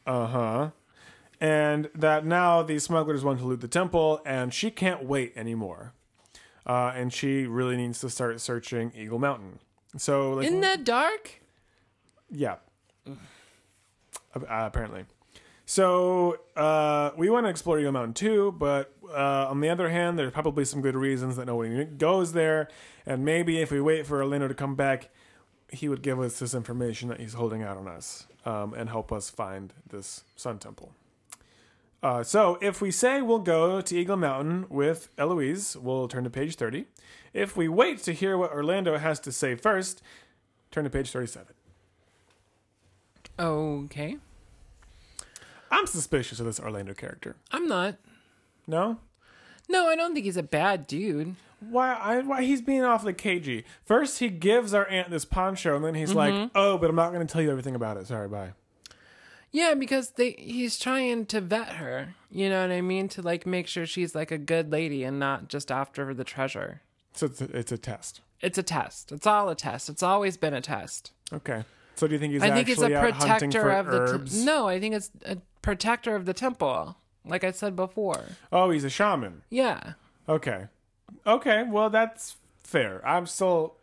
Uh 0.06 0.28
huh. 0.28 0.70
And 1.42 1.90
that 1.96 2.26
now 2.26 2.64
the 2.64 2.80
smugglers 2.80 3.24
want 3.24 3.40
to 3.40 3.46
loot 3.46 3.62
the 3.62 3.68
temple, 3.70 4.22
and 4.26 4.54
she 4.54 4.70
can't 4.72 5.06
wait 5.06 5.32
anymore. 5.38 5.94
Uh, 6.66 6.92
and 6.94 7.14
she 7.14 7.46
really 7.46 7.78
needs 7.78 8.00
to 8.02 8.10
start 8.10 8.42
searching 8.42 8.92
Eagle 8.96 9.20
Mountain. 9.20 9.60
So, 9.98 10.34
like, 10.34 10.48
In 10.48 10.60
the 10.62 10.78
dark? 10.84 11.42
yeah. 12.30 12.58
Uh, 13.08 14.42
apparently. 14.50 15.06
So 15.70 16.40
uh, 16.56 17.12
we 17.16 17.30
want 17.30 17.46
to 17.46 17.50
explore 17.52 17.78
Eagle 17.78 17.92
Mountain 17.92 18.16
too, 18.16 18.56
but 18.58 18.92
uh, 19.08 19.46
on 19.50 19.60
the 19.60 19.70
other 19.70 19.90
hand, 19.90 20.18
there's 20.18 20.32
probably 20.32 20.66
some 20.66 20.82
good 20.82 20.96
reasons 20.96 21.36
that 21.36 21.46
nobody 21.46 21.86
goes 21.86 22.34
there. 22.34 22.70
And 23.06 23.24
maybe 23.24 23.60
if 23.60 23.72
we 23.72 23.80
wait 23.80 24.08
for 24.08 24.18
Orlando 24.18 24.48
to 24.48 24.56
come 24.56 24.74
back, 24.74 25.12
he 25.72 25.88
would 25.88 26.02
give 26.02 26.20
us 26.20 26.40
this 26.40 26.56
information 26.56 27.08
that 27.10 27.20
he's 27.20 27.36
holding 27.36 27.62
out 27.62 27.78
on 27.78 27.88
us 27.88 28.26
um, 28.48 28.74
and 28.74 28.90
help 28.90 29.12
us 29.12 29.30
find 29.30 29.72
this 29.88 30.24
Sun 30.36 30.58
Temple. 30.58 30.92
Uh, 32.02 32.24
so 32.24 32.58
if 32.64 32.82
we 32.82 32.90
say 32.90 33.22
we'll 33.22 33.38
go 33.38 33.80
to 33.80 33.96
Eagle 33.96 34.18
Mountain 34.18 34.66
with 34.70 35.10
Eloise, 35.20 35.78
we'll 35.78 36.08
turn 36.08 36.24
to 36.24 36.32
page 36.32 36.56
30. 36.56 36.86
If 37.32 37.56
we 37.56 37.68
wait 37.68 38.00
to 38.06 38.12
hear 38.12 38.40
what 38.40 38.52
Orlando 38.52 38.98
has 38.98 39.20
to 39.20 39.32
say 39.32 39.54
first, 39.54 40.02
turn 40.72 40.86
to 40.86 40.90
page 40.90 41.12
37. 41.12 41.54
Okay. 43.38 44.18
I'm 45.72 45.88
suspicious 45.88 46.40
of 46.40 46.46
this 46.46 46.60
Orlando 46.60 46.94
character. 46.94 47.36
I'm 47.52 47.68
not. 47.68 47.96
No? 48.68 49.00
No, 49.68 49.88
I 49.88 49.96
don't 49.96 50.14
think 50.14 50.26
he's 50.26 50.38
a 50.38 50.44
bad 50.44 50.88
dude. 50.88 51.36
Why? 51.60 51.94
I, 51.94 52.20
why 52.22 52.44
he's 52.44 52.62
being 52.62 52.84
awfully 52.84 53.14
cagey? 53.14 53.66
First, 53.86 54.20
he 54.20 54.30
gives 54.30 54.74
our 54.74 54.88
aunt 54.88 55.10
this 55.10 55.26
poncho, 55.26 55.76
and 55.76 55.84
then 55.84 55.94
he's 55.94 56.14
like, 56.14 56.34
mm-hmm. 56.34 56.48
"Oh, 56.56 56.78
but 56.78 56.90
I'm 56.90 56.96
not 56.96 57.12
going 57.14 57.26
to 57.26 57.32
tell 57.32 57.42
you 57.42 57.52
everything 57.52 57.76
about 57.76 57.98
it. 57.98 58.08
Sorry, 58.08 58.28
bye." 58.28 58.54
Yeah, 59.52 59.74
because 59.74 60.12
they 60.12 60.32
he's 60.32 60.80
trying 60.80 61.26
to 61.28 61.42
vet 61.42 61.74
her. 61.74 62.16
You 62.32 62.50
know 62.50 62.62
what 62.62 62.72
I 62.72 62.82
mean? 62.82 63.10
To 63.10 63.22
like 63.22 63.46
make 63.46 63.68
sure 63.68 63.86
she's 63.86 64.16
like 64.16 64.32
a 64.32 64.38
good 64.38 64.72
lady 64.72 65.04
and 65.04 65.20
not 65.20 65.50
just 65.50 65.72
after 65.72 66.14
the 66.14 66.24
treasure. 66.24 66.82
So 67.14 67.26
it's 67.26 67.42
a, 67.42 67.58
it's 67.58 67.72
a 67.72 67.78
test. 67.78 68.22
It's 68.42 68.58
a 68.58 68.64
test. 68.64 69.12
It's 69.12 69.28
all 69.28 69.50
a 69.50 69.56
test. 69.56 69.90
It's 69.90 70.04
always 70.04 70.38
been 70.38 70.54
a 70.54 70.62
test. 70.62 71.12
Okay. 71.34 71.64
So 71.96 72.08
do 72.08 72.14
you 72.14 72.20
think 72.20 72.34
he's 72.34 72.42
I 72.42 72.52
think 72.52 72.70
it's 72.70 72.82
a 72.82 72.86
actually 72.86 72.96
out 72.96 73.14
hunting 73.16 73.52
protector 73.52 73.72
of 73.72 73.86
the 73.88 74.14
herbs? 74.14 74.40
t- 74.40 74.46
No, 74.46 74.68
I 74.68 74.80
think 74.80 74.96
it's 74.96 75.12
a 75.26 75.38
protector 75.62 76.16
of 76.16 76.26
the 76.26 76.34
temple. 76.34 76.98
Like 77.26 77.44
I 77.44 77.52
said 77.52 77.76
before. 77.76 78.24
Oh, 78.52 78.70
he's 78.72 78.84
a 78.84 78.90
shaman. 78.90 79.44
Yeah. 79.50 79.94
Okay. 80.28 80.68
Okay. 81.28 81.64
Well, 81.70 81.90
that's 81.90 82.38
fair. 82.64 83.06
I'm 83.08 83.26
still 83.28 83.76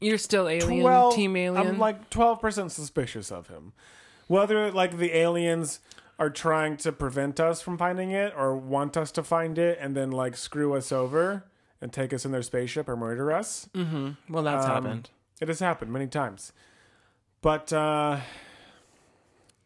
You're 0.00 0.18
still 0.18 0.48
alien 0.48 0.80
twelve. 0.82 1.14
team 1.14 1.36
alien. 1.36 1.66
I'm 1.66 1.78
like 1.78 2.08
twelve 2.10 2.40
percent 2.40 2.72
suspicious 2.72 3.30
of 3.30 3.48
him. 3.48 3.72
Whether 4.26 4.70
like 4.72 4.96
the 4.98 5.14
aliens 5.16 5.80
are 6.18 6.30
trying 6.30 6.76
to 6.78 6.92
prevent 6.92 7.40
us 7.40 7.60
from 7.60 7.78
finding 7.78 8.10
it 8.10 8.32
or 8.36 8.56
want 8.56 8.96
us 8.96 9.10
to 9.12 9.22
find 9.22 9.58
it 9.58 9.78
and 9.80 9.96
then 9.96 10.10
like 10.10 10.36
screw 10.36 10.74
us 10.74 10.92
over 10.92 11.44
and 11.80 11.92
take 11.92 12.12
us 12.12 12.24
in 12.24 12.32
their 12.32 12.42
spaceship 12.42 12.88
or 12.88 12.96
murder 12.96 13.32
us. 13.32 13.68
Mm-hmm. 13.74 14.32
Well, 14.32 14.42
that's 14.42 14.66
Um, 14.66 14.70
happened. 14.72 15.10
It 15.40 15.48
has 15.48 15.60
happened 15.60 15.92
many 15.92 16.06
times. 16.06 16.52
But 17.42 17.72
uh 17.72 18.20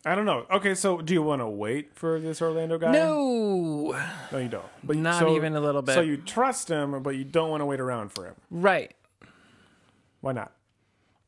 I 0.07 0.15
don't 0.15 0.27
know. 0.27 0.45
Okay, 0.51 0.75
so 0.75 1.01
do 1.01 1.15
you 1.15 1.23
want 1.23 1.41
to 1.41 1.47
wait 1.49 1.95
for 1.95 2.21
this 2.21 2.43
Orlando 2.43 2.77
guy? 2.79 2.93
No. 2.93 3.99
No, 4.31 4.39
you 4.39 4.49
don't. 4.49 4.65
But 4.83 4.97
Not 4.97 5.19
so- 5.21 5.35
even 5.37 5.57
a 5.57 5.61
little 5.61 5.81
bit. 5.83 5.95
So 5.95 6.01
you 6.03 6.17
trust 6.19 6.69
him, 6.69 7.03
but 7.03 7.17
you 7.17 7.25
don't 7.25 7.49
want 7.51 7.63
to 7.63 7.67
wait 7.67 7.81
around 7.81 8.11
for 8.13 8.27
him. 8.27 8.35
Right. 8.51 8.95
Why 10.21 10.33
not? 10.33 10.53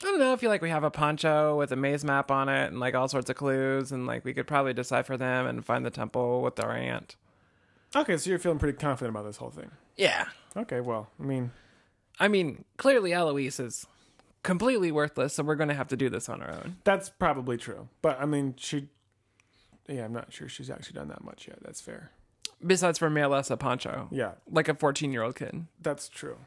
I 0.02 0.04
don't 0.06 0.18
know. 0.18 0.34
I 0.34 0.36
feel 0.36 0.50
like 0.50 0.60
we 0.60 0.68
have 0.68 0.84
a 0.84 0.90
poncho 0.90 1.56
with 1.56 1.72
a 1.72 1.76
maze 1.76 2.04
map 2.04 2.30
on 2.30 2.50
it 2.50 2.66
and 2.66 2.78
like 2.78 2.94
all 2.94 3.08
sorts 3.08 3.30
of 3.30 3.36
clues, 3.36 3.92
and 3.92 4.06
like 4.06 4.26
we 4.26 4.34
could 4.34 4.46
probably 4.46 4.74
decipher 4.74 5.16
them 5.16 5.46
and 5.46 5.64
find 5.64 5.86
the 5.86 5.90
temple 5.90 6.42
with 6.42 6.60
our 6.62 6.72
aunt. 6.72 7.16
Okay, 7.94 8.18
so 8.18 8.28
you're 8.28 8.38
feeling 8.38 8.58
pretty 8.58 8.76
confident 8.76 9.16
about 9.16 9.24
this 9.24 9.38
whole 9.38 9.48
thing. 9.50 9.70
Yeah. 9.96 10.26
Okay, 10.54 10.80
well, 10.82 11.08
I 11.18 11.22
mean, 11.24 11.50
I 12.20 12.28
mean, 12.28 12.64
clearly 12.76 13.14
Eloise 13.14 13.58
is 13.58 13.86
completely 14.46 14.90
worthless, 14.92 15.34
so 15.34 15.42
we're 15.42 15.56
going 15.56 15.68
to 15.68 15.74
have 15.74 15.88
to 15.88 15.96
do 15.96 16.08
this 16.08 16.28
on 16.30 16.40
our 16.40 16.50
own. 16.50 16.76
that's 16.84 17.10
probably 17.10 17.56
true. 17.58 17.88
But 18.00 18.18
I 18.20 18.24
mean, 18.24 18.54
she. 18.56 18.88
Yeah, 19.88 20.04
I'm 20.06 20.12
not 20.12 20.32
sure 20.32 20.48
she's 20.48 20.70
actually 20.70 20.94
done 20.94 21.08
that 21.08 21.22
much 21.22 21.46
yet. 21.46 21.58
That's 21.62 21.80
fair. 21.80 22.10
Besides 22.66 22.98
for 22.98 23.10
mail 23.10 23.32
us 23.34 23.50
a 23.50 23.56
poncho, 23.56 24.08
Yeah, 24.10 24.32
like 24.50 24.68
a 24.68 24.74
14 24.74 25.12
year 25.12 25.22
old 25.22 25.36
kid. 25.36 25.66
that's 25.82 26.08
true. 26.08 26.38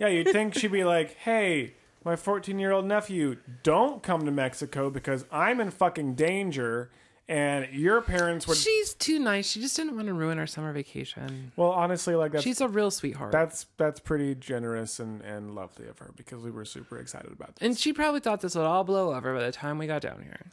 Yeah, 0.00 0.08
you'd 0.08 0.28
think 0.32 0.54
she'd 0.54 0.72
be 0.72 0.82
like, 0.82 1.14
hey, 1.18 1.74
my 2.04 2.16
14 2.16 2.58
year 2.58 2.72
old 2.72 2.86
nephew, 2.86 3.36
don't 3.62 4.02
come 4.02 4.24
to 4.24 4.30
Mexico 4.32 4.90
because 4.90 5.24
I'm 5.30 5.60
in 5.60 5.70
fucking 5.70 6.14
danger 6.14 6.90
and 7.28 7.68
your 7.72 8.00
parents 8.02 8.46
would. 8.46 8.56
She's 8.56 8.94
too 8.94 9.18
nice. 9.18 9.50
She 9.50 9.60
just 9.60 9.76
didn't 9.76 9.96
want 9.96 10.08
to 10.08 10.14
ruin 10.14 10.38
our 10.38 10.46
summer 10.46 10.72
vacation. 10.72 11.52
Well, 11.56 11.70
honestly, 11.70 12.14
like, 12.14 12.32
that's. 12.32 12.44
She's 12.44 12.60
a 12.60 12.68
real 12.68 12.90
sweetheart. 12.90 13.32
that's 13.32 13.66
that's 13.76 14.00
pretty 14.00 14.34
generous 14.34 15.00
and, 15.00 15.22
and 15.22 15.54
lovely 15.54 15.88
of 15.88 15.98
her 16.00 16.10
because 16.16 16.42
we 16.42 16.50
were 16.50 16.64
super 16.64 16.98
excited 16.98 17.32
about 17.32 17.56
this. 17.56 17.66
and 17.66 17.78
she 17.78 17.92
probably 17.92 18.20
thought 18.20 18.40
this 18.40 18.54
would 18.54 18.64
all 18.66 18.84
blow 18.84 19.14
over 19.14 19.34
by 19.34 19.44
the 19.44 19.52
time 19.52 19.78
we 19.78 19.86
got 19.86 20.02
down 20.02 20.22
here. 20.22 20.46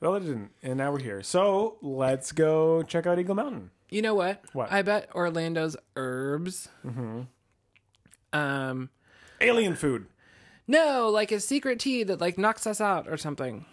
Well, 0.00 0.14
it 0.14 0.20
didn't, 0.20 0.50
and 0.62 0.76
now 0.78 0.92
we're 0.92 1.00
here. 1.02 1.22
So 1.24 1.76
let's 1.82 2.30
go 2.32 2.82
check 2.84 3.06
out 3.06 3.18
Eagle 3.18 3.34
Mountain. 3.34 3.70
You 3.90 4.02
know 4.02 4.14
what? 4.14 4.42
What? 4.52 4.70
I 4.70 4.82
bet 4.82 5.08
Orlando's 5.14 5.76
herbs. 5.96 6.68
Mm-hmm. 6.86 7.22
Um, 8.32 8.90
Alien 9.40 9.74
food. 9.74 10.06
no, 10.66 11.08
like 11.08 11.32
a 11.32 11.40
secret 11.40 11.80
tea 11.80 12.02
that 12.04 12.20
like 12.20 12.38
knocks 12.38 12.66
us 12.66 12.80
out 12.80 13.08
or 13.08 13.16
something. 13.16 13.64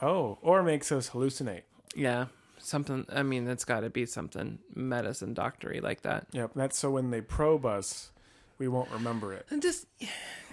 Oh, 0.00 0.38
or 0.42 0.62
makes 0.62 0.92
us 0.92 1.10
hallucinate. 1.10 1.62
Yeah, 1.94 2.26
something. 2.58 3.06
I 3.12 3.22
mean, 3.22 3.48
it's 3.48 3.64
got 3.64 3.80
to 3.80 3.90
be 3.90 4.06
something 4.06 4.58
medicine 4.74 5.34
doctory 5.34 5.80
like 5.80 6.02
that. 6.02 6.26
Yep, 6.32 6.52
that's 6.54 6.78
so 6.78 6.90
when 6.90 7.10
they 7.10 7.20
probe 7.20 7.64
us, 7.64 8.10
we 8.58 8.68
won't 8.68 8.90
remember 8.90 9.32
it. 9.32 9.46
And 9.50 9.62
just, 9.62 9.86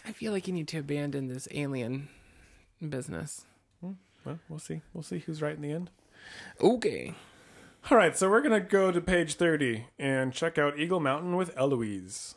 I 0.05 0.11
feel 0.11 0.31
like 0.31 0.47
you 0.47 0.53
need 0.53 0.67
to 0.69 0.79
abandon 0.79 1.27
this 1.27 1.47
alien 1.51 2.09
business. 2.87 3.45
Hmm, 3.81 3.93
well, 4.25 4.39
we'll 4.49 4.59
see. 4.59 4.81
We'll 4.93 5.03
see 5.03 5.19
who's 5.19 5.41
right 5.41 5.55
in 5.55 5.61
the 5.61 5.71
end. 5.71 5.89
Okay. 6.61 7.15
All 7.89 7.97
right, 7.97 8.15
so 8.15 8.29
we're 8.29 8.41
gonna 8.41 8.59
go 8.59 8.91
to 8.91 9.01
page 9.01 9.35
thirty 9.35 9.87
and 9.97 10.31
check 10.31 10.59
out 10.59 10.77
Eagle 10.77 10.99
Mountain 10.99 11.35
with 11.35 11.51
Eloise. 11.57 12.35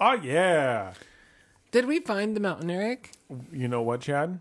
Oh 0.00 0.14
yeah. 0.14 0.94
Did 1.70 1.86
we 1.86 2.00
find 2.00 2.34
the 2.34 2.40
mountain, 2.40 2.70
Eric? 2.70 3.12
You 3.52 3.68
know 3.68 3.82
what, 3.82 4.00
Chad? 4.00 4.40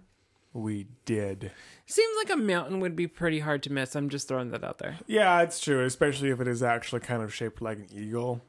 We 0.53 0.87
did. 1.05 1.51
Seems 1.85 2.15
like 2.17 2.29
a 2.29 2.37
mountain 2.37 2.79
would 2.79 2.95
be 2.95 3.07
pretty 3.07 3.39
hard 3.39 3.63
to 3.63 3.71
miss. 3.71 3.95
I'm 3.95 4.09
just 4.09 4.27
throwing 4.27 4.51
that 4.51 4.63
out 4.63 4.79
there. 4.79 4.97
Yeah, 5.07 5.41
it's 5.41 5.59
true, 5.59 5.83
especially 5.85 6.29
if 6.29 6.41
it 6.41 6.47
is 6.47 6.61
actually 6.61 7.01
kind 7.01 7.23
of 7.23 7.33
shaped 7.33 7.61
like 7.61 7.77
an 7.77 7.87
eagle. 7.93 8.41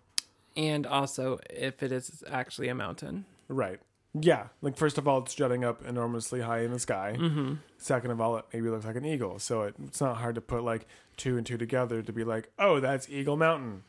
And 0.56 0.86
also, 0.86 1.38
if 1.48 1.82
it 1.82 1.92
is 1.92 2.24
actually 2.30 2.68
a 2.68 2.74
mountain. 2.74 3.24
Right. 3.48 3.78
Yeah. 4.14 4.48
Like 4.60 4.76
first 4.76 4.98
of 4.98 5.08
all, 5.08 5.18
it's 5.22 5.34
jutting 5.34 5.64
up 5.64 5.86
enormously 5.86 6.40
high 6.40 6.60
in 6.60 6.72
the 6.72 6.78
sky. 6.78 7.16
Mm-hmm. 7.18 7.54
Second 7.78 8.10
of 8.10 8.20
all, 8.20 8.36
it 8.36 8.44
maybe 8.52 8.68
looks 8.68 8.84
like 8.84 8.96
an 8.96 9.06
eagle. 9.06 9.38
So 9.38 9.62
it, 9.62 9.74
it's 9.84 10.00
not 10.00 10.18
hard 10.18 10.34
to 10.34 10.40
put 10.40 10.64
like 10.64 10.86
two 11.16 11.36
and 11.36 11.46
two 11.46 11.56
together 11.56 12.02
to 12.02 12.12
be 12.12 12.24
like, 12.24 12.50
oh, 12.58 12.80
that's 12.80 13.08
Eagle 13.08 13.36
Mountain, 13.36 13.84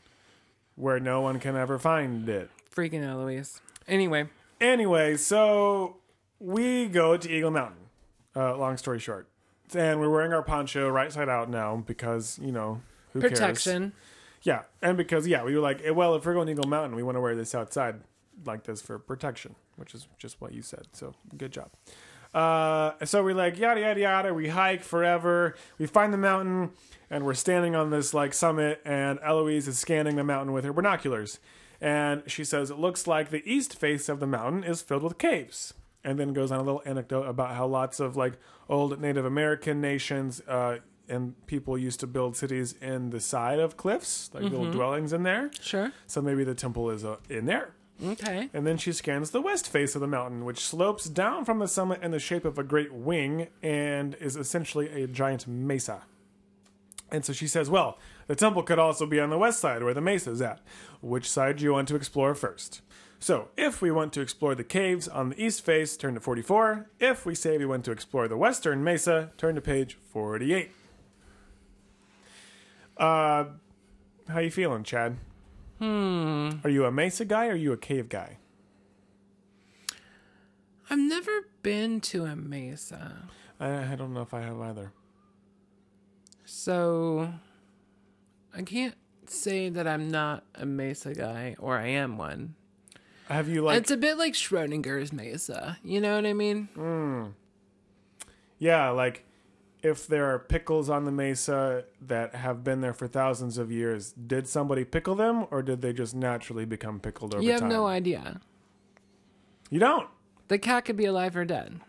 where 0.76 1.00
no 1.00 1.20
one 1.22 1.40
can 1.40 1.56
ever 1.58 1.78
find 1.78 2.30
it. 2.30 2.50
Freaking 2.74 3.04
Eloise. 3.04 3.60
Anyway, 3.88 4.30
Anyway, 4.64 5.18
so 5.18 5.98
we 6.40 6.88
go 6.88 7.18
to 7.18 7.30
Eagle 7.30 7.52
Mountain. 7.52 7.83
Uh, 8.36 8.58
long 8.58 8.78
story 8.78 9.00
short, 9.00 9.28
and 9.76 10.00
we're 10.00 10.10
wearing 10.10 10.34
our 10.34 10.42
poncho 10.42 10.90
right 10.90 11.12
side 11.12 11.30
out 11.30 11.50
now 11.50 11.84
because 11.86 12.40
you 12.42 12.52
know 12.52 12.82
who 13.14 13.22
cares? 13.22 13.34
protection. 13.34 13.94
Yeah, 14.42 14.64
and 14.82 14.98
because 14.98 15.28
yeah, 15.28 15.44
we 15.44 15.56
were 15.56 15.62
like, 15.62 15.82
eh, 15.84 15.92
well, 15.92 16.16
if 16.16 16.26
we're 16.26 16.34
going 16.34 16.48
to 16.48 16.52
Eagle 16.52 16.68
Mountain, 16.68 16.96
we 16.96 17.04
want 17.04 17.16
to 17.16 17.22
wear 17.22 17.36
this 17.36 17.56
outside 17.56 18.02
like 18.46 18.64
this 18.64 18.82
for 18.82 19.00
protection, 19.00 19.56
which 19.76 19.94
is 19.96 20.08
just 20.18 20.42
what 20.42 20.54
you 20.54 20.62
said. 20.62 20.88
So 20.94 21.14
good 21.38 21.52
job. 21.52 21.70
Uh, 22.34 22.94
so 23.06 23.24
we 23.24 23.34
like 23.34 23.58
yada 23.60 23.82
yada 23.82 24.00
yada. 24.00 24.34
We 24.34 24.50
hike 24.50 24.84
forever. 24.84 25.56
We 25.78 25.86
find 25.86 26.12
the 26.12 26.18
mountain, 26.18 26.72
and 27.10 27.26
we're 27.26 27.36
standing 27.36 27.76
on 27.76 27.92
this 27.92 28.14
like 28.14 28.34
summit. 28.34 28.82
And 28.84 29.20
Eloise 29.24 29.68
is 29.68 29.78
scanning 29.78 30.16
the 30.16 30.24
mountain 30.24 30.52
with 30.52 30.66
her 30.66 30.74
binoculars, 30.74 31.40
and 31.80 32.24
she 32.26 32.44
says 32.44 32.72
it 32.72 32.80
looks 32.80 33.06
like 33.06 33.30
the 33.30 33.48
east 33.50 33.78
face 33.78 34.10
of 34.10 34.20
the 34.20 34.28
mountain 34.28 34.64
is 34.64 34.82
filled 34.82 35.04
with 35.04 35.18
caves. 35.18 35.74
And 36.04 36.20
then 36.20 36.34
goes 36.34 36.52
on 36.52 36.60
a 36.60 36.64
little 36.64 36.82
anecdote 36.86 37.24
about 37.24 37.56
how 37.56 37.66
lots 37.66 38.00
of 38.00 38.18
like 38.18 38.34
old 38.68 39.00
Native 39.00 39.26
American 39.26 39.80
nations 39.80 40.42
uh, 40.48 40.80
and 41.08 41.46
people 41.48 41.78
used 41.78 42.00
to 42.02 42.08
build 42.08 42.36
cities 42.36 42.76
in 42.82 43.10
the 43.10 43.20
side 43.20 43.60
of 43.60 43.78
cliffs, 43.78 44.30
like 44.34 44.44
little 44.44 44.72
dwellings 44.72 45.14
in 45.14 45.24
there. 45.24 45.52
Sure. 45.62 45.92
So 46.08 46.22
maybe 46.22 46.44
the 46.44 46.56
temple 46.56 46.90
is 46.90 47.06
uh, 47.06 47.18
in 47.30 47.46
there. 47.46 47.74
Okay. 48.04 48.50
And 48.54 48.66
then 48.66 48.78
she 48.78 48.92
scans 48.92 49.32
the 49.32 49.42
west 49.42 49.68
face 49.68 49.96
of 49.96 50.02
the 50.02 50.08
mountain, 50.08 50.46
which 50.46 50.60
slopes 50.60 51.06
down 51.06 51.46
from 51.46 51.60
the 51.60 51.68
summit 51.68 52.02
in 52.02 52.12
the 52.12 52.20
shape 52.20 52.46
of 52.46 52.58
a 52.58 52.64
great 52.64 52.94
wing 52.94 53.48
and 53.62 54.16
is 54.16 54.36
essentially 54.36 55.04
a 55.04 55.08
giant 55.08 55.48
mesa. 55.48 56.04
And 57.12 57.24
so 57.24 57.32
she 57.32 57.48
says, 57.48 57.70
Well, 57.70 58.00
the 58.28 58.36
temple 58.36 58.64
could 58.64 58.80
also 58.80 59.06
be 59.06 59.20
on 59.20 59.30
the 59.30 59.38
west 59.38 59.60
side 59.60 59.84
where 59.84 59.94
the 59.94 60.02
mesa 60.02 60.32
is 60.32 60.42
at. 60.42 60.62
Which 61.02 61.30
side 61.30 61.58
do 61.58 61.64
you 61.64 61.74
want 61.74 61.88
to 61.90 61.96
explore 61.96 62.34
first? 62.34 62.82
So, 63.24 63.48
if 63.56 63.82
we 63.82 63.90
want 63.90 64.12
to 64.14 64.20
explore 64.20 64.54
the 64.54 64.66
caves 64.66 65.08
on 65.08 65.30
the 65.30 65.42
east 65.42 65.64
face, 65.64 65.96
turn 65.96 66.16
to 66.16 66.20
44. 66.20 66.90
If 67.00 67.26
we 67.26 67.36
say 67.36 67.58
we 67.58 67.66
want 67.66 67.86
to 67.86 67.94
explore 67.94 68.28
the 68.28 68.36
western 68.36 68.84
mesa, 68.84 69.32
turn 69.38 69.56
to 69.56 69.62
page 69.62 69.98
48. 70.12 70.72
Uh, 72.98 73.46
how 74.28 74.40
you 74.40 74.52
feeling, 74.52 74.84
Chad? 74.84 75.16
Hmm. 75.80 76.50
Are 76.66 76.70
you 76.70 76.84
a 76.84 76.92
mesa 76.92 77.24
guy 77.24 77.48
or 77.48 77.52
are 77.52 77.56
you 77.56 77.72
a 77.72 77.78
cave 77.78 78.10
guy? 78.10 78.40
I've 80.90 81.00
never 81.00 81.48
been 81.62 82.02
to 82.02 82.26
a 82.26 82.36
mesa. 82.36 83.30
I, 83.58 83.94
I 83.94 83.96
don't 83.96 84.14
know 84.14 84.24
if 84.24 84.34
I 84.34 84.42
have 84.42 84.60
either. 84.60 84.92
So 86.44 87.32
I 88.54 88.64
can't 88.64 88.98
say 89.28 89.70
that 89.70 89.88
I'm 89.88 90.12
not 90.12 90.44
a 90.56 90.66
mesa 90.66 91.14
guy 91.14 91.56
or 91.58 91.78
I 91.78 91.88
am 91.88 92.18
one. 92.18 92.56
Have 93.30 93.48
you 93.48 93.62
like? 93.64 93.78
it's 93.78 93.92
a 93.92 93.98
bit 93.98 94.18
like 94.18 94.34
Schrodinger's 94.34 95.14
mesa. 95.14 95.78
You 95.84 96.02
know 96.02 96.16
what 96.16 96.26
I 96.26 96.34
mean? 96.34 96.70
Hmm. 96.76 97.26
yeah, 98.60 98.90
like 98.90 99.26
if 99.82 100.08
there 100.08 100.34
are 100.34 100.40
pickles 100.40 100.90
on 100.90 101.04
the 101.04 101.12
mesa 101.12 101.84
that 102.02 102.36
have 102.36 102.64
been 102.64 102.82
there 102.82 102.94
for 102.94 103.08
thousands 103.08 103.58
of 103.58 103.72
years, 103.72 104.14
did 104.14 104.48
somebody 104.48 104.86
pickle 104.86 105.16
them 105.16 105.46
or 105.52 105.62
did 105.62 105.82
they 105.82 105.92
just 105.92 106.16
naturally 106.16 106.66
become 106.66 107.00
pickled 107.00 107.34
over 107.34 107.42
time? 107.42 107.46
you 107.46 107.52
have 107.52 107.62
time? 107.62 107.70
no 107.70 107.86
idea. 107.86 108.40
You 109.70 109.80
don't. 109.80 110.08
The 110.48 110.58
cat 110.58 110.86
could 110.86 110.96
be 110.96 111.06
alive 111.06 111.36
or 111.36 111.46
dead. 111.46 111.82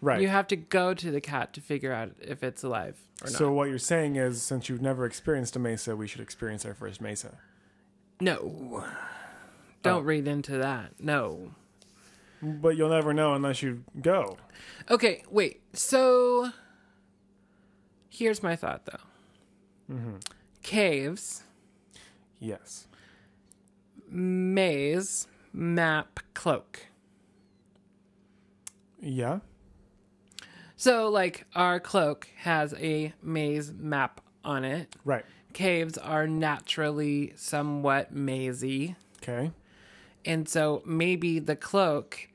Right. 0.00 0.20
You 0.20 0.28
have 0.28 0.46
to 0.48 0.56
go 0.56 0.94
to 0.94 1.10
the 1.10 1.20
cat 1.20 1.52
to 1.54 1.60
figure 1.60 1.92
out 1.92 2.12
if 2.20 2.42
it's 2.42 2.62
alive 2.62 2.96
or 3.22 3.26
not. 3.26 3.38
so 3.38 3.52
what 3.52 3.68
you're 3.70 3.78
saying 3.78 4.16
is, 4.16 4.42
since 4.42 4.68
you've 4.68 4.82
never 4.82 5.06
experienced 5.06 5.56
a 5.56 5.58
mesa, 5.58 5.96
we 5.96 6.06
should 6.06 6.20
experience 6.20 6.64
our 6.64 6.74
first 6.74 7.00
mesa. 7.00 7.38
no. 8.20 8.84
Don't 9.84 9.98
Oh. 10.02 10.04
read 10.06 10.26
into 10.26 10.58
that. 10.58 10.98
No. 10.98 11.54
But 12.42 12.76
you'll 12.76 12.90
never 12.90 13.14
know 13.14 13.34
unless 13.34 13.62
you 13.62 13.84
go. 14.02 14.36
Okay, 14.90 15.22
wait. 15.30 15.62
So 15.72 16.50
here's 18.10 18.42
my 18.42 18.56
thought 18.56 18.84
though. 18.86 19.94
Mm-hmm. 19.94 20.16
Caves, 20.62 21.42
Yes. 22.40 22.86
maze, 24.08 25.26
map, 25.52 26.20
cloak. 26.34 26.86
Yeah. 29.00 29.40
So 30.76 31.08
like 31.08 31.46
our 31.54 31.78
cloak 31.80 32.28
has 32.38 32.74
a 32.74 33.12
maze 33.22 33.72
map 33.72 34.20
on 34.44 34.64
it. 34.64 34.94
Right. 35.04 35.24
Caves 35.52 35.96
are 35.98 36.26
naturally 36.26 37.32
somewhat 37.36 38.12
mazy. 38.12 38.96
Okay. 39.22 39.52
And 40.24 40.48
so 40.48 40.82
maybe 40.84 41.38
the 41.38 41.56
cloak 41.56 42.28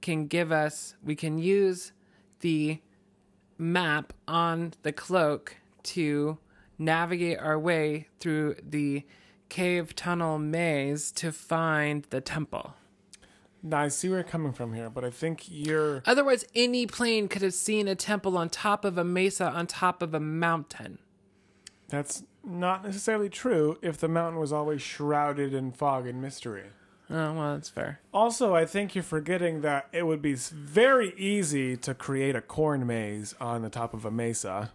can 0.00 0.26
give 0.26 0.52
us, 0.52 0.94
we 1.02 1.14
can 1.14 1.38
use 1.38 1.92
the 2.40 2.80
map 3.58 4.12
on 4.26 4.74
the 4.82 4.92
cloak 4.92 5.56
to 5.82 6.38
navigate 6.78 7.38
our 7.38 7.58
way 7.58 8.08
through 8.20 8.56
the 8.62 9.04
cave 9.48 9.96
tunnel 9.96 10.38
maze 10.38 11.10
to 11.12 11.32
find 11.32 12.04
the 12.10 12.20
temple. 12.20 12.74
Now 13.62 13.80
I 13.80 13.88
see 13.88 14.08
where 14.08 14.18
you're 14.18 14.24
coming 14.24 14.52
from 14.52 14.74
here, 14.74 14.88
but 14.88 15.04
I 15.04 15.10
think 15.10 15.46
you're 15.48 16.02
Otherwise, 16.06 16.44
any 16.54 16.86
plane 16.86 17.26
could 17.26 17.42
have 17.42 17.54
seen 17.54 17.88
a 17.88 17.96
temple 17.96 18.38
on 18.38 18.48
top 18.48 18.84
of 18.84 18.96
a 18.98 19.04
mesa 19.04 19.50
on 19.50 19.66
top 19.66 20.00
of 20.02 20.14
a 20.14 20.20
mountain. 20.20 20.98
that's 21.88 22.22
not 22.44 22.84
necessarily 22.84 23.28
true 23.28 23.76
if 23.82 23.98
the 23.98 24.08
mountain 24.08 24.40
was 24.40 24.52
always 24.52 24.80
shrouded 24.80 25.52
in 25.52 25.72
fog 25.72 26.06
and 26.06 26.22
mystery. 26.22 26.64
Oh, 27.10 27.32
well, 27.32 27.54
that's 27.54 27.70
fair. 27.70 28.00
Also, 28.12 28.54
I 28.54 28.66
think 28.66 28.94
you're 28.94 29.02
forgetting 29.02 29.62
that 29.62 29.88
it 29.92 30.06
would 30.06 30.20
be 30.20 30.34
very 30.34 31.14
easy 31.16 31.76
to 31.78 31.94
create 31.94 32.36
a 32.36 32.42
corn 32.42 32.86
maze 32.86 33.34
on 33.40 33.62
the 33.62 33.70
top 33.70 33.94
of 33.94 34.04
a 34.04 34.10
mesa. 34.10 34.72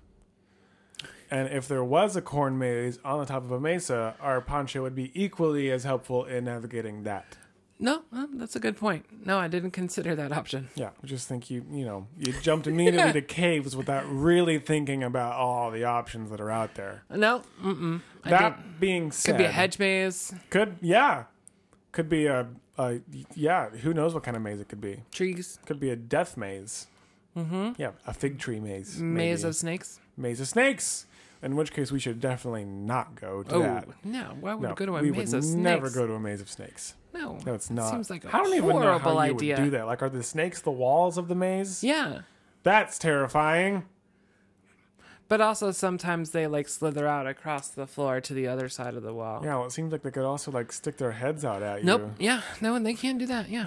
And 1.30 1.50
if 1.50 1.68
there 1.68 1.84
was 1.84 2.16
a 2.16 2.22
corn 2.22 2.58
maze 2.58 3.00
on 3.04 3.20
the 3.20 3.26
top 3.26 3.44
of 3.44 3.52
a 3.52 3.60
mesa, 3.60 4.16
our 4.20 4.42
poncho 4.42 4.82
would 4.84 4.96
be 4.96 5.12
equally 5.14 5.72
as 5.72 5.84
helpful 5.84 6.26
in 6.26 6.46
navigating 6.46 7.04
that. 7.04 7.38
No, 7.80 8.04
well, 8.12 8.30
that's 8.34 8.56
a 8.56 8.60
good 8.60 8.78
point. 8.78 9.06
No, 9.26 9.38
I 9.40 9.48
didn't 9.48 9.72
consider 9.72 10.16
that 10.16 10.32
option. 10.32 10.70
Yeah, 10.76 10.92
I 11.04 11.08
just 11.08 11.28
think 11.28 11.50
you, 11.50 11.66
you 11.72 11.86
know, 11.86 12.08
you 12.18 12.32
jumped 12.42 12.66
immediately 12.68 13.14
to 13.14 13.22
caves 13.28 13.76
without 13.76 14.06
really 14.08 14.58
thinking 14.60 15.04
about 15.04 15.34
all 15.34 15.70
the 15.70 15.84
options 15.84 16.30
that 16.32 16.40
are 16.40 16.52
out 16.52 16.76
there. 16.76 17.04
No, 17.10 17.44
mm-mm. 17.62 18.02
I 18.24 18.30
that 18.30 18.58
didn't. 18.58 18.80
being 18.80 19.12
said, 19.12 19.32
Could 19.34 19.38
be 19.40 19.44
a 19.46 19.52
hedge 19.52 19.80
maze, 19.80 20.34
Could 20.50 20.78
yeah, 20.82 21.26
could 21.94 22.10
be 22.10 22.26
a, 22.26 22.48
a 22.78 23.00
yeah. 23.34 23.70
Who 23.70 23.94
knows 23.94 24.14
what 24.14 24.24
kind 24.24 24.36
of 24.36 24.44
maze 24.44 24.60
it 24.60 24.68
could 24.68 24.82
be? 24.82 25.04
trees, 25.12 25.58
Could 25.66 25.80
be 25.80 25.90
a 25.90 25.96
death 25.96 26.36
maze. 26.36 26.88
Mm-hmm. 27.38 27.72
Yeah, 27.78 27.92
a 28.06 28.14
fig 28.14 28.38
tree 28.40 28.60
maze. 28.60 29.00
maze 29.00 29.44
maybe. 29.44 29.50
of 29.50 29.56
snakes. 29.56 30.00
maze 30.18 30.42
of 30.42 30.48
snakes. 30.50 31.06
In 31.42 31.56
which 31.58 31.74
case, 31.74 31.92
we 31.92 32.00
should 32.00 32.20
definitely 32.22 32.64
not 32.64 33.16
go 33.20 33.44
to 33.44 33.56
Oh 33.56 33.60
that. 33.60 33.88
no! 34.06 34.38
Why 34.40 34.54
would 34.54 34.64
No, 34.64 34.70
we 34.70 34.76
go 34.76 34.86
to 34.86 34.98
a 34.98 35.02
we 35.02 35.12
maze 35.12 35.32
would 35.34 35.40
of 35.40 35.44
snakes? 35.44 35.56
never 35.64 35.90
go 35.90 36.06
to 36.08 36.14
a 36.14 36.20
maze 36.20 36.40
of 36.42 36.50
snakes. 36.50 36.94
No, 37.14 37.38
No, 37.46 37.54
it's 37.54 37.70
not. 37.70 37.90
Seems 37.92 38.10
like 38.10 38.24
a 38.26 38.30
I 38.36 38.40
don't 38.42 38.54
even 38.54 38.70
know 38.70 38.80
horrible 38.80 39.18
how 39.20 39.24
you 39.26 39.34
idea. 39.36 39.56
would 39.58 39.64
do 39.66 39.70
that. 39.72 39.86
Like, 39.88 40.02
are 40.02 40.10
the 40.10 40.24
snakes 40.24 40.62
the 40.62 40.72
walls 40.72 41.18
of 41.18 41.28
the 41.28 41.36
maze? 41.36 41.84
Yeah, 41.84 42.22
That's 42.64 42.98
terrifying. 42.98 43.84
But 45.34 45.42
also 45.42 45.72
sometimes 45.72 46.30
they 46.30 46.46
like 46.46 46.70
slither 46.70 47.08
out 47.08 47.26
across 47.26 47.70
the 47.70 47.88
floor 47.88 48.22
to 48.22 48.36
the 48.36 48.46
other 48.46 48.70
side 48.70 48.94
of 48.94 49.02
the 49.02 49.12
wall. 49.12 49.42
Yeah, 49.44 49.56
well, 49.56 49.66
it 49.66 49.72
seems 49.72 49.92
like 49.92 50.04
they 50.04 50.12
could 50.12 50.26
also 50.26 50.52
like 50.52 50.72
stick 50.72 50.98
their 50.98 51.14
heads 51.14 51.44
out 51.44 51.64
at 51.64 51.80
you. 51.80 51.86
Nope. 51.86 52.12
Yeah. 52.20 52.42
No, 52.62 52.76
and 52.76 52.86
they 52.86 52.94
can't 52.94 53.18
do 53.18 53.26
that. 53.26 53.50
Yeah. 53.50 53.66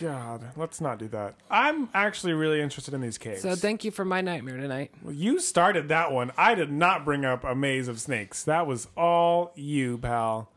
God, 0.00 0.42
let's 0.56 0.80
not 0.80 0.98
do 0.98 1.08
that. 1.08 1.34
I'm 1.50 1.90
actually 1.92 2.32
really 2.32 2.62
interested 2.62 2.94
in 2.94 3.02
these 3.02 3.18
caves. 3.18 3.42
So 3.42 3.54
thank 3.54 3.84
you 3.84 3.90
for 3.90 4.06
my 4.06 4.22
nightmare 4.22 4.56
tonight. 4.56 4.90
Well, 5.02 5.12
you 5.12 5.38
started 5.38 5.88
that 5.88 6.12
one. 6.12 6.32
I 6.38 6.54
did 6.54 6.72
not 6.72 7.04
bring 7.04 7.26
up 7.26 7.44
a 7.44 7.54
maze 7.54 7.88
of 7.88 8.00
snakes. 8.00 8.42
That 8.44 8.66
was 8.66 8.88
all 8.96 9.52
you, 9.54 9.98
pal. 9.98 10.48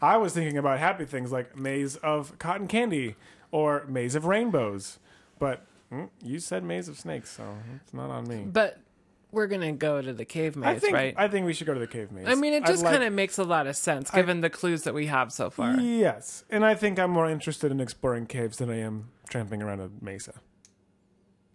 I 0.00 0.18
was 0.18 0.34
thinking 0.34 0.56
about 0.56 0.78
happy 0.78 1.04
things 1.04 1.32
like 1.32 1.58
maze 1.58 1.96
of 1.96 2.38
cotton 2.38 2.68
candy 2.68 3.16
or 3.50 3.86
maze 3.88 4.14
of 4.14 4.24
rainbows. 4.24 5.00
But 5.40 5.66
mm, 5.92 6.10
you 6.22 6.38
said 6.38 6.62
maze 6.62 6.86
of 6.86 6.96
snakes, 6.96 7.32
so 7.32 7.42
it's 7.82 7.92
not 7.92 8.08
on 8.08 8.28
me. 8.28 8.44
But 8.46 8.78
we're 9.32 9.46
gonna 9.48 9.72
go 9.72 10.00
to 10.00 10.12
the 10.12 10.24
cave 10.24 10.54
maze, 10.56 10.68
I 10.68 10.78
think 10.78 10.94
right? 10.94 11.14
I 11.16 11.26
think 11.26 11.46
we 11.46 11.52
should 11.54 11.66
go 11.66 11.74
to 11.74 11.80
the 11.80 11.86
cave 11.86 12.12
maze. 12.12 12.26
I 12.28 12.34
mean, 12.34 12.52
it 12.52 12.64
just 12.66 12.84
like- 12.84 12.92
kind 12.92 13.04
of 13.04 13.12
makes 13.12 13.38
a 13.38 13.44
lot 13.44 13.66
of 13.66 13.76
sense 13.76 14.10
given 14.10 14.40
the 14.42 14.50
clues 14.50 14.82
that 14.82 14.94
we 14.94 15.06
have 15.06 15.32
so 15.32 15.50
far. 15.50 15.72
Yes, 15.80 16.44
and 16.50 16.64
I 16.64 16.74
think 16.74 16.98
I'm 16.98 17.10
more 17.10 17.28
interested 17.28 17.72
in 17.72 17.80
exploring 17.80 18.26
caves 18.26 18.58
than 18.58 18.70
I 18.70 18.78
am 18.78 19.08
tramping 19.28 19.62
around 19.62 19.80
a 19.80 19.90
mesa. 20.00 20.34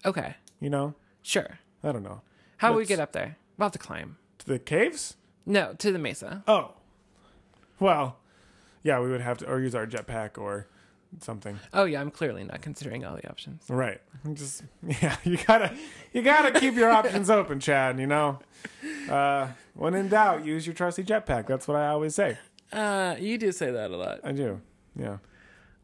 Okay. 0.05 0.36
You 0.59 0.69
know? 0.69 0.95
Sure. 1.21 1.59
I 1.84 1.91
don't 1.91 2.03
know. 2.03 2.21
How 2.57 2.71
do 2.71 2.78
we 2.78 2.86
get 2.86 2.99
up 2.99 3.11
there? 3.11 3.38
We'll 3.57 3.65
have 3.65 3.71
to 3.73 3.80
climb. 3.80 4.17
To 4.39 4.47
the 4.47 4.59
caves? 4.59 5.15
No, 5.45 5.73
to 5.78 5.91
the 5.91 5.99
mesa. 5.99 6.43
Oh. 6.47 6.73
Well, 7.80 8.17
yeah, 8.84 8.99
we 8.99 9.09
would 9.09 9.21
have 9.21 9.38
to 9.39 9.47
or 9.47 9.59
use 9.59 9.75
our 9.75 9.86
jetpack 9.86 10.38
or 10.38 10.67
something. 11.22 11.60
Oh 11.74 11.86
yeah, 11.86 12.01
I'm 12.01 12.12
clearly 12.12 12.43
not 12.43 12.62
considering 12.62 13.05
all 13.05 13.16
the 13.16 13.28
options. 13.30 13.64
Right. 13.70 14.01
I'm 14.26 14.36
Just 14.36 14.64
yeah, 15.01 15.16
you 15.24 15.38
gotta 15.47 15.76
you 16.14 16.22
gotta 16.22 16.60
keep 16.60 16.76
your 16.76 16.89
options 16.89 17.30
open, 17.30 17.60
Chad. 17.60 17.99
You 17.99 18.08
know, 18.08 18.39
uh, 19.10 19.47
when 19.74 19.93
in 19.95 20.10
doubt, 20.10 20.45
use 20.45 20.66
your 20.68 20.74
trusty 20.74 21.03
jetpack. 21.03 21.47
That's 21.47 21.68
what 21.68 21.78
I 21.78 21.88
always 21.89 22.16
say. 22.16 22.38
Uh, 22.72 23.16
you 23.20 23.38
do 23.38 23.51
say 23.51 23.72
that 23.72 23.91
a 23.91 23.97
lot. 23.97 24.20
I 24.24 24.32
do. 24.32 24.62
Yeah. 24.95 25.18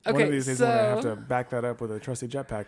Okay, 0.06 0.14
One 0.14 0.22
of 0.24 0.32
these 0.32 0.46
days, 0.48 0.58
so 0.58 0.66
I'm 0.68 0.72
gonna 0.78 0.90
have 0.90 1.02
to 1.04 1.16
back 1.16 1.50
that 1.52 1.64
up 1.64 1.80
with 1.80 1.92
a 1.92 2.00
trusty 2.00 2.28
jetpack. 2.28 2.68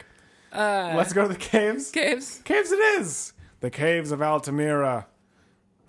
uh, 0.53 0.93
Let's 0.95 1.11
go 1.11 1.23
to 1.23 1.27
the 1.27 1.35
caves. 1.39 1.91
caves. 1.91 2.41
Caves 2.45 2.71
it 2.71 2.79
is. 3.01 3.33
The 3.59 3.69
caves 3.69 4.11
of 4.11 4.21
Altamira. 4.21 5.07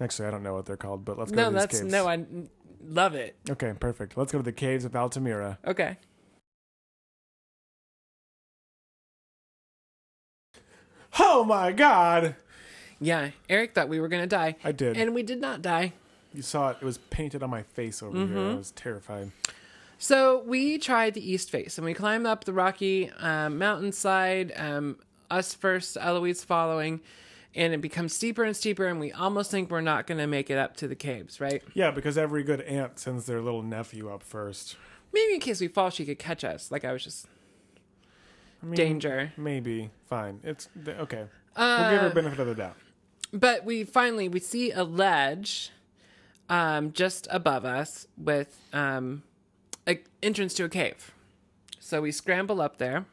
Actually, 0.01 0.29
I 0.29 0.31
don't 0.33 0.43
know 0.43 0.55
what 0.55 0.67
they're 0.67 0.77
called, 0.77 1.05
but 1.05 1.19
let's 1.19 1.31
go 1.31 1.37
No, 1.37 1.45
to 1.45 1.51
these 1.53 1.62
that's 1.62 1.81
caves. 1.81 1.93
no. 1.93 2.07
I 2.07 2.14
n- 2.14 2.51
love 2.85 3.14
it. 3.14 3.37
Okay, 3.49 3.73
perfect. 3.79 4.17
Let's 4.17 4.33
go 4.33 4.39
to 4.39 4.45
the 4.45 4.53
caves 4.53 4.85
of 4.85 4.97
Altamira. 4.97 5.59
Okay. 5.67 5.97
Oh 11.19 11.45
my 11.45 11.73
god! 11.73 12.37
Yeah, 13.01 13.31
Eric 13.49 13.75
thought 13.75 13.89
we 13.89 14.01
were 14.01 14.09
gonna 14.09 14.27
die. 14.27 14.57
I 14.64 14.73
did. 14.73 14.97
and 14.97 15.14
we 15.14 15.23
did 15.23 15.41
not 15.41 15.62
die. 15.62 15.93
You 16.35 16.43
saw 16.43 16.71
it. 16.71 16.79
It 16.81 16.85
was 16.85 16.99
painted 16.99 17.43
on 17.43 17.51
my 17.51 17.62
face 17.62 18.03
over 18.03 18.27
here. 18.27 18.39
I 18.51 18.55
was 18.55 18.71
terrified. 18.73 19.31
So 19.99 20.43
we 20.47 20.77
tried 20.79 21.14
the 21.14 21.31
east 21.33 21.51
face, 21.51 21.79
and 21.79 21.85
we 21.85 21.95
climbed 21.95 22.27
up 22.27 22.45
the 22.45 22.53
rocky 22.53 23.11
um, 23.19 23.57
mountainside. 23.59 24.53
Um, 24.57 24.99
us 25.31 25.55
first, 25.55 25.97
Eloise 25.99 26.45
following, 26.45 27.01
and 27.55 27.73
it 27.73 27.81
becomes 27.81 28.12
steeper 28.14 28.45
and 28.45 28.55
steeper, 28.55 28.87
and 28.87 29.01
we 29.01 29.11
almost 29.12 29.51
think 29.51 29.71
we're 29.71 29.81
not 29.81 30.07
going 30.07 30.19
to 30.19 30.27
make 30.27 30.51
it 30.51 30.59
up 30.59 30.77
to 30.77 30.87
the 30.89 30.95
caves, 30.95 31.41
right? 31.41 31.62
Yeah, 31.75 31.91
because 31.91 32.19
every 32.19 32.43
good 32.43 32.61
aunt 32.61 32.99
sends 32.99 33.25
their 33.27 33.41
little 33.41 33.62
nephew 33.62 34.11
up 34.11 34.23
first. 34.23 34.77
Maybe 35.12 35.35
in 35.35 35.41
case 35.41 35.61
we 35.61 35.69
fall, 35.69 35.89
she 35.91 36.05
could 36.05 36.19
catch 36.19 36.45
us. 36.45 36.71
Like 36.71 36.85
I 36.85 36.93
was 36.93 37.03
just 37.03 37.27
mean, 38.67 38.77
danger. 38.77 39.33
Maybe. 39.37 39.91
Fine. 40.09 40.41
It's 40.45 40.69
okay. 40.87 41.25
we'll 41.57 41.91
give 41.91 42.01
her 42.01 42.09
Uh, 42.11 42.14
benefit 42.14 42.39
of 42.41 42.47
the 42.47 42.55
doubt. 42.55 42.77
But 43.33 43.64
we 43.64 43.85
finally 43.85 44.29
we 44.29 44.41
see 44.41 44.71
a 44.73 44.85
ledge 44.85 45.71
um, 46.49 46.93
just 46.93 47.27
above 47.31 47.64
us 47.64 48.07
with 48.17 48.57
um, 48.73 49.23
an 49.87 49.99
entrance 50.23 50.55
to 50.55 50.64
a 50.64 50.69
cave. 50.69 51.12
So 51.81 52.01
we 52.03 52.12
scramble 52.12 52.61
up 52.61 52.79
there, 52.79 53.05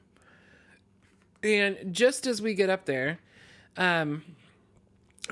and 1.44 1.94
just 1.94 2.26
as 2.26 2.42
we 2.42 2.54
get 2.54 2.70
up 2.70 2.86
there, 2.86 3.20
um, 3.78 4.24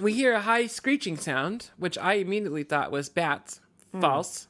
we 0.02 0.14
hear 0.14 0.34
a 0.34 0.42
high 0.42 0.68
screeching 0.68 1.18
sound, 1.18 1.70
which 1.78 1.98
I 1.98 2.14
immediately 2.16 2.64
thought 2.64 2.92
was 2.92 3.10
bats. 3.10 3.61
False. 4.00 4.48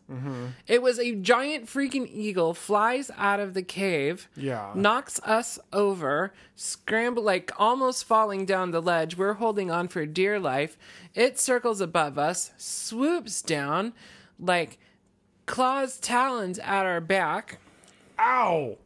It 0.68 0.84
was 0.84 1.00
a 1.00 1.16
giant 1.16 1.66
freaking 1.66 2.08
eagle 2.12 2.54
flies 2.54 3.10
out 3.18 3.40
of 3.40 3.56
the 3.56 3.64
cave 3.64 4.30
Yeah. 4.36 4.72
knocks 4.76 5.20
us 5.24 5.58
over, 5.74 6.32
scramble 6.56 7.24
like 7.24 7.52
almost 7.58 8.06
falling 8.06 8.46
down 8.46 8.70
the 8.70 8.82
ledge. 8.82 9.18
We're 9.18 9.34
holding 9.34 9.72
on 9.72 9.88
for 9.88 10.06
dear 10.06 10.40
life. 10.40 10.78
It 11.16 11.40
circles 11.40 11.82
above 11.82 12.20
us, 12.20 12.52
swoops 12.58 13.42
down, 13.42 13.94
like 14.40 14.78
claws, 15.48 16.00
talons 16.00 16.60
at 16.60 16.86
our 16.86 17.02
back. 17.02 17.58
Ow! 18.20 18.78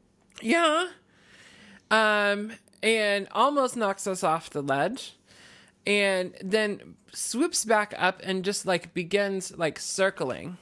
Yeah. 0.41 0.87
Um, 1.91 2.53
and 2.81 3.27
almost 3.31 3.75
knocks 3.75 4.07
us 4.07 4.23
off 4.23 4.49
the 4.49 4.63
ledge. 4.63 5.17
And 5.85 6.33
then 6.41 6.95
swoops 7.13 7.63
back 7.65 7.93
up 7.97 8.19
and 8.23 8.43
just 8.43 8.65
like 8.65 8.93
begins 8.93 9.55
like 9.57 9.79
circling 9.79 10.57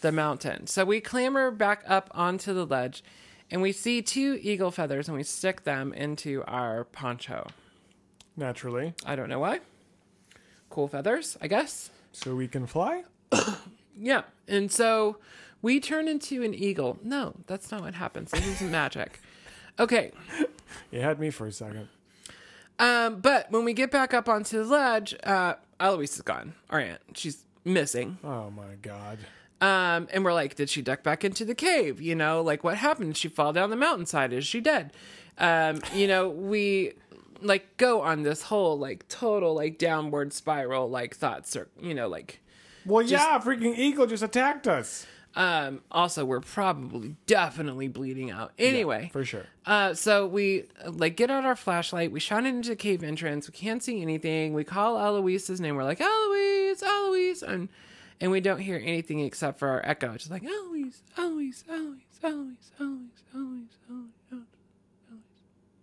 the 0.00 0.12
mountain. 0.12 0.66
So 0.66 0.84
we 0.84 1.00
clamber 1.00 1.50
back 1.50 1.82
up 1.86 2.10
onto 2.12 2.54
the 2.54 2.64
ledge 2.64 3.02
and 3.50 3.60
we 3.60 3.72
see 3.72 4.00
two 4.00 4.38
eagle 4.40 4.70
feathers 4.70 5.08
and 5.08 5.16
we 5.16 5.22
stick 5.24 5.64
them 5.64 5.92
into 5.92 6.42
our 6.46 6.84
poncho. 6.84 7.48
Naturally. 8.36 8.94
I 9.04 9.16
don't 9.16 9.28
know 9.28 9.40
why. 9.40 9.60
Cool 10.70 10.88
feathers, 10.88 11.36
I 11.40 11.48
guess. 11.48 11.90
So 12.12 12.34
we 12.34 12.48
can 12.48 12.66
fly? 12.66 13.04
Yeah. 14.02 14.22
And 14.48 14.72
so 14.72 15.18
we 15.60 15.78
turn 15.78 16.08
into 16.08 16.42
an 16.42 16.54
eagle. 16.54 16.98
No, 17.02 17.34
that's 17.46 17.70
not 17.70 17.82
what 17.82 17.92
happens. 17.94 18.30
This 18.30 18.46
isn't 18.46 18.70
magic. 18.70 19.20
Okay. 19.78 20.12
You 20.92 21.00
had 21.00 21.18
me 21.18 21.30
for 21.30 21.48
a 21.48 21.52
second. 21.52 21.88
Um, 22.80 23.20
but 23.20 23.50
when 23.52 23.64
we 23.64 23.74
get 23.74 23.90
back 23.90 24.14
up 24.14 24.28
onto 24.28 24.64
the 24.64 24.64
ledge, 24.64 25.14
uh, 25.22 25.54
Eloise 25.78 26.16
is 26.16 26.22
gone. 26.22 26.54
Our 26.70 26.80
aunt, 26.80 27.00
she's 27.14 27.44
missing. 27.64 28.18
Oh 28.24 28.50
my 28.50 28.74
god. 28.80 29.18
Um, 29.60 30.08
and 30.12 30.24
we're 30.24 30.32
like, 30.32 30.54
did 30.56 30.70
she 30.70 30.80
duck 30.80 31.02
back 31.02 31.22
into 31.22 31.44
the 31.44 31.54
cave? 31.54 32.00
You 32.00 32.14
know, 32.14 32.40
like 32.40 32.64
what 32.64 32.78
happened? 32.78 33.10
Did 33.10 33.16
she 33.18 33.28
fall 33.28 33.52
down 33.52 33.68
the 33.68 33.76
mountainside? 33.76 34.32
Is 34.32 34.46
she 34.46 34.60
dead? 34.62 34.92
Um, 35.36 35.82
you 35.94 36.08
know, 36.08 36.30
we 36.30 36.94
like 37.42 37.76
go 37.76 38.00
on 38.00 38.22
this 38.22 38.42
whole 38.42 38.78
like 38.78 39.06
total 39.08 39.54
like 39.54 39.78
downward 39.78 40.32
spiral 40.32 40.88
like 40.88 41.14
thoughts 41.14 41.56
or 41.56 41.68
you 41.80 41.94
know 41.94 42.06
like 42.08 42.40
Well, 42.84 43.02
yeah, 43.02 43.38
freaking 43.38 43.76
eagle 43.78 44.06
just 44.06 44.22
attacked 44.22 44.66
us. 44.66 45.06
Um 45.36 45.80
also 45.92 46.24
we're 46.24 46.40
probably 46.40 47.14
definitely 47.26 47.86
bleeding 47.86 48.30
out 48.32 48.52
anyway 48.58 49.08
For 49.12 49.24
sure. 49.24 49.46
Uh, 49.64 49.94
so 49.94 50.26
we 50.26 50.64
like 50.84 51.16
get 51.16 51.30
out 51.30 51.44
our 51.44 51.54
flashlight. 51.54 52.10
We 52.10 52.18
shine 52.18 52.46
it 52.46 52.48
into 52.48 52.70
the 52.70 52.76
cave 52.76 53.04
entrance. 53.04 53.48
We 53.48 53.52
can't 53.56 53.82
see 53.82 54.02
anything. 54.02 54.54
We 54.54 54.64
call 54.64 54.98
Eloise's 54.98 55.60
name. 55.60 55.76
We're 55.76 55.84
like 55.84 56.00
Eloise, 56.00 56.82
Eloise, 56.82 57.42
and 57.44 57.68
and 58.20 58.30
we 58.32 58.40
don't 58.40 58.58
hear 58.58 58.76
anything 58.82 59.20
except 59.20 59.58
for 59.60 59.68
our 59.68 59.80
echo. 59.84 60.12
It's 60.14 60.24
just 60.24 60.30
like 60.32 60.42
Eloise, 60.44 61.02
Eloise, 61.16 61.64
Eloise, 61.70 62.00
Eloise, 62.22 62.72
Eloise, 62.80 62.80
Eloise, 62.80 63.08
Eloise, 63.34 63.68
Eloise, 63.92 64.44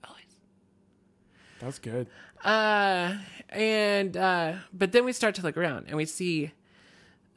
Eloise. 0.04 0.38
That's 1.60 1.80
good. 1.80 2.08
Uh, 2.44 3.16
and 3.50 4.18
uh, 4.18 4.54
but 4.74 4.92
then 4.92 5.06
we 5.06 5.14
start 5.14 5.36
to 5.36 5.42
look 5.42 5.58
around 5.58 5.86
and 5.88 5.96
we 5.98 6.06
see 6.06 6.52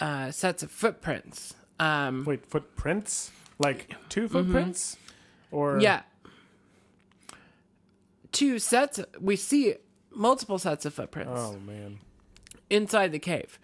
uh 0.01 0.31
sets 0.31 0.63
of 0.63 0.71
footprints. 0.71 1.55
Um, 1.81 2.25
Wait, 2.25 2.47
footprints? 2.47 3.33
Like 3.59 3.95
two 4.09 4.29
footprints? 4.29 4.97
Or 5.51 5.73
Mm-hmm. 5.73 5.81
Yeah. 5.81 6.03
Two 8.33 8.59
sets. 8.59 9.01
We 9.21 9.37
see 9.37 9.75
multiple 10.13 10.59
sets 10.59 10.85
of 10.87 10.95
footprints 10.95 11.33
Oh 11.35 11.57
man. 11.59 11.99
inside 12.69 13.13
the 13.13 13.19
cave. 13.19 13.59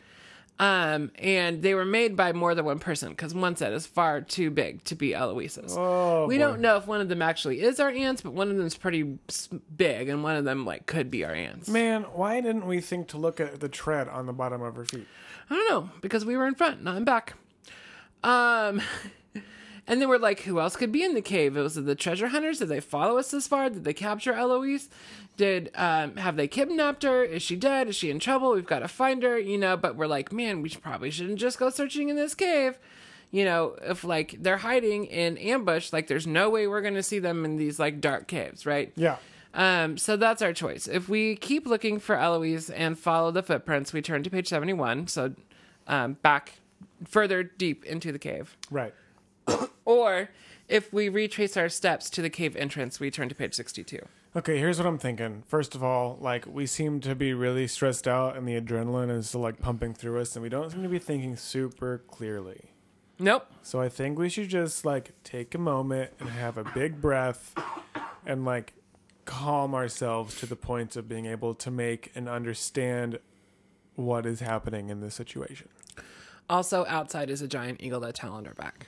Um, 0.59 1.13
and 1.19 1.61
they 1.63 1.75
were 1.75 1.85
made 1.85 2.17
by 2.17 2.33
more 2.33 2.55
than 2.55 2.65
one 2.65 2.79
person 2.79 3.11
because 3.11 3.35
one 3.35 3.57
set 3.57 3.75
is 3.75 3.87
far 3.87 4.23
too 4.23 4.51
big 4.51 4.83
to 4.85 4.95
be 4.95 5.15
Eloise's. 5.15 5.75
Oh, 5.77 6.27
we 6.27 6.37
boy. 6.37 6.45
don't 6.45 6.61
know 6.63 6.79
if 6.79 6.87
one 6.87 7.03
of 7.03 7.11
them 7.11 7.21
actually 7.21 7.61
is 7.61 7.79
our 7.79 7.91
aunt's, 7.91 8.23
but 8.23 8.33
one 8.33 8.51
of 8.51 8.57
them's 8.57 8.75
pretty 8.77 9.03
big, 9.77 10.09
and 10.09 10.23
one 10.25 10.35
of 10.35 10.47
them 10.47 10.65
like 10.65 10.87
could 10.87 11.11
be 11.11 11.25
our 11.27 11.35
aunt's. 11.35 11.69
Man, 11.69 12.05
why 12.05 12.41
didn't 12.41 12.67
we 12.67 12.81
think 12.81 13.09
to 13.09 13.19
look 13.19 13.39
at 13.39 13.61
the 13.61 13.69
tread 13.69 14.09
on 14.09 14.25
the 14.25 14.33
bottom 14.33 14.63
of 14.63 14.77
her 14.77 14.87
feet? 14.87 15.07
I 15.51 15.55
don't 15.55 15.69
know 15.71 15.91
because 16.01 16.25
we 16.25 16.39
were 16.39 16.47
in 16.47 16.55
front, 16.55 16.83
not 16.83 16.97
in 16.97 17.05
back. 17.05 17.35
Um, 18.27 18.83
and 19.87 20.01
then 20.01 20.09
we're 20.09 20.19
like, 20.19 20.41
who 20.41 20.59
else 20.61 20.77
could 20.77 20.91
be 20.91 21.05
in 21.05 21.15
the 21.15 21.23
cave? 21.23 21.57
It 21.57 21.63
was 21.63 21.77
the 21.77 21.95
treasure 21.95 22.29
hunters? 22.29 22.59
Did 22.59 22.69
they 22.69 22.81
follow 22.81 23.19
us 23.19 23.31
this 23.31 23.47
far? 23.47 23.71
Did 23.71 23.85
they 23.85 23.95
capture 23.95 24.35
Eloise? 24.35 24.89
Did 25.37 25.71
um 25.75 26.17
have 26.17 26.37
they 26.37 26.49
kidnapped 26.49 27.03
her? 27.03 27.23
Is 27.23 27.43
she 27.43 27.57
dead? 27.57 27.89
Is 27.89 27.97
she 27.97 28.11
in 28.11 28.19
trouble? 28.19 28.53
We've 28.53 28.67
got 28.67 28.81
to 28.81 28.89
find 28.89 29.23
her, 29.23 29.39
you 29.39 29.59
know. 29.59 29.77
But 29.77 29.95
we're 29.95 30.07
like, 30.07 30.33
man, 30.33 30.63
we 30.63 30.71
probably 30.71 31.11
shouldn't 31.11 31.39
just 31.39 31.59
go 31.59 31.71
searching 31.71 32.09
in 32.09 32.17
this 32.17 32.35
cave. 32.35 32.79
You 33.31 33.45
know, 33.45 33.77
if 33.83 34.03
like 34.03 34.37
they're 34.41 34.57
hiding 34.57 35.05
in 35.05 35.37
ambush, 35.37 35.93
like 35.93 36.07
there's 36.07 36.27
no 36.27 36.49
way 36.49 36.67
we're 36.67 36.81
gonna 36.81 37.03
see 37.03 37.19
them 37.19 37.45
in 37.45 37.57
these 37.57 37.79
like 37.79 38.01
dark 38.01 38.29
caves, 38.29 38.65
right? 38.65 38.93
Yeah. 38.97 39.17
Um, 39.53 39.99
so 39.99 40.17
that's 40.17 40.43
our 40.43 40.53
choice. 40.53 40.87
If 40.87 41.09
we 41.09 41.37
keep 41.37 41.67
looking 41.67 41.99
for 41.99 42.17
Eloise 42.17 42.71
and 42.71 42.99
follow 42.99 43.31
the 43.31 43.43
footprints, 43.43 43.93
we 43.93 44.03
turn 44.03 44.23
to 44.23 44.31
page 44.31 44.49
71. 44.49 45.07
So 45.09 45.35
um, 45.87 46.15
back 46.23 46.61
further 47.05 47.43
deep 47.43 47.85
into 47.85 48.13
the 48.13 48.19
cave. 48.19 48.57
Right. 48.71 48.95
Or 49.85 50.31
if 50.69 50.93
we 50.93 51.09
retrace 51.09 51.57
our 51.57 51.69
steps 51.69 52.11
to 52.11 52.23
the 52.23 52.31
cave 52.31 52.57
entrance, 52.57 52.99
we 52.99 53.11
turn 53.11 53.29
to 53.29 53.35
page 53.35 53.55
62. 53.55 54.01
Okay, 54.35 54.59
here's 54.59 54.79
what 54.79 54.87
I'm 54.87 54.99
thinking. 54.99 55.45
First 55.47 55.75
of 55.75 55.83
all, 55.83 56.19
like 56.21 56.45
we 56.47 56.67
seem 56.67 57.01
to 57.01 57.15
be 57.15 57.33
really 57.33 57.67
stressed 57.67 58.07
out 58.07 58.37
and 58.37 58.47
the 58.47 58.61
adrenaline 58.61 59.11
is 59.11 59.35
like 59.35 59.61
pumping 59.61 59.95
through 59.95 60.21
us 60.21 60.37
and 60.37 60.43
we 60.43 60.49
don't 60.49 60.71
seem 60.71 60.83
to 60.83 60.89
be 60.89 60.99
thinking 60.99 61.37
super 61.37 62.03
clearly. 62.09 62.73
Nope. 63.19 63.47
So 63.63 63.81
I 63.81 63.89
think 63.89 64.19
we 64.19 64.29
should 64.29 64.49
just 64.49 64.85
like 64.85 65.13
take 65.25 65.55
a 65.55 65.59
moment 65.59 66.11
and 66.21 66.29
have 66.29 66.59
a 66.59 66.65
big 66.65 67.01
breath 67.01 67.55
and 68.27 68.45
like 68.45 68.75
calm 69.25 69.75
ourselves 69.75 70.39
to 70.41 70.47
the 70.47 70.57
point 70.57 70.97
of 70.97 71.09
being 71.09 71.27
able 71.27 71.55
to 71.55 71.71
make 71.71 72.13
and 72.15 72.29
understand 72.29 73.19
what 73.95 74.27
is 74.27 74.41
happening 74.41 74.91
in 74.91 75.01
this 75.01 75.15
situation. 75.15 75.69
Also, 76.49 76.85
outside 76.87 77.29
is 77.31 77.43
a 77.43 77.49
giant 77.49 77.81
eagle 77.83 78.01
that 78.01 78.15
taloned 78.15 78.47
our 78.47 78.55
back. 78.55 78.87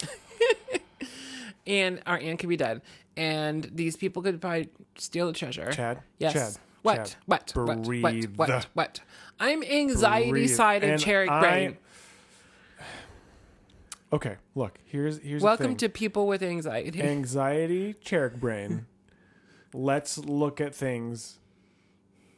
and 1.66 2.00
our 2.06 2.18
aunt 2.18 2.38
could 2.38 2.48
be 2.48 2.56
dead. 2.56 2.82
And 3.16 3.68
these 3.74 3.96
people 3.96 4.22
could 4.22 4.40
probably 4.40 4.68
steal 4.96 5.26
the 5.26 5.32
treasure. 5.32 5.70
Chad? 5.72 6.02
Yes. 6.18 6.32
Chad. 6.32 6.56
What? 6.82 6.94
Chad. 6.96 7.14
What? 7.26 7.52
What? 7.54 7.66
What? 7.68 7.82
Breathe. 7.84 8.36
What? 8.36 8.66
What? 8.74 9.00
I'm 9.40 9.62
anxiety 9.62 10.30
Breathe. 10.30 10.50
side 10.50 10.84
of 10.84 10.90
And 10.90 11.00
Cherry 11.00 11.28
I- 11.28 11.40
Brain. 11.40 11.76
Okay, 14.10 14.36
look, 14.54 14.78
here's 14.86 15.18
here's 15.18 15.42
Welcome 15.42 15.76
to 15.76 15.90
people 15.90 16.26
with 16.26 16.42
anxiety. 16.42 17.02
anxiety 17.02 17.94
Cherrick 18.02 18.40
brain. 18.40 18.86
Let's 19.74 20.16
look 20.16 20.62
at 20.62 20.74
things 20.74 21.38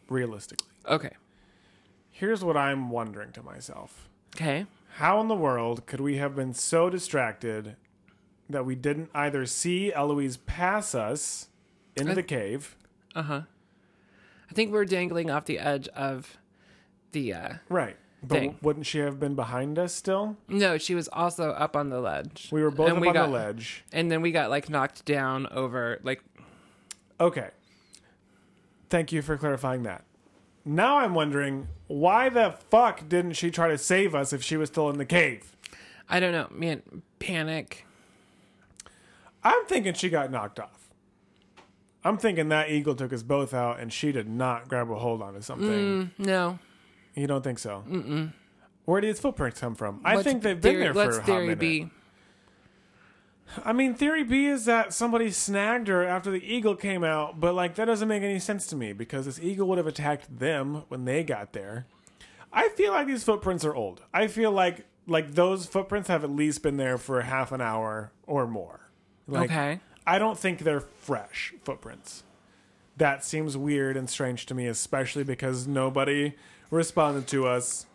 realistically. 0.09 0.67
okay. 0.89 1.11
Here's 2.21 2.45
what 2.45 2.55
I'm 2.55 2.91
wondering 2.91 3.33
to 3.33 3.43
myself. 3.43 4.07
Okay. 4.37 4.67
How 4.97 5.23
in 5.23 5.29
the 5.29 5.35
world 5.35 5.87
could 5.87 6.01
we 6.01 6.19
have 6.19 6.37
been 6.37 6.53
so 6.53 6.91
distracted 6.91 7.77
that 8.51 8.67
we 8.67 8.75
didn't 8.75 9.09
either 9.15 9.47
see 9.47 9.91
Eloise 9.91 10.37
pass 10.37 10.95
us 10.95 11.49
into 11.97 12.13
I- 12.13 12.17
the 12.17 12.23
cave? 12.23 12.77
Uh 13.15 13.23
huh. 13.23 13.41
I 14.51 14.53
think 14.53 14.71
we're 14.71 14.85
dangling 14.85 15.31
off 15.31 15.47
the 15.47 15.59
edge 15.59 15.89
of 15.89 16.37
the 17.13 17.33
uh, 17.33 17.53
Right. 17.71 17.97
But 18.23 18.35
thing. 18.41 18.59
wouldn't 18.61 18.85
she 18.85 18.99
have 18.99 19.19
been 19.19 19.35
behind 19.35 19.79
us 19.79 19.95
still? 19.95 20.37
No, 20.47 20.77
she 20.77 20.95
was 20.95 21.09
also 21.09 21.53
up 21.53 21.75
on 21.75 21.89
the 21.89 22.01
ledge. 22.01 22.51
We 22.53 22.63
were 22.63 22.71
both 22.71 22.89
And 22.89 22.97
up 22.99 23.01
we 23.01 23.09
on 23.09 23.15
got- 23.15 23.27
the 23.29 23.33
ledge. 23.33 23.83
And 23.93 24.13
then 24.13 24.21
we 24.21 24.31
got 24.31 24.51
like 24.51 24.69
knocked 24.69 25.07
down 25.07 25.47
over 25.47 26.01
like 26.03 26.23
Okay. 27.19 27.49
Thank 28.91 29.11
you 29.11 29.23
for 29.23 29.39
clarifying 29.39 29.85
that. 29.85 30.05
Now 30.71 30.99
I'm 30.99 31.15
wondering 31.15 31.67
why 31.89 32.29
the 32.29 32.55
fuck 32.71 33.09
didn't 33.09 33.33
she 33.33 33.51
try 33.51 33.67
to 33.67 33.77
save 33.77 34.15
us 34.15 34.33
if 34.33 34.41
she 34.41 34.57
was 34.57 34.69
still 34.69 34.89
in 34.89 34.99
the 34.99 35.05
cave? 35.05 35.57
I 36.09 36.21
don't 36.21 36.31
know, 36.31 36.47
man, 36.53 36.83
panic. 37.19 37.85
I'm 39.43 39.65
thinking 39.67 39.95
she 39.95 40.09
got 40.11 40.31
knocked 40.31 40.61
off. 40.61 40.91
I'm 42.05 42.19
thinking 42.19 42.51
that 42.51 42.71
eagle 42.71 42.95
took 42.95 43.13
us 43.13 43.25
both 43.25 43.53
out 43.53 43.81
and 43.81 43.93
she 43.93 44.13
did 44.13 44.29
not 44.29 44.69
grab 44.69 44.93
a 44.93 44.95
hold 44.95 45.23
onto 45.23 45.41
something. 45.41 45.69
Mm, 45.69 46.11
no. 46.25 46.61
You 47.17 47.27
don't 47.27 47.43
think 47.43 47.59
so? 47.59 47.83
Mm-mm. 47.91 48.33
Where 48.85 49.01
did 49.01 49.13
these 49.13 49.21
footprints 49.21 49.59
come 49.59 49.75
from? 49.75 50.01
I 50.05 50.15
Let's 50.15 50.25
think 50.25 50.43
they've 50.43 50.61
been 50.61 50.73
theory- 50.75 50.83
there 50.85 50.95
let's 50.95 51.17
for 51.17 51.23
a 51.23 51.25
hot 51.25 51.27
theory 51.27 51.43
minute. 51.49 51.59
B. 51.59 51.91
I 53.65 53.73
mean, 53.73 53.95
theory 53.95 54.23
B 54.23 54.47
is 54.47 54.65
that 54.67 54.93
somebody 54.93 55.31
snagged 55.31 55.89
her 55.89 56.05
after 56.05 56.31
the 56.31 56.43
eagle 56.45 56.77
came 56.77 57.03
out, 57.05 57.41
but 57.41 57.55
like 57.55 57.75
that 57.77 57.87
doesn't 57.87 58.09
make 58.09 58.23
any 58.23 58.39
sense 58.39 58.67
to 58.69 58.77
me 58.77 58.93
because 58.93 59.27
this 59.27 59.41
eagle 59.41 59.67
would 59.69 59.79
have 59.79 59.87
attacked 59.87 60.39
them 60.39 60.85
when 60.89 61.05
they 61.05 61.25
got 61.25 61.53
there. 61.53 61.87
I 62.53 62.69
feel 62.71 62.93
like 62.93 63.07
these 63.07 63.25
footprints 63.25 63.65
are 63.65 63.75
old. 63.75 64.03
I 64.13 64.27
feel 64.27 64.51
like 64.53 64.87
like 65.07 65.33
those 65.35 65.67
footprints 65.67 66.09
have 66.09 66.23
at 66.25 66.31
least 66.31 66.63
been 66.63 66.77
there 66.77 66.99
for 66.99 67.23
half 67.23 67.51
an 67.53 67.61
hour 67.61 68.13
or 68.27 68.47
more. 68.47 68.81
Like, 69.27 69.51
Okay. 69.51 69.81
I 70.07 70.19
don't 70.19 70.39
think 70.39 70.61
they're 70.61 70.81
fresh 70.81 71.53
footprints. 71.65 72.23
That 72.97 73.25
seems 73.25 73.57
weird 73.57 73.97
and 73.97 74.09
strange 74.09 74.47
to 74.47 74.55
me, 74.55 74.67
especially 74.67 75.25
because 75.25 75.67
nobody 75.67 76.35
responded 76.71 77.27
to 77.29 77.47
us. 77.47 77.87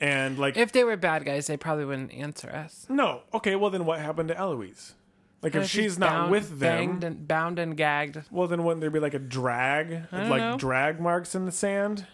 And 0.00 0.38
like 0.38 0.56
If 0.56 0.72
they 0.72 0.82
were 0.84 0.96
bad 0.96 1.24
guys, 1.24 1.46
they 1.46 1.56
probably 1.56 1.84
wouldn't 1.84 2.12
answer 2.14 2.50
us. 2.50 2.86
no, 2.88 3.22
okay, 3.34 3.54
well 3.56 3.70
then 3.70 3.84
what 3.84 4.00
happened 4.00 4.28
to 4.28 4.36
Eloise? 4.38 4.94
Like 5.42 5.54
if 5.54 5.68
she's 5.68 5.98
not 5.98 6.10
bound- 6.10 6.30
with 6.30 6.58
them, 6.58 6.58
banged 6.58 7.04
and, 7.04 7.28
bound 7.28 7.58
and 7.58 7.76
gagged. 7.76 8.22
well 8.30 8.46
then 8.46 8.62
wouldn't 8.64 8.80
there 8.80 8.90
be 8.90 9.00
like 9.00 9.14
a 9.14 9.18
drag, 9.18 10.10
don't 10.10 10.28
like 10.30 10.40
know. 10.42 10.56
drag 10.58 11.00
marks 11.00 11.34
in 11.34 11.44
the 11.46 11.52
sand? 11.52 12.06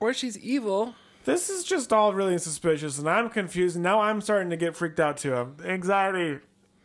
Or 0.00 0.14
she's 0.14 0.38
evil. 0.38 0.94
This 1.26 1.50
is 1.50 1.64
just 1.64 1.92
all 1.92 2.14
really 2.14 2.38
suspicious, 2.38 2.98
and 2.98 3.08
I'm 3.08 3.28
confused. 3.28 3.78
Now 3.78 4.00
I'm 4.00 4.20
starting 4.22 4.48
to 4.50 4.56
get 4.56 4.74
freaked 4.74 4.98
out 4.98 5.18
too. 5.18 5.54
Anxiety, 5.64 6.38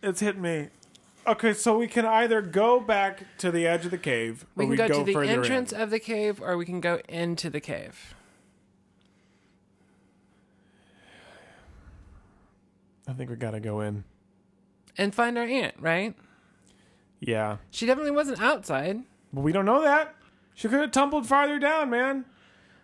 it's 0.03 0.19
hit 0.19 0.37
me. 0.37 0.67
Okay, 1.25 1.53
so 1.53 1.77
we 1.77 1.87
can 1.87 2.05
either 2.05 2.41
go 2.41 2.79
back 2.79 3.23
to 3.39 3.49
the 3.51 3.65
edge 3.65 3.85
of 3.85 3.91
the 3.91 3.97
cave, 3.97 4.45
We 4.55 4.63
or 4.63 4.65
can 4.65 4.69
we 4.71 4.77
go, 4.77 4.87
go 4.89 4.99
to 4.99 5.03
the 5.05 5.13
further 5.13 5.31
entrance 5.31 5.71
in. 5.71 5.81
of 5.81 5.89
the 5.89 5.99
cave, 5.99 6.41
or 6.41 6.57
we 6.57 6.65
can 6.65 6.81
go 6.81 6.99
into 7.07 7.49
the 7.49 7.61
cave. 7.61 8.14
I 13.07 13.13
think 13.13 13.29
we 13.29 13.35
gotta 13.35 13.59
go 13.59 13.81
in. 13.81 14.03
And 14.97 15.13
find 15.13 15.37
our 15.37 15.43
aunt, 15.45 15.75
right? 15.79 16.15
Yeah, 17.19 17.57
She 17.71 17.85
definitely 17.85 18.11
wasn't 18.11 18.41
outside. 18.41 18.99
but 19.33 19.41
we 19.41 19.51
don't 19.51 19.65
know 19.65 19.81
that. 19.81 20.15
She 20.53 20.67
could 20.67 20.79
have 20.79 20.91
tumbled 20.91 21.27
farther 21.27 21.59
down, 21.59 21.89
man. 21.89 22.25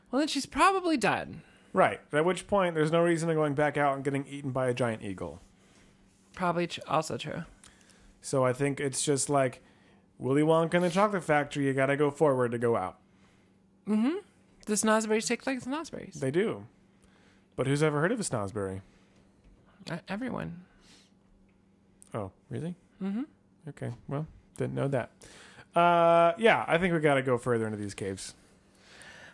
Well, 0.09 0.19
then 0.19 0.27
she's 0.27 0.45
probably 0.45 0.97
dead. 0.97 1.39
Right. 1.73 2.01
At 2.11 2.25
which 2.25 2.47
point, 2.47 2.75
there's 2.75 2.91
no 2.91 3.01
reason 3.01 3.29
to 3.29 3.35
going 3.35 3.53
back 3.53 3.77
out 3.77 3.95
and 3.95 4.03
getting 4.03 4.25
eaten 4.27 4.51
by 4.51 4.67
a 4.67 4.73
giant 4.73 5.03
eagle. 5.03 5.39
Probably 6.33 6.67
tr- 6.67 6.81
also 6.87 7.17
true. 7.17 7.43
So 8.21 8.43
I 8.43 8.51
think 8.51 8.79
it's 8.81 9.03
just 9.03 9.29
like 9.29 9.61
Willy 10.17 10.41
Wonka 10.41 10.73
and 10.75 10.83
the 10.83 10.89
Chocolate 10.89 11.23
Factory. 11.23 11.65
You 11.67 11.73
got 11.73 11.85
to 11.85 11.95
go 11.95 12.11
forward 12.11 12.51
to 12.51 12.57
go 12.57 12.75
out. 12.75 12.97
Mm-hmm. 13.87 14.17
The 14.65 14.73
snozzberries 14.73 15.27
take 15.27 15.45
like 15.47 15.61
snozzberries. 15.63 16.15
They 16.15 16.31
do. 16.31 16.65
But 17.55 17.67
who's 17.67 17.83
ever 17.83 18.01
heard 18.01 18.11
of 18.11 18.19
a 18.19 18.23
snozzberry? 18.23 18.81
Uh, 19.89 19.97
Everyone. 20.09 20.61
Oh, 22.13 22.31
really? 22.49 22.75
Mm-hmm. 23.01 23.23
Okay. 23.69 23.91
Well, 24.07 24.27
didn't 24.57 24.75
know 24.75 24.87
that. 24.89 25.11
Uh, 25.75 26.33
yeah, 26.37 26.65
I 26.67 26.77
think 26.77 26.93
we 26.93 26.99
got 26.99 27.15
to 27.15 27.21
go 27.21 27.37
further 27.37 27.65
into 27.65 27.77
these 27.77 27.93
caves. 27.93 28.33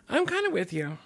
I'm 0.08 0.26
kind 0.26 0.46
of 0.46 0.52
with 0.52 0.72
you. 0.72 0.98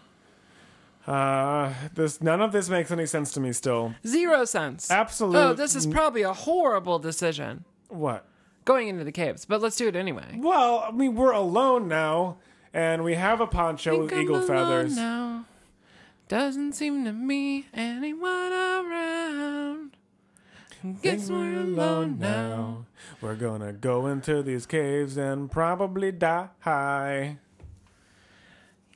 Uh, 1.06 1.72
this 1.94 2.20
none 2.22 2.40
of 2.40 2.52
this 2.52 2.68
makes 2.68 2.90
any 2.92 3.06
sense 3.06 3.32
to 3.32 3.40
me. 3.40 3.52
Still, 3.52 3.94
Zero 4.06 4.44
sense. 4.44 4.88
absolutely. 4.90 5.40
Oh, 5.40 5.52
this 5.52 5.74
is 5.74 5.84
probably 5.86 6.22
a 6.22 6.32
horrible 6.32 7.00
decision 7.00 7.64
what? 7.88 8.24
going 8.64 8.86
into 8.86 9.02
the 9.02 9.10
caves, 9.10 9.44
but 9.44 9.60
let's 9.60 9.74
do 9.74 9.88
it 9.88 9.96
anyway. 9.96 10.36
Well, 10.36 10.84
I 10.86 10.92
mean, 10.92 11.16
we're 11.16 11.32
alone 11.32 11.88
now, 11.88 12.36
and 12.72 13.02
we 13.02 13.14
have 13.14 13.40
a 13.40 13.48
poncho 13.48 13.98
with 14.02 14.12
I'm 14.12 14.20
eagle 14.20 14.36
alone 14.36 14.46
feathers. 14.46 14.94
Now. 14.96 15.41
Doesn't 16.32 16.72
seem 16.72 17.04
to 17.04 17.12
me 17.12 17.66
anyone 17.74 18.54
around. 18.54 19.98
Guess 21.02 21.28
we're 21.28 21.60
alone 21.60 22.18
now. 22.18 22.86
We're 23.20 23.34
gonna 23.34 23.74
go 23.74 24.06
into 24.06 24.42
these 24.42 24.64
caves 24.64 25.18
and 25.18 25.50
probably 25.50 26.10
die. 26.10 27.36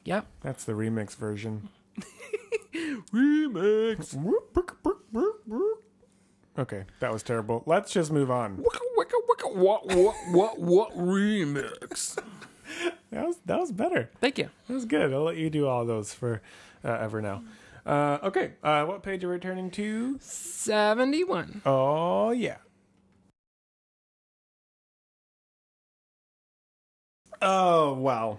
Yep. 0.07 0.27
That's 0.41 0.65
the 0.65 0.73
remix 0.73 1.15
version. 1.15 1.69
remix. 3.13 4.17
Okay, 6.59 6.85
that 7.01 7.13
was 7.13 7.23
terrible. 7.23 7.63
Let's 7.67 7.93
just 7.93 8.11
move 8.11 8.31
on. 8.31 8.57
What, 8.57 8.81
what, 9.93 10.15
what, 10.31 10.59
what 10.59 10.97
remix? 10.97 12.19
That 13.13 13.25
was 13.25 13.37
that 13.47 13.61
was 13.61 13.71
better. 13.71 14.11
Thank 14.21 14.39
you. 14.39 14.51
That 14.67 14.75
was 14.75 14.85
good. 14.85 15.13
I'll 15.13 15.23
let 15.23 15.37
you 15.37 15.49
do 15.49 15.69
all 15.69 15.87
those 15.87 16.13
for 16.13 16.43
uh, 16.87 16.99
ever 17.01 17.21
now. 17.21 17.43
Uh, 17.85 18.19
okay, 18.23 18.53
uh, 18.63 18.85
what 18.85 19.03
page 19.03 19.23
are 19.25 19.31
we 19.31 19.39
turning 19.39 19.71
to? 19.73 20.19
71. 20.21 21.63
Oh 21.67 22.31
yeah. 22.31 22.57
Oh 27.43 27.95
wow. 27.95 28.39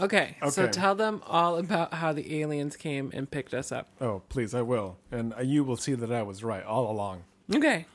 Okay, 0.00 0.36
so 0.50 0.64
Okay. 0.64 0.72
tell 0.72 0.94
them 0.96 1.22
all 1.26 1.56
about 1.56 1.94
how 1.94 2.12
the 2.12 2.40
aliens 2.40 2.76
came 2.76 3.10
and 3.14 3.30
picked 3.30 3.54
us 3.54 3.70
up. 3.70 3.88
Oh 4.00 4.22
please, 4.28 4.54
I 4.54 4.62
will, 4.62 4.98
and 5.10 5.32
uh, 5.34 5.40
you 5.42 5.62
will 5.64 5.76
see 5.76 5.94
that 5.94 6.10
I 6.12 6.22
was 6.22 6.42
right 6.42 6.64
all 6.64 6.90
along. 6.90 7.24
Okay. 7.54 7.86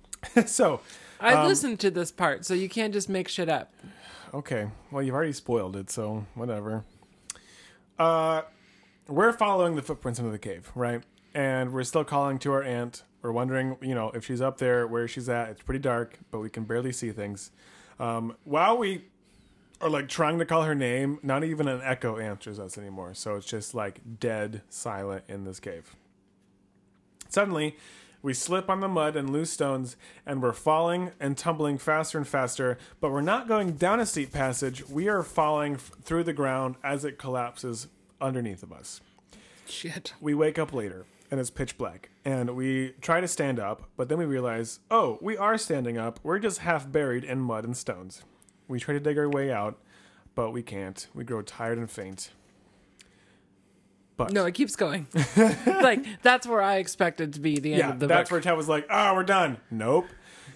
so, 0.46 0.80
I 1.20 1.34
Um, 1.34 1.46
listened 1.46 1.80
to 1.80 1.90
this 1.90 2.10
part, 2.12 2.44
so 2.44 2.54
you 2.54 2.68
can't 2.68 2.92
just 2.92 3.08
make 3.08 3.28
shit 3.28 3.48
up. 3.48 3.72
okay, 4.32 4.68
well 4.90 5.02
you've 5.02 5.14
already 5.14 5.32
spoiled 5.32 5.76
it, 5.76 5.90
so 5.90 6.26
whatever. 6.34 6.84
Uh, 7.98 8.42
we're 9.08 9.32
following 9.32 9.74
the 9.74 9.82
footprints 9.82 10.18
into 10.20 10.30
the 10.30 10.38
cave, 10.38 10.70
right? 10.74 11.02
And 11.34 11.72
we're 11.72 11.84
still 11.84 12.04
calling 12.04 12.38
to 12.40 12.52
our 12.52 12.62
aunt. 12.62 13.02
We're 13.22 13.32
wondering, 13.32 13.76
you 13.80 13.94
know, 13.94 14.10
if 14.10 14.26
she's 14.26 14.40
up 14.40 14.58
there, 14.58 14.86
where 14.86 15.08
she's 15.08 15.28
at. 15.28 15.48
It's 15.48 15.62
pretty 15.62 15.80
dark, 15.80 16.18
but 16.30 16.40
we 16.40 16.50
can 16.50 16.64
barely 16.64 16.92
see 16.92 17.10
things. 17.10 17.50
Um, 17.98 18.36
while 18.44 18.76
we 18.76 19.04
are 19.80 19.90
like 19.90 20.08
trying 20.08 20.38
to 20.38 20.44
call 20.44 20.62
her 20.62 20.74
name, 20.74 21.18
not 21.22 21.42
even 21.42 21.68
an 21.68 21.80
echo 21.82 22.18
answers 22.18 22.58
us 22.58 22.76
anymore. 22.76 23.14
So 23.14 23.36
it's 23.36 23.46
just 23.46 23.74
like 23.74 24.00
dead 24.20 24.62
silent 24.68 25.24
in 25.28 25.44
this 25.44 25.58
cave. 25.58 25.96
Suddenly, 27.28 27.76
we 28.22 28.34
slip 28.34 28.68
on 28.68 28.80
the 28.80 28.88
mud 28.88 29.16
and 29.16 29.30
loose 29.30 29.50
stones, 29.50 29.96
and 30.26 30.42
we're 30.42 30.52
falling 30.52 31.12
and 31.20 31.36
tumbling 31.36 31.78
faster 31.78 32.18
and 32.18 32.26
faster. 32.26 32.76
But 33.00 33.12
we're 33.12 33.20
not 33.20 33.48
going 33.48 33.72
down 33.72 34.00
a 34.00 34.06
steep 34.06 34.32
passage. 34.32 34.88
We 34.88 35.08
are 35.08 35.22
falling 35.22 35.74
f- 35.74 35.92
through 36.02 36.24
the 36.24 36.32
ground 36.32 36.76
as 36.82 37.04
it 37.04 37.18
collapses 37.18 37.86
underneath 38.20 38.62
of 38.62 38.72
us. 38.72 39.00
Shit. 39.66 40.14
We 40.20 40.34
wake 40.34 40.58
up 40.58 40.72
later, 40.72 41.04
and 41.30 41.38
it's 41.40 41.50
pitch 41.50 41.76
black. 41.76 42.10
And 42.24 42.56
we 42.56 42.94
try 43.00 43.20
to 43.20 43.28
stand 43.28 43.58
up, 43.58 43.84
but 43.96 44.08
then 44.08 44.18
we 44.18 44.24
realize, 44.24 44.80
oh, 44.90 45.18
we 45.20 45.36
are 45.36 45.58
standing 45.58 45.98
up. 45.98 46.20
We're 46.22 46.38
just 46.38 46.60
half 46.60 46.90
buried 46.90 47.24
in 47.24 47.40
mud 47.40 47.64
and 47.64 47.76
stones. 47.76 48.22
We 48.66 48.80
try 48.80 48.94
to 48.94 49.00
dig 49.00 49.18
our 49.18 49.28
way 49.28 49.50
out, 49.52 49.78
but 50.34 50.50
we 50.52 50.62
can't. 50.62 51.06
We 51.14 51.24
grow 51.24 51.42
tired 51.42 51.78
and 51.78 51.90
faint. 51.90 52.30
But 54.16 54.32
No, 54.32 54.46
it 54.46 54.52
keeps 54.52 54.74
going. 54.74 55.06
like, 55.66 56.04
that's 56.22 56.46
where 56.46 56.60
I 56.60 56.76
expected 56.76 57.34
to 57.34 57.40
be 57.40 57.60
the 57.60 57.74
end 57.74 57.78
yeah, 57.78 57.90
of 57.90 58.00
the 58.00 58.08
that's 58.08 58.28
book. 58.28 58.32
where 58.32 58.40
Ted 58.40 58.56
was 58.56 58.68
like, 58.68 58.84
"Ah, 58.90 59.14
we're 59.14 59.22
done." 59.22 59.58
Nope. 59.70 60.06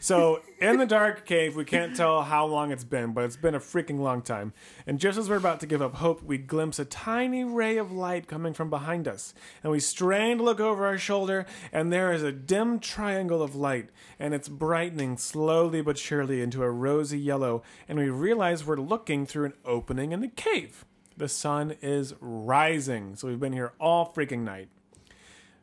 So 0.03 0.43
in 0.59 0.79
the 0.79 0.85
dark 0.85 1.27
cave, 1.27 1.55
we 1.55 1.65
can't 1.65 1.95
tell 1.95 2.23
how 2.23 2.45
long 2.45 2.73
it's 2.73 2.83
been, 2.83 3.13
but 3.13 3.23
it's 3.23 3.37
been 3.37 3.55
a 3.55 3.61
freaking 3.61 4.01
long 4.01 4.21
time. 4.21 4.53
And 4.85 4.99
just 4.99 5.17
as 5.17 5.31
we're 5.31 5.37
about 5.37 5.61
to 5.61 5.67
give 5.67 5.81
up 5.81 5.95
hope, 5.95 6.25
we 6.25 6.39
glimpse 6.39 6.81
a 6.81 6.85
tiny 6.85 7.45
ray 7.45 7.77
of 7.77 7.93
light 7.93 8.27
coming 8.27 8.53
from 8.53 8.69
behind 8.69 9.07
us, 9.07 9.33
and 9.63 9.71
we 9.71 9.79
strain 9.79 10.39
to 10.39 10.43
look 10.43 10.59
over 10.59 10.87
our 10.87 10.99
shoulder, 10.99 11.47
and 11.73 11.93
there 11.93 12.13
is 12.13 12.25
a 12.25 12.33
dim 12.33 12.81
triangle 12.81 13.41
of 13.43 13.55
light, 13.55 13.91
and 14.19 14.35
it's 14.35 14.49
brightening 14.49 15.19
slowly 15.19 15.83
but 15.83 15.99
surely 15.99 16.43
into 16.43 16.65
a 16.65 16.71
rosy 16.73 17.21
yellow, 17.21 17.63
and 17.89 17.97
we 17.97 18.09
realize 18.09 18.67
we're 18.67 18.79
looking 18.79 19.25
through 19.25 19.45
an 19.45 19.55
opening 19.65 20.11
in 20.11 20.21
the 20.21 20.27
cave. 20.27 20.85
The 21.17 21.29
sun 21.29 21.77
is 21.81 22.13
rising, 22.21 23.15
so 23.15 23.29
we've 23.29 23.39
been 23.39 23.53
here 23.53 23.73
all 23.79 24.13
freaking 24.13 24.41
night. 24.41 24.69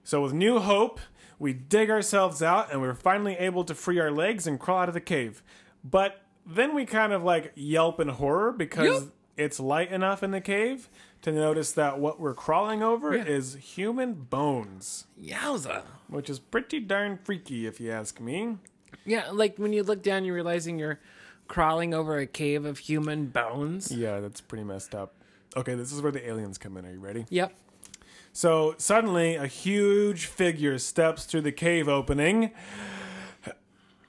So, 0.06 0.24
with 0.24 0.32
new 0.32 0.60
hope, 0.60 1.02
we 1.40 1.54
dig 1.54 1.90
ourselves 1.90 2.44
out 2.44 2.72
and 2.72 2.82
we're 2.82 2.94
finally 2.94 3.36
able 3.36 3.64
to 3.64 3.74
free 3.74 4.00
our 4.00 4.12
legs 4.12 4.46
and 4.46 4.60
crawl 4.60 4.80
out 4.82 4.88
of 4.90 4.94
the 4.94 5.02
cave. 5.02 5.42
But 5.84 6.22
then 6.46 6.76
we 6.76 6.86
kind 6.86 7.14
of 7.14 7.24
like 7.24 7.52
yelp 7.56 8.00
in 8.00 8.10
horror 8.10 8.52
because 8.52 9.04
Yup. 9.06 9.14
it's 9.38 9.60
light 9.60 9.92
enough 9.92 10.22
in 10.24 10.32
the 10.32 10.42
cave 10.42 10.90
to 11.22 11.32
notice 11.32 11.72
that 11.74 12.00
what 12.00 12.20
we're 12.20 12.34
crawling 12.34 12.82
over 12.84 13.16
Yeah. 13.16 13.24
is 13.26 13.56
human 13.56 14.14
bones, 14.14 15.06
Yowza. 15.22 15.84
which 16.08 16.30
is 16.30 16.40
pretty 16.40 16.80
darn 16.80 17.18
freaky, 17.24 17.66
if 17.68 17.80
you 17.80 17.92
ask 17.92 18.20
me. 18.20 18.58
Yeah, 19.06 19.30
like 19.32 19.58
when 19.58 19.72
you 19.74 19.84
look 19.84 20.02
down, 20.04 20.26
you're 20.26 20.36
realizing 20.36 20.78
you're 20.80 21.00
crawling 21.48 21.94
over 21.94 22.18
a 22.18 22.26
cave 22.28 22.66
of 22.66 22.78
human 22.80 23.28
bones. 23.28 23.92
Yeah, 23.92 24.20
that's 24.20 24.40
pretty 24.42 24.64
messed 24.64 24.94
up. 24.96 25.14
Okay, 25.58 25.74
this 25.76 25.92
is 25.92 26.02
where 26.02 26.12
the 26.12 26.28
aliens 26.28 26.58
come 26.58 26.78
in. 26.78 26.86
Are 26.86 26.92
you 26.92 27.00
ready? 27.00 27.26
Yep. 27.30 27.54
So 28.34 28.76
suddenly, 28.78 29.36
a 29.36 29.48
huge 29.48 30.26
figure 30.26 30.78
steps 30.78 31.26
through 31.26 31.42
the 31.42 31.52
cave 31.52 31.88
opening. 31.88 32.52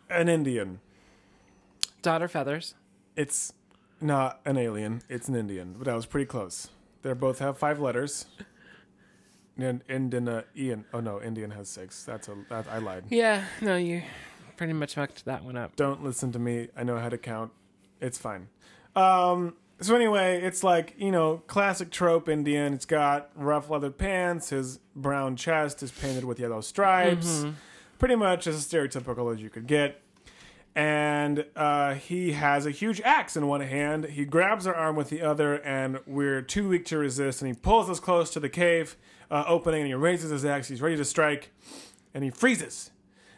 An 0.08 0.28
Indian. 0.28 0.80
Daughter 2.02 2.28
feathers. 2.28 2.74
It's 3.16 3.52
not 4.00 4.40
an 4.44 4.56
alien. 4.56 5.02
It's 5.08 5.28
an 5.28 5.36
Indian, 5.36 5.74
but 5.78 5.88
I 5.88 5.94
was 5.94 6.06
pretty 6.06 6.26
close. 6.26 6.68
They 7.02 7.12
both 7.12 7.38
have 7.38 7.58
five 7.58 7.80
letters. 7.80 8.26
And 9.56 9.82
Indian, 9.88 10.28
uh, 10.28 10.42
Ian. 10.56 10.84
Oh 10.94 11.00
no, 11.00 11.20
Indian 11.20 11.50
has 11.50 11.68
six. 11.68 12.04
That's 12.04 12.28
a. 12.28 12.36
That, 12.48 12.66
I 12.70 12.78
lied. 12.78 13.04
Yeah, 13.10 13.44
no, 13.60 13.76
you 13.76 14.02
pretty 14.56 14.72
much 14.72 14.96
mucked 14.96 15.24
that 15.26 15.44
one 15.44 15.56
up. 15.56 15.76
Don't 15.76 16.02
listen 16.02 16.32
to 16.32 16.38
me. 16.38 16.68
I 16.76 16.82
know 16.82 16.98
how 16.98 17.08
to 17.10 17.18
count. 17.18 17.52
It's 18.00 18.16
fine. 18.16 18.48
Um. 18.96 19.54
So 19.80 19.94
anyway, 19.94 20.42
it's 20.42 20.62
like 20.62 20.94
you 20.98 21.10
know, 21.10 21.42
classic 21.46 21.90
trope 21.90 22.28
Indian. 22.28 22.74
It's 22.74 22.86
got 22.86 23.30
rough 23.34 23.70
leather 23.70 23.90
pants. 23.90 24.50
His 24.50 24.78
brown 24.94 25.36
chest 25.36 25.82
is 25.82 25.90
painted 25.90 26.24
with 26.24 26.38
yellow 26.38 26.60
stripes. 26.60 27.44
Pretty 27.98 28.16
much 28.16 28.46
as 28.46 28.66
stereotypical 28.66 29.32
as 29.32 29.40
you 29.40 29.50
could 29.50 29.66
get. 29.66 30.02
And 30.74 31.44
uh, 31.56 31.94
he 31.94 32.32
has 32.32 32.64
a 32.64 32.70
huge 32.70 33.00
axe 33.00 33.36
in 33.36 33.46
one 33.48 33.60
hand. 33.60 34.04
He 34.04 34.24
grabs 34.24 34.66
our 34.66 34.74
arm 34.74 34.96
with 34.96 35.10
the 35.10 35.20
other, 35.20 35.56
and 35.56 35.98
we're 36.06 36.42
too 36.42 36.68
weak 36.68 36.84
to 36.86 36.98
resist. 36.98 37.42
And 37.42 37.48
he 37.48 37.60
pulls 37.60 37.90
us 37.90 37.98
close 37.98 38.30
to 38.30 38.40
the 38.40 38.48
cave 38.48 38.96
uh, 39.30 39.44
opening, 39.48 39.80
and 39.80 39.88
he 39.88 39.94
raises 39.94 40.30
his 40.30 40.44
axe. 40.44 40.68
He's 40.68 40.80
ready 40.80 40.96
to 40.96 41.04
strike, 41.04 41.50
and 42.14 42.22
he 42.22 42.30
freezes 42.30 42.90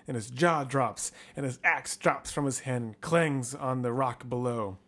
and 0.07 0.17
his 0.17 0.31
jaw 0.31 0.65
drops, 0.65 1.13
and 1.37 1.45
his 1.47 1.59
axe 1.65 1.97
drops 1.97 2.31
from 2.31 2.45
his 2.45 2.61
hand 2.61 2.85
and 2.85 3.01
clings 3.01 3.55
on 3.55 3.83
the 3.83 3.93
rock 3.93 4.29
below. 4.29 4.79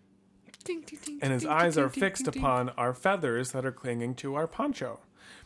And 1.23 1.33
his 1.33 1.45
eyes 1.47 1.77
are 1.79 1.89
fixed 1.89 2.27
upon 2.27 2.71
our 2.71 2.95
feathers 2.95 3.53
that 3.53 3.65
are 3.65 3.73
clinging 3.73 4.15
to 4.17 4.35
our 4.35 4.47
poncho. 4.47 5.01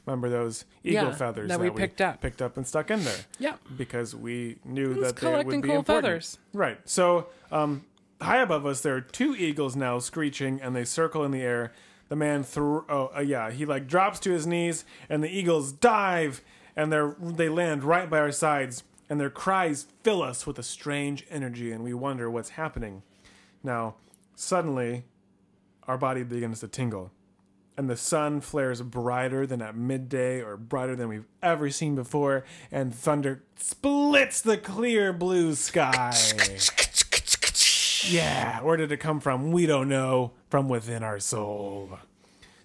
Remember 0.06 0.28
those 0.30 0.64
eagle 0.82 1.08
Yeah, 1.08 1.14
feathers 1.14 1.48
that 1.48 1.60
we 1.60 1.70
picked 1.70 2.00
up. 2.00 2.20
picked 2.20 2.40
up 2.40 2.56
and 2.56 2.66
stuck 2.66 2.90
in 2.90 3.04
there 3.04 3.18
Yeah. 3.38 3.56
because 3.76 4.14
we 4.14 4.58
knew 4.64 4.94
that 4.94 5.00
they 5.00 5.06
would 5.06 5.16
collecting 5.16 5.60
be 5.60 5.68
cool 5.68 5.78
important. 5.78 6.04
feathers. 6.06 6.38
Right. 6.54 6.78
So, 6.86 7.28
um, 7.52 7.84
high 8.20 8.38
above 8.40 8.64
us, 8.64 8.80
there 8.80 8.96
are 8.96 9.00
two 9.02 9.34
eagles 9.36 9.76
now 9.76 9.98
screeching, 9.98 10.60
and 10.62 10.74
they 10.74 10.84
circle 10.84 11.24
in 11.24 11.30
the 11.30 11.42
air. 11.42 11.72
The 12.08 12.16
man 12.16 12.42
threw. 12.42 12.86
Oh, 12.88 13.10
uh, 13.14 13.20
yeah. 13.20 13.50
He 13.50 13.66
like 13.66 13.86
drops 13.86 14.18
to 14.20 14.30
his 14.30 14.46
knees, 14.46 14.84
and 15.10 15.22
the 15.22 15.28
eagles 15.28 15.72
dive, 15.72 16.40
and 16.74 16.90
they 16.90 17.02
they 17.20 17.48
land 17.50 17.84
right 17.84 18.08
by 18.08 18.18
our 18.18 18.32
sides, 18.32 18.84
and 19.10 19.20
their 19.20 19.28
cries 19.30 19.88
fill 20.02 20.22
us 20.22 20.46
with 20.46 20.58
a 20.58 20.62
strange 20.62 21.26
energy, 21.28 21.70
and 21.70 21.84
we 21.84 21.92
wonder 21.92 22.30
what's 22.30 22.50
happening. 22.50 23.02
Now, 23.62 23.96
suddenly, 24.38 25.04
our 25.86 25.98
body 25.98 26.22
begins 26.22 26.60
to 26.60 26.68
tingle 26.68 27.12
and 27.78 27.88
the 27.88 27.96
sun 27.96 28.40
flares 28.40 28.82
brighter 28.82 29.46
than 29.46 29.62
at 29.62 29.76
midday 29.76 30.42
or 30.42 30.56
brighter 30.56 30.96
than 30.96 31.08
we've 31.08 31.28
ever 31.40 31.70
seen 31.70 31.94
before, 31.94 32.44
and 32.72 32.92
thunder 32.92 33.44
splits 33.56 34.40
the 34.40 34.58
clear 34.58 35.12
blue 35.12 35.54
sky. 35.54 36.12
Yeah, 38.04 38.62
where 38.62 38.76
did 38.76 38.92
it 38.92 38.98
come 38.98 39.20
from? 39.20 39.50
We 39.50 39.66
don't 39.66 39.88
know. 39.88 40.32
From 40.48 40.68
within 40.68 41.02
our 41.02 41.18
soul. 41.18 41.98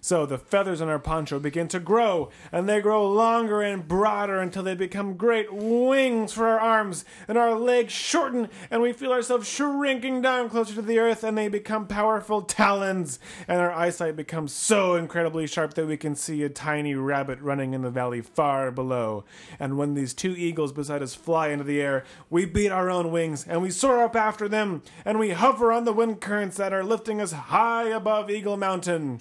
So 0.04 0.26
the 0.26 0.36
feathers 0.36 0.82
on 0.82 0.90
our 0.90 0.98
poncho 0.98 1.38
begin 1.38 1.66
to 1.68 1.80
grow, 1.80 2.28
and 2.52 2.68
they 2.68 2.82
grow 2.82 3.10
longer 3.10 3.62
and 3.62 3.88
broader 3.88 4.38
until 4.38 4.62
they 4.62 4.74
become 4.74 5.16
great 5.16 5.50
wings 5.50 6.34
for 6.34 6.46
our 6.46 6.60
arms, 6.60 7.06
and 7.26 7.38
our 7.38 7.54
legs 7.54 7.94
shorten, 7.94 8.50
and 8.70 8.82
we 8.82 8.92
feel 8.92 9.12
ourselves 9.12 9.48
shrinking 9.48 10.20
down 10.20 10.50
closer 10.50 10.74
to 10.74 10.82
the 10.82 10.98
earth, 10.98 11.24
and 11.24 11.38
they 11.38 11.48
become 11.48 11.86
powerful 11.86 12.42
talons, 12.42 13.18
and 13.48 13.62
our 13.62 13.72
eyesight 13.72 14.14
becomes 14.14 14.52
so 14.52 14.94
incredibly 14.94 15.46
sharp 15.46 15.72
that 15.72 15.86
we 15.86 15.96
can 15.96 16.14
see 16.14 16.42
a 16.42 16.50
tiny 16.50 16.94
rabbit 16.94 17.40
running 17.40 17.72
in 17.72 17.80
the 17.80 17.88
valley 17.88 18.20
far 18.20 18.70
below. 18.70 19.24
And 19.58 19.78
when 19.78 19.94
these 19.94 20.12
two 20.12 20.32
eagles 20.36 20.72
beside 20.72 21.02
us 21.02 21.14
fly 21.14 21.48
into 21.48 21.64
the 21.64 21.80
air, 21.80 22.04
we 22.28 22.44
beat 22.44 22.68
our 22.68 22.90
own 22.90 23.10
wings, 23.10 23.46
and 23.48 23.62
we 23.62 23.70
soar 23.70 24.04
up 24.04 24.16
after 24.16 24.50
them, 24.50 24.82
and 25.02 25.18
we 25.18 25.30
hover 25.30 25.72
on 25.72 25.86
the 25.86 25.94
wind 25.94 26.20
currents 26.20 26.58
that 26.58 26.74
are 26.74 26.84
lifting 26.84 27.22
us 27.22 27.32
high 27.32 27.88
above 27.88 28.30
Eagle 28.30 28.58
Mountain. 28.58 29.20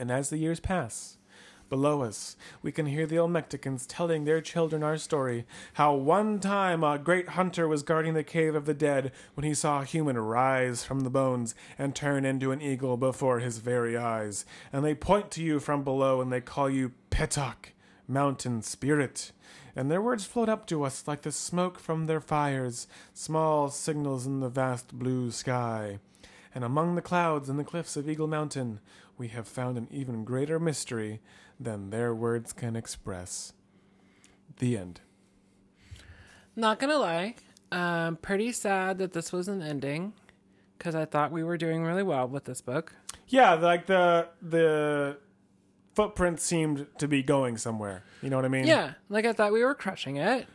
And 0.00 0.10
as 0.10 0.30
the 0.30 0.38
years 0.38 0.60
pass, 0.60 1.18
below 1.68 2.00
us, 2.00 2.34
we 2.62 2.72
can 2.72 2.86
hear 2.86 3.04
the 3.04 3.16
Olmecticans 3.16 3.84
telling 3.86 4.24
their 4.24 4.40
children 4.40 4.82
our 4.82 4.96
story 4.96 5.44
how 5.74 5.94
one 5.94 6.40
time 6.40 6.82
a 6.82 6.98
great 6.98 7.28
hunter 7.28 7.68
was 7.68 7.82
guarding 7.82 8.14
the 8.14 8.24
cave 8.24 8.54
of 8.54 8.64
the 8.64 8.72
dead 8.72 9.12
when 9.34 9.44
he 9.44 9.52
saw 9.52 9.82
a 9.82 9.84
human 9.84 10.16
rise 10.16 10.82
from 10.82 11.00
the 11.00 11.10
bones 11.10 11.54
and 11.78 11.94
turn 11.94 12.24
into 12.24 12.50
an 12.50 12.62
eagle 12.62 12.96
before 12.96 13.40
his 13.40 13.58
very 13.58 13.94
eyes. 13.94 14.46
And 14.72 14.82
they 14.82 14.94
point 14.94 15.30
to 15.32 15.42
you 15.42 15.60
from 15.60 15.84
below 15.84 16.22
and 16.22 16.32
they 16.32 16.40
call 16.40 16.70
you 16.70 16.92
Petok, 17.10 17.74
mountain 18.08 18.62
spirit. 18.62 19.32
And 19.76 19.90
their 19.90 20.00
words 20.00 20.24
float 20.24 20.48
up 20.48 20.66
to 20.68 20.82
us 20.82 21.06
like 21.06 21.20
the 21.20 21.30
smoke 21.30 21.78
from 21.78 22.06
their 22.06 22.22
fires, 22.22 22.88
small 23.12 23.68
signals 23.68 24.24
in 24.24 24.40
the 24.40 24.48
vast 24.48 24.94
blue 24.94 25.30
sky. 25.30 25.98
And 26.54 26.64
among 26.64 26.96
the 26.96 27.02
clouds 27.02 27.48
and 27.48 27.58
the 27.58 27.64
cliffs 27.64 27.96
of 27.96 28.08
Eagle 28.08 28.26
Mountain, 28.26 28.80
we 29.20 29.28
have 29.28 29.46
found 29.46 29.76
an 29.76 29.86
even 29.90 30.24
greater 30.24 30.58
mystery 30.58 31.20
than 31.60 31.90
their 31.90 32.14
words 32.14 32.54
can 32.54 32.74
express. 32.74 33.52
The 34.58 34.78
end. 34.78 35.02
Not 36.56 36.78
gonna 36.78 36.96
lie, 36.96 37.34
um, 37.70 38.16
pretty 38.16 38.50
sad 38.50 38.96
that 38.96 39.12
this 39.12 39.30
was 39.30 39.46
an 39.46 39.60
ending 39.60 40.14
because 40.78 40.94
I 40.94 41.04
thought 41.04 41.32
we 41.32 41.44
were 41.44 41.58
doing 41.58 41.84
really 41.84 42.02
well 42.02 42.26
with 42.28 42.44
this 42.44 42.62
book. 42.62 42.94
Yeah, 43.28 43.52
like 43.54 43.86
the 43.86 44.28
the 44.40 45.18
footprint 45.94 46.40
seemed 46.40 46.86
to 46.96 47.06
be 47.06 47.22
going 47.22 47.58
somewhere. 47.58 48.02
You 48.22 48.30
know 48.30 48.36
what 48.36 48.46
I 48.46 48.48
mean? 48.48 48.66
Yeah, 48.66 48.94
like 49.10 49.26
I 49.26 49.34
thought 49.34 49.52
we 49.52 49.62
were 49.62 49.74
crushing 49.74 50.16
it. 50.16 50.46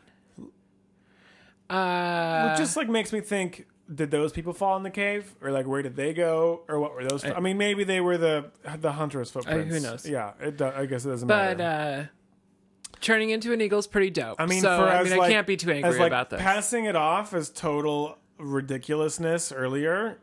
Uh, 1.69 2.53
It 2.53 2.57
just 2.57 2.75
like 2.75 2.89
makes 2.89 3.13
me 3.13 3.21
think 3.21 3.67
did 3.93 4.09
those 4.11 4.31
people 4.31 4.53
fall 4.53 4.77
in 4.77 4.83
the 4.83 4.89
cave 4.89 5.35
or 5.41 5.51
like 5.51 5.67
where 5.67 5.81
did 5.81 5.95
they 5.95 6.13
go 6.13 6.61
or 6.67 6.79
what 6.79 6.95
were 6.95 7.05
those 7.05 7.23
I, 7.23 7.39
mean 7.39 7.57
maybe 7.57 7.83
they 7.83 8.01
were 8.01 8.17
the 8.17 8.51
the 8.79 8.93
hunter's 8.93 9.29
footprints. 9.29 9.75
who 9.75 9.81
knows? 9.81 10.07
Yeah, 10.07 10.33
it 10.39 10.61
I 10.61 10.85
guess 10.85 11.05
it 11.05 11.09
doesn't 11.09 11.27
but 11.27 11.57
matter. 11.57 12.09
But 12.91 12.97
uh, 12.97 12.97
turning 13.01 13.29
into 13.29 13.53
an 13.53 13.61
eagle's 13.61 13.87
pretty 13.87 14.09
dope. 14.09 14.37
I 14.39 14.45
mean, 14.45 14.61
so 14.61 14.85
I 14.85 15.03
mean, 15.03 15.17
like, 15.17 15.29
I 15.29 15.33
can't 15.33 15.47
be 15.47 15.57
too 15.57 15.71
angry 15.71 15.99
like, 15.99 16.07
about 16.07 16.29
this. 16.29 16.41
Passing 16.41 16.85
it 16.85 16.95
off 16.95 17.33
as 17.33 17.49
total 17.49 18.17
ridiculousness 18.37 19.51
earlier 19.51 20.17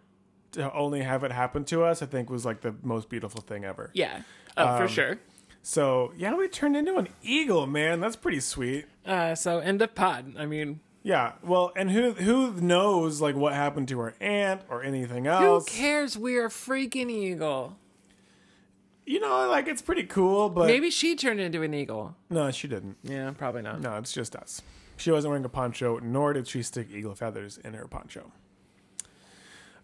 to 0.52 0.72
only 0.74 1.02
have 1.02 1.24
it 1.24 1.32
happen 1.32 1.64
to 1.66 1.82
us, 1.84 2.02
I 2.02 2.06
think 2.06 2.28
was 2.30 2.44
like 2.44 2.60
the 2.60 2.74
most 2.82 3.08
beautiful 3.08 3.40
thing 3.40 3.64
ever. 3.64 3.90
yeah, 3.94 4.22
oh, 4.56 4.66
Um, 4.66 4.82
for 4.82 4.88
sure. 4.88 5.18
So 5.62 6.12
yeah, 6.16 6.34
we 6.34 6.48
turned 6.48 6.76
into 6.76 6.96
an 6.96 7.08
eagle, 7.22 7.66
man. 7.66 8.00
That's 8.00 8.16
pretty 8.16 8.40
sweet. 8.40 8.86
Uh, 9.06 9.34
so 9.34 9.60
end 9.60 9.80
of 9.80 9.94
pod. 9.94 10.34
I 10.36 10.46
mean, 10.46 10.80
Yeah. 11.02 11.32
Well, 11.42 11.72
and 11.76 11.90
who 11.90 12.12
who 12.12 12.52
knows 12.60 13.20
like 13.20 13.34
what 13.34 13.54
happened 13.54 13.88
to 13.88 13.98
her 14.00 14.14
aunt 14.20 14.62
or 14.68 14.82
anything 14.82 15.26
else? 15.26 15.68
who 15.68 15.74
cares? 15.74 16.16
We're 16.16 16.46
a 16.46 16.50
freaking 16.50 17.10
eagle. 17.10 17.76
You 19.04 19.18
know, 19.18 19.48
like 19.48 19.66
it's 19.66 19.82
pretty 19.82 20.04
cool, 20.04 20.48
but 20.48 20.66
Maybe 20.68 20.88
she 20.90 21.16
turned 21.16 21.40
into 21.40 21.62
an 21.62 21.74
eagle. 21.74 22.14
no, 22.30 22.50
she 22.52 22.68
didn't. 22.68 22.96
Yeah, 23.02 23.32
probably 23.36 23.62
not. 23.62 23.80
No, 23.80 23.96
it's 23.98 24.12
just 24.12 24.36
us. 24.36 24.62
She 24.96 25.10
wasn't 25.10 25.30
wearing 25.30 25.44
a 25.44 25.48
poncho, 25.48 25.98
nor 25.98 26.32
did 26.32 26.46
she 26.46 26.62
stick 26.62 26.86
eagle 26.92 27.14
feathers 27.16 27.58
in 27.64 27.74
her 27.74 27.88
poncho. 27.88 28.30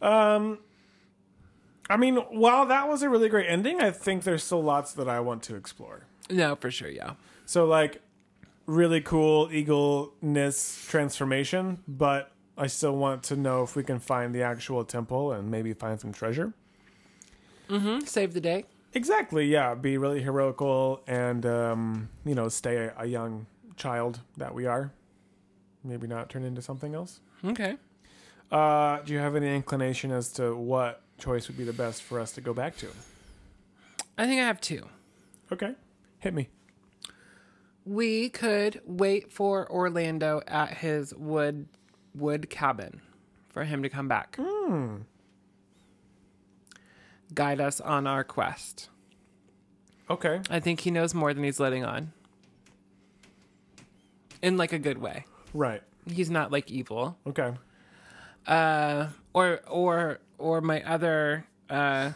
Um, 0.01 0.59
I 1.91 1.97
mean, 1.97 2.17
while 2.17 2.67
that 2.67 2.89
was 2.89 3.03
a 3.03 3.09
really 3.09 3.29
great 3.29 3.47
ending, 3.51 3.81
I 3.81 3.91
think 3.91 4.23
there's 4.23 4.45
still 4.45 4.63
lots 4.63 4.93
that 4.93 5.09
I 5.09 5.19
want 5.19 5.43
to 5.45 5.57
explore. 5.57 6.05
No, 6.31 6.55
for 6.55 6.71
sure. 6.71 6.89
Yeah. 6.91 7.15
So, 7.47 7.65
like, 7.65 8.01
really 8.69 9.01
cool 9.01 9.49
eagle-ness 9.51 10.87
transformation, 10.87 11.83
but 11.89 12.31
I 12.57 12.67
still 12.67 12.95
want 12.97 13.23
to 13.25 13.37
know 13.37 13.63
if 13.63 13.75
we 13.75 13.83
can 13.83 13.99
find 13.99 14.35
the 14.35 14.43
actual 14.43 14.85
temple 14.85 15.33
and 15.33 15.51
maybe 15.51 15.73
find 15.73 15.99
some 15.99 16.13
treasure. 16.13 16.53
Mm-hmm. 17.71 18.05
Save 18.05 18.35
the 18.35 18.41
day. 18.41 18.67
Exactly, 18.93 19.47
yeah. 19.47 19.75
Be 19.75 19.97
really 19.97 20.23
heroical 20.23 21.03
and, 21.07 21.47
um, 21.47 22.11
you 22.27 22.35
know, 22.35 22.49
stay 22.49 22.77
a, 22.77 22.95
a 22.99 23.07
young 23.07 23.47
child 23.77 24.21
that 24.37 24.55
we 24.55 24.67
are. 24.67 24.93
Maybe 25.83 26.07
not 26.07 26.29
turn 26.29 26.45
into 26.45 26.61
something 26.61 26.95
else. 26.95 27.21
Okay. 27.43 27.77
Uh, 28.53 29.01
do 29.01 29.15
you 29.15 29.19
have 29.19 29.35
any 29.35 29.55
inclination 29.55 30.11
as 30.11 30.31
to 30.33 30.55
what 30.55 31.01
choice 31.19 31.49
would 31.49 31.57
be 31.57 31.65
the 31.65 31.73
best 31.73 32.03
for 32.03 32.21
us 32.21 32.33
to 32.33 32.41
go 32.43 32.53
back 32.53 32.77
to? 32.79 32.89
I 34.19 34.27
think 34.27 34.43
I 34.43 34.45
have 34.45 34.61
two. 34.61 34.89
Okay, 35.51 35.75
hit 36.19 36.35
me. 36.35 36.49
We 37.89 38.29
could 38.29 38.83
wait 38.85 39.33
for 39.33 39.71
Orlando 39.73 40.43
at 40.47 40.75
his 40.77 41.15
wood 41.15 41.69
wood 42.15 42.51
cabin 42.51 43.01
for 43.49 43.65
him 43.65 43.83
to 43.83 43.89
come 43.89 44.09
back. 44.09 44.39
guide 47.33 47.61
us 47.63 47.81
on 47.81 48.07
our 48.07 48.25
quest. 48.25 48.91
Okay. 50.11 50.41
I 50.51 50.61
think 50.61 50.81
he 50.81 50.91
knows 50.91 51.15
more 51.15 51.33
than 51.33 51.45
he's 51.45 51.59
letting 51.59 51.83
on. 51.83 52.13
In 54.43 54.59
like 54.59 54.75
a 54.75 54.79
good 54.79 54.99
way. 54.99 55.25
Right. 55.55 55.83
He's 56.11 56.31
not 56.31 56.53
like 56.53 56.71
evil. 56.71 57.17
Okay. 57.27 57.55
Uh 58.47 59.09
or 59.33 59.61
or 59.67 60.21
or 60.37 60.61
my 60.61 60.83
other 60.83 61.47
uh 61.71 62.13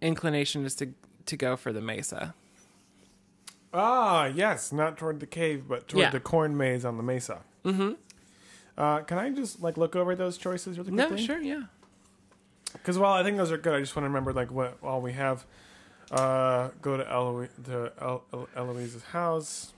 inclination 0.00 0.64
is 0.64 0.74
to 0.76 0.94
to 1.26 1.36
go 1.36 1.54
for 1.56 1.70
the 1.70 1.82
mesa. 1.82 2.34
Ah, 3.72 4.26
yes, 4.26 4.72
not 4.72 4.96
toward 4.98 5.20
the 5.20 5.26
cave, 5.26 5.64
but 5.68 5.86
toward 5.88 6.02
Yeah. 6.02 6.10
the 6.10 6.20
corn 6.20 6.56
maze 6.56 6.84
on 6.84 6.96
the 6.96 7.02
mesa. 7.02 7.40
Mm-hmm. 7.64 7.92
Uh, 8.76 9.00
can 9.02 9.18
I 9.18 9.30
just 9.30 9.60
like 9.62 9.76
look 9.76 9.94
over 9.94 10.14
those 10.16 10.36
choices 10.38 10.78
really 10.78 10.92
quickly? 10.92 11.16
No, 11.16 11.22
sure, 11.22 11.40
yeah. 11.40 11.62
Because 12.72 12.98
while 12.98 13.12
I 13.12 13.22
think 13.22 13.36
those 13.36 13.52
are 13.52 13.58
good, 13.58 13.74
I 13.74 13.80
just 13.80 13.94
want 13.94 14.04
to 14.04 14.08
remember 14.08 14.32
like 14.32 14.50
what 14.50 14.78
all 14.82 15.00
we 15.00 15.12
have. 15.12 15.44
Uh, 16.10 16.70
go 16.82 16.96
to 16.96 17.48
to 17.64 17.92
El- 18.00 18.24
El- 18.32 18.48
Eloise's 18.56 19.04
house. 19.04 19.72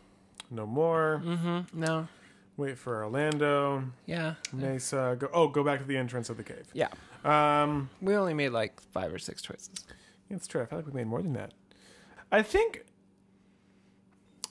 No 0.51 0.66
more. 0.66 1.22
Mm-hmm. 1.24 1.80
No. 1.80 2.09
Wait 2.57 2.78
for 2.78 3.03
Orlando. 3.03 3.84
Yeah. 4.07 4.34
Mesa. 4.53 5.16
Go. 5.18 5.28
Oh, 5.32 5.49
go 5.49 5.64
back 5.64 5.80
to 5.80 5.86
the 5.86 5.97
entrance 5.97 6.30
of 6.30 6.36
the 6.36 6.45
cave. 6.45 6.66
Yeah. 6.72 6.88
Um, 7.24 7.90
We 8.01 8.14
only 8.16 8.34
made 8.34 8.51
like 8.51 8.80
five 8.93 9.12
or 9.12 9.18
six 9.18 9.43
choices. 9.43 9.70
it's 10.30 10.47
true. 10.47 10.62
I 10.62 10.66
feel 10.66 10.78
like 10.78 10.86
we 10.86 10.93
made 10.93 11.07
more 11.07 11.22
than 11.22 11.32
that. 11.34 11.53
I 12.30 12.43
think. 12.43 12.84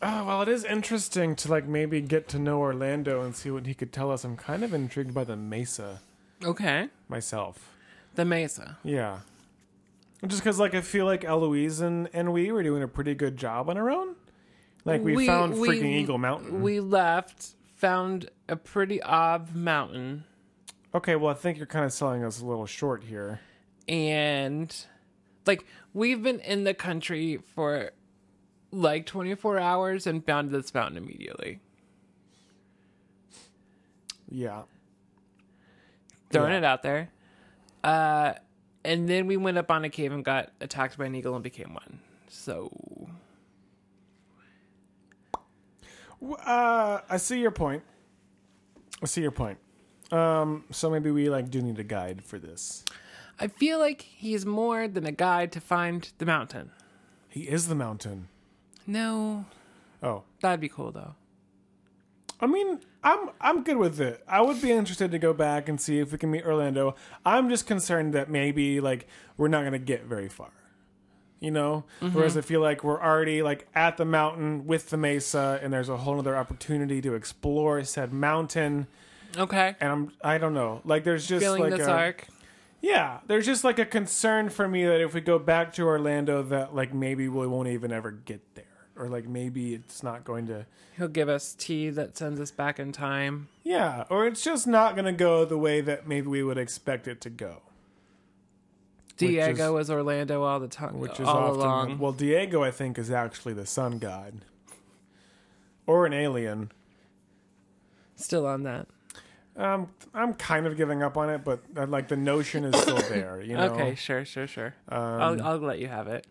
Oh 0.03 0.25
well, 0.25 0.41
it 0.41 0.47
is 0.47 0.63
interesting 0.65 1.35
to 1.37 1.49
like 1.49 1.65
maybe 1.67 2.01
get 2.01 2.27
to 2.29 2.39
know 2.39 2.59
Orlando 2.59 3.21
and 3.23 3.35
see 3.35 3.51
what 3.51 3.65
he 3.67 3.73
could 3.73 3.93
tell 3.93 4.11
us. 4.11 4.23
I'm 4.23 4.35
kind 4.37 4.63
of 4.63 4.73
intrigued 4.73 5.13
by 5.13 5.23
the 5.23 5.35
Mesa 5.35 6.01
Okay. 6.43 6.89
myself. 7.07 7.69
The 8.15 8.25
mesa. 8.25 8.77
Yeah. 8.83 9.19
Just 10.25 10.41
because, 10.41 10.59
like, 10.59 10.75
I 10.75 10.81
feel 10.81 11.05
like 11.05 11.23
Eloise 11.23 11.79
and, 11.81 12.09
and 12.13 12.33
we 12.33 12.51
were 12.51 12.61
doing 12.61 12.83
a 12.83 12.87
pretty 12.87 13.13
good 13.15 13.37
job 13.37 13.69
on 13.69 13.77
our 13.77 13.89
own. 13.89 14.15
Like, 14.85 15.01
we, 15.03 15.25
found 15.25 15.53
freaking 15.53 15.85
Eagle 15.85 16.17
Mountain. 16.17 16.61
We 16.61 16.79
left, 16.79 17.53
found 17.75 18.29
a 18.49 18.55
pretty 18.55 19.01
odd 19.01 19.55
mountain, 19.55 20.25
okay, 20.93 21.15
well, 21.15 21.29
I 21.31 21.35
think 21.35 21.57
you're 21.57 21.65
kind 21.67 21.85
of 21.85 21.93
selling 21.93 22.23
us 22.23 22.41
a 22.41 22.45
little 22.45 22.65
short 22.65 23.03
here. 23.03 23.39
and 23.87 24.75
like 25.47 25.65
we've 25.93 26.21
been 26.21 26.39
in 26.41 26.65
the 26.65 26.73
country 26.73 27.37
for 27.55 27.91
like 28.71 29.05
24 29.05 29.59
hours 29.59 30.07
and 30.07 30.25
found 30.25 30.49
this 30.51 30.73
mountain 30.73 30.97
immediately. 30.97 31.59
Yeah. 34.29 34.63
Throwing 36.29 36.51
Yeah. 36.51 36.57
it 36.59 36.63
out 36.63 36.83
there. 36.83 37.09
Uh, 37.83 38.33
and 38.85 39.09
then 39.09 39.27
we 39.27 39.37
went 39.37 39.57
up 39.57 39.69
on 39.69 39.83
a 39.83 39.89
cave 39.89 40.11
and 40.11 40.23
got 40.23 40.51
attacked 40.61 40.97
by 40.97 41.05
an 41.05 41.15
eagle 41.15 41.35
and 41.35 41.43
became 41.43 41.73
one. 41.73 41.99
So 42.29 42.71
Uh, 46.45 46.99
I 47.09 47.17
see 47.17 47.39
your 47.39 47.51
point. 47.51 47.81
I 49.01 49.07
see 49.07 49.21
your 49.21 49.31
point. 49.31 49.57
Um, 50.11 50.65
so 50.69 50.89
maybe 50.89 51.09
we, 51.09 51.29
like, 51.29 51.49
do 51.49 51.61
need 51.63 51.79
a 51.79 51.83
guide 51.83 52.23
for 52.23 52.37
this. 52.37 52.85
I 53.39 53.47
feel 53.47 53.79
like 53.79 54.01
he's 54.03 54.45
more 54.45 54.87
than 54.87 55.05
a 55.07 55.11
guide 55.11 55.51
to 55.53 55.59
find 55.61 56.11
the 56.19 56.25
mountain. 56.27 56.69
He 57.27 57.49
is 57.49 57.67
the 57.69 57.75
mountain. 57.75 58.27
No, 58.87 59.45
Oh. 60.03 60.23
that'd 60.41 60.59
be 60.59 60.69
cool 60.69 60.91
though. 60.91 61.15
I 62.39 62.47
mean, 62.47 62.79
I'm 63.03 63.29
I'm 63.39 63.63
good 63.63 63.77
with 63.77 64.01
it. 64.01 64.23
I 64.27 64.41
would 64.41 64.61
be 64.61 64.71
interested 64.71 65.11
to 65.11 65.19
go 65.19 65.31
back 65.33 65.69
and 65.69 65.79
see 65.79 65.99
if 65.99 66.11
we 66.11 66.17
can 66.17 66.31
meet 66.31 66.43
Orlando. 66.43 66.95
I'm 67.23 67.49
just 67.49 67.67
concerned 67.67 68.13
that 68.13 68.29
maybe 68.29 68.81
like 68.81 69.07
we're 69.37 69.47
not 69.47 69.63
gonna 69.63 69.77
get 69.79 70.05
very 70.05 70.27
far. 70.27 70.49
You 71.39 71.51
know? 71.51 71.85
Mm-hmm. 72.01 72.15
Whereas 72.15 72.37
I 72.37 72.41
feel 72.41 72.61
like 72.61 72.83
we're 72.83 73.01
already 73.01 73.41
like 73.43 73.67
at 73.75 73.97
the 73.97 74.05
mountain 74.05 74.65
with 74.67 74.89
the 74.89 74.97
mesa 74.97 75.59
and 75.61 75.71
there's 75.71 75.89
a 75.89 75.97
whole 75.97 76.17
other 76.19 76.35
opportunity 76.35 77.01
to 77.01 77.13
explore 77.13 77.83
said 77.83 78.11
mountain. 78.11 78.87
Okay. 79.37 79.75
And 79.79 79.91
I'm 79.91 80.11
I 80.23 80.37
don't 80.39 80.53
know. 80.55 80.81
Like 80.83 81.03
there's 81.03 81.27
just 81.27 81.43
Feeling 81.43 81.61
like 81.61 81.77
this 81.77 81.87
a, 81.87 81.91
arc. 81.91 82.27
Yeah. 82.81 83.19
There's 83.27 83.45
just 83.45 83.63
like 83.63 83.77
a 83.77 83.85
concern 83.85 84.49
for 84.49 84.67
me 84.67 84.83
that 84.85 84.99
if 85.01 85.13
we 85.13 85.21
go 85.21 85.37
back 85.37 85.73
to 85.73 85.83
Orlando 85.83 86.41
that 86.41 86.73
like 86.75 86.91
maybe 86.91 87.27
we 87.27 87.45
won't 87.45 87.67
even 87.67 87.91
ever 87.91 88.09
get 88.11 88.41
there. 88.55 88.65
Or 89.01 89.07
like 89.07 89.27
maybe 89.27 89.73
it's 89.73 90.03
not 90.03 90.23
going 90.23 90.45
to 90.45 90.67
He'll 90.95 91.07
give 91.07 91.27
us 91.27 91.55
tea 91.57 91.89
that 91.89 92.15
sends 92.15 92.39
us 92.39 92.51
back 92.51 92.79
in 92.79 92.91
time. 92.91 93.47
Yeah, 93.63 94.03
or 94.11 94.27
it's 94.27 94.43
just 94.43 94.67
not 94.67 94.93
going 94.93 95.05
to 95.05 95.11
go 95.11 95.43
the 95.43 95.57
way 95.57 95.81
that 95.81 96.07
maybe 96.07 96.27
we 96.27 96.43
would 96.43 96.59
expect 96.59 97.07
it 97.07 97.19
to 97.21 97.31
go. 97.31 97.63
Diego 99.17 99.65
is- 99.65 99.71
was 99.71 99.89
Orlando 99.89 100.43
all 100.43 100.59
the 100.59 100.67
time, 100.67 100.99
Which 100.99 101.19
is 101.19 101.27
all 101.27 101.49
often 101.49 101.59
along. 101.61 101.97
well, 101.97 102.11
Diego 102.11 102.61
I 102.63 102.69
think 102.69 102.99
is 102.99 103.09
actually 103.09 103.53
the 103.53 103.65
sun 103.65 103.97
god, 103.97 104.45
or 105.87 106.05
an 106.05 106.13
alien. 106.13 106.71
Still 108.15 108.45
on 108.45 108.61
that. 108.63 108.87
Um, 109.57 109.87
I'm 110.13 110.35
kind 110.35 110.67
of 110.67 110.77
giving 110.77 111.01
up 111.01 111.17
on 111.17 111.31
it, 111.31 111.43
but 111.43 111.63
uh, 111.75 111.87
like 111.87 112.07
the 112.07 112.17
notion 112.17 112.65
is 112.65 112.79
still 112.79 112.97
there. 113.09 113.41
You 113.41 113.57
know. 113.57 113.73
Okay, 113.73 113.95
sure, 113.95 114.25
sure, 114.25 114.45
sure. 114.45 114.75
Um, 114.89 114.99
I'll 115.01 115.41
I'll 115.43 115.57
let 115.57 115.79
you 115.79 115.87
have 115.87 116.07
it. 116.07 116.27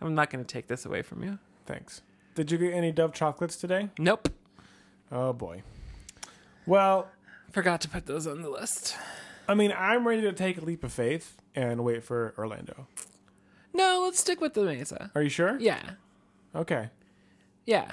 I'm 0.00 0.14
not 0.14 0.30
going 0.30 0.44
to 0.44 0.48
take 0.50 0.68
this 0.68 0.86
away 0.86 1.02
from 1.02 1.24
you. 1.24 1.38
Thanks. 1.66 2.02
Did 2.34 2.50
you 2.50 2.58
get 2.58 2.72
any 2.72 2.92
Dove 2.92 3.12
chocolates 3.12 3.56
today? 3.56 3.90
Nope. 3.98 4.28
Oh 5.12 5.32
boy. 5.32 5.62
Well, 6.66 7.08
Forgot 7.50 7.80
to 7.80 7.88
put 7.88 8.06
those 8.06 8.26
on 8.26 8.42
the 8.42 8.50
list. 8.50 8.96
I 9.48 9.54
mean, 9.54 9.72
I'm 9.76 10.06
ready 10.06 10.22
to 10.22 10.32
take 10.32 10.56
a 10.58 10.64
leap 10.64 10.84
of 10.84 10.92
faith 10.92 11.42
and 11.54 11.82
wait 11.84 12.04
for 12.04 12.32
Orlando. 12.38 12.86
No, 13.74 14.02
let's 14.04 14.20
stick 14.20 14.40
with 14.40 14.54
the 14.54 14.62
Mesa. 14.62 15.10
Are 15.16 15.22
you 15.22 15.28
sure? 15.28 15.58
Yeah. 15.58 15.82
Okay. 16.54 16.90
Yeah. 17.66 17.90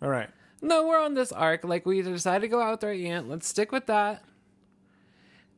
All 0.00 0.08
right. 0.08 0.30
No, 0.62 0.86
we're 0.86 1.00
on 1.00 1.14
this 1.14 1.32
arc. 1.32 1.64
Like 1.64 1.84
we 1.84 2.00
decided 2.02 2.42
to 2.42 2.48
go 2.48 2.62
out 2.62 2.72
with 2.72 2.84
our 2.84 2.92
aunt. 2.92 3.28
Let's 3.28 3.48
stick 3.48 3.72
with 3.72 3.86
that. 3.86 4.22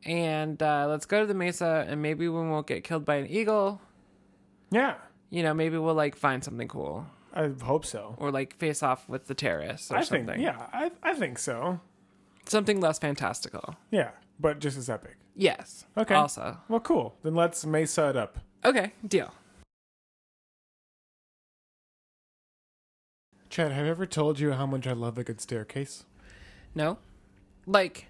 And 0.03 0.61
uh, 0.61 0.87
let's 0.89 1.05
go 1.05 1.21
to 1.21 1.27
the 1.27 1.33
Mesa 1.33 1.85
and 1.87 2.01
maybe 2.01 2.27
we 2.27 2.39
won't 2.39 2.65
get 2.65 2.83
killed 2.83 3.05
by 3.05 3.15
an 3.15 3.27
eagle. 3.27 3.79
Yeah. 4.71 4.95
You 5.29 5.43
know, 5.43 5.53
maybe 5.53 5.77
we'll 5.77 5.93
like 5.93 6.15
find 6.15 6.43
something 6.43 6.67
cool. 6.67 7.05
I 7.33 7.51
hope 7.61 7.85
so. 7.85 8.15
Or 8.17 8.31
like 8.31 8.55
face 8.55 8.81
off 8.81 9.07
with 9.09 9.27
the 9.27 9.35
terrorists 9.35 9.91
or 9.91 9.97
I 9.97 10.03
something. 10.03 10.25
think. 10.27 10.41
Yeah. 10.41 10.67
I 10.73 10.91
I 11.03 11.13
think 11.13 11.37
so. 11.37 11.79
Something 12.45 12.79
less 12.79 12.97
fantastical. 12.99 13.75
Yeah, 13.91 14.11
but 14.39 14.59
just 14.59 14.77
as 14.77 14.89
epic. 14.89 15.17
Yes. 15.35 15.85
Okay. 15.97 16.15
Also. 16.15 16.57
Well, 16.69 16.79
cool. 16.79 17.15
Then 17.23 17.35
let's 17.35 17.65
Mesa 17.65 18.09
it 18.09 18.17
up. 18.17 18.39
Okay, 18.65 18.93
deal. 19.05 19.33
Chad, 23.49 23.71
have 23.71 23.85
I 23.85 23.89
ever 23.89 24.05
told 24.05 24.39
you 24.39 24.53
how 24.53 24.65
much 24.65 24.87
I 24.87 24.93
love 24.93 25.17
a 25.17 25.23
good 25.23 25.41
staircase? 25.41 26.05
No? 26.75 26.97
Like 27.65 28.07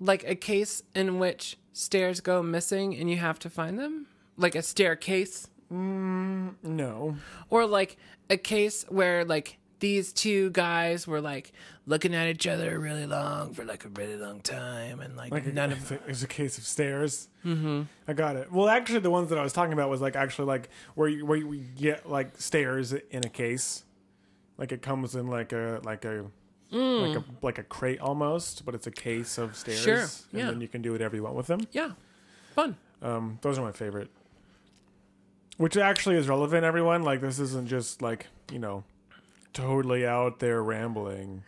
like 0.00 0.24
a 0.24 0.34
case 0.34 0.82
in 0.94 1.18
which 1.18 1.56
stairs 1.72 2.20
go 2.20 2.42
missing 2.42 2.96
and 2.96 3.08
you 3.10 3.16
have 3.16 3.38
to 3.40 3.50
find 3.50 3.78
them? 3.78 4.06
Like 4.36 4.54
a 4.54 4.62
staircase? 4.62 5.48
No. 5.70 7.16
Or 7.50 7.66
like 7.66 7.96
a 8.30 8.36
case 8.36 8.84
where 8.88 9.24
like 9.24 9.58
these 9.80 10.12
two 10.12 10.50
guys 10.50 11.06
were 11.06 11.20
like 11.20 11.52
looking 11.86 12.14
at 12.14 12.26
each 12.28 12.46
other 12.46 12.78
really 12.78 13.06
long 13.06 13.52
for 13.52 13.64
like 13.64 13.84
a 13.84 13.88
really 13.88 14.16
long 14.16 14.40
time 14.40 15.00
and 15.00 15.16
like, 15.16 15.30
Like 15.30 15.52
none 15.52 15.70
a, 15.70 15.74
of 15.74 15.92
it's, 16.08 16.22
a, 16.22 16.24
a 16.24 16.28
case 16.28 16.56
of 16.58 16.64
stairs. 16.64 17.28
Mm-hmm. 17.44 17.82
I 18.08 18.12
got 18.14 18.36
it. 18.36 18.50
Well, 18.50 18.68
actually, 18.68 19.00
the 19.00 19.10
ones 19.10 19.28
that 19.28 19.38
I 19.38 19.42
was 19.42 19.52
talking 19.52 19.72
about 19.72 19.90
was 19.90 20.00
like 20.00 20.16
actually 20.16 20.46
like 20.46 20.70
where 20.94 21.08
you, 21.08 21.26
where 21.26 21.36
you 21.36 21.64
get 21.76 22.08
like 22.08 22.40
stairs 22.40 22.92
in 22.92 23.26
a 23.26 23.28
case, 23.28 23.84
like 24.56 24.72
it 24.72 24.80
comes 24.82 25.14
in 25.14 25.26
like 25.26 25.52
a 25.52 25.80
like 25.84 26.04
a 26.04 26.24
like 26.70 27.16
a 27.16 27.24
like 27.42 27.58
a 27.58 27.62
crate 27.62 28.00
almost, 28.00 28.64
but 28.64 28.74
it's 28.74 28.86
a 28.86 28.90
case 28.90 29.38
of 29.38 29.54
stairs. 29.54 29.80
Sure, 29.80 30.00
And 30.00 30.08
yeah. 30.32 30.46
then 30.46 30.60
you 30.60 30.68
can 30.68 30.82
do 30.82 30.92
whatever 30.92 31.14
you 31.14 31.22
want 31.22 31.36
with 31.36 31.46
them. 31.46 31.60
Yeah. 31.72 31.90
Fun. 32.54 32.76
Um, 33.02 33.38
those 33.42 33.58
are 33.58 33.62
my 33.62 33.72
favorite. 33.72 34.10
Which 35.56 35.76
actually 35.76 36.16
is 36.16 36.28
relevant, 36.28 36.64
everyone. 36.64 37.02
Like 37.02 37.20
this 37.20 37.38
isn't 37.38 37.68
just 37.68 38.02
like 38.02 38.26
you 38.52 38.58
know, 38.58 38.84
totally 39.52 40.06
out 40.06 40.40
there 40.40 40.62
rambling. 40.62 41.44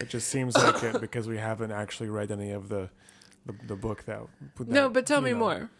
It 0.00 0.08
just 0.08 0.28
seems 0.28 0.56
like 0.56 0.82
it 0.82 1.00
because 1.00 1.28
we 1.28 1.38
haven't 1.38 1.72
actually 1.72 2.08
read 2.08 2.30
any 2.30 2.50
of 2.50 2.68
the 2.68 2.90
the, 3.46 3.54
the 3.66 3.76
book 3.76 4.04
that, 4.04 4.20
that. 4.56 4.68
No, 4.68 4.88
but 4.88 5.06
tell 5.06 5.20
me 5.20 5.32
know. 5.32 5.38
more. 5.38 5.70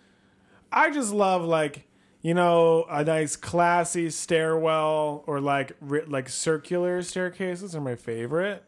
I 0.71 0.91
just 0.91 1.13
love 1.13 1.43
like 1.45 1.87
you 2.23 2.35
know 2.35 2.87
a 2.91 3.05
nice 3.05 3.37
classy 3.37 4.11
stairwell 4.11 5.25
or 5.27 5.41
like 5.41 5.73
ri- 5.81 6.05
like 6.07 6.29
circular 6.29 7.03
staircases 7.03 7.75
are 7.75 7.81
my 7.81 7.97
favorite. 7.97 8.65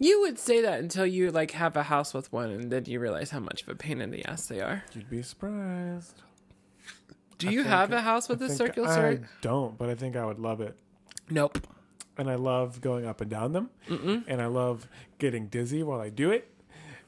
You 0.00 0.20
would 0.20 0.38
say 0.38 0.62
that 0.62 0.78
until 0.78 1.06
you 1.06 1.30
like 1.30 1.52
have 1.52 1.76
a 1.76 1.84
house 1.84 2.14
with 2.14 2.32
one 2.32 2.50
and 2.50 2.70
then 2.70 2.84
you 2.84 3.00
realize 3.00 3.30
how 3.30 3.40
much 3.40 3.62
of 3.62 3.68
a 3.68 3.74
pain 3.74 4.00
in 4.00 4.10
the 4.10 4.24
ass 4.24 4.46
they 4.46 4.60
are. 4.60 4.84
You'd 4.94 5.10
be 5.10 5.22
surprised. 5.22 6.22
Do 7.38 7.50
you 7.50 7.62
have 7.62 7.92
a 7.92 8.00
house 8.00 8.28
with 8.28 8.42
I 8.42 8.46
a 8.46 8.48
think 8.48 8.58
circular 8.58 8.88
I 8.88 9.20
don't, 9.40 9.78
but 9.78 9.88
I 9.88 9.94
think 9.94 10.16
I 10.16 10.24
would 10.26 10.38
love 10.38 10.60
it. 10.60 10.76
Nope. 11.30 11.66
and 12.16 12.28
I 12.30 12.34
love 12.34 12.80
going 12.80 13.06
up 13.06 13.20
and 13.20 13.30
down 13.30 13.52
them, 13.52 13.70
and 13.88 14.42
I 14.42 14.46
love 14.46 14.88
getting 15.18 15.46
dizzy 15.46 15.82
while 15.82 16.00
I 16.00 16.08
do 16.10 16.30
it. 16.30 16.50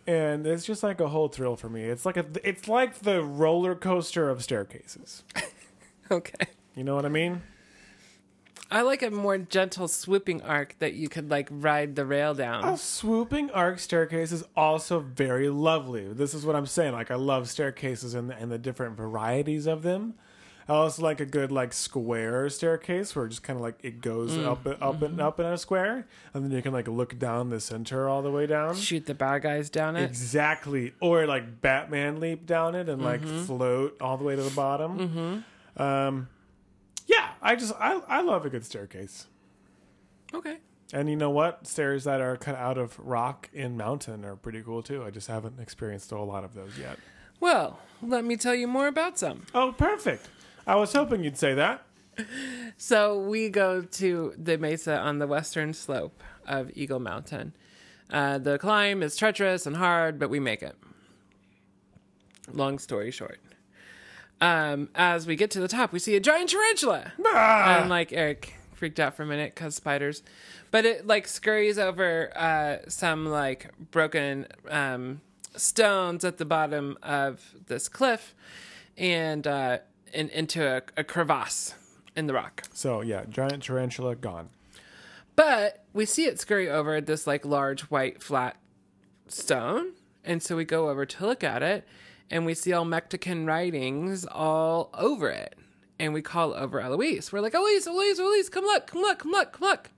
and 0.06 0.46
it's 0.46 0.64
just 0.64 0.82
like 0.82 1.00
a 1.00 1.08
whole 1.08 1.28
thrill 1.28 1.56
for 1.56 1.68
me. 1.68 1.82
It's 1.84 2.06
like 2.06 2.16
a 2.16 2.26
it's 2.44 2.68
like 2.68 3.00
the 3.00 3.22
roller 3.22 3.74
coaster 3.74 4.28
of 4.30 4.42
staircases. 4.42 5.24
Okay. 6.12 6.46
You 6.74 6.82
know 6.82 6.96
what 6.96 7.04
I 7.06 7.08
mean? 7.08 7.42
I 8.70 8.82
like 8.82 9.02
a 9.02 9.10
more 9.10 9.36
gentle 9.36 9.88
swooping 9.88 10.42
arc 10.42 10.78
that 10.78 10.94
you 10.94 11.08
could 11.08 11.28
like 11.30 11.48
ride 11.50 11.96
the 11.96 12.04
rail 12.04 12.34
down. 12.34 12.64
A 12.64 12.76
swooping 12.76 13.50
arc 13.50 13.80
staircase 13.80 14.30
is 14.30 14.44
also 14.56 15.00
very 15.00 15.48
lovely. 15.48 16.12
This 16.12 16.34
is 16.34 16.46
what 16.46 16.54
I'm 16.54 16.66
saying. 16.66 16.92
Like 16.92 17.10
I 17.10 17.16
love 17.16 17.48
staircases 17.48 18.14
and 18.14 18.30
the, 18.30 18.36
and 18.36 18.50
the 18.50 18.58
different 18.58 18.96
varieties 18.96 19.66
of 19.66 19.82
them. 19.82 20.14
I 20.68 20.74
also 20.74 21.02
like 21.02 21.18
a 21.18 21.26
good 21.26 21.50
like 21.50 21.72
square 21.72 22.48
staircase 22.48 23.16
where 23.16 23.26
it 23.26 23.30
just 23.30 23.42
kind 23.42 23.56
of 23.56 23.60
like 23.60 23.80
it 23.82 24.00
goes 24.00 24.32
mm. 24.32 24.46
up 24.46 24.64
and 24.66 24.80
up 24.80 25.02
and 25.02 25.20
up 25.20 25.40
in 25.40 25.46
a 25.46 25.58
square, 25.58 26.06
and 26.32 26.44
then 26.44 26.52
you 26.52 26.62
can 26.62 26.72
like 26.72 26.86
look 26.86 27.18
down 27.18 27.50
the 27.50 27.58
center 27.58 28.08
all 28.08 28.22
the 28.22 28.30
way 28.30 28.46
down. 28.46 28.76
Shoot 28.76 29.06
the 29.06 29.14
bad 29.14 29.42
guys 29.42 29.68
down 29.68 29.96
it. 29.96 30.04
Exactly, 30.04 30.92
or 31.00 31.26
like 31.26 31.60
Batman 31.60 32.20
leap 32.20 32.46
down 32.46 32.76
it 32.76 32.88
and 32.88 33.02
like 33.02 33.20
mm-hmm. 33.20 33.42
float 33.46 33.96
all 34.00 34.16
the 34.16 34.22
way 34.22 34.36
to 34.36 34.42
the 34.42 34.54
bottom. 34.54 35.42
Mm-hmm. 35.76 35.82
Um, 35.82 36.28
yeah, 36.28 36.39
I 37.42 37.56
just 37.56 37.74
I 37.78 38.00
I 38.08 38.20
love 38.22 38.44
a 38.44 38.50
good 38.50 38.64
staircase. 38.64 39.26
Okay. 40.34 40.58
And 40.92 41.08
you 41.08 41.16
know 41.16 41.30
what? 41.30 41.66
Stairs 41.66 42.04
that 42.04 42.20
are 42.20 42.36
cut 42.36 42.56
out 42.56 42.76
of 42.76 42.98
rock 42.98 43.48
in 43.52 43.76
mountain 43.76 44.24
are 44.24 44.36
pretty 44.36 44.62
cool 44.62 44.82
too. 44.82 45.04
I 45.04 45.10
just 45.10 45.28
haven't 45.28 45.60
experienced 45.60 46.10
a 46.12 46.16
whole 46.16 46.26
lot 46.26 46.42
of 46.44 46.54
those 46.54 46.76
yet. 46.78 46.98
Well, 47.38 47.78
let 48.02 48.24
me 48.24 48.36
tell 48.36 48.54
you 48.54 48.66
more 48.66 48.88
about 48.88 49.18
some. 49.18 49.46
Oh, 49.54 49.72
perfect. 49.72 50.28
I 50.66 50.76
was 50.76 50.92
hoping 50.92 51.24
you'd 51.24 51.38
say 51.38 51.54
that. 51.54 51.82
So 52.76 53.18
we 53.18 53.50
go 53.50 53.82
to 53.82 54.34
the 54.36 54.56
mesa 54.58 54.96
on 54.98 55.18
the 55.18 55.26
western 55.26 55.74
slope 55.74 56.22
of 56.46 56.70
Eagle 56.74 56.98
Mountain. 56.98 57.54
Uh, 58.10 58.38
the 58.38 58.58
climb 58.58 59.02
is 59.02 59.16
treacherous 59.16 59.66
and 59.66 59.76
hard, 59.76 60.18
but 60.18 60.30
we 60.30 60.40
make 60.40 60.62
it. 60.62 60.76
Long 62.52 62.78
story 62.78 63.10
short. 63.10 63.38
Um, 64.40 64.88
as 64.94 65.26
we 65.26 65.36
get 65.36 65.50
to 65.52 65.60
the 65.60 65.68
top, 65.68 65.92
we 65.92 65.98
see 65.98 66.16
a 66.16 66.20
giant 66.20 66.50
tarantula. 66.50 67.12
Ah! 67.26 67.80
And 67.80 67.90
like 67.90 68.12
Eric 68.12 68.54
freaked 68.72 68.98
out 68.98 69.14
for 69.14 69.24
a 69.24 69.26
minute 69.26 69.54
because 69.54 69.74
spiders, 69.74 70.22
but 70.70 70.86
it 70.86 71.06
like 71.06 71.28
scurries 71.28 71.78
over 71.78 72.32
uh, 72.34 72.88
some 72.88 73.26
like 73.26 73.70
broken 73.90 74.46
um, 74.70 75.20
stones 75.54 76.24
at 76.24 76.38
the 76.38 76.46
bottom 76.46 76.96
of 77.02 77.54
this 77.66 77.88
cliff, 77.88 78.34
and 78.96 79.46
uh, 79.46 79.78
in, 80.14 80.30
into 80.30 80.66
a, 80.66 80.82
a 80.96 81.04
crevasse 81.04 81.74
in 82.16 82.26
the 82.26 82.32
rock. 82.32 82.62
So 82.72 83.02
yeah, 83.02 83.24
giant 83.28 83.62
tarantula 83.62 84.16
gone. 84.16 84.48
But 85.36 85.84
we 85.92 86.06
see 86.06 86.24
it 86.24 86.40
scurry 86.40 86.68
over 86.68 87.00
this 87.00 87.26
like 87.26 87.44
large 87.44 87.82
white 87.82 88.22
flat 88.22 88.56
stone, 89.28 89.92
and 90.24 90.42
so 90.42 90.56
we 90.56 90.64
go 90.64 90.88
over 90.88 91.04
to 91.04 91.26
look 91.26 91.44
at 91.44 91.62
it, 91.62 91.86
and 92.30 92.46
we 92.46 92.54
see 92.54 92.72
all 92.72 92.84
Mexican 92.84 93.46
writings 93.46 94.24
all 94.26 94.90
over 94.94 95.28
it. 95.30 95.56
And 95.98 96.14
we 96.14 96.22
call 96.22 96.54
over 96.54 96.80
Eloise. 96.80 97.30
We're 97.30 97.40
like, 97.40 97.54
Eloise, 97.54 97.86
Eloise, 97.86 98.18
Eloise, 98.18 98.48
come 98.48 98.64
look, 98.64 98.86
come 98.86 99.02
look, 99.02 99.18
come 99.18 99.32
look, 99.32 99.52
come 99.52 99.68
look. 99.68 99.90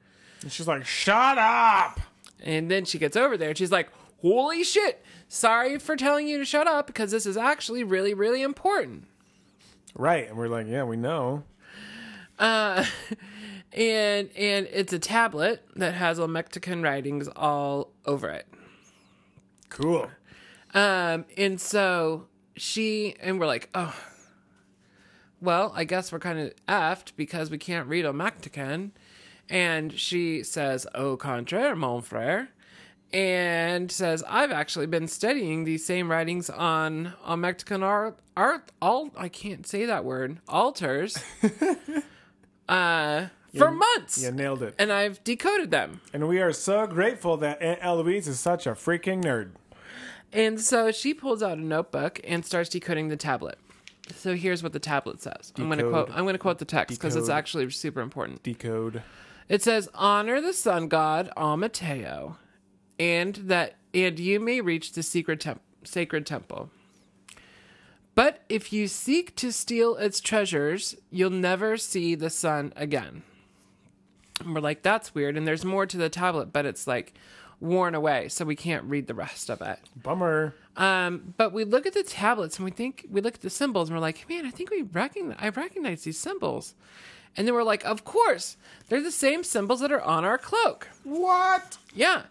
And 0.43 0.51
she's 0.51 0.67
like, 0.67 0.85
"Shut 0.85 1.39
up!" 1.39 2.01
And 2.43 2.69
then 2.69 2.85
she 2.85 2.99
gets 2.99 3.17
over 3.17 3.37
there 3.37 3.51
and 3.51 3.59
she's 3.59 3.71
like, 3.71 3.89
Holy 4.23 4.63
shit! 4.63 5.05
Sorry 5.29 5.79
for 5.79 5.97
telling 5.97 6.29
you 6.29 6.39
to 6.39 6.45
shut 6.45 6.69
up 6.69 6.87
because 6.87 7.11
this 7.11 7.27
is 7.27 7.37
actually 7.37 7.83
really, 7.83 8.15
really 8.15 8.43
important. 8.43 9.09
Right, 9.95 10.29
and 10.29 10.39
we're 10.39 10.49
like, 10.49 10.69
"Yeah, 10.69 10.85
we 10.85 10.97
know." 10.97 11.43
Uh, 12.39 12.85
and 13.73 14.31
and 14.37 14.69
it's 14.71 14.93
a 14.93 14.99
tablet 15.01 15.65
that 15.75 15.95
has 15.95 16.21
all 16.21 16.29
Mexican 16.29 16.83
writings 16.83 17.29
all 17.35 17.91
over 18.07 18.29
it. 18.31 18.47
Cool. 19.71 20.09
Um, 20.75 21.25
and 21.37 21.61
so 21.61 22.27
she 22.57 23.17
and 23.21 23.39
we're 23.39 23.47
like, 23.47 23.69
oh, 23.75 23.95
well, 25.41 25.73
I 25.75 25.85
guess 25.85 26.13
we're 26.13 26.21
kind 26.21 26.39
of 26.39 26.53
effed 26.69 27.13
because 27.17 27.51
we 27.51 27.59
can't 27.59 27.89
read 27.89 28.05
a 28.05 28.13
Mexican. 28.13 28.93
And 29.49 29.93
she 29.99 30.43
says, 30.43 30.87
au 30.95 31.17
contraire, 31.17 31.75
mon 31.77 32.01
frère. 32.01 32.49
And 33.13 33.93
says, 33.93 34.25
I've 34.27 34.53
actually 34.53 34.87
been 34.87 35.07
studying 35.07 35.65
these 35.65 35.85
same 35.85 36.11
writings 36.11 36.49
on, 36.49 37.13
on 37.23 37.43
Mexican 37.43 37.83
art, 37.83 38.19
art, 38.35 38.73
all, 38.81 39.11
I 39.19 39.29
can't 39.29 39.67
say 39.67 39.85
that 39.85 40.03
word, 40.07 40.39
altars, 40.49 41.19
uh, 42.71 43.27
for 43.59 43.71
months. 43.71 44.23
You 44.23 44.31
nailed 44.31 44.63
it. 44.63 44.75
And 44.79 44.91
I've 44.91 45.23
decoded 45.25 45.71
them. 45.71 46.01
And 46.15 46.27
we 46.27 46.41
are 46.41 46.55
so 46.55 46.87
grateful 46.87 47.37
that 47.37 47.61
Aunt 47.61 47.81
Eloise 47.83 48.29
is 48.29 48.41
such 48.41 48.67
a 48.67 48.71
freaking 48.71 49.23
nerd. 49.23 49.51
And 50.33 50.61
so 50.61 50.91
she 50.91 51.13
pulls 51.13 51.43
out 51.43 51.59
a 51.59 51.61
notebook 51.61 52.21
and 52.25 52.45
starts 52.45 52.71
decoding 52.71 53.09
the 53.09 53.17
tablet. 53.17 53.59
So 54.15 54.35
here's 54.35 54.63
what 54.63 54.73
the 54.73 54.79
tablet 54.79 55.21
says. 55.23 55.53
I'm 55.57 55.67
going 55.67 55.79
to 55.79 55.89
quote. 55.89 56.11
I'm 56.11 56.25
going 56.25 56.35
to 56.35 56.39
quote 56.39 56.59
the 56.59 56.65
text 56.65 56.99
because 56.99 57.17
it's 57.17 57.29
actually 57.29 57.69
super 57.71 58.01
important. 58.01 58.43
Decode. 58.43 59.03
It 59.49 59.63
says, 59.63 59.89
"Honor 59.95 60.41
the 60.41 60.53
sun 60.53 60.89
god 60.89 61.31
Amateo, 61.37 62.37
and 62.99 63.35
that 63.37 63.77
and 63.95 64.19
you 64.19 64.41
may 64.41 64.61
reach 64.61 64.93
the 64.93 65.03
secret 65.03 65.41
temp- 65.41 65.63
sacred 65.85 66.27
temple. 66.27 66.71
But 68.15 68.43
if 68.49 68.73
you 68.73 68.89
seek 68.89 69.35
to 69.37 69.53
steal 69.53 69.97
its 69.97 70.21
treasures, 70.21 70.97
you'll 71.11 71.31
never 71.31 71.77
see 71.77 72.15
the 72.15 72.31
sun 72.31 72.73
again." 72.77 73.23
And 74.41 74.55
we're 74.55 74.61
like, 74.61 74.83
"That's 74.83 75.15
weird." 75.15 75.37
And 75.37 75.47
there's 75.47 75.65
more 75.65 75.87
to 75.87 75.97
the 75.97 76.09
tablet, 76.09 76.53
but 76.53 76.67
it's 76.67 76.87
like 76.87 77.15
worn 77.63 77.95
away, 77.95 78.29
so 78.29 78.45
we 78.45 78.57
can't 78.57 78.85
read 78.85 79.07
the 79.07 79.15
rest 79.15 79.49
of 79.49 79.63
it. 79.63 79.79
Bummer. 80.03 80.55
Um, 80.77 81.35
but 81.37 81.53
we 81.53 81.65
look 81.65 81.87
at 81.87 81.95
the 81.95 82.03
tablets 82.03 82.57
and 82.59 82.65
we 82.65 82.71
think 82.71 83.07
we 83.11 83.21
look 83.21 83.35
at 83.35 83.41
the 83.43 83.51
symbols 83.51 83.89
and 83.89 83.97
we're 83.97 84.03
like, 84.03 84.29
man, 84.29 84.45
I 84.45 84.51
think 84.51 84.71
we 84.71 84.83
recognize 84.83 85.39
I 85.41 85.49
recognize 85.49 86.03
these 86.03 86.19
symbols. 86.19 86.75
And 87.37 87.47
then 87.47 87.55
we're 87.55 87.63
like, 87.63 87.85
of 87.85 88.05
course, 88.05 88.57
they're 88.89 89.03
the 89.03 89.11
same 89.11 89.45
symbols 89.45 89.81
that 89.81 89.93
are 89.93 90.03
on 90.03 90.25
our 90.25 90.39
cloak. 90.39 90.89
What? 91.05 91.79
Yeah. 91.95 92.23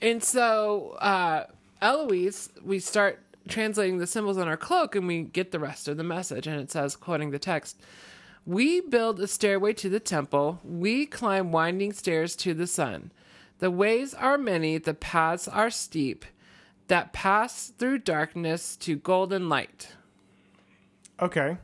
And 0.00 0.22
so 0.22 0.96
uh 1.00 1.46
Eloise, 1.80 2.50
we 2.64 2.78
start 2.78 3.20
translating 3.48 3.98
the 3.98 4.06
symbols 4.06 4.38
on 4.38 4.48
our 4.48 4.56
cloak 4.56 4.94
and 4.94 5.06
we 5.06 5.22
get 5.22 5.52
the 5.52 5.58
rest 5.58 5.88
of 5.88 5.96
the 5.96 6.04
message 6.04 6.46
and 6.46 6.60
it 6.60 6.70
says, 6.70 6.96
quoting 6.96 7.30
the 7.30 7.38
text, 7.38 7.78
we 8.46 8.80
build 8.80 9.20
a 9.20 9.26
stairway 9.26 9.72
to 9.74 9.88
the 9.88 10.00
temple. 10.00 10.60
We 10.64 11.06
climb 11.06 11.52
winding 11.52 11.92
stairs 11.92 12.34
to 12.36 12.54
the 12.54 12.66
sun. 12.66 13.10
The 13.62 13.70
ways 13.70 14.12
are 14.12 14.38
many, 14.38 14.76
the 14.78 14.92
paths 14.92 15.46
are 15.46 15.70
steep 15.70 16.24
that 16.88 17.12
pass 17.12 17.68
through 17.78 17.98
darkness 17.98 18.76
to 18.78 18.96
golden 18.96 19.48
light. 19.48 19.92
Okay. 21.20 21.58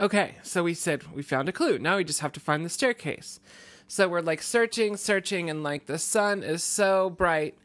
Okay, 0.00 0.34
so 0.42 0.64
we 0.64 0.74
said 0.74 1.04
we 1.14 1.22
found 1.22 1.48
a 1.48 1.52
clue. 1.52 1.78
Now 1.78 1.98
we 1.98 2.02
just 2.02 2.22
have 2.22 2.32
to 2.32 2.40
find 2.40 2.64
the 2.64 2.68
staircase. 2.68 3.38
So 3.86 4.08
we're 4.08 4.20
like 4.20 4.42
searching, 4.42 4.96
searching, 4.96 5.48
and 5.48 5.62
like 5.62 5.86
the 5.86 5.96
sun 6.00 6.42
is 6.42 6.64
so 6.64 7.08
bright 7.08 7.56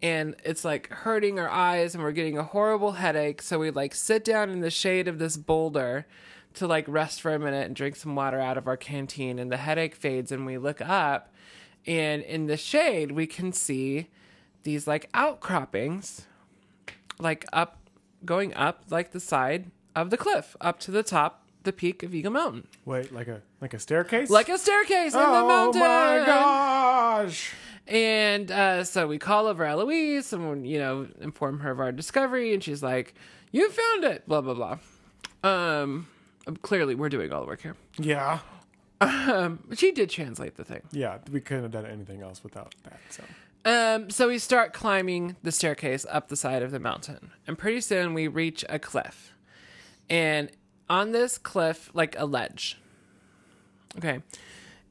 and 0.00 0.34
it's 0.42 0.64
like 0.64 0.88
hurting 0.88 1.38
our 1.38 1.50
eyes 1.50 1.94
and 1.94 2.02
we're 2.02 2.12
getting 2.12 2.38
a 2.38 2.44
horrible 2.44 2.92
headache. 2.92 3.42
So 3.42 3.58
we 3.58 3.70
like 3.70 3.94
sit 3.94 4.24
down 4.24 4.48
in 4.48 4.60
the 4.60 4.70
shade 4.70 5.06
of 5.06 5.18
this 5.18 5.36
boulder 5.36 6.06
to 6.54 6.66
like 6.66 6.88
rest 6.88 7.20
for 7.20 7.34
a 7.34 7.38
minute 7.38 7.66
and 7.66 7.76
drink 7.76 7.96
some 7.96 8.16
water 8.16 8.40
out 8.40 8.56
of 8.56 8.66
our 8.66 8.78
canteen. 8.78 9.38
And 9.38 9.52
the 9.52 9.58
headache 9.58 9.94
fades 9.94 10.32
and 10.32 10.46
we 10.46 10.56
look 10.56 10.80
up 10.80 11.34
and 11.86 12.22
in 12.22 12.46
the 12.46 12.56
shade 12.56 13.12
we 13.12 13.26
can 13.26 13.52
see 13.52 14.08
these 14.64 14.86
like 14.86 15.08
outcroppings 15.14 16.26
like 17.18 17.44
up 17.52 17.78
going 18.24 18.52
up 18.54 18.84
like 18.90 19.12
the 19.12 19.20
side 19.20 19.70
of 19.94 20.10
the 20.10 20.16
cliff 20.16 20.56
up 20.60 20.78
to 20.80 20.90
the 20.90 21.02
top 21.02 21.42
the 21.62 21.72
peak 21.72 22.02
of 22.02 22.14
eagle 22.14 22.32
mountain 22.32 22.66
Wait, 22.84 23.12
like 23.12 23.28
a 23.28 23.42
like 23.60 23.74
a 23.74 23.78
staircase? 23.78 24.30
like 24.30 24.48
a 24.48 24.58
staircase 24.58 25.14
in 25.14 25.20
the 25.20 25.26
mountain. 25.26 25.82
oh 25.82 26.18
my 26.20 26.24
gosh! 26.26 27.52
and 27.88 28.50
uh, 28.50 28.84
so 28.84 29.06
we 29.06 29.18
call 29.18 29.46
over 29.46 29.64
eloise 29.64 30.32
and 30.32 30.66
you 30.68 30.78
know 30.78 31.08
inform 31.20 31.60
her 31.60 31.70
of 31.70 31.80
our 31.80 31.92
discovery 31.92 32.52
and 32.54 32.62
she's 32.62 32.82
like 32.82 33.14
you 33.52 33.70
found 33.70 34.04
it 34.04 34.26
blah 34.28 34.40
blah 34.40 34.54
blah 34.54 34.78
um 35.48 36.06
clearly 36.62 36.94
we're 36.94 37.08
doing 37.08 37.32
all 37.32 37.40
the 37.40 37.46
work 37.46 37.62
here 37.62 37.74
Yeah, 37.98 38.40
um 39.00 39.60
she 39.74 39.92
did 39.92 40.08
translate 40.10 40.56
the 40.56 40.64
thing 40.64 40.82
yeah. 40.92 41.18
We 41.30 41.40
couldn't 41.40 41.64
have 41.64 41.72
done 41.72 41.86
anything 41.86 42.22
else 42.22 42.42
without 42.42 42.74
that. 42.84 43.00
So 43.10 43.22
Um, 43.66 44.10
so 44.10 44.28
we 44.28 44.38
start 44.38 44.72
climbing 44.72 45.34
the 45.42 45.50
staircase 45.50 46.06
up 46.08 46.28
the 46.28 46.36
side 46.36 46.62
of 46.62 46.70
the 46.70 46.78
mountain, 46.78 47.32
and 47.48 47.58
pretty 47.58 47.80
soon 47.80 48.14
we 48.14 48.28
reach 48.28 48.64
a 48.68 48.78
cliff. 48.78 49.34
And 50.08 50.52
on 50.88 51.10
this 51.10 51.36
cliff, 51.36 51.90
like 51.92 52.14
a 52.16 52.26
ledge. 52.26 52.78
Okay. 53.98 54.20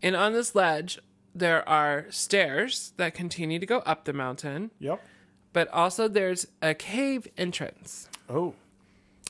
And 0.03 0.13
on 0.13 0.33
this 0.33 0.55
ledge, 0.55 0.99
there 1.33 1.67
are 1.69 2.07
stairs 2.09 2.91
that 2.97 3.13
continue 3.13 3.59
to 3.59 3.65
go 3.65 3.77
up 3.79 4.03
the 4.03 4.11
mountain, 4.11 4.71
yep. 4.77 5.01
but 5.53 5.69
also 5.69 6.09
there's 6.09 6.45
a 6.61 6.73
cave 6.73 7.29
entrance. 7.37 8.09
Oh, 8.29 8.55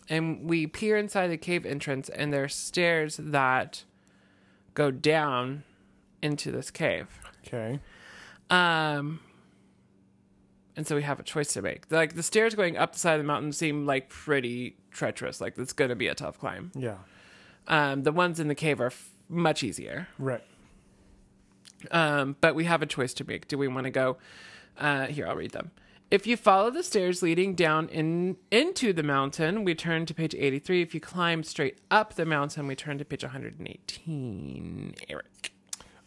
And 0.09 0.49
we 0.49 0.65
peer 0.65 0.97
inside 0.97 1.27
the 1.27 1.37
cave 1.37 1.67
entrance, 1.67 2.09
and 2.09 2.33
there's 2.33 2.55
stairs 2.55 3.17
that 3.21 3.83
go 4.75 4.91
down 4.91 5.63
into 6.21 6.51
this 6.51 6.69
cave. 6.69 7.07
okay. 7.47 7.79
Um, 8.49 9.19
and 10.75 10.85
so 10.85 10.95
we 10.95 11.01
have 11.01 11.19
a 11.19 11.23
choice 11.23 11.53
to 11.53 11.61
make. 11.61 11.89
Like 11.91 12.15
the 12.15 12.21
stairs 12.23 12.53
going 12.53 12.77
up 12.77 12.93
the 12.93 12.99
side 12.99 13.13
of 13.13 13.19
the 13.19 13.23
mountain 13.27 13.51
seem 13.51 13.85
like 13.85 14.09
pretty 14.09 14.75
treacherous. 14.91 15.41
Like 15.41 15.57
it's 15.57 15.73
going 15.73 15.89
to 15.89 15.95
be 15.95 16.07
a 16.07 16.15
tough 16.15 16.37
climb. 16.39 16.71
Yeah. 16.75 16.97
Um, 17.67 18.03
the 18.03 18.11
ones 18.11 18.39
in 18.39 18.47
the 18.47 18.55
cave 18.55 18.79
are 18.79 18.87
f- 18.87 19.09
much 19.27 19.63
easier. 19.63 20.07
Right. 20.19 20.43
Um, 21.91 22.35
but 22.41 22.53
we 22.55 22.65
have 22.65 22.81
a 22.81 22.85
choice 22.85 23.13
to 23.15 23.23
make. 23.23 23.47
Do 23.47 23.57
we 23.57 23.67
want 23.67 23.85
to 23.85 23.91
go? 23.91 24.17
Uh, 24.77 25.07
here, 25.07 25.27
I'll 25.27 25.35
read 25.35 25.51
them. 25.51 25.71
If 26.15 26.25
you 26.25 26.37
follow 26.37 26.71
the 26.71 26.81
stairs 26.81 27.21
leading 27.21 27.55
down 27.55 27.89
in 27.89 28.37
into 28.49 28.93
the 28.93 29.03
mountain, 29.03 29.65
we 29.65 29.75
turn 29.75 30.05
to 30.05 30.13
page 30.13 30.33
83. 30.33 30.81
If 30.81 30.93
you 30.93 31.01
climb 31.01 31.43
straight 31.43 31.79
up 31.91 32.13
the 32.13 32.25
mountain, 32.25 32.67
we 32.67 32.75
turn 32.77 32.97
to 32.99 33.03
page 33.03 33.23
118. 33.23 34.95
Eric. 35.09 35.51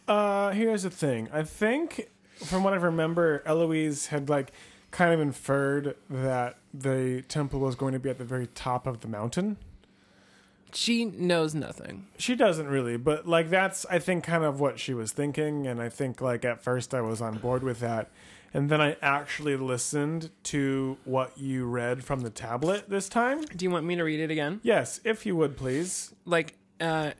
Uh, 0.08 0.52
here's 0.52 0.84
the 0.84 0.88
thing. 0.88 1.28
I 1.30 1.42
think, 1.42 2.08
from 2.36 2.64
what 2.64 2.72
I 2.72 2.76
remember, 2.76 3.42
Eloise 3.44 4.06
had 4.06 4.30
like 4.30 4.52
kind 4.92 5.12
of 5.12 5.20
inferred 5.20 5.94
that 6.08 6.56
the 6.72 7.20
temple 7.28 7.60
was 7.60 7.74
going 7.74 7.92
to 7.92 7.98
be 7.98 8.08
at 8.08 8.16
the 8.16 8.24
very 8.24 8.46
top 8.46 8.86
of 8.86 9.00
the 9.00 9.08
mountain. 9.08 9.58
She 10.72 11.04
knows 11.04 11.54
nothing. 11.54 12.06
She 12.16 12.34
doesn't 12.34 12.68
really, 12.68 12.96
but 12.96 13.28
like 13.28 13.50
that's 13.50 13.84
I 13.90 13.98
think 13.98 14.24
kind 14.24 14.44
of 14.44 14.58
what 14.58 14.78
she 14.78 14.94
was 14.94 15.12
thinking, 15.12 15.66
and 15.66 15.82
I 15.82 15.90
think 15.90 16.22
like 16.22 16.46
at 16.46 16.62
first 16.62 16.94
I 16.94 17.02
was 17.02 17.20
on 17.20 17.36
board 17.36 17.62
with 17.62 17.80
that, 17.80 18.10
and 18.54 18.70
then 18.70 18.80
I 18.80 18.96
actually 19.02 19.56
listened 19.56 20.30
to 20.44 20.96
what 21.04 21.36
you 21.36 21.66
read 21.66 22.04
from 22.04 22.20
the 22.20 22.30
tablet 22.30 22.88
this 22.88 23.08
time. 23.08 23.42
Do 23.42 23.64
you 23.64 23.70
want 23.70 23.84
me 23.86 23.96
to 23.96 24.02
read 24.02 24.20
it 24.20 24.30
again? 24.30 24.60
Yes, 24.62 25.00
if 25.04 25.26
you 25.26 25.36
would 25.36 25.56
please. 25.56 26.14
Like, 26.24 26.54
uh, 26.80 27.12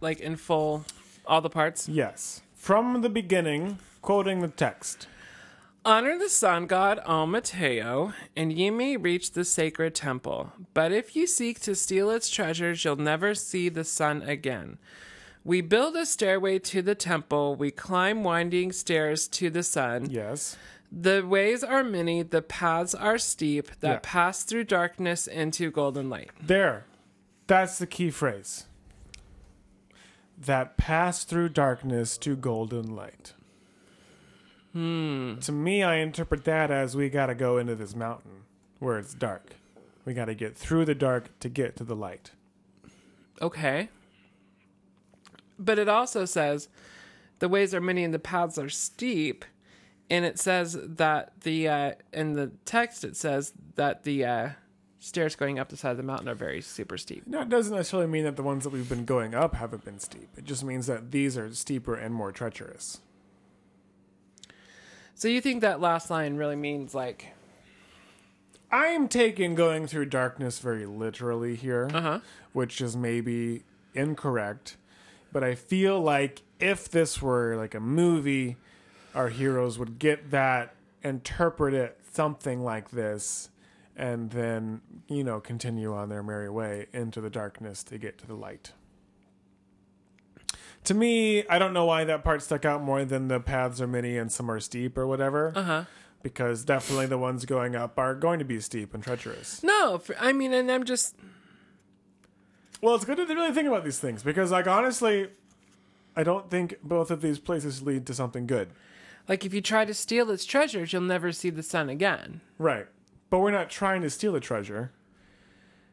like 0.00 0.20
in 0.20 0.36
full, 0.36 0.84
all 1.26 1.40
the 1.40 1.50
parts. 1.50 1.88
Yes, 1.88 2.42
from 2.54 3.02
the 3.02 3.08
beginning, 3.08 3.78
quoting 4.02 4.40
the 4.40 4.48
text. 4.48 5.08
Honor 5.84 6.18
the 6.18 6.28
sun 6.28 6.66
god 6.66 7.00
Al 7.06 7.28
Mateo, 7.28 8.12
and 8.34 8.52
ye 8.52 8.70
may 8.70 8.96
reach 8.96 9.32
the 9.32 9.44
sacred 9.44 9.94
temple. 9.94 10.52
But 10.74 10.90
if 10.90 11.14
you 11.14 11.28
seek 11.28 11.60
to 11.60 11.76
steal 11.76 12.10
its 12.10 12.28
treasures, 12.28 12.84
you'll 12.84 12.96
never 12.96 13.36
see 13.36 13.68
the 13.68 13.84
sun 13.84 14.22
again. 14.22 14.78
We 15.46 15.60
build 15.60 15.94
a 15.94 16.04
stairway 16.04 16.58
to 16.58 16.82
the 16.82 16.96
temple. 16.96 17.54
We 17.54 17.70
climb 17.70 18.24
winding 18.24 18.72
stairs 18.72 19.28
to 19.28 19.48
the 19.48 19.62
sun. 19.62 20.10
Yes. 20.10 20.56
The 20.90 21.24
ways 21.24 21.62
are 21.62 21.84
many, 21.84 22.22
the 22.24 22.42
paths 22.42 22.96
are 22.96 23.16
steep 23.16 23.68
that 23.78 23.88
Yeah. 23.92 24.00
pass 24.02 24.42
through 24.42 24.64
darkness 24.64 25.28
into 25.28 25.70
golden 25.70 26.10
light. 26.10 26.30
There. 26.40 26.84
That's 27.46 27.78
the 27.78 27.86
key 27.86 28.10
phrase. 28.10 28.66
That 30.36 30.76
pass 30.76 31.22
through 31.22 31.50
darkness 31.50 32.18
to 32.18 32.34
golden 32.34 32.96
light. 32.96 33.32
Hmm. 34.72 35.36
To 35.38 35.52
me, 35.52 35.84
I 35.84 35.96
interpret 35.98 36.44
that 36.44 36.72
as 36.72 36.96
we 36.96 37.08
got 37.08 37.26
to 37.26 37.36
go 37.36 37.56
into 37.56 37.76
this 37.76 37.94
mountain 37.94 38.42
where 38.80 38.98
it's 38.98 39.14
dark. 39.14 39.54
We 40.04 40.12
got 40.12 40.24
to 40.24 40.34
get 40.34 40.56
through 40.56 40.86
the 40.86 40.94
dark 40.96 41.38
to 41.38 41.48
get 41.48 41.76
to 41.76 41.84
the 41.84 41.96
light. 41.96 42.32
Okay. 43.40 43.90
But 45.58 45.78
it 45.78 45.88
also 45.88 46.24
says 46.24 46.68
the 47.38 47.48
ways 47.48 47.74
are 47.74 47.80
many 47.80 48.04
and 48.04 48.12
the 48.14 48.18
paths 48.18 48.58
are 48.58 48.68
steep. 48.68 49.44
And 50.08 50.24
it 50.24 50.38
says 50.38 50.78
that 50.80 51.32
the, 51.40 51.68
uh, 51.68 51.92
in 52.12 52.34
the 52.34 52.52
text, 52.64 53.02
it 53.02 53.16
says 53.16 53.52
that 53.74 54.04
the 54.04 54.24
uh, 54.24 54.48
stairs 55.00 55.34
going 55.34 55.58
up 55.58 55.68
the 55.68 55.76
side 55.76 55.90
of 55.90 55.96
the 55.96 56.02
mountain 56.02 56.28
are 56.28 56.34
very 56.34 56.60
super 56.60 56.96
steep. 56.96 57.26
Now, 57.26 57.42
it 57.42 57.48
doesn't 57.48 57.74
necessarily 57.74 58.08
mean 58.08 58.24
that 58.24 58.36
the 58.36 58.42
ones 58.42 58.64
that 58.64 58.70
we've 58.70 58.88
been 58.88 59.04
going 59.04 59.34
up 59.34 59.54
haven't 59.54 59.84
been 59.84 59.98
steep. 59.98 60.28
It 60.36 60.44
just 60.44 60.62
means 60.62 60.86
that 60.86 61.10
these 61.10 61.36
are 61.36 61.52
steeper 61.54 61.94
and 61.94 62.14
more 62.14 62.30
treacherous. 62.30 63.00
So 65.14 65.28
you 65.28 65.40
think 65.40 65.62
that 65.62 65.80
last 65.80 66.10
line 66.10 66.36
really 66.36 66.56
means 66.56 66.94
like, 66.94 67.32
I'm 68.70 69.08
taking 69.08 69.54
going 69.54 69.86
through 69.86 70.06
darkness 70.06 70.58
very 70.58 70.86
literally 70.86 71.56
here, 71.56 71.88
uh-huh. 71.92 72.20
which 72.52 72.80
is 72.80 72.96
maybe 72.96 73.62
incorrect. 73.94 74.76
But 75.32 75.44
I 75.44 75.54
feel 75.54 76.00
like 76.00 76.42
if 76.58 76.88
this 76.88 77.20
were 77.20 77.56
like 77.56 77.74
a 77.74 77.80
movie, 77.80 78.56
our 79.14 79.28
heroes 79.28 79.78
would 79.78 79.98
get 79.98 80.30
that, 80.30 80.74
interpret 81.02 81.74
it 81.74 81.98
something 82.12 82.64
like 82.64 82.90
this, 82.90 83.50
and 83.96 84.30
then, 84.30 84.80
you 85.08 85.24
know, 85.24 85.40
continue 85.40 85.94
on 85.94 86.08
their 86.08 86.22
merry 86.22 86.48
way 86.48 86.86
into 86.92 87.20
the 87.20 87.30
darkness 87.30 87.82
to 87.84 87.98
get 87.98 88.18
to 88.18 88.26
the 88.26 88.34
light. 88.34 88.72
To 90.84 90.94
me, 90.94 91.46
I 91.48 91.58
don't 91.58 91.72
know 91.72 91.86
why 91.86 92.04
that 92.04 92.22
part 92.22 92.42
stuck 92.42 92.64
out 92.64 92.82
more 92.82 93.04
than 93.04 93.28
the 93.28 93.40
paths 93.40 93.80
are 93.80 93.86
many 93.86 94.16
and 94.16 94.30
some 94.30 94.50
are 94.50 94.60
steep 94.60 94.96
or 94.96 95.06
whatever. 95.06 95.52
Uh-huh. 95.56 95.84
Because 96.22 96.64
definitely 96.64 97.06
the 97.06 97.18
ones 97.18 97.44
going 97.44 97.74
up 97.76 97.98
are 97.98 98.14
going 98.14 98.38
to 98.38 98.44
be 98.44 98.60
steep 98.60 98.94
and 98.94 99.02
treacherous. 99.02 99.62
No, 99.62 100.00
I 100.18 100.32
mean, 100.32 100.52
and 100.52 100.70
I'm 100.70 100.84
just, 100.84 101.16
Well, 102.82 102.94
it's 102.94 103.04
good 103.04 103.16
to 103.16 103.24
really 103.34 103.52
think 103.52 103.68
about 103.68 103.84
these 103.84 103.98
things 103.98 104.22
because, 104.22 104.50
like, 104.50 104.66
honestly, 104.66 105.28
I 106.14 106.22
don't 106.22 106.50
think 106.50 106.76
both 106.82 107.10
of 107.10 107.20
these 107.22 107.38
places 107.38 107.82
lead 107.82 108.06
to 108.06 108.14
something 108.14 108.46
good. 108.46 108.68
like, 109.28 109.44
if 109.44 109.52
you 109.52 109.60
try 109.60 109.84
to 109.84 109.94
steal 109.94 110.30
its 110.30 110.44
treasures, 110.44 110.92
you'll 110.92 111.02
never 111.02 111.32
see 111.32 111.50
the 111.50 111.62
sun 111.62 111.88
again. 111.88 112.40
Right. 112.58 112.86
But 113.28 113.40
we're 113.40 113.50
not 113.50 113.70
trying 113.70 114.02
to 114.02 114.10
steal 114.10 114.36
a 114.36 114.40
treasure. 114.40 114.92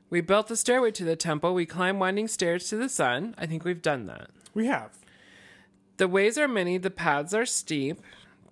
We 0.10 0.22
built 0.22 0.48
the 0.48 0.56
stairway 0.56 0.92
to 0.92 1.04
the 1.04 1.16
temple. 1.16 1.56
We 1.56 1.66
climb 1.66 1.98
winding 1.98 2.28
stairs 2.28 2.70
to 2.70 2.76
the 2.76 2.90
sun. 2.90 3.34
I 3.38 3.48
think 3.48 3.66
we've 3.66 3.82
done 3.82 4.06
that. 4.06 4.30
We 4.54 4.68
have. 4.68 4.92
The 5.98 6.08
ways 6.08 6.38
are 6.38 6.48
many, 6.48 6.78
the 6.78 6.92
paths 6.92 7.34
are 7.34 7.46
steep 7.46 8.00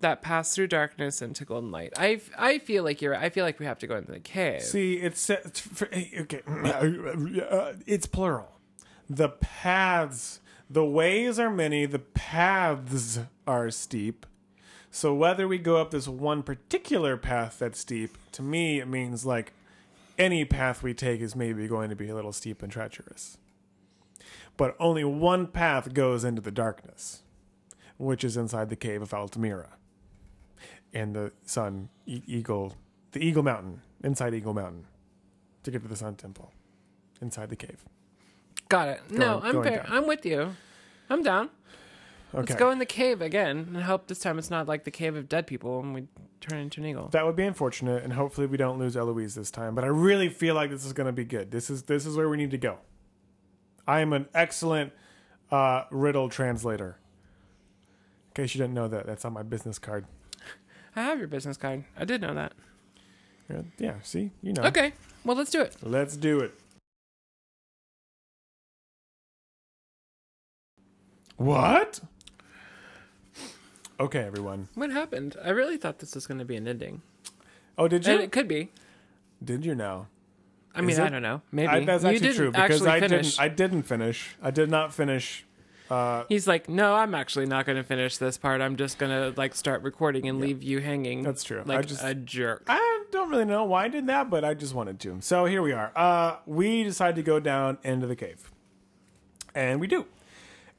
that 0.02 0.22
pass 0.22 0.54
through 0.54 0.66
darkness 0.68 1.22
into 1.22 1.44
golden 1.44 1.70
light. 1.70 1.92
I, 1.96 2.20
I 2.38 2.58
feel 2.58 2.84
like 2.84 3.00
you're 3.00 3.16
I 3.16 3.30
feel 3.30 3.44
like 3.44 3.58
we 3.58 3.66
have 3.66 3.78
to 3.80 3.86
go 3.86 3.96
into 3.96 4.12
the 4.12 4.20
cave. 4.20 4.62
See, 4.62 4.94
it's, 4.94 5.28
it's 5.30 5.60
for- 5.60 5.88
okay. 6.20 6.42
Uh, 7.50 7.72
it's 7.86 8.06
plural. 8.06 8.60
The 9.08 9.28
paths, 9.30 10.40
the 10.68 10.84
ways 10.84 11.38
are 11.38 11.50
many. 11.50 11.86
The 11.86 11.98
paths 11.98 13.20
are 13.46 13.70
steep. 13.70 14.26
So 14.90 15.14
whether 15.14 15.48
we 15.48 15.58
go 15.58 15.78
up 15.78 15.90
this 15.90 16.06
one 16.06 16.42
particular 16.42 17.16
path 17.16 17.58
that's 17.58 17.80
steep, 17.80 18.16
to 18.32 18.42
me 18.42 18.78
it 18.80 18.86
means 18.88 19.24
like 19.24 19.52
any 20.18 20.44
path 20.44 20.82
we 20.82 20.92
take 20.94 21.20
is 21.20 21.34
maybe 21.34 21.66
going 21.66 21.88
to 21.90 21.96
be 21.96 22.08
a 22.08 22.14
little 22.14 22.32
steep 22.32 22.62
and 22.62 22.70
treacherous. 22.70 23.38
But 24.56 24.76
only 24.78 25.04
one 25.04 25.46
path 25.46 25.94
goes 25.94 26.24
into 26.24 26.42
the 26.42 26.50
darkness, 26.50 27.22
which 27.96 28.22
is 28.22 28.36
inside 28.36 28.68
the 28.68 28.76
cave 28.76 29.00
of 29.02 29.14
Altamira. 29.14 29.70
And 30.94 31.14
the 31.14 31.32
sun, 31.46 31.88
e- 32.06 32.22
Eagle, 32.26 32.74
the 33.12 33.24
Eagle 33.24 33.42
Mountain, 33.42 33.80
inside 34.04 34.34
Eagle 34.34 34.54
Mountain, 34.54 34.84
to 35.62 35.70
get 35.70 35.82
to 35.82 35.88
the 35.88 35.96
Sun 35.96 36.16
Temple, 36.16 36.52
inside 37.20 37.48
the 37.48 37.56
cave. 37.56 37.84
Got 38.68 38.88
it. 38.88 39.00
no, 39.10 39.40
I'm 39.42 39.62
fair. 39.62 39.84
I'm 39.88 40.06
with 40.06 40.24
you. 40.26 40.54
I'm 41.08 41.22
down. 41.22 41.50
Okay. 42.34 42.40
Let's 42.52 42.54
go 42.54 42.70
in 42.70 42.78
the 42.78 42.86
cave 42.86 43.20
again 43.20 43.68
and 43.74 43.82
hope 43.82 44.06
this 44.06 44.18
time 44.18 44.38
it's 44.38 44.48
not 44.50 44.66
like 44.66 44.84
the 44.84 44.90
cave 44.90 45.16
of 45.16 45.28
dead 45.28 45.46
people 45.46 45.80
and 45.80 45.92
we 45.94 46.06
turn 46.40 46.58
into 46.58 46.80
an 46.80 46.86
eagle. 46.86 47.08
That 47.08 47.26
would 47.26 47.36
be 47.36 47.44
unfortunate, 47.44 48.02
and 48.02 48.14
hopefully 48.14 48.46
we 48.46 48.56
don't 48.56 48.78
lose 48.78 48.96
Eloise 48.96 49.34
this 49.34 49.50
time. 49.50 49.74
But 49.74 49.84
I 49.84 49.88
really 49.88 50.30
feel 50.30 50.54
like 50.54 50.70
this 50.70 50.86
is 50.86 50.94
going 50.94 51.06
to 51.06 51.12
be 51.12 51.24
good. 51.24 51.50
This 51.50 51.68
is 51.68 51.82
this 51.84 52.06
is 52.06 52.16
where 52.16 52.28
we 52.30 52.38
need 52.38 52.50
to 52.52 52.58
go. 52.58 52.78
I 53.86 54.00
am 54.00 54.12
an 54.14 54.28
excellent 54.34 54.92
uh, 55.50 55.84
riddle 55.90 56.28
translator. 56.30 56.98
In 58.30 58.42
case 58.42 58.54
you 58.54 58.60
didn't 58.60 58.74
know 58.74 58.88
that, 58.88 59.06
that's 59.06 59.24
on 59.26 59.34
my 59.34 59.42
business 59.42 59.78
card. 59.78 60.06
I 60.94 61.02
have 61.02 61.18
your 61.18 61.28
business 61.28 61.56
card. 61.56 61.84
I 61.96 62.04
did 62.04 62.20
know 62.20 62.34
that. 62.34 62.52
Yeah, 63.50 63.62
Yeah, 63.78 63.94
see, 64.02 64.30
you 64.42 64.52
know. 64.52 64.62
Okay. 64.64 64.92
Well, 65.24 65.36
let's 65.36 65.50
do 65.50 65.60
it. 65.60 65.76
Let's 65.82 66.16
do 66.16 66.40
it. 66.40 66.54
What? 71.36 72.00
Okay, 73.98 74.20
everyone. 74.20 74.68
What 74.74 74.90
happened? 74.90 75.36
I 75.42 75.50
really 75.50 75.76
thought 75.76 75.98
this 75.98 76.14
was 76.14 76.26
going 76.26 76.38
to 76.38 76.44
be 76.44 76.56
an 76.56 76.68
ending. 76.68 77.02
Oh, 77.78 77.88
did 77.88 78.06
you? 78.06 78.12
And 78.12 78.22
it 78.22 78.32
could 78.32 78.48
be. 78.48 78.70
Did 79.42 79.64
you 79.64 79.74
know? 79.74 80.06
I 80.74 80.80
mean, 80.80 80.98
I 80.98 81.08
don't 81.08 81.22
know. 81.22 81.42
Maybe. 81.50 81.68
I, 81.68 81.84
that's 81.84 82.04
actually 82.04 82.32
true 82.32 82.50
because 82.50 82.86
I 82.86 83.00
finish. 83.00 83.32
didn't. 83.32 83.40
I 83.40 83.48
didn't 83.48 83.82
finish. 83.82 84.36
I 84.42 84.50
did 84.50 84.70
not 84.70 84.94
finish. 84.94 85.44
Uh, 85.92 86.24
He's 86.28 86.48
like, 86.48 86.68
no, 86.70 86.94
I'm 86.94 87.14
actually 87.14 87.44
not 87.44 87.66
going 87.66 87.76
to 87.76 87.84
finish 87.84 88.16
this 88.16 88.38
part. 88.38 88.62
I'm 88.62 88.76
just 88.76 88.98
going 88.98 89.10
to 89.10 89.38
like 89.38 89.54
start 89.54 89.82
recording 89.82 90.26
and 90.26 90.40
leave 90.40 90.62
you 90.62 90.80
hanging. 90.80 91.22
That's 91.22 91.44
true. 91.44 91.62
Like 91.66 91.78
I 91.80 91.82
just- 91.82 92.02
a 92.02 92.14
jerk. 92.14 92.64
I 92.66 93.04
don't 93.10 93.28
really 93.28 93.44
know 93.44 93.64
why 93.64 93.84
I 93.84 93.88
did 93.88 94.06
that, 94.06 94.30
but 94.30 94.42
I 94.44 94.54
just 94.54 94.74
wanted 94.74 94.98
to. 95.00 95.18
So 95.20 95.44
here 95.44 95.60
we 95.60 95.72
are. 95.72 95.92
Uh, 95.94 96.36
we 96.46 96.82
decided 96.82 97.16
to 97.16 97.22
go 97.22 97.38
down 97.40 97.76
into 97.84 98.06
the 98.06 98.16
cave, 98.16 98.50
and 99.54 99.80
we 99.80 99.86
do. 99.86 100.06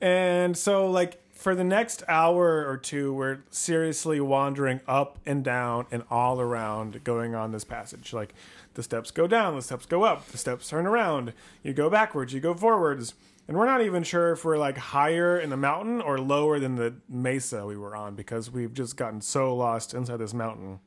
And 0.02 0.58
so, 0.58 0.90
like 0.90 1.20
for 1.32 1.54
the 1.54 1.64
next 1.64 2.04
hour 2.08 2.66
or 2.68 2.78
two, 2.78 3.14
we're 3.14 3.40
seriously 3.52 4.20
wandering 4.20 4.82
up 4.88 5.20
and 5.28 5.44
down 5.44 5.86
and 5.92 6.04
all 6.10 6.42
around, 6.42 7.04
going 7.04 7.36
on 7.36 7.52
this 7.52 7.64
passage. 7.64 8.14
Like 8.14 8.34
the 8.74 8.82
steps 8.82 9.12
go 9.12 9.28
down, 9.28 9.56
the 9.56 9.62
steps 9.62 9.86
go 9.86 10.04
up, 10.04 10.28
the 10.30 10.38
steps 10.40 10.70
turn 10.70 10.88
around. 10.88 11.34
You 11.62 11.74
go 11.74 11.90
backwards, 11.90 12.34
you 12.34 12.40
go 12.40 12.54
forwards. 12.56 13.14
And 13.48 13.58
we're 13.58 13.66
not 13.66 13.82
even 13.82 14.04
sure 14.04 14.32
if 14.32 14.46
we're 14.46 14.58
like 14.58 14.78
higher 14.78 15.38
in 15.38 15.50
the 15.50 15.58
mountain 15.58 16.02
or 16.02 16.18
lower 16.18 16.60
than 16.60 16.76
the 16.76 16.96
mesa 17.10 17.66
we 17.66 17.76
were 17.76 17.96
on 17.96 18.16
because 18.16 18.50
we've 18.50 18.74
just 18.74 18.96
gotten 18.96 19.20
so 19.22 19.56
lost 19.56 19.94
inside 19.94 20.18
this 20.18 20.34
mountain. 20.34 20.80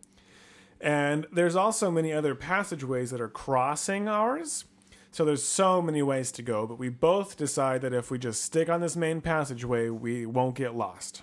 And 0.81 1.27
there's 1.33 1.57
also 1.57 1.91
many 1.91 2.13
other 2.13 2.35
passageways 2.35 3.11
that 3.11 3.21
are 3.21 3.29
crossing 3.29 4.09
ours. 4.09 4.65
So 5.11 5.25
there's 5.25 5.43
so 5.43 5.81
many 5.81 6.03
ways 6.03 6.31
to 6.33 6.43
go, 6.43 6.67
but 6.67 6.79
we 6.79 6.91
both 6.91 7.37
decide 7.37 7.81
that 7.81 7.95
if 7.95 8.11
we 8.11 8.19
just 8.19 8.43
stick 8.43 8.69
on 8.69 8.81
this 8.83 8.97
main 8.97 9.23
passageway, 9.23 9.89
we 9.89 10.27
won't 10.27 10.55
get 10.55 10.75
lost. 10.75 11.23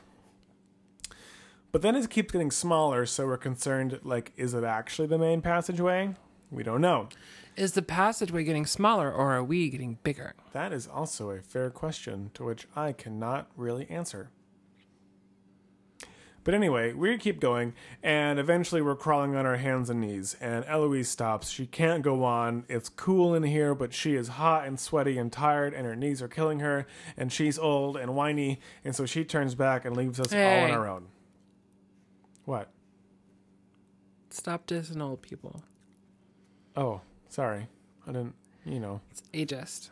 But 1.71 1.81
then 1.81 1.95
it 1.95 2.09
keeps 2.09 2.31
getting 2.31 2.51
smaller, 2.51 3.05
so 3.05 3.27
we're 3.27 3.37
concerned 3.37 3.99
like, 4.03 4.31
is 4.35 4.53
it 4.53 4.63
actually 4.63 5.07
the 5.07 5.17
main 5.17 5.41
passageway? 5.41 6.15
We 6.51 6.63
don't 6.63 6.81
know. 6.81 7.09
Is 7.55 7.73
the 7.73 7.81
passageway 7.83 8.43
getting 8.43 8.65
smaller 8.65 9.11
or 9.11 9.31
are 9.31 9.43
we 9.43 9.69
getting 9.69 9.99
bigger? 10.03 10.33
That 10.53 10.73
is 10.73 10.87
also 10.87 11.29
a 11.29 11.41
fair 11.41 11.69
question 11.69 12.31
to 12.33 12.43
which 12.43 12.67
I 12.75 12.93
cannot 12.93 13.47
really 13.55 13.87
answer. 13.89 14.31
But 16.43 16.53
anyway, 16.53 16.91
we 16.91 17.17
keep 17.17 17.39
going, 17.39 17.73
and 18.01 18.37
eventually 18.37 18.81
we're 18.81 18.97
crawling 18.97 19.33
on 19.35 19.45
our 19.45 19.55
hands 19.55 19.89
and 19.89 20.01
knees, 20.01 20.35
and 20.41 20.65
Eloise 20.67 21.07
stops. 21.07 21.49
She 21.49 21.65
can't 21.65 22.03
go 22.03 22.25
on. 22.25 22.65
It's 22.67 22.89
cool 22.89 23.33
in 23.33 23.43
here, 23.43 23.73
but 23.73 23.93
she 23.93 24.15
is 24.15 24.27
hot 24.27 24.67
and 24.67 24.77
sweaty 24.77 25.17
and 25.17 25.31
tired, 25.31 25.73
and 25.73 25.85
her 25.85 25.95
knees 25.95 26.21
are 26.21 26.27
killing 26.27 26.59
her, 26.59 26.85
and 27.15 27.31
she's 27.31 27.57
old 27.57 27.95
and 27.95 28.13
whiny, 28.13 28.59
and 28.83 28.93
so 28.93 29.05
she 29.05 29.23
turns 29.23 29.55
back 29.55 29.85
and 29.85 29.95
leaves 29.95 30.19
us 30.19 30.33
all 30.33 30.39
on 30.39 30.71
our 30.71 30.85
own. 30.85 31.07
What? 32.43 32.69
Stop 34.29 34.67
dissing 34.67 35.01
old 35.01 35.21
people. 35.21 35.63
Oh, 36.75 37.01
sorry. 37.33 37.67
I 38.07 38.11
didn't, 38.11 38.35
you 38.65 38.79
know. 38.79 39.01
It's 39.11 39.23
ageist. 39.33 39.89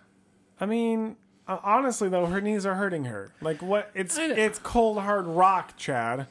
I 0.60 0.66
mean, 0.66 1.16
uh, 1.48 1.58
honestly 1.64 2.08
though, 2.08 2.28
her 2.28 2.40
knees 2.42 2.66
are 2.66 2.76
hurting 2.76 3.06
her. 3.06 3.32
Like 3.42 3.62
what? 3.62 3.90
It's 3.96 4.18
it's 4.18 4.60
cold 4.60 5.00
hard 5.00 5.26
rock, 5.26 5.76
Chad. 5.78 6.28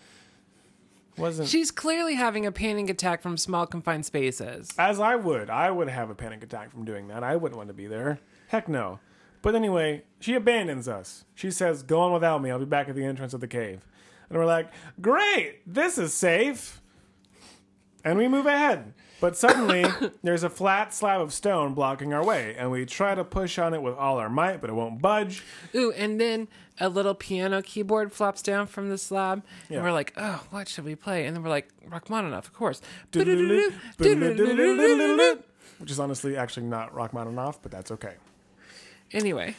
Wasn't 1.16 1.49
She's 1.49 1.70
clearly 1.70 2.15
having 2.15 2.47
a 2.47 2.53
panic 2.53 2.89
attack 2.89 3.20
from 3.20 3.37
small 3.37 3.66
confined 3.66 4.07
spaces. 4.07 4.70
as 4.78 5.01
I 5.01 5.16
would. 5.16 5.51
I 5.51 5.70
would 5.70 5.89
have 5.89 6.09
a 6.09 6.15
panic 6.15 6.43
attack 6.43 6.70
from 6.70 6.85
doing 6.85 7.09
that. 7.09 7.23
I 7.24 7.37
wouldn't 7.37 7.57
want 7.59 7.69
to 7.69 7.74
be 7.74 7.87
there. 7.87 8.20
Heck 8.49 8.69
no. 8.69 9.01
But 9.43 9.55
anyway, 9.55 10.05
she 10.20 10.35
abandons 10.35 10.87
us. 10.87 11.24
She 11.35 11.51
says, 11.51 11.82
"Go 11.82 12.01
on 12.01 12.12
without 12.12 12.41
me. 12.43 12.51
I'll 12.51 12.59
be 12.59 12.65
back 12.65 12.89
at 12.89 12.95
the 12.95 13.05
entrance 13.05 13.35
of 13.35 13.41
the 13.41 13.49
cave." 13.49 13.87
And 14.28 14.39
we're 14.39 14.47
like, 14.47 14.70
"Great, 15.01 15.61
this 15.66 15.99
is 15.99 16.15
safe." 16.15 16.81
And 18.05 18.16
we 18.19 18.28
move 18.28 18.47
ahead. 18.47 18.95
But 19.21 19.37
suddenly, 19.37 19.85
there's 20.23 20.43
a 20.43 20.51
flat 20.51 20.95
slab 20.95 21.21
of 21.21 21.33
stone 21.33 21.75
blocking 21.75 22.15
our 22.15 22.25
way, 22.25 22.55
and 22.57 22.71
we 22.71 22.87
try 22.87 23.15
to 23.15 23.25
push 23.25 23.59
on 23.59 23.75
it 23.75 23.83
with 23.83 23.95
all 23.95 24.19
our 24.19 24.31
might, 24.31 24.61
but 24.61 24.71
it 24.71 24.73
won't 24.73 25.03
budge. 25.03 25.43
Ooh, 25.75 25.93
and 25.93 26.21
then 26.21 26.49
a 26.79 26.89
little 26.89 27.15
piano 27.15 27.61
keyboard 27.63 28.13
flops 28.13 28.41
down 28.41 28.67
from 28.67 28.89
the 28.89 28.97
slab, 28.97 29.43
Yeah. 29.69 29.77
and 29.77 29.85
we're 29.85 29.93
like, 29.93 30.13
"Oh, 30.17 30.45
what 30.51 30.69
should 30.69 30.85
we 30.85 30.95
play?" 30.95 31.27
And 31.27 31.37
then 31.37 31.43
we're 31.43 31.51
like, 31.51 31.69
"Rachmaninoff, 31.89 32.47
of 32.47 32.55
course." 32.55 32.81
Which 33.13 33.27
is 35.91 36.01
honestly 36.01 36.37
actually 36.37 36.67
not 36.67 36.95
Rachmaninoff, 36.95 37.59
but 37.63 37.71
that's 37.73 37.91
okay. 37.91 38.15
Anyway, 39.13 39.57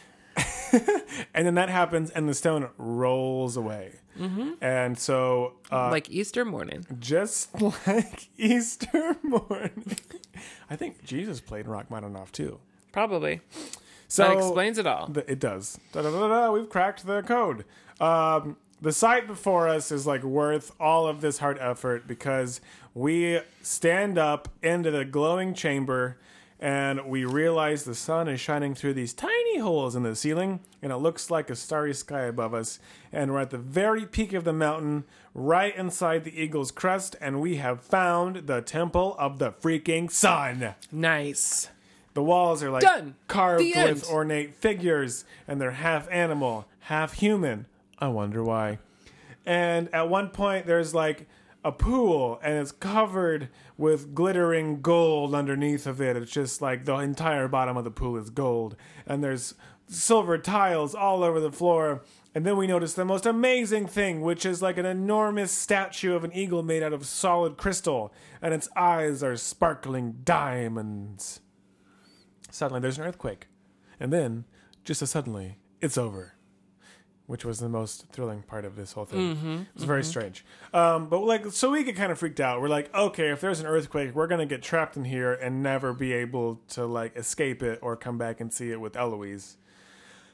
And 1.33 1.45
then 1.47 1.55
that 1.55 1.69
happens, 1.69 2.09
and 2.11 2.27
the 2.27 2.33
stone 2.33 2.69
rolls 2.77 3.55
away. 3.57 3.95
And 4.61 4.99
so, 4.99 5.53
uh, 5.71 5.89
like 5.89 6.09
Easter 6.09 6.45
morning. 6.45 6.85
just 6.99 7.49
like 7.87 8.27
Easter 8.37 9.15
morning, 9.23 9.95
I 10.69 10.75
think 10.75 11.03
Jesus 11.03 11.39
played 11.41 11.65
Rachmaninoff 11.67 12.31
too. 12.31 12.59
Probably. 12.91 13.41
So 14.07 14.23
that 14.27 14.37
explains 14.37 14.77
it 14.77 14.85
all. 14.85 15.07
The- 15.07 15.29
it 15.31 15.39
does. 15.39 15.79
Da, 15.91 16.01
da, 16.03 16.11
da, 16.11 16.51
we've 16.51 16.69
cracked 16.69 17.05
the 17.07 17.23
code. 17.23 17.65
Um, 17.99 18.57
the 18.81 18.91
sight 18.91 19.25
before 19.27 19.67
us 19.67 19.91
is 19.91 20.05
like 20.05 20.23
worth 20.23 20.71
all 20.79 21.07
of 21.07 21.21
this 21.21 21.37
hard 21.39 21.57
effort 21.59 22.07
because 22.07 22.61
we 22.93 23.39
stand 23.61 24.17
up 24.17 24.49
into 24.61 24.91
the 24.91 25.05
glowing 25.05 25.53
chamber 25.53 26.17
and 26.63 27.03
we 27.07 27.25
realize 27.25 27.83
the 27.83 27.95
sun 27.95 28.27
is 28.27 28.39
shining 28.39 28.75
through 28.75 28.93
these 28.93 29.13
tiny 29.13 29.57
holes 29.57 29.95
in 29.95 30.03
the 30.03 30.15
ceiling 30.15 30.59
and 30.81 30.91
it 30.91 30.97
looks 30.97 31.31
like 31.31 31.49
a 31.49 31.55
starry 31.55 31.93
sky 31.93 32.21
above 32.21 32.53
us 32.53 32.79
and 33.11 33.31
we're 33.31 33.39
at 33.39 33.49
the 33.49 33.57
very 33.57 34.05
peak 34.05 34.31
of 34.33 34.43
the 34.43 34.53
mountain 34.53 35.03
right 35.33 35.75
inside 35.75 36.23
the 36.23 36.39
eagle's 36.39 36.69
crest 36.71 37.15
and 37.19 37.41
we 37.41 37.55
have 37.55 37.81
found 37.81 38.45
the 38.47 38.61
temple 38.61 39.15
of 39.17 39.39
the 39.39 39.51
freaking 39.51 40.09
sun 40.11 40.75
Nice. 40.91 41.69
the 42.13 42.21
walls 42.23 42.61
are 42.61 42.69
like 42.69 42.83
Done. 42.83 43.15
carved 43.27 43.61
The 43.63 43.73
end. 43.73 43.89
with 43.95 44.09
ornate 44.09 44.53
figures, 44.53 45.25
and 45.47 45.59
they're 45.59 45.71
half 45.71 46.07
animal, 46.11 46.67
half 46.81 47.13
human. 47.13 47.65
I 47.99 48.09
wonder 48.09 48.43
why. 48.43 48.79
And 49.45 49.87
at 49.93 50.09
one 50.09 50.29
point, 50.29 50.65
there's 50.67 50.93
like 50.93 51.27
a 51.63 51.71
pool, 51.71 52.39
and 52.43 52.57
it's 52.57 52.71
covered 52.71 53.49
with 53.77 54.15
glittering 54.15 54.81
gold 54.81 55.35
underneath 55.35 55.85
of 55.85 56.01
it. 56.01 56.17
It's 56.17 56.31
just 56.31 56.61
like 56.61 56.85
the 56.85 56.95
entire 56.95 57.47
bottom 57.47 57.77
of 57.77 57.83
the 57.83 57.91
pool 57.91 58.17
is 58.17 58.29
gold, 58.29 58.75
and 59.05 59.23
there's 59.23 59.53
silver 59.87 60.37
tiles 60.37 60.95
all 60.95 61.23
over 61.23 61.39
the 61.39 61.51
floor. 61.51 62.03
And 62.33 62.45
then 62.45 62.55
we 62.55 62.65
notice 62.65 62.93
the 62.93 63.03
most 63.03 63.25
amazing 63.25 63.87
thing, 63.87 64.21
which 64.21 64.45
is 64.45 64.61
like 64.61 64.77
an 64.77 64.85
enormous 64.85 65.51
statue 65.51 66.15
of 66.15 66.23
an 66.23 66.31
eagle 66.33 66.63
made 66.63 66.81
out 66.81 66.93
of 66.93 67.05
solid 67.05 67.57
crystal, 67.57 68.13
and 68.41 68.53
its 68.53 68.69
eyes 68.75 69.21
are 69.21 69.35
sparkling 69.35 70.19
diamonds. 70.23 71.41
Suddenly, 72.49 72.81
there's 72.81 72.97
an 72.97 73.05
earthquake. 73.05 73.47
And 73.99 74.11
then, 74.11 74.45
just 74.83 75.01
as 75.01 75.11
suddenly, 75.11 75.57
it's 75.81 75.97
over. 75.97 76.35
Which 77.31 77.45
was 77.45 77.59
the 77.59 77.69
most 77.69 78.07
thrilling 78.11 78.41
part 78.41 78.65
of 78.65 78.75
this 78.75 78.91
whole 78.91 79.05
thing. 79.05 79.65
It's 79.73 79.85
very 79.85 80.03
strange. 80.03 80.43
Um, 80.73 81.07
but, 81.07 81.19
like, 81.19 81.45
so 81.53 81.71
we 81.71 81.81
get 81.85 81.95
kind 81.95 82.11
of 82.11 82.19
freaked 82.19 82.41
out. 82.41 82.59
We're 82.61 82.67
like, 82.67 82.93
okay, 82.93 83.29
if 83.29 83.39
there's 83.39 83.61
an 83.61 83.67
earthquake, 83.67 84.13
we're 84.13 84.27
going 84.27 84.39
to 84.39 84.45
get 84.45 84.61
trapped 84.61 84.97
in 84.97 85.05
here 85.05 85.31
and 85.31 85.63
never 85.63 85.93
be 85.93 86.11
able 86.11 86.59
to, 86.71 86.85
like, 86.85 87.15
escape 87.15 87.63
it 87.63 87.79
or 87.81 87.95
come 87.95 88.17
back 88.17 88.41
and 88.41 88.51
see 88.51 88.69
it 88.71 88.81
with 88.81 88.97
Eloise. 88.97 89.55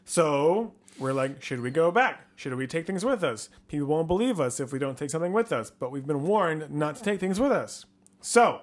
So, 0.05 0.73
we're 0.97 1.13
like, 1.13 1.43
should 1.43 1.61
we 1.61 1.69
go 1.69 1.91
back? 1.91 2.25
Should 2.35 2.55
we 2.55 2.65
take 2.65 2.87
things 2.87 3.05
with 3.05 3.23
us? 3.23 3.49
People 3.67 3.85
won't 3.87 4.07
believe 4.07 4.39
us 4.39 4.59
if 4.59 4.73
we 4.73 4.79
don't 4.79 4.97
take 4.97 5.11
something 5.11 5.33
with 5.33 5.51
us, 5.51 5.69
but 5.69 5.91
we've 5.91 6.07
been 6.07 6.23
warned 6.23 6.71
not 6.71 6.95
to 6.95 7.03
take 7.03 7.19
things 7.19 7.39
with 7.39 7.51
us. 7.51 7.85
So, 8.21 8.61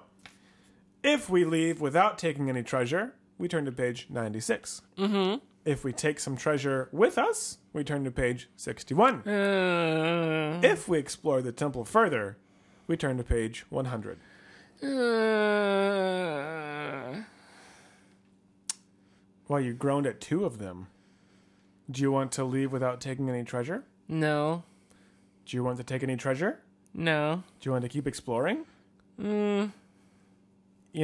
if 1.03 1.29
we 1.29 1.45
leave 1.45 1.79
without 1.79 2.17
taking 2.17 2.49
any 2.49 2.63
treasure, 2.63 3.13
we 3.37 3.47
turn 3.47 3.63
to 3.63 3.71
page 3.71 4.07
96. 4.09 4.81
Mm-hmm. 4.97 5.35
If 5.65 5.83
we 5.83 5.91
take 5.93 6.19
some 6.19 6.37
treasure 6.37 6.89
with 6.91 7.17
us, 7.17 7.57
we 7.73 7.83
turn 7.83 8.03
to 8.03 8.11
page 8.11 8.47
61. 8.55 9.27
Uh, 9.27 10.59
If 10.63 10.87
we 10.87 10.99
explore 10.99 11.41
the 11.41 11.51
temple 11.51 11.83
further, 11.85 12.37
we 12.87 12.95
turn 12.95 13.17
to 13.17 13.23
page 13.23 13.65
100. 13.69 14.19
uh, 14.83 14.87
Well, 19.47 19.59
you 19.61 19.73
groaned 19.73 20.05
at 20.07 20.21
two 20.21 20.45
of 20.45 20.59
them. 20.59 20.87
Do 21.89 22.01
you 22.01 22.11
want 22.11 22.31
to 22.33 22.43
leave 22.43 22.71
without 22.71 22.99
taking 23.01 23.29
any 23.29 23.43
treasure? 23.43 23.83
no. 24.07 24.63
Do 25.47 25.55
you 25.55 25.63
want 25.63 25.77
to 25.77 25.83
take 25.83 26.01
any 26.01 26.15
treasure? 26.15 26.59
No. 26.91 27.43
Do 27.59 27.67
you 27.67 27.71
want 27.71 27.83
to 27.83 27.89
keep 27.89 28.07
exploring? 28.07 28.65
You 29.19 29.69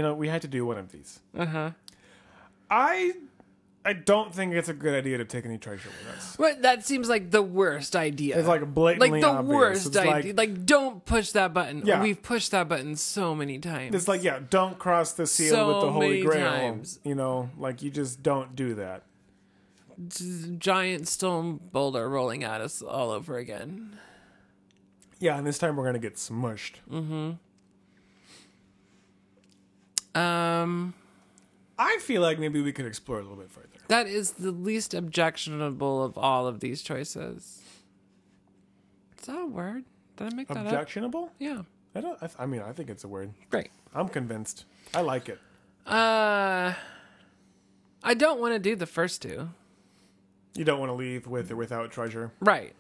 know, 0.02 0.16
we 0.16 0.30
had 0.30 0.42
to 0.42 0.48
do 0.48 0.66
one 0.66 0.80
of 0.80 0.92
these. 0.92 1.20
Uh 1.38 1.46
huh. 1.46 1.72
I 2.68 3.14
I 3.84 3.94
don't 3.94 4.32
think 4.34 4.54
it's 4.54 4.70
a 4.70 4.76
good 4.76 4.94
idea 4.94 5.18
to 5.18 5.26
take 5.26 5.44
any 5.44 5.58
treasure 5.58 5.90
with 5.90 6.16
us. 6.16 6.36
But 6.38 6.62
that 6.62 6.86
seems 6.86 7.10
like 7.10 7.32
the 7.32 7.42
worst 7.42 7.96
idea. 7.96 8.38
It's 8.38 8.48
like 8.48 8.72
blatantly 8.76 9.10
like 9.10 9.22
the 9.22 9.28
obvious. 9.30 9.56
worst 9.56 9.86
It's 9.88 9.98
idea. 9.98 10.12
like- 10.12 10.38
Like, 10.38 10.66
don't 10.68 11.04
push 11.04 11.32
that 11.32 11.52
button. 11.54 11.82
Yeah. 11.84 12.00
We've 12.04 12.22
pushed 12.22 12.52
that 12.52 12.70
button 12.70 12.96
so 12.96 13.34
many 13.34 13.58
times. 13.58 13.96
It's 13.96 14.08
like, 14.08 14.24
yeah, 14.24 14.40
don't 14.52 14.78
cross 14.78 15.14
the 15.14 15.26
seal 15.26 15.50
So 15.52 15.68
with 15.74 15.82
the 15.82 15.92
Holy 15.92 16.08
many 16.10 16.22
Grail. 16.22 16.52
times. 16.52 17.00
You 17.04 17.16
know, 17.16 17.50
like 17.58 17.82
you 17.82 17.90
just 17.90 18.22
don't 18.22 18.56
do 18.56 18.76
that. 18.76 19.04
giant 20.60 21.08
stone 21.08 21.60
boulder 21.72 22.08
rolling 22.10 22.44
at 22.44 22.62
us 22.62 22.82
all 22.84 23.10
over 23.12 23.38
again. 23.38 23.98
Yeah, 25.20 25.38
and 25.38 25.46
this 25.46 25.58
time 25.58 25.76
we're 25.76 25.86
gonna 25.86 26.00
get 26.00 26.16
smushed. 26.18 26.76
Um, 30.16 30.94
I 31.78 31.98
feel 32.02 32.22
like 32.22 32.38
maybe 32.40 32.62
we 32.62 32.72
could 32.74 32.86
explore 32.86 33.20
a 33.20 33.22
little 33.22 33.38
bit 33.38 33.50
further. 33.50 33.68
That 33.92 34.08
is 34.08 34.32
the 34.32 34.52
least 34.52 34.94
objectionable 34.94 36.02
of 36.02 36.18
all 36.18 36.48
of 36.48 36.62
these 36.62 36.82
choices. 36.82 37.62
Is 39.20 39.26
that 39.26 39.38
a 39.38 39.46
word? 39.46 39.84
Did 40.16 40.32
I 40.32 40.36
make 40.36 40.48
that 40.48 40.56
up? 40.56 40.66
Objectionable? 40.66 41.30
Yeah. 41.40 41.64
I 41.94 42.00
don't. 42.00 42.18
I, 42.24 42.30
I 42.40 42.46
mean, 42.46 42.62
I 42.62 42.72
think 42.72 42.90
it's 42.90 43.04
a 43.04 43.10
word. 43.10 43.34
Great. 43.50 43.70
I'm 43.94 44.08
convinced. 44.08 44.64
I 44.94 45.02
like 45.02 45.28
it. 45.28 45.40
Uh, 45.86 46.74
I 48.02 48.14
don't 48.14 48.40
want 48.40 48.54
to 48.54 48.60
do 48.60 48.78
the 48.78 48.86
first 48.86 49.22
two. 49.22 49.50
You 50.56 50.64
don't 50.64 50.80
want 50.80 50.90
to 50.90 50.96
leave 50.96 51.28
with 51.28 51.52
or 51.52 51.58
without 51.58 51.92
treasure. 51.92 52.32
Right. 52.40 52.74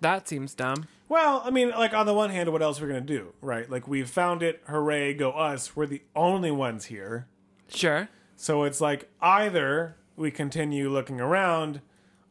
That 0.00 0.26
seems 0.26 0.52
dumb. 0.52 0.88
Well, 1.08 1.42
I 1.44 1.50
mean, 1.50 1.70
like 1.70 1.94
on 1.94 2.06
the 2.06 2.14
one 2.14 2.30
hand, 2.30 2.50
what 2.50 2.60
else 2.60 2.80
are 2.80 2.86
we 2.86 2.92
gonna 2.92 3.02
do, 3.02 3.34
right? 3.40 3.70
Like 3.70 3.86
we've 3.86 4.10
found 4.10 4.42
it. 4.42 4.62
Hooray, 4.66 5.14
go 5.14 5.30
us! 5.30 5.76
We're 5.76 5.86
the 5.86 6.02
only 6.16 6.50
ones 6.50 6.86
here. 6.86 7.28
Sure. 7.68 8.08
So 8.34 8.64
it's 8.64 8.80
like 8.80 9.08
either 9.22 9.94
we 10.16 10.30
continue 10.30 10.88
looking 10.88 11.20
around, 11.20 11.80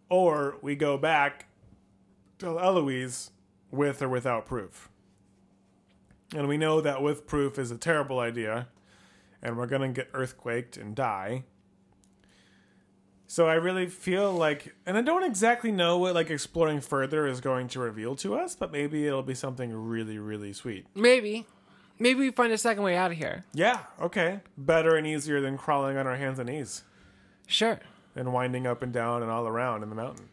or 0.09 0.57
we 0.61 0.75
go 0.75 0.97
back 0.97 1.47
to 2.39 2.59
Eloise 2.59 3.31
with 3.71 4.01
or 4.01 4.09
without 4.09 4.45
proof. 4.45 4.89
And 6.35 6.47
we 6.47 6.57
know 6.57 6.81
that 6.81 7.01
with 7.01 7.27
proof 7.27 7.59
is 7.59 7.71
a 7.71 7.77
terrible 7.77 8.19
idea. 8.19 8.67
And 9.41 9.57
we're 9.57 9.67
going 9.67 9.81
to 9.81 10.01
get 10.01 10.11
earthquaked 10.13 10.77
and 10.77 10.95
die. 10.95 11.43
So 13.27 13.47
I 13.47 13.55
really 13.55 13.87
feel 13.87 14.31
like, 14.31 14.75
and 14.85 14.97
I 14.97 15.01
don't 15.01 15.23
exactly 15.23 15.71
know 15.71 15.97
what 15.97 16.13
like 16.13 16.29
exploring 16.29 16.81
further 16.81 17.27
is 17.27 17.41
going 17.41 17.67
to 17.69 17.79
reveal 17.79 18.15
to 18.17 18.35
us, 18.35 18.55
but 18.55 18.71
maybe 18.71 19.05
it'll 19.07 19.23
be 19.23 19.33
something 19.33 19.73
really, 19.73 20.17
really 20.17 20.53
sweet. 20.53 20.85
Maybe. 20.95 21.45
Maybe 21.99 22.19
we 22.19 22.31
find 22.31 22.53
a 22.53 22.57
second 22.57 22.83
way 22.83 22.95
out 22.95 23.11
of 23.11 23.17
here. 23.17 23.43
Yeah, 23.53 23.79
okay. 23.99 24.39
Better 24.57 24.95
and 24.95 25.05
easier 25.05 25.41
than 25.41 25.57
crawling 25.57 25.97
on 25.97 26.07
our 26.07 26.15
hands 26.15 26.39
and 26.39 26.49
knees 26.49 26.83
Sure. 27.47 27.79
and 28.15 28.31
winding 28.33 28.65
up 28.67 28.81
and 28.83 28.91
down 28.93 29.21
and 29.21 29.31
all 29.31 29.47
around 29.47 29.83
in 29.83 29.89
the 29.89 29.95
mountain. 29.95 30.29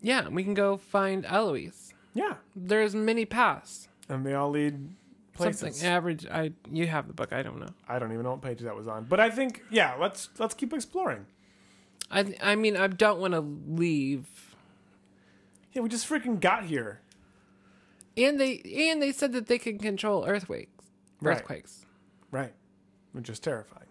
Yeah, 0.00 0.28
we 0.28 0.44
can 0.44 0.54
go 0.54 0.76
find 0.76 1.24
Eloise. 1.24 1.94
Yeah, 2.12 2.34
There's 2.54 2.94
many 2.94 3.24
paths. 3.24 3.88
and 4.08 4.24
they 4.24 4.34
all 4.34 4.50
lead 4.50 4.94
places. 5.32 5.60
Something 5.60 5.86
average. 5.88 6.26
I 6.26 6.52
you 6.70 6.86
have 6.86 7.06
the 7.08 7.12
book. 7.14 7.32
I 7.32 7.42
don't 7.42 7.58
know. 7.58 7.70
I 7.88 7.98
don't 7.98 8.12
even 8.12 8.22
know 8.24 8.32
what 8.32 8.42
page 8.42 8.60
that 8.60 8.76
was 8.76 8.86
on, 8.86 9.04
but 9.04 9.18
I 9.18 9.30
think 9.30 9.62
yeah, 9.70 9.94
let's 9.98 10.28
let's 10.38 10.54
keep 10.54 10.72
exploring. 10.72 11.26
I 12.10 12.34
I 12.42 12.54
mean 12.54 12.76
I 12.76 12.86
don't 12.86 13.18
want 13.18 13.32
to 13.34 13.40
leave. 13.40 14.54
Yeah, 15.72 15.82
we 15.82 15.88
just 15.88 16.08
freaking 16.08 16.38
got 16.40 16.64
here. 16.66 17.00
And 18.16 18.38
they 18.38 18.58
and 18.88 19.02
they 19.02 19.10
said 19.10 19.32
that 19.32 19.46
they 19.46 19.58
can 19.58 19.78
control 19.78 20.24
earthquakes. 20.24 20.70
Right. 21.20 21.36
Earthquakes. 21.38 21.86
Right. 22.30 22.52
Which 23.12 23.28
is 23.28 23.40
terrifying. 23.40 23.86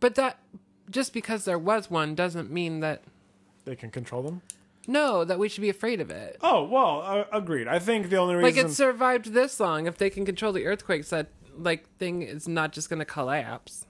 But 0.00 0.14
that 0.16 0.38
just 0.90 1.12
because 1.12 1.44
there 1.44 1.58
was 1.58 1.90
one 1.90 2.14
doesn't 2.14 2.50
mean 2.50 2.80
that 2.80 3.02
They 3.64 3.76
can 3.76 3.90
control 3.90 4.22
them. 4.22 4.42
no 4.86 5.24
that 5.24 5.38
we 5.38 5.48
should 5.48 5.60
be 5.62 5.68
afraid 5.68 6.00
of 6.00 6.10
it. 6.10 6.36
Oh 6.40 6.64
well, 6.64 7.02
uh, 7.04 7.24
agreed. 7.32 7.68
I 7.68 7.78
think 7.78 8.08
the 8.10 8.16
only 8.16 8.34
reason 8.34 8.56
Like 8.56 8.70
it 8.70 8.72
survived 8.72 9.32
this 9.32 9.58
long. 9.60 9.86
If 9.86 9.98
they 9.98 10.10
can 10.10 10.24
control 10.24 10.52
the 10.52 10.66
earthquakes, 10.66 11.10
that 11.10 11.28
like 11.56 11.88
thing 11.98 12.22
is 12.22 12.46
not 12.48 12.72
just 12.72 12.88
going 12.88 13.00
to 13.00 13.04
collapse. 13.04 13.84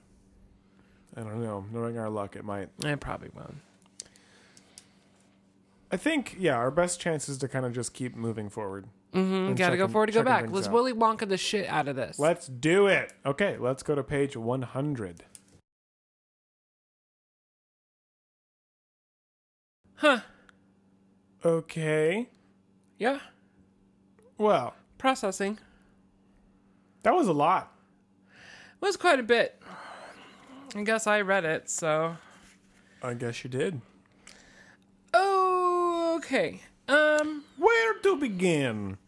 I 1.17 1.21
don't 1.21 1.43
know. 1.43 1.65
Knowing 1.73 1.99
our 1.99 2.09
luck, 2.09 2.37
it 2.37 2.45
might. 2.45 2.69
It 2.85 3.01
probably 3.01 3.31
won't. 3.35 3.57
I 5.91 5.97
think 5.97 6.37
yeah, 6.39 6.55
our 6.55 6.71
best 6.71 7.01
chance 7.01 7.29
is 7.29 7.39
to 7.39 7.49
kind 7.49 7.65
of 7.65 7.73
just 7.73 7.95
keep 7.95 8.15
moving 8.15 8.49
forward. 8.49 8.87
Mm-hmm. 9.15 9.55
Got 9.55 9.71
to 9.71 9.77
go 9.79 9.89
forward 9.89 10.09
to 10.09 10.13
go 10.13 10.23
back. 10.23 10.51
Let's 10.51 10.69
Willy 10.69 10.93
Wonka 10.93 11.27
the 11.29 11.39
shit 11.39 11.67
out 11.69 11.89
of 11.89 11.97
this. 11.97 12.19
Let's 12.19 12.47
do 12.47 12.89
it. 12.89 13.13
Okay, 13.25 13.57
let's 13.59 13.83
go 13.83 13.95
to 13.95 14.03
page 14.03 14.37
one 14.37 14.63
hundred. 14.63 15.25
Huh? 19.99 20.21
Okay. 21.45 22.29
Yeah. 22.99 23.21
Well, 24.37 24.75
Processing 24.99 25.59
that 27.05 27.15
was 27.15 27.29
a 27.29 27.33
lot. 27.33 27.73
It 28.29 28.85
was 28.85 28.97
quite 28.97 29.21
a 29.21 29.23
bit. 29.23 29.63
I 30.75 30.83
guess 30.83 31.07
I 31.07 31.21
read 31.23 31.45
it, 31.45 31.71
so 31.71 32.17
I 33.03 33.15
guess 33.15 33.45
you 33.45 33.51
did. 33.51 33.81
okay. 35.15 36.61
Um, 36.89 37.45
Where 37.57 37.95
to 38.01 38.17
begin? 38.17 38.99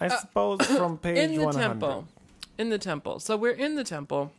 I 0.00 0.08
suppose 0.08 0.60
from 0.66 0.98
page 0.98 1.18
Uh, 1.18 1.20
in 1.22 1.34
the 1.38 1.44
100. 1.44 1.68
temple, 1.68 2.08
in 2.58 2.68
the 2.70 2.78
temple. 2.78 3.18
So 3.20 3.36
we're 3.36 3.52
in 3.52 3.74
the 3.74 3.84
temple, 3.84 4.32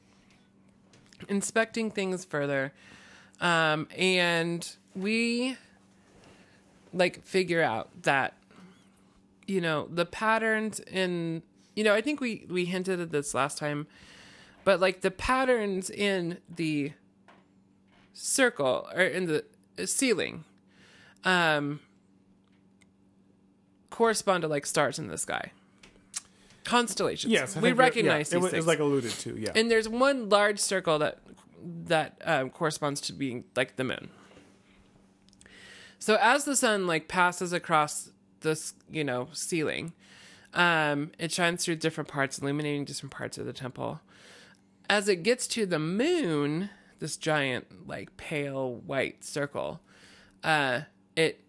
inspecting 1.29 1.91
things 1.91 2.25
further, 2.25 2.73
um, 3.43 3.87
and 3.95 4.75
we 4.95 5.57
like 6.93 7.23
figure 7.23 7.61
out 7.61 7.89
that 8.03 8.33
you 9.45 9.59
know 9.59 9.87
the 9.91 10.05
patterns 10.05 10.79
in 10.79 11.43
you 11.75 11.83
know 11.83 11.93
I 11.93 12.01
think 12.01 12.21
we 12.21 12.45
we 12.49 12.65
hinted 12.65 12.99
at 12.99 13.11
this 13.11 13.33
last 13.33 13.57
time, 13.57 13.85
but 14.63 14.79
like 14.79 15.01
the 15.01 15.11
patterns 15.11 15.89
in 15.89 16.37
the 16.53 16.93
circle 18.13 18.87
or 18.95 19.01
in 19.01 19.25
the 19.25 19.43
ceiling, 19.85 20.45
um, 21.25 21.81
correspond 23.89 24.43
to 24.43 24.47
like 24.47 24.65
stars 24.65 24.97
in 24.97 25.07
the 25.07 25.17
sky. 25.17 25.51
Constellations. 26.63 27.33
Yes, 27.33 27.57
we 27.57 27.73
recognize 27.73 28.31
yeah, 28.31 28.37
it 28.37 28.39
these 28.39 28.43
was, 28.43 28.53
it 28.53 28.57
was 28.57 28.67
like 28.67 28.79
alluded 28.79 29.11
to. 29.11 29.37
Yeah. 29.37 29.51
and 29.53 29.69
there's 29.69 29.89
one 29.89 30.29
large 30.29 30.59
circle 30.59 30.97
that 30.99 31.17
that 31.63 32.21
um, 32.25 32.49
corresponds 32.49 33.01
to 33.01 33.13
being 33.13 33.45
like 33.55 33.75
the 33.75 33.83
moon. 33.83 34.09
So 35.99 36.17
as 36.19 36.43
the 36.43 36.55
sun 36.55 36.85
like 36.85 37.07
passes 37.07 37.53
across 37.53 38.09
this, 38.41 38.73
you 38.91 39.03
know, 39.03 39.29
ceiling, 39.31 39.93
um, 40.53 41.11
it 41.17 41.31
shines 41.31 41.63
through 41.63 41.77
different 41.77 42.09
parts, 42.09 42.39
illuminating 42.39 42.85
different 42.85 43.11
parts 43.11 43.37
of 43.37 43.45
the 43.45 43.53
temple. 43.53 44.01
As 44.89 45.07
it 45.07 45.23
gets 45.23 45.47
to 45.47 45.65
the 45.65 45.79
moon, 45.79 46.69
this 46.99 47.17
giant, 47.17 47.87
like 47.87 48.15
pale 48.17 48.75
white 48.85 49.23
circle, 49.23 49.79
uh, 50.43 50.81
it 51.15 51.39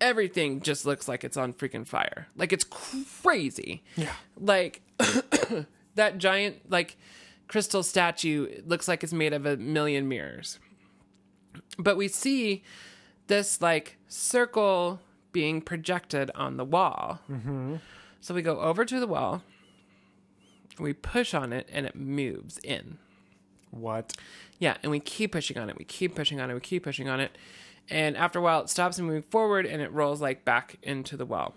everything 0.00 0.60
just 0.60 0.84
looks 0.84 1.08
like 1.08 1.24
it's 1.24 1.36
on 1.36 1.52
freaking 1.52 1.86
fire. 1.86 2.28
Like 2.36 2.52
it's 2.52 2.64
crazy 2.64 3.82
yeah. 3.96 4.12
like 4.38 4.82
that 5.94 6.18
giant 6.18 6.70
like 6.70 6.96
crystal 7.48 7.82
statue 7.82 8.62
looks 8.66 8.88
like 8.88 9.02
it's 9.04 9.12
made 9.12 9.32
of 9.32 9.46
a 9.46 9.56
million 9.56 10.08
mirrors 10.08 10.58
but 11.78 11.96
we 11.96 12.08
see 12.08 12.62
this 13.26 13.60
like 13.60 13.96
circle 14.08 15.00
being 15.32 15.60
projected 15.60 16.30
on 16.34 16.56
the 16.56 16.64
wall 16.64 17.20
mm-hmm. 17.30 17.76
so 18.20 18.34
we 18.34 18.42
go 18.42 18.60
over 18.60 18.84
to 18.84 18.98
the 19.00 19.06
wall 19.06 19.42
we 20.78 20.92
push 20.92 21.34
on 21.34 21.52
it 21.52 21.68
and 21.72 21.86
it 21.86 21.94
moves 21.94 22.58
in 22.64 22.98
What? 23.70 24.14
yeah, 24.58 24.76
and 24.82 24.90
we 24.90 24.98
keep 25.00 25.32
pushing 25.32 25.58
on 25.58 25.68
it. 25.68 25.76
We 25.78 25.84
keep 25.84 26.14
pushing 26.14 26.40
on 26.40 26.50
it. 26.50 26.54
We 26.54 26.60
keep 26.60 26.82
pushing 26.84 27.08
on 27.08 27.20
it. 27.20 27.36
And 27.90 28.16
after 28.16 28.38
a 28.38 28.42
while, 28.42 28.60
it 28.62 28.70
stops 28.70 28.98
moving 28.98 29.22
forward 29.22 29.66
and 29.66 29.82
it 29.82 29.92
rolls 29.92 30.20
like 30.20 30.44
back 30.44 30.76
into 30.82 31.16
the 31.16 31.26
well. 31.26 31.54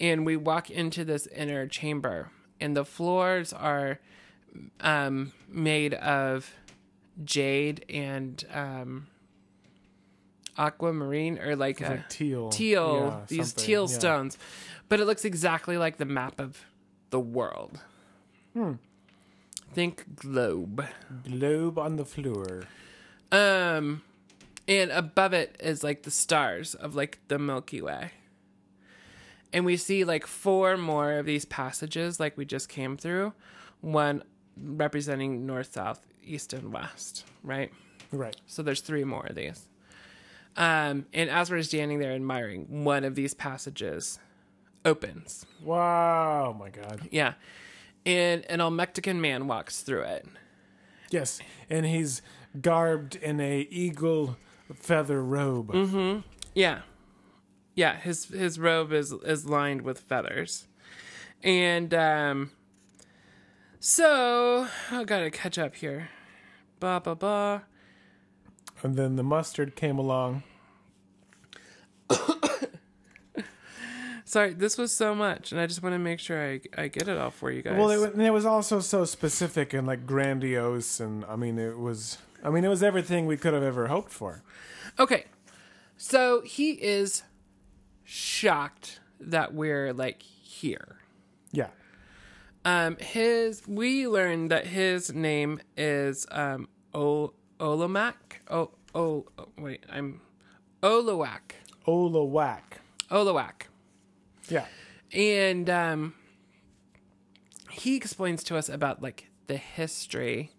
And 0.00 0.24
we 0.24 0.36
walk 0.36 0.70
into 0.70 1.04
this 1.04 1.26
inner 1.28 1.66
chamber, 1.66 2.30
and 2.60 2.76
the 2.76 2.84
floors 2.84 3.52
are 3.52 3.98
um, 4.80 5.32
made 5.48 5.94
of 5.94 6.52
jade 7.24 7.84
and 7.88 8.44
um, 8.52 9.06
aquamarine, 10.56 11.38
or 11.38 11.56
like, 11.56 11.80
a, 11.80 11.90
Like 11.90 12.08
teal. 12.08 12.50
teal, 12.50 13.10
Yeah, 13.12 13.20
these 13.28 13.48
something, 13.50 13.64
teal 13.66 13.86
yeah. 13.90 13.98
stones. 13.98 14.38
But 14.88 15.00
it 15.00 15.04
looks 15.04 15.24
exactly 15.24 15.76
like 15.78 15.98
the 15.98 16.04
map 16.04 16.40
of 16.40 16.64
the 17.10 17.20
world. 17.20 17.80
Hmm. 18.54 18.74
Think 19.72 20.16
globe. 20.16 20.84
Globe 21.28 21.78
on 21.78 21.96
the 21.96 22.04
floor. 22.04 22.62
Um, 23.30 24.02
and 24.66 24.90
above 24.90 25.32
it 25.34 25.56
is 25.60 25.84
like 25.84 26.02
the 26.02 26.10
stars 26.10 26.74
of 26.74 26.94
like 26.94 27.18
the 27.28 27.38
Milky 27.38 27.82
Way. 27.82 28.12
And 29.52 29.64
we 29.64 29.76
see 29.76 30.04
like 30.04 30.26
four 30.26 30.76
more 30.76 31.12
of 31.14 31.26
these 31.26 31.44
passages, 31.44 32.18
like 32.18 32.36
we 32.36 32.44
just 32.44 32.68
came 32.68 32.96
through, 32.96 33.32
one 33.80 34.22
representing 34.62 35.46
north, 35.46 35.72
south, 35.72 36.00
east, 36.24 36.52
and 36.52 36.72
west, 36.72 37.24
right? 37.42 37.72
Right. 38.12 38.36
So 38.46 38.62
there's 38.62 38.80
three 38.80 39.04
more 39.04 39.26
of 39.26 39.34
these. 39.34 39.66
Um, 40.56 41.06
and 41.12 41.30
as 41.30 41.50
we're 41.50 41.62
standing 41.62 41.98
there 41.98 42.12
admiring, 42.12 42.84
one 42.84 43.04
of 43.04 43.14
these 43.14 43.34
passages 43.34 44.18
opens. 44.84 45.46
Wow. 45.62 46.54
Oh 46.54 46.58
my 46.58 46.70
God. 46.70 47.08
Yeah. 47.10 47.34
And 48.04 48.44
an 48.46 48.60
old 48.60 48.74
Mexican 48.74 49.20
man 49.20 49.46
walks 49.46 49.82
through 49.82 50.02
it. 50.02 50.26
Yes, 51.10 51.40
and 51.70 51.86
he's 51.86 52.22
garbed 52.60 53.16
in 53.16 53.40
a 53.40 53.66
eagle 53.70 54.36
feather 54.74 55.22
robe. 55.22 55.72
Mm-hmm. 55.72 56.20
Yeah. 56.54 56.80
Yeah, 57.74 57.96
his 57.96 58.26
his 58.26 58.58
robe 58.58 58.92
is 58.92 59.12
is 59.12 59.46
lined 59.46 59.82
with 59.82 60.00
feathers. 60.00 60.66
And 61.42 61.94
um 61.94 62.50
so 63.88 64.68
I 64.90 65.04
gotta 65.04 65.30
catch 65.30 65.56
up 65.56 65.76
here. 65.76 66.10
Ba 66.78 67.00
ba 67.02 67.14
ba. 67.14 67.62
And 68.82 68.96
then 68.96 69.16
the 69.16 69.22
mustard 69.22 69.74
came 69.76 69.98
along. 69.98 70.42
Sorry, 74.26 74.52
this 74.52 74.76
was 74.76 74.92
so 74.92 75.14
much, 75.14 75.52
and 75.52 75.60
I 75.60 75.66
just 75.66 75.82
want 75.82 75.94
to 75.94 75.98
make 75.98 76.20
sure 76.20 76.38
I 76.38 76.60
I 76.76 76.88
get 76.88 77.08
it 77.08 77.16
all 77.16 77.30
for 77.30 77.50
you 77.50 77.62
guys. 77.62 77.78
Well, 77.78 77.88
it, 77.88 78.12
and 78.12 78.20
it 78.20 78.30
was 78.30 78.44
also 78.44 78.80
so 78.80 79.06
specific 79.06 79.72
and 79.72 79.86
like 79.86 80.06
grandiose, 80.06 81.00
and 81.00 81.24
I 81.24 81.36
mean, 81.36 81.58
it 81.58 81.78
was. 81.78 82.18
I 82.44 82.50
mean, 82.50 82.62
it 82.62 82.68
was 82.68 82.82
everything 82.82 83.24
we 83.24 83.38
could 83.38 83.54
have 83.54 83.62
ever 83.62 83.86
hoped 83.86 84.12
for. 84.12 84.42
Okay. 84.98 85.24
So 85.96 86.42
he 86.42 86.72
is 86.72 87.22
shocked 88.04 89.00
that 89.18 89.54
we're 89.54 89.94
like 89.94 90.22
here. 90.22 90.98
Yeah. 91.52 91.68
Um 92.68 92.96
his 92.98 93.62
we 93.66 94.06
learned 94.06 94.50
that 94.50 94.66
his 94.66 95.12
name 95.14 95.60
is 95.76 96.26
um 96.30 96.68
o- 96.94 97.32
Olamak. 97.58 98.14
Oh 98.50 98.70
oh 98.94 99.26
oh, 99.38 99.48
wait, 99.56 99.84
I'm 99.90 100.20
Olawak. 100.82 101.52
Olawak. 101.86 102.60
Olawak. 103.10 103.62
Yeah. 104.48 104.66
and 105.12 105.68
um, 105.70 106.14
he 107.70 107.96
explains 107.96 108.42
to 108.44 108.56
us 108.56 108.68
about 108.68 109.02
like 109.02 109.28
the 109.46 109.56
history 109.56 110.52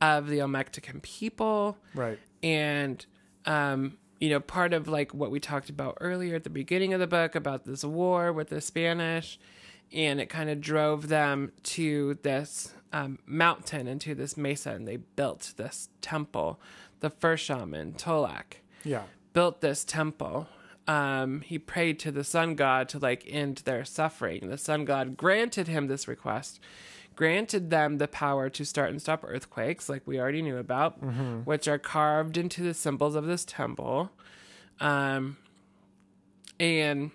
of 0.00 0.28
the 0.28 0.38
Olmectican 0.38 1.00
people 1.02 1.76
Right. 1.94 2.18
and 2.42 3.04
um 3.46 3.98
you 4.20 4.30
know 4.30 4.40
part 4.40 4.72
of 4.72 4.88
like 4.88 5.12
what 5.14 5.30
we 5.30 5.38
talked 5.40 5.70
about 5.70 5.96
earlier 6.00 6.34
at 6.36 6.44
the 6.44 6.50
beginning 6.50 6.92
of 6.94 7.00
the 7.00 7.06
book 7.06 7.34
about 7.34 7.64
this 7.64 7.84
war 7.84 8.32
with 8.32 8.48
the 8.48 8.60
spanish 8.60 9.38
and 9.92 10.20
it 10.20 10.26
kind 10.28 10.48
of 10.50 10.60
drove 10.60 11.08
them 11.08 11.52
to 11.64 12.18
this 12.22 12.74
um, 12.92 13.18
mountain 13.26 13.86
and 13.86 14.00
to 14.00 14.14
this 14.14 14.36
mesa 14.36 14.70
and 14.72 14.86
they 14.86 14.96
built 14.96 15.52
this 15.56 15.88
temple. 16.00 16.60
The 17.00 17.10
first 17.10 17.44
shaman 17.44 17.92
tolak 17.94 18.58
Yeah. 18.84 19.04
built 19.32 19.60
this 19.60 19.84
temple. 19.84 20.48
Um, 20.88 21.40
he 21.42 21.58
prayed 21.58 21.98
to 22.00 22.10
the 22.10 22.24
sun 22.24 22.54
god 22.56 22.88
to 22.90 22.98
like 22.98 23.24
end 23.28 23.58
their 23.64 23.84
suffering. 23.84 24.48
The 24.48 24.58
sun 24.58 24.84
god 24.84 25.16
granted 25.16 25.68
him 25.68 25.86
this 25.86 26.06
request 26.08 26.60
granted 27.16 27.68
them 27.68 27.98
the 27.98 28.08
power 28.08 28.48
to 28.48 28.64
start 28.64 28.88
and 28.88 29.00
stop 29.02 29.22
earthquakes 29.26 29.90
like 29.90 30.00
we 30.06 30.18
already 30.18 30.40
knew 30.40 30.56
about 30.56 30.96
which 31.44 31.68
are 31.68 31.78
carved 31.78 32.38
into 32.38 32.62
the 32.62 32.72
symbols 32.72 33.14
of 33.14 33.26
this 33.26 33.44
temple. 33.44 34.10
Um, 34.80 35.36
and 36.58 37.10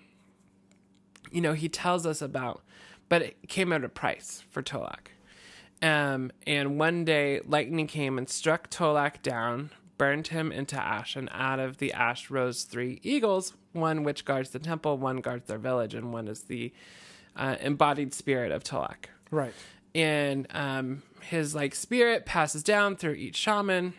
you 1.30 1.40
know 1.40 1.52
he 1.54 1.68
tells 1.68 2.06
us 2.06 2.22
about 2.22 2.62
but 3.08 3.22
it 3.22 3.36
came 3.48 3.72
at 3.72 3.84
a 3.84 3.88
price 3.88 4.42
for 4.50 4.62
tolak 4.62 5.08
um, 5.82 6.30
and 6.46 6.78
one 6.78 7.04
day 7.04 7.40
lightning 7.46 7.86
came 7.86 8.18
and 8.18 8.28
struck 8.28 8.70
tolak 8.70 9.22
down 9.22 9.70
burned 9.98 10.28
him 10.28 10.52
into 10.52 10.76
ash 10.76 11.16
and 11.16 11.28
out 11.32 11.58
of 11.58 11.78
the 11.78 11.92
ash 11.92 12.30
rose 12.30 12.64
three 12.64 13.00
eagles 13.02 13.54
one 13.72 14.02
which 14.02 14.24
guards 14.24 14.50
the 14.50 14.58
temple 14.58 14.96
one 14.98 15.18
guards 15.18 15.46
their 15.48 15.58
village 15.58 15.94
and 15.94 16.12
one 16.12 16.28
is 16.28 16.42
the 16.44 16.72
uh, 17.36 17.56
embodied 17.60 18.12
spirit 18.14 18.50
of 18.52 18.62
tolak 18.64 19.06
Right. 19.30 19.52
and 19.94 20.46
um, 20.50 21.02
his 21.20 21.54
like 21.54 21.74
spirit 21.74 22.24
passes 22.26 22.62
down 22.62 22.96
through 22.96 23.14
each 23.14 23.36
shaman 23.36 23.94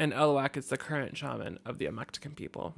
and 0.00 0.12
Oloak 0.12 0.56
is 0.56 0.68
the 0.68 0.76
current 0.76 1.16
shaman 1.16 1.58
of 1.66 1.78
the 1.78 1.86
Olmectican 1.86 2.36
people. 2.36 2.72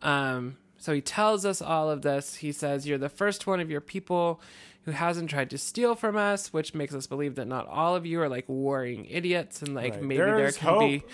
Um, 0.00 0.56
so 0.82 0.92
he 0.92 1.00
tells 1.00 1.46
us 1.46 1.62
all 1.62 1.88
of 1.88 2.02
this. 2.02 2.34
He 2.34 2.50
says, 2.50 2.88
You're 2.88 2.98
the 2.98 3.08
first 3.08 3.46
one 3.46 3.60
of 3.60 3.70
your 3.70 3.80
people 3.80 4.40
who 4.84 4.90
hasn't 4.90 5.30
tried 5.30 5.48
to 5.50 5.56
steal 5.58 5.94
from 5.94 6.16
us, 6.16 6.52
which 6.52 6.74
makes 6.74 6.92
us 6.92 7.06
believe 7.06 7.36
that 7.36 7.46
not 7.46 7.68
all 7.68 7.94
of 7.94 8.04
you 8.04 8.20
are 8.20 8.28
like 8.28 8.48
warring 8.48 9.04
idiots 9.04 9.62
and 9.62 9.76
like 9.76 9.92
Right. 9.92 10.02
maybe 10.02 10.16
There's 10.18 10.56
there 10.58 10.70
can 10.72 10.78
be 10.80 11.04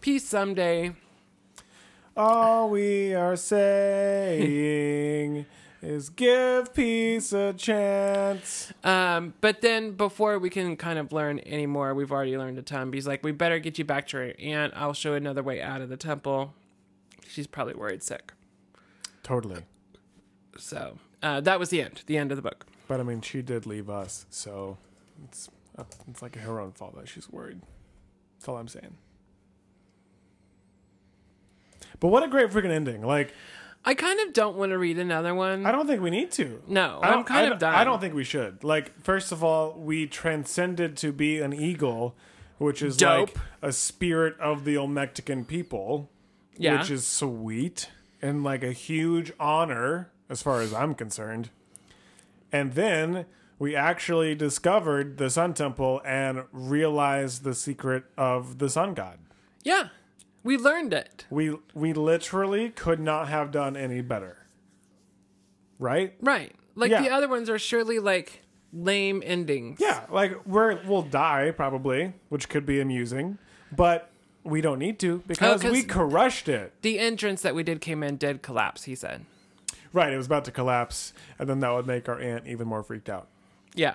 peace 0.00 0.24
someday. 0.24 0.94
All 2.16 2.68
we 2.68 3.14
are 3.14 3.36
saying 4.32 5.46
is 5.80 6.10
give 6.10 6.74
peace 6.74 7.32
a 7.32 7.52
chance. 7.52 8.72
Um, 8.82 9.34
but 9.40 9.60
then 9.60 9.92
before 9.92 10.40
we 10.40 10.50
can 10.50 10.76
kind 10.76 10.98
of 10.98 11.12
learn 11.12 11.38
any 11.38 11.66
more, 11.66 11.94
we've 11.94 12.10
already 12.10 12.36
learned 12.36 12.58
a 12.58 12.62
ton. 12.62 12.92
He's 12.92 13.06
like, 13.06 13.22
We 13.22 13.30
better 13.30 13.60
get 13.60 13.78
you 13.78 13.84
back 13.84 14.08
to 14.08 14.18
your 14.18 14.34
aunt. 14.40 14.72
I'll 14.74 14.94
show 14.94 15.14
another 15.14 15.44
way 15.44 15.62
out 15.62 15.80
of 15.80 15.88
the 15.90 15.96
temple. 15.96 16.54
She's 17.28 17.46
probably 17.46 17.74
worried 17.74 18.02
sick. 18.02 18.32
Totally. 19.22 19.62
So 20.58 20.98
uh, 21.22 21.40
that 21.40 21.58
was 21.58 21.70
the 21.70 21.80
end, 21.82 22.02
the 22.06 22.16
end 22.18 22.30
of 22.32 22.36
the 22.36 22.42
book. 22.42 22.66
But 22.88 23.00
I 23.00 23.02
mean, 23.04 23.20
she 23.20 23.42
did 23.42 23.64
leave 23.66 23.88
us, 23.88 24.26
so 24.30 24.76
it's 25.24 25.48
uh, 25.78 25.84
it's 26.08 26.20
like 26.22 26.36
her 26.36 26.60
own 26.60 26.72
fault 26.72 26.96
that 26.96 27.08
she's 27.08 27.30
worried. 27.30 27.60
That's 28.38 28.48
all 28.48 28.56
I'm 28.56 28.68
saying. 28.68 28.96
But 32.00 32.08
what 32.08 32.22
a 32.22 32.28
great 32.28 32.50
freaking 32.50 32.70
ending! 32.70 33.02
Like, 33.02 33.32
I 33.84 33.94
kind 33.94 34.18
of 34.20 34.32
don't 34.32 34.56
want 34.56 34.70
to 34.72 34.78
read 34.78 34.98
another 34.98 35.34
one. 35.34 35.64
I 35.64 35.72
don't 35.72 35.86
think 35.86 36.02
we 36.02 36.10
need 36.10 36.30
to. 36.32 36.60
no, 36.66 36.98
I 37.02 37.12
I'm 37.12 37.24
kind 37.24 37.46
I 37.46 37.50
of 37.54 37.58
done. 37.58 37.74
I 37.74 37.84
don't 37.84 38.00
think 38.00 38.14
we 38.14 38.24
should. 38.24 38.64
Like, 38.64 38.98
first 39.00 39.32
of 39.32 39.42
all, 39.44 39.72
we 39.74 40.06
transcended 40.06 40.96
to 40.98 41.12
be 41.12 41.38
an 41.40 41.52
eagle, 41.52 42.14
which 42.58 42.82
is 42.82 43.00
like 43.00 43.28
Dope. 43.34 43.38
a 43.62 43.72
spirit 43.72 44.38
of 44.40 44.64
the 44.64 44.74
Olmectican 44.74 45.46
people, 45.46 46.10
Yeah. 46.56 46.78
which 46.80 46.90
is 46.90 47.06
sweet 47.06 47.88
and 48.22 48.42
like 48.44 48.62
a 48.62 48.72
huge 48.72 49.32
honor 49.40 50.10
as 50.28 50.40
far 50.42 50.60
as 50.60 50.72
I'm 50.72 50.94
concerned. 50.94 51.50
And 52.52 52.72
then 52.74 53.26
we 53.58 53.74
actually 53.76 54.34
discovered 54.34 55.18
the 55.18 55.28
Sun 55.30 55.54
Temple 55.54 56.00
and 56.04 56.44
realized 56.52 57.44
the 57.44 57.54
secret 57.54 58.04
of 58.16 58.58
the 58.58 58.68
Sun 58.70 58.94
God. 58.94 59.18
Yeah, 59.64 59.88
we 60.42 60.56
learned 60.56 60.92
it. 60.92 61.26
We 61.30 61.56
we 61.74 61.92
literally 61.92 62.70
could 62.70 63.00
not 63.00 63.28
have 63.28 63.50
done 63.50 63.76
any 63.76 64.00
better. 64.00 64.38
Right? 65.78 66.14
Right. 66.20 66.54
Like 66.74 66.90
Yeah. 66.90 67.02
the 67.02 67.10
other 67.10 67.28
ones 67.28 67.50
are 67.50 67.58
surely 67.58 67.98
like 67.98 68.42
lame 68.72 69.22
endings. 69.24 69.78
Yeah, 69.80 70.04
like 70.10 70.46
we're 70.46 70.80
we'll 70.86 71.02
die 71.02 71.50
probably, 71.50 72.14
which 72.28 72.48
could 72.48 72.64
be 72.64 72.80
amusing, 72.80 73.38
but 73.74 74.10
we 74.44 74.60
don't 74.60 74.78
need 74.78 74.98
to 75.00 75.22
because 75.26 75.62
'cause- 75.62 75.70
we 75.72 75.82
crushed 75.84 76.48
it. 76.48 76.72
The 76.82 76.98
entrance 76.98 77.42
that 77.42 77.54
we 77.54 77.62
did 77.62 77.80
came 77.80 78.02
in 78.02 78.16
did 78.16 78.42
collapse, 78.42 78.84
he 78.84 78.94
said. 78.94 79.24
Right, 79.92 80.12
it 80.12 80.16
was 80.16 80.26
about 80.26 80.44
to 80.46 80.50
collapse, 80.50 81.12
and 81.38 81.48
then 81.48 81.60
that 81.60 81.70
would 81.70 81.86
make 81.86 82.08
our 82.08 82.18
aunt 82.18 82.46
even 82.46 82.66
more 82.66 82.82
freaked 82.82 83.08
out. 83.10 83.28
Yeah. 83.74 83.94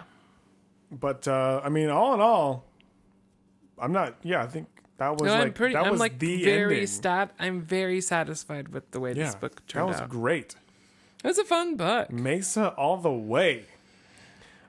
But 0.91 1.28
uh, 1.28 1.61
I 1.64 1.69
mean, 1.69 1.90
all 1.90 2.14
in 2.14 2.22
all, 2.22 2.64
I'm 3.80 3.91
not. 3.91 4.15
Yeah, 4.24 4.41
I 4.44 4.48
think 4.48 4.68
that 4.98 5.10
was 5.14 5.24
No, 5.24 5.34
like 5.34 5.48
I'm 5.48 5.53
pretty 5.53 5.74
that 5.74 5.86
I'm 5.86 5.91
was 5.91 5.99
like 5.99 6.19
the 6.19 6.44
very 6.44 6.76
ending. 6.76 6.88
stat 6.88 7.32
I'm 7.40 7.61
very 7.61 7.99
satisfied 7.99 8.69
with 8.69 8.90
the 8.91 8.99
way 8.99 9.14
yeah, 9.14 9.26
this 9.26 9.36
book 9.36 9.65
turned 9.65 9.65
out. 9.65 9.65
that 9.65 9.74
turned 9.74 9.88
was 9.90 10.02
out. 10.02 10.10
great. 10.10 10.56
It 11.24 11.28
was 11.28 11.38
a 11.40 11.44
fun 11.45 11.76
book. 11.76 12.11
Mesa 12.11 12.69
all 12.78 12.98
the 12.98 13.11
way. 13.11 13.65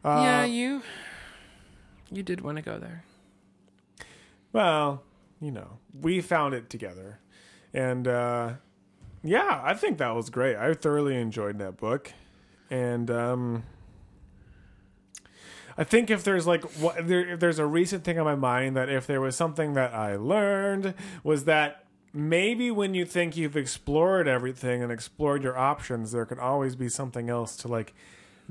yeah, 0.04 0.40
Uh, 0.40 0.44
you 0.46 0.82
you 2.10 2.22
did 2.22 2.40
want 2.40 2.56
to 2.56 2.62
go 2.62 2.78
there. 2.78 3.04
Well, 4.52 5.02
you 5.40 5.50
know, 5.50 5.78
we 5.98 6.20
found 6.20 6.54
it 6.54 6.68
together. 6.70 7.20
And 7.72 8.06
uh 8.08 8.52
yeah, 9.22 9.60
I 9.64 9.74
think 9.74 9.98
that 9.98 10.14
was 10.14 10.30
great. 10.30 10.56
I 10.56 10.72
thoroughly 10.74 11.16
enjoyed 11.16 11.58
that 11.58 11.76
book. 11.76 12.12
And 12.70 13.10
um 13.10 13.64
I 15.76 15.84
think 15.84 16.10
if 16.10 16.24
there's 16.24 16.46
like 16.46 16.64
what 16.72 17.06
there 17.06 17.28
if 17.34 17.40
there's 17.40 17.58
a 17.58 17.66
recent 17.66 18.04
thing 18.04 18.18
on 18.18 18.24
my 18.24 18.34
mind 18.34 18.76
that 18.76 18.88
if 18.88 19.06
there 19.06 19.20
was 19.20 19.36
something 19.36 19.74
that 19.74 19.94
I 19.94 20.16
learned 20.16 20.94
was 21.22 21.44
that 21.44 21.84
maybe 22.12 22.70
when 22.70 22.94
you 22.94 23.04
think 23.04 23.36
you've 23.36 23.56
explored 23.56 24.26
everything 24.26 24.82
and 24.82 24.90
explored 24.90 25.42
your 25.42 25.56
options, 25.56 26.10
there 26.10 26.24
could 26.26 26.38
always 26.38 26.74
be 26.74 26.88
something 26.88 27.30
else 27.30 27.54
to 27.58 27.68
like 27.68 27.94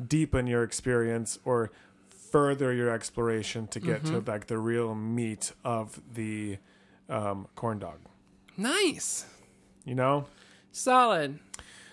deepen 0.08 0.48
your 0.48 0.64
experience 0.64 1.40
or 1.44 1.72
further 2.10 2.72
your 2.72 2.90
exploration 2.90 3.68
to 3.68 3.80
get 3.80 4.06
to 4.06 4.20
like 4.32 4.48
the 4.48 4.58
real 4.58 4.94
meat 4.96 5.52
of 5.64 6.00
the 6.14 6.58
um, 7.10 7.48
corn 7.56 7.80
dog. 7.80 8.00
Nice. 8.56 9.26
You 9.86 9.96
know, 9.96 10.26
Solid. 10.72 11.40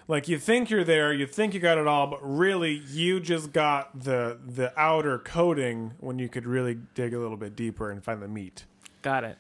like 0.09 0.27
you 0.29 0.39
think 0.39 0.71
you're 0.71 0.85
there, 0.85 1.13
you 1.13 1.27
think 1.27 1.55
you 1.55 1.61
got 1.61 1.79
it 1.79 1.87
all, 1.87 2.07
but 2.07 2.19
really 2.23 2.73
you 2.91 3.21
just 3.21 3.53
got 3.53 4.03
the 4.05 4.39
the 4.45 4.73
outer 4.79 5.19
coating 5.19 5.93
when 6.01 6.19
you 6.19 6.29
could 6.29 6.47
really 6.47 6.79
dig 6.95 7.15
a 7.15 7.19
little 7.19 7.37
bit 7.37 7.55
deeper 7.55 7.91
and 7.91 8.03
find 8.03 8.21
the 8.21 8.29
meat. 8.29 8.65
Got 9.03 9.25
it. 9.25 9.39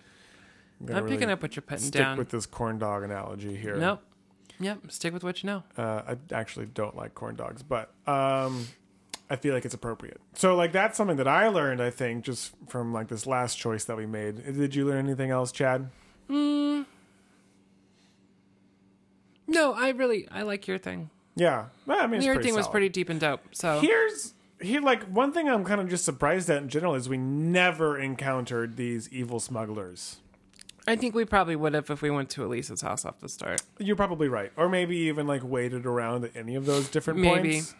I'm 0.92 1.06
picking 1.06 1.30
up 1.30 1.40
what 1.42 1.56
you're 1.56 1.62
putting 1.62 1.84
Stick 1.84 2.02
down. 2.02 2.18
with 2.18 2.28
this 2.30 2.46
corn 2.46 2.78
dog 2.78 3.02
analogy 3.04 3.56
here. 3.56 3.76
Nope. 3.76 4.02
Yep. 4.60 4.90
Stick 4.92 5.12
with 5.12 5.24
what 5.24 5.42
you 5.42 5.48
know. 5.48 5.62
Uh, 5.76 6.14
I 6.14 6.34
actually 6.34 6.66
don't 6.66 6.94
like 6.94 7.14
corn 7.14 7.34
dogs, 7.36 7.62
but 7.62 7.92
um, 8.06 8.66
I 9.30 9.36
feel 9.36 9.54
like 9.54 9.64
it's 9.64 9.74
appropriate. 9.74 10.20
So, 10.34 10.54
like, 10.54 10.72
that's 10.72 10.96
something 10.96 11.16
that 11.16 11.28
I 11.28 11.48
learned, 11.48 11.80
I 11.82 11.90
think, 11.90 12.24
just 12.24 12.52
from 12.68 12.92
like 12.92 13.08
this 13.08 13.26
last 13.26 13.56
choice 13.56 13.84
that 13.84 13.96
we 13.96 14.06
made. 14.06 14.44
Did 14.44 14.74
you 14.74 14.86
learn 14.86 15.06
anything 15.06 15.30
else, 15.30 15.50
Chad? 15.50 15.90
No, 19.46 19.72
I 19.74 19.90
really 19.90 20.28
I 20.30 20.42
like 20.42 20.66
your 20.66 20.78
thing. 20.78 21.10
Yeah, 21.36 21.66
Well, 21.84 22.00
I 22.00 22.06
mean, 22.06 22.18
it's 22.18 22.26
Your 22.26 22.40
thing 22.40 22.54
was 22.54 22.68
pretty 22.68 22.88
deep 22.88 23.08
and 23.08 23.18
dope. 23.18 23.40
So 23.52 23.80
Here's 23.80 24.34
here, 24.60 24.80
like 24.80 25.02
one 25.04 25.32
thing 25.32 25.48
I'm 25.48 25.64
kind 25.64 25.80
of 25.80 25.88
just 25.88 26.04
surprised 26.04 26.48
at 26.48 26.62
in 26.62 26.68
general 26.68 26.94
is 26.94 27.08
we 27.08 27.16
never 27.16 27.98
encountered 27.98 28.76
these 28.76 29.08
evil 29.12 29.40
smugglers. 29.40 30.18
I 30.86 30.96
think 30.96 31.14
we 31.14 31.24
probably 31.24 31.56
would 31.56 31.74
have 31.74 31.90
if 31.90 32.02
we 32.02 32.10
went 32.10 32.30
to 32.30 32.44
Elisa's 32.44 32.82
house 32.82 33.04
off 33.04 33.18
the 33.18 33.28
start. 33.28 33.62
You're 33.78 33.96
probably 33.96 34.28
right, 34.28 34.52
or 34.56 34.68
maybe 34.68 34.96
even 34.96 35.26
like 35.26 35.42
waited 35.42 35.86
around 35.86 36.24
at 36.24 36.36
any 36.36 36.54
of 36.54 36.66
those 36.66 36.88
different 36.88 37.20
Maybe. 37.20 37.52
points. 37.54 37.74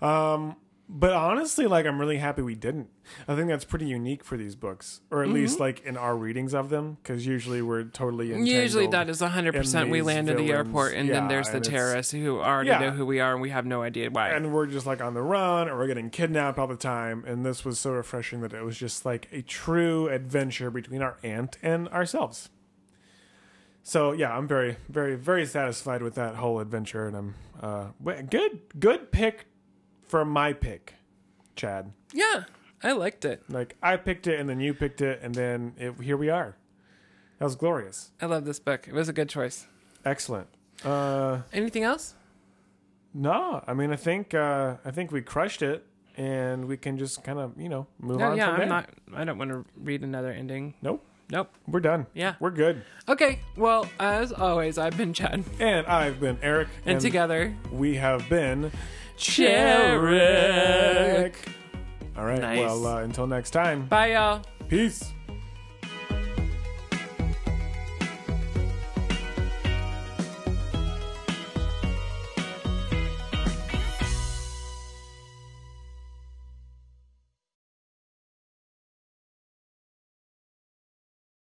Um, 0.00 0.56
but 0.94 1.12
honestly, 1.14 1.66
like 1.66 1.86
I'm 1.86 1.98
really 1.98 2.18
happy 2.18 2.42
we 2.42 2.54
didn't. 2.54 2.88
I 3.26 3.34
think 3.34 3.48
that's 3.48 3.64
pretty 3.64 3.86
unique 3.86 4.22
for 4.22 4.36
these 4.36 4.54
books, 4.54 5.00
or 5.10 5.22
at 5.22 5.30
least 5.30 5.54
Mm-hmm. 5.54 5.62
like 5.62 5.80
in 5.84 5.96
our 5.96 6.14
readings 6.16 6.52
of 6.54 6.68
them, 6.68 6.98
because 7.02 7.26
usually 7.26 7.62
we're 7.62 7.84
totally. 7.84 8.28
Usually 8.28 8.86
that 8.88 9.08
is 9.08 9.20
100% 9.22 9.88
we 9.90 9.98
these 9.98 10.06
land 10.06 10.28
at 10.28 10.36
the 10.36 10.52
airport 10.52 10.92
and 10.94 11.08
then 11.08 11.28
there's 11.28 11.48
the 11.48 11.60
terrorists 11.60 12.12
who 12.12 12.38
already 12.40 12.68
Yeah. 12.68 12.78
know 12.80 12.90
who 12.90 13.06
we 13.06 13.20
are 13.20 13.32
and 13.32 13.40
we 13.40 13.50
have 13.50 13.64
no 13.66 13.82
idea 13.82 14.10
why. 14.10 14.28
and 14.28 14.52
we're 14.52 14.66
just 14.66 14.86
like 14.86 15.00
on 15.00 15.14
the 15.14 15.22
run 15.22 15.68
or 15.68 15.78
we're 15.78 15.86
getting 15.86 16.10
kidnapped 16.10 16.58
all 16.58 16.66
the 16.66 16.76
time 16.76 17.24
and 17.26 17.44
this 17.44 17.64
was 17.64 17.78
so 17.78 17.92
refreshing 17.92 18.42
that 18.42 18.52
it 18.52 18.62
was 18.62 18.76
just 18.76 19.06
like 19.06 19.28
a 19.32 19.40
true 19.42 20.08
adventure 20.08 20.70
between 20.70 21.00
our 21.02 21.16
aunt 21.24 21.56
and 21.62 21.88
ourselves 21.88 22.50
so 23.84 24.12
yeah, 24.12 24.36
I'm 24.36 24.46
very, 24.46 24.76
very, 24.88 25.16
very 25.16 25.44
satisfied 25.44 26.02
with 26.02 26.14
that 26.14 26.36
whole 26.36 26.60
adventure, 26.60 27.08
and 27.08 27.16
I'm 27.16 27.34
uh, 27.60 27.86
good, 28.30 28.60
good 28.78 29.10
pick 29.10 29.46
for 30.12 30.26
my 30.26 30.52
pick, 30.52 30.94
Chad. 31.56 31.90
Yeah, 32.12 32.44
I 32.82 32.92
liked 32.92 33.24
it. 33.24 33.42
Like 33.48 33.76
I 33.82 33.96
picked 33.96 34.26
it, 34.26 34.38
and 34.38 34.46
then 34.46 34.60
you 34.60 34.74
picked 34.74 35.00
it, 35.00 35.20
and 35.22 35.34
then 35.34 35.72
it, 35.78 35.98
here 36.02 36.18
we 36.18 36.28
are. 36.28 36.54
That 37.38 37.46
was 37.46 37.56
glorious, 37.56 38.10
I 38.20 38.26
love 38.26 38.44
this 38.44 38.60
book. 38.60 38.86
It 38.86 38.92
was 38.92 39.08
a 39.08 39.12
good 39.14 39.30
choice. 39.30 39.66
excellent. 40.04 40.48
Uh, 40.84 41.40
Anything 41.50 41.82
else? 41.84 42.14
no, 43.14 43.64
I 43.66 43.72
mean, 43.72 43.90
I 43.90 43.96
think, 43.96 44.34
uh, 44.34 44.76
I 44.84 44.90
think 44.90 45.12
we 45.12 45.22
crushed 45.22 45.62
it, 45.62 45.86
and 46.18 46.66
we 46.66 46.76
can 46.76 46.98
just 46.98 47.24
kind 47.24 47.38
of, 47.38 47.58
you 47.58 47.70
know, 47.70 47.86
move 47.98 48.18
No, 48.18 48.32
on 48.32 48.36
yeah, 48.36 48.52
from. 48.52 48.62
I'm 48.62 48.68
not. 48.68 48.90
I 49.14 49.24
don't 49.24 49.38
want 49.38 49.50
to 49.50 49.64
read 49.76 50.02
another 50.02 50.30
ending. 50.30 50.74
Nope, 50.82 51.02
Nope. 51.30 51.48
we're 51.66 51.80
done. 51.80 52.06
Yeah. 52.12 52.34
we're 52.38 52.50
good. 52.50 52.82
Okay. 53.08 53.40
Well, 53.56 53.88
as 53.98 54.30
always, 54.32 54.76
I've 54.76 54.96
been 54.98 55.14
Chad, 55.14 55.42
And 55.58 55.86
I've 55.86 56.20
been 56.20 56.38
Eric, 56.42 56.68
and, 56.84 57.00
together, 57.00 57.56
we 57.72 57.96
have 57.96 58.28
been 58.28 58.70
Cherrick. 59.22 60.02
All 62.16 62.24
right. 62.24 62.40
Nice. 62.40 62.58
Well, 62.58 62.86
uh, 62.86 63.02
until 63.02 63.26
next 63.26 63.50
time. 63.52 63.86
Bye, 63.86 64.12
y'all. 64.14 64.42
Peace. 64.68 65.12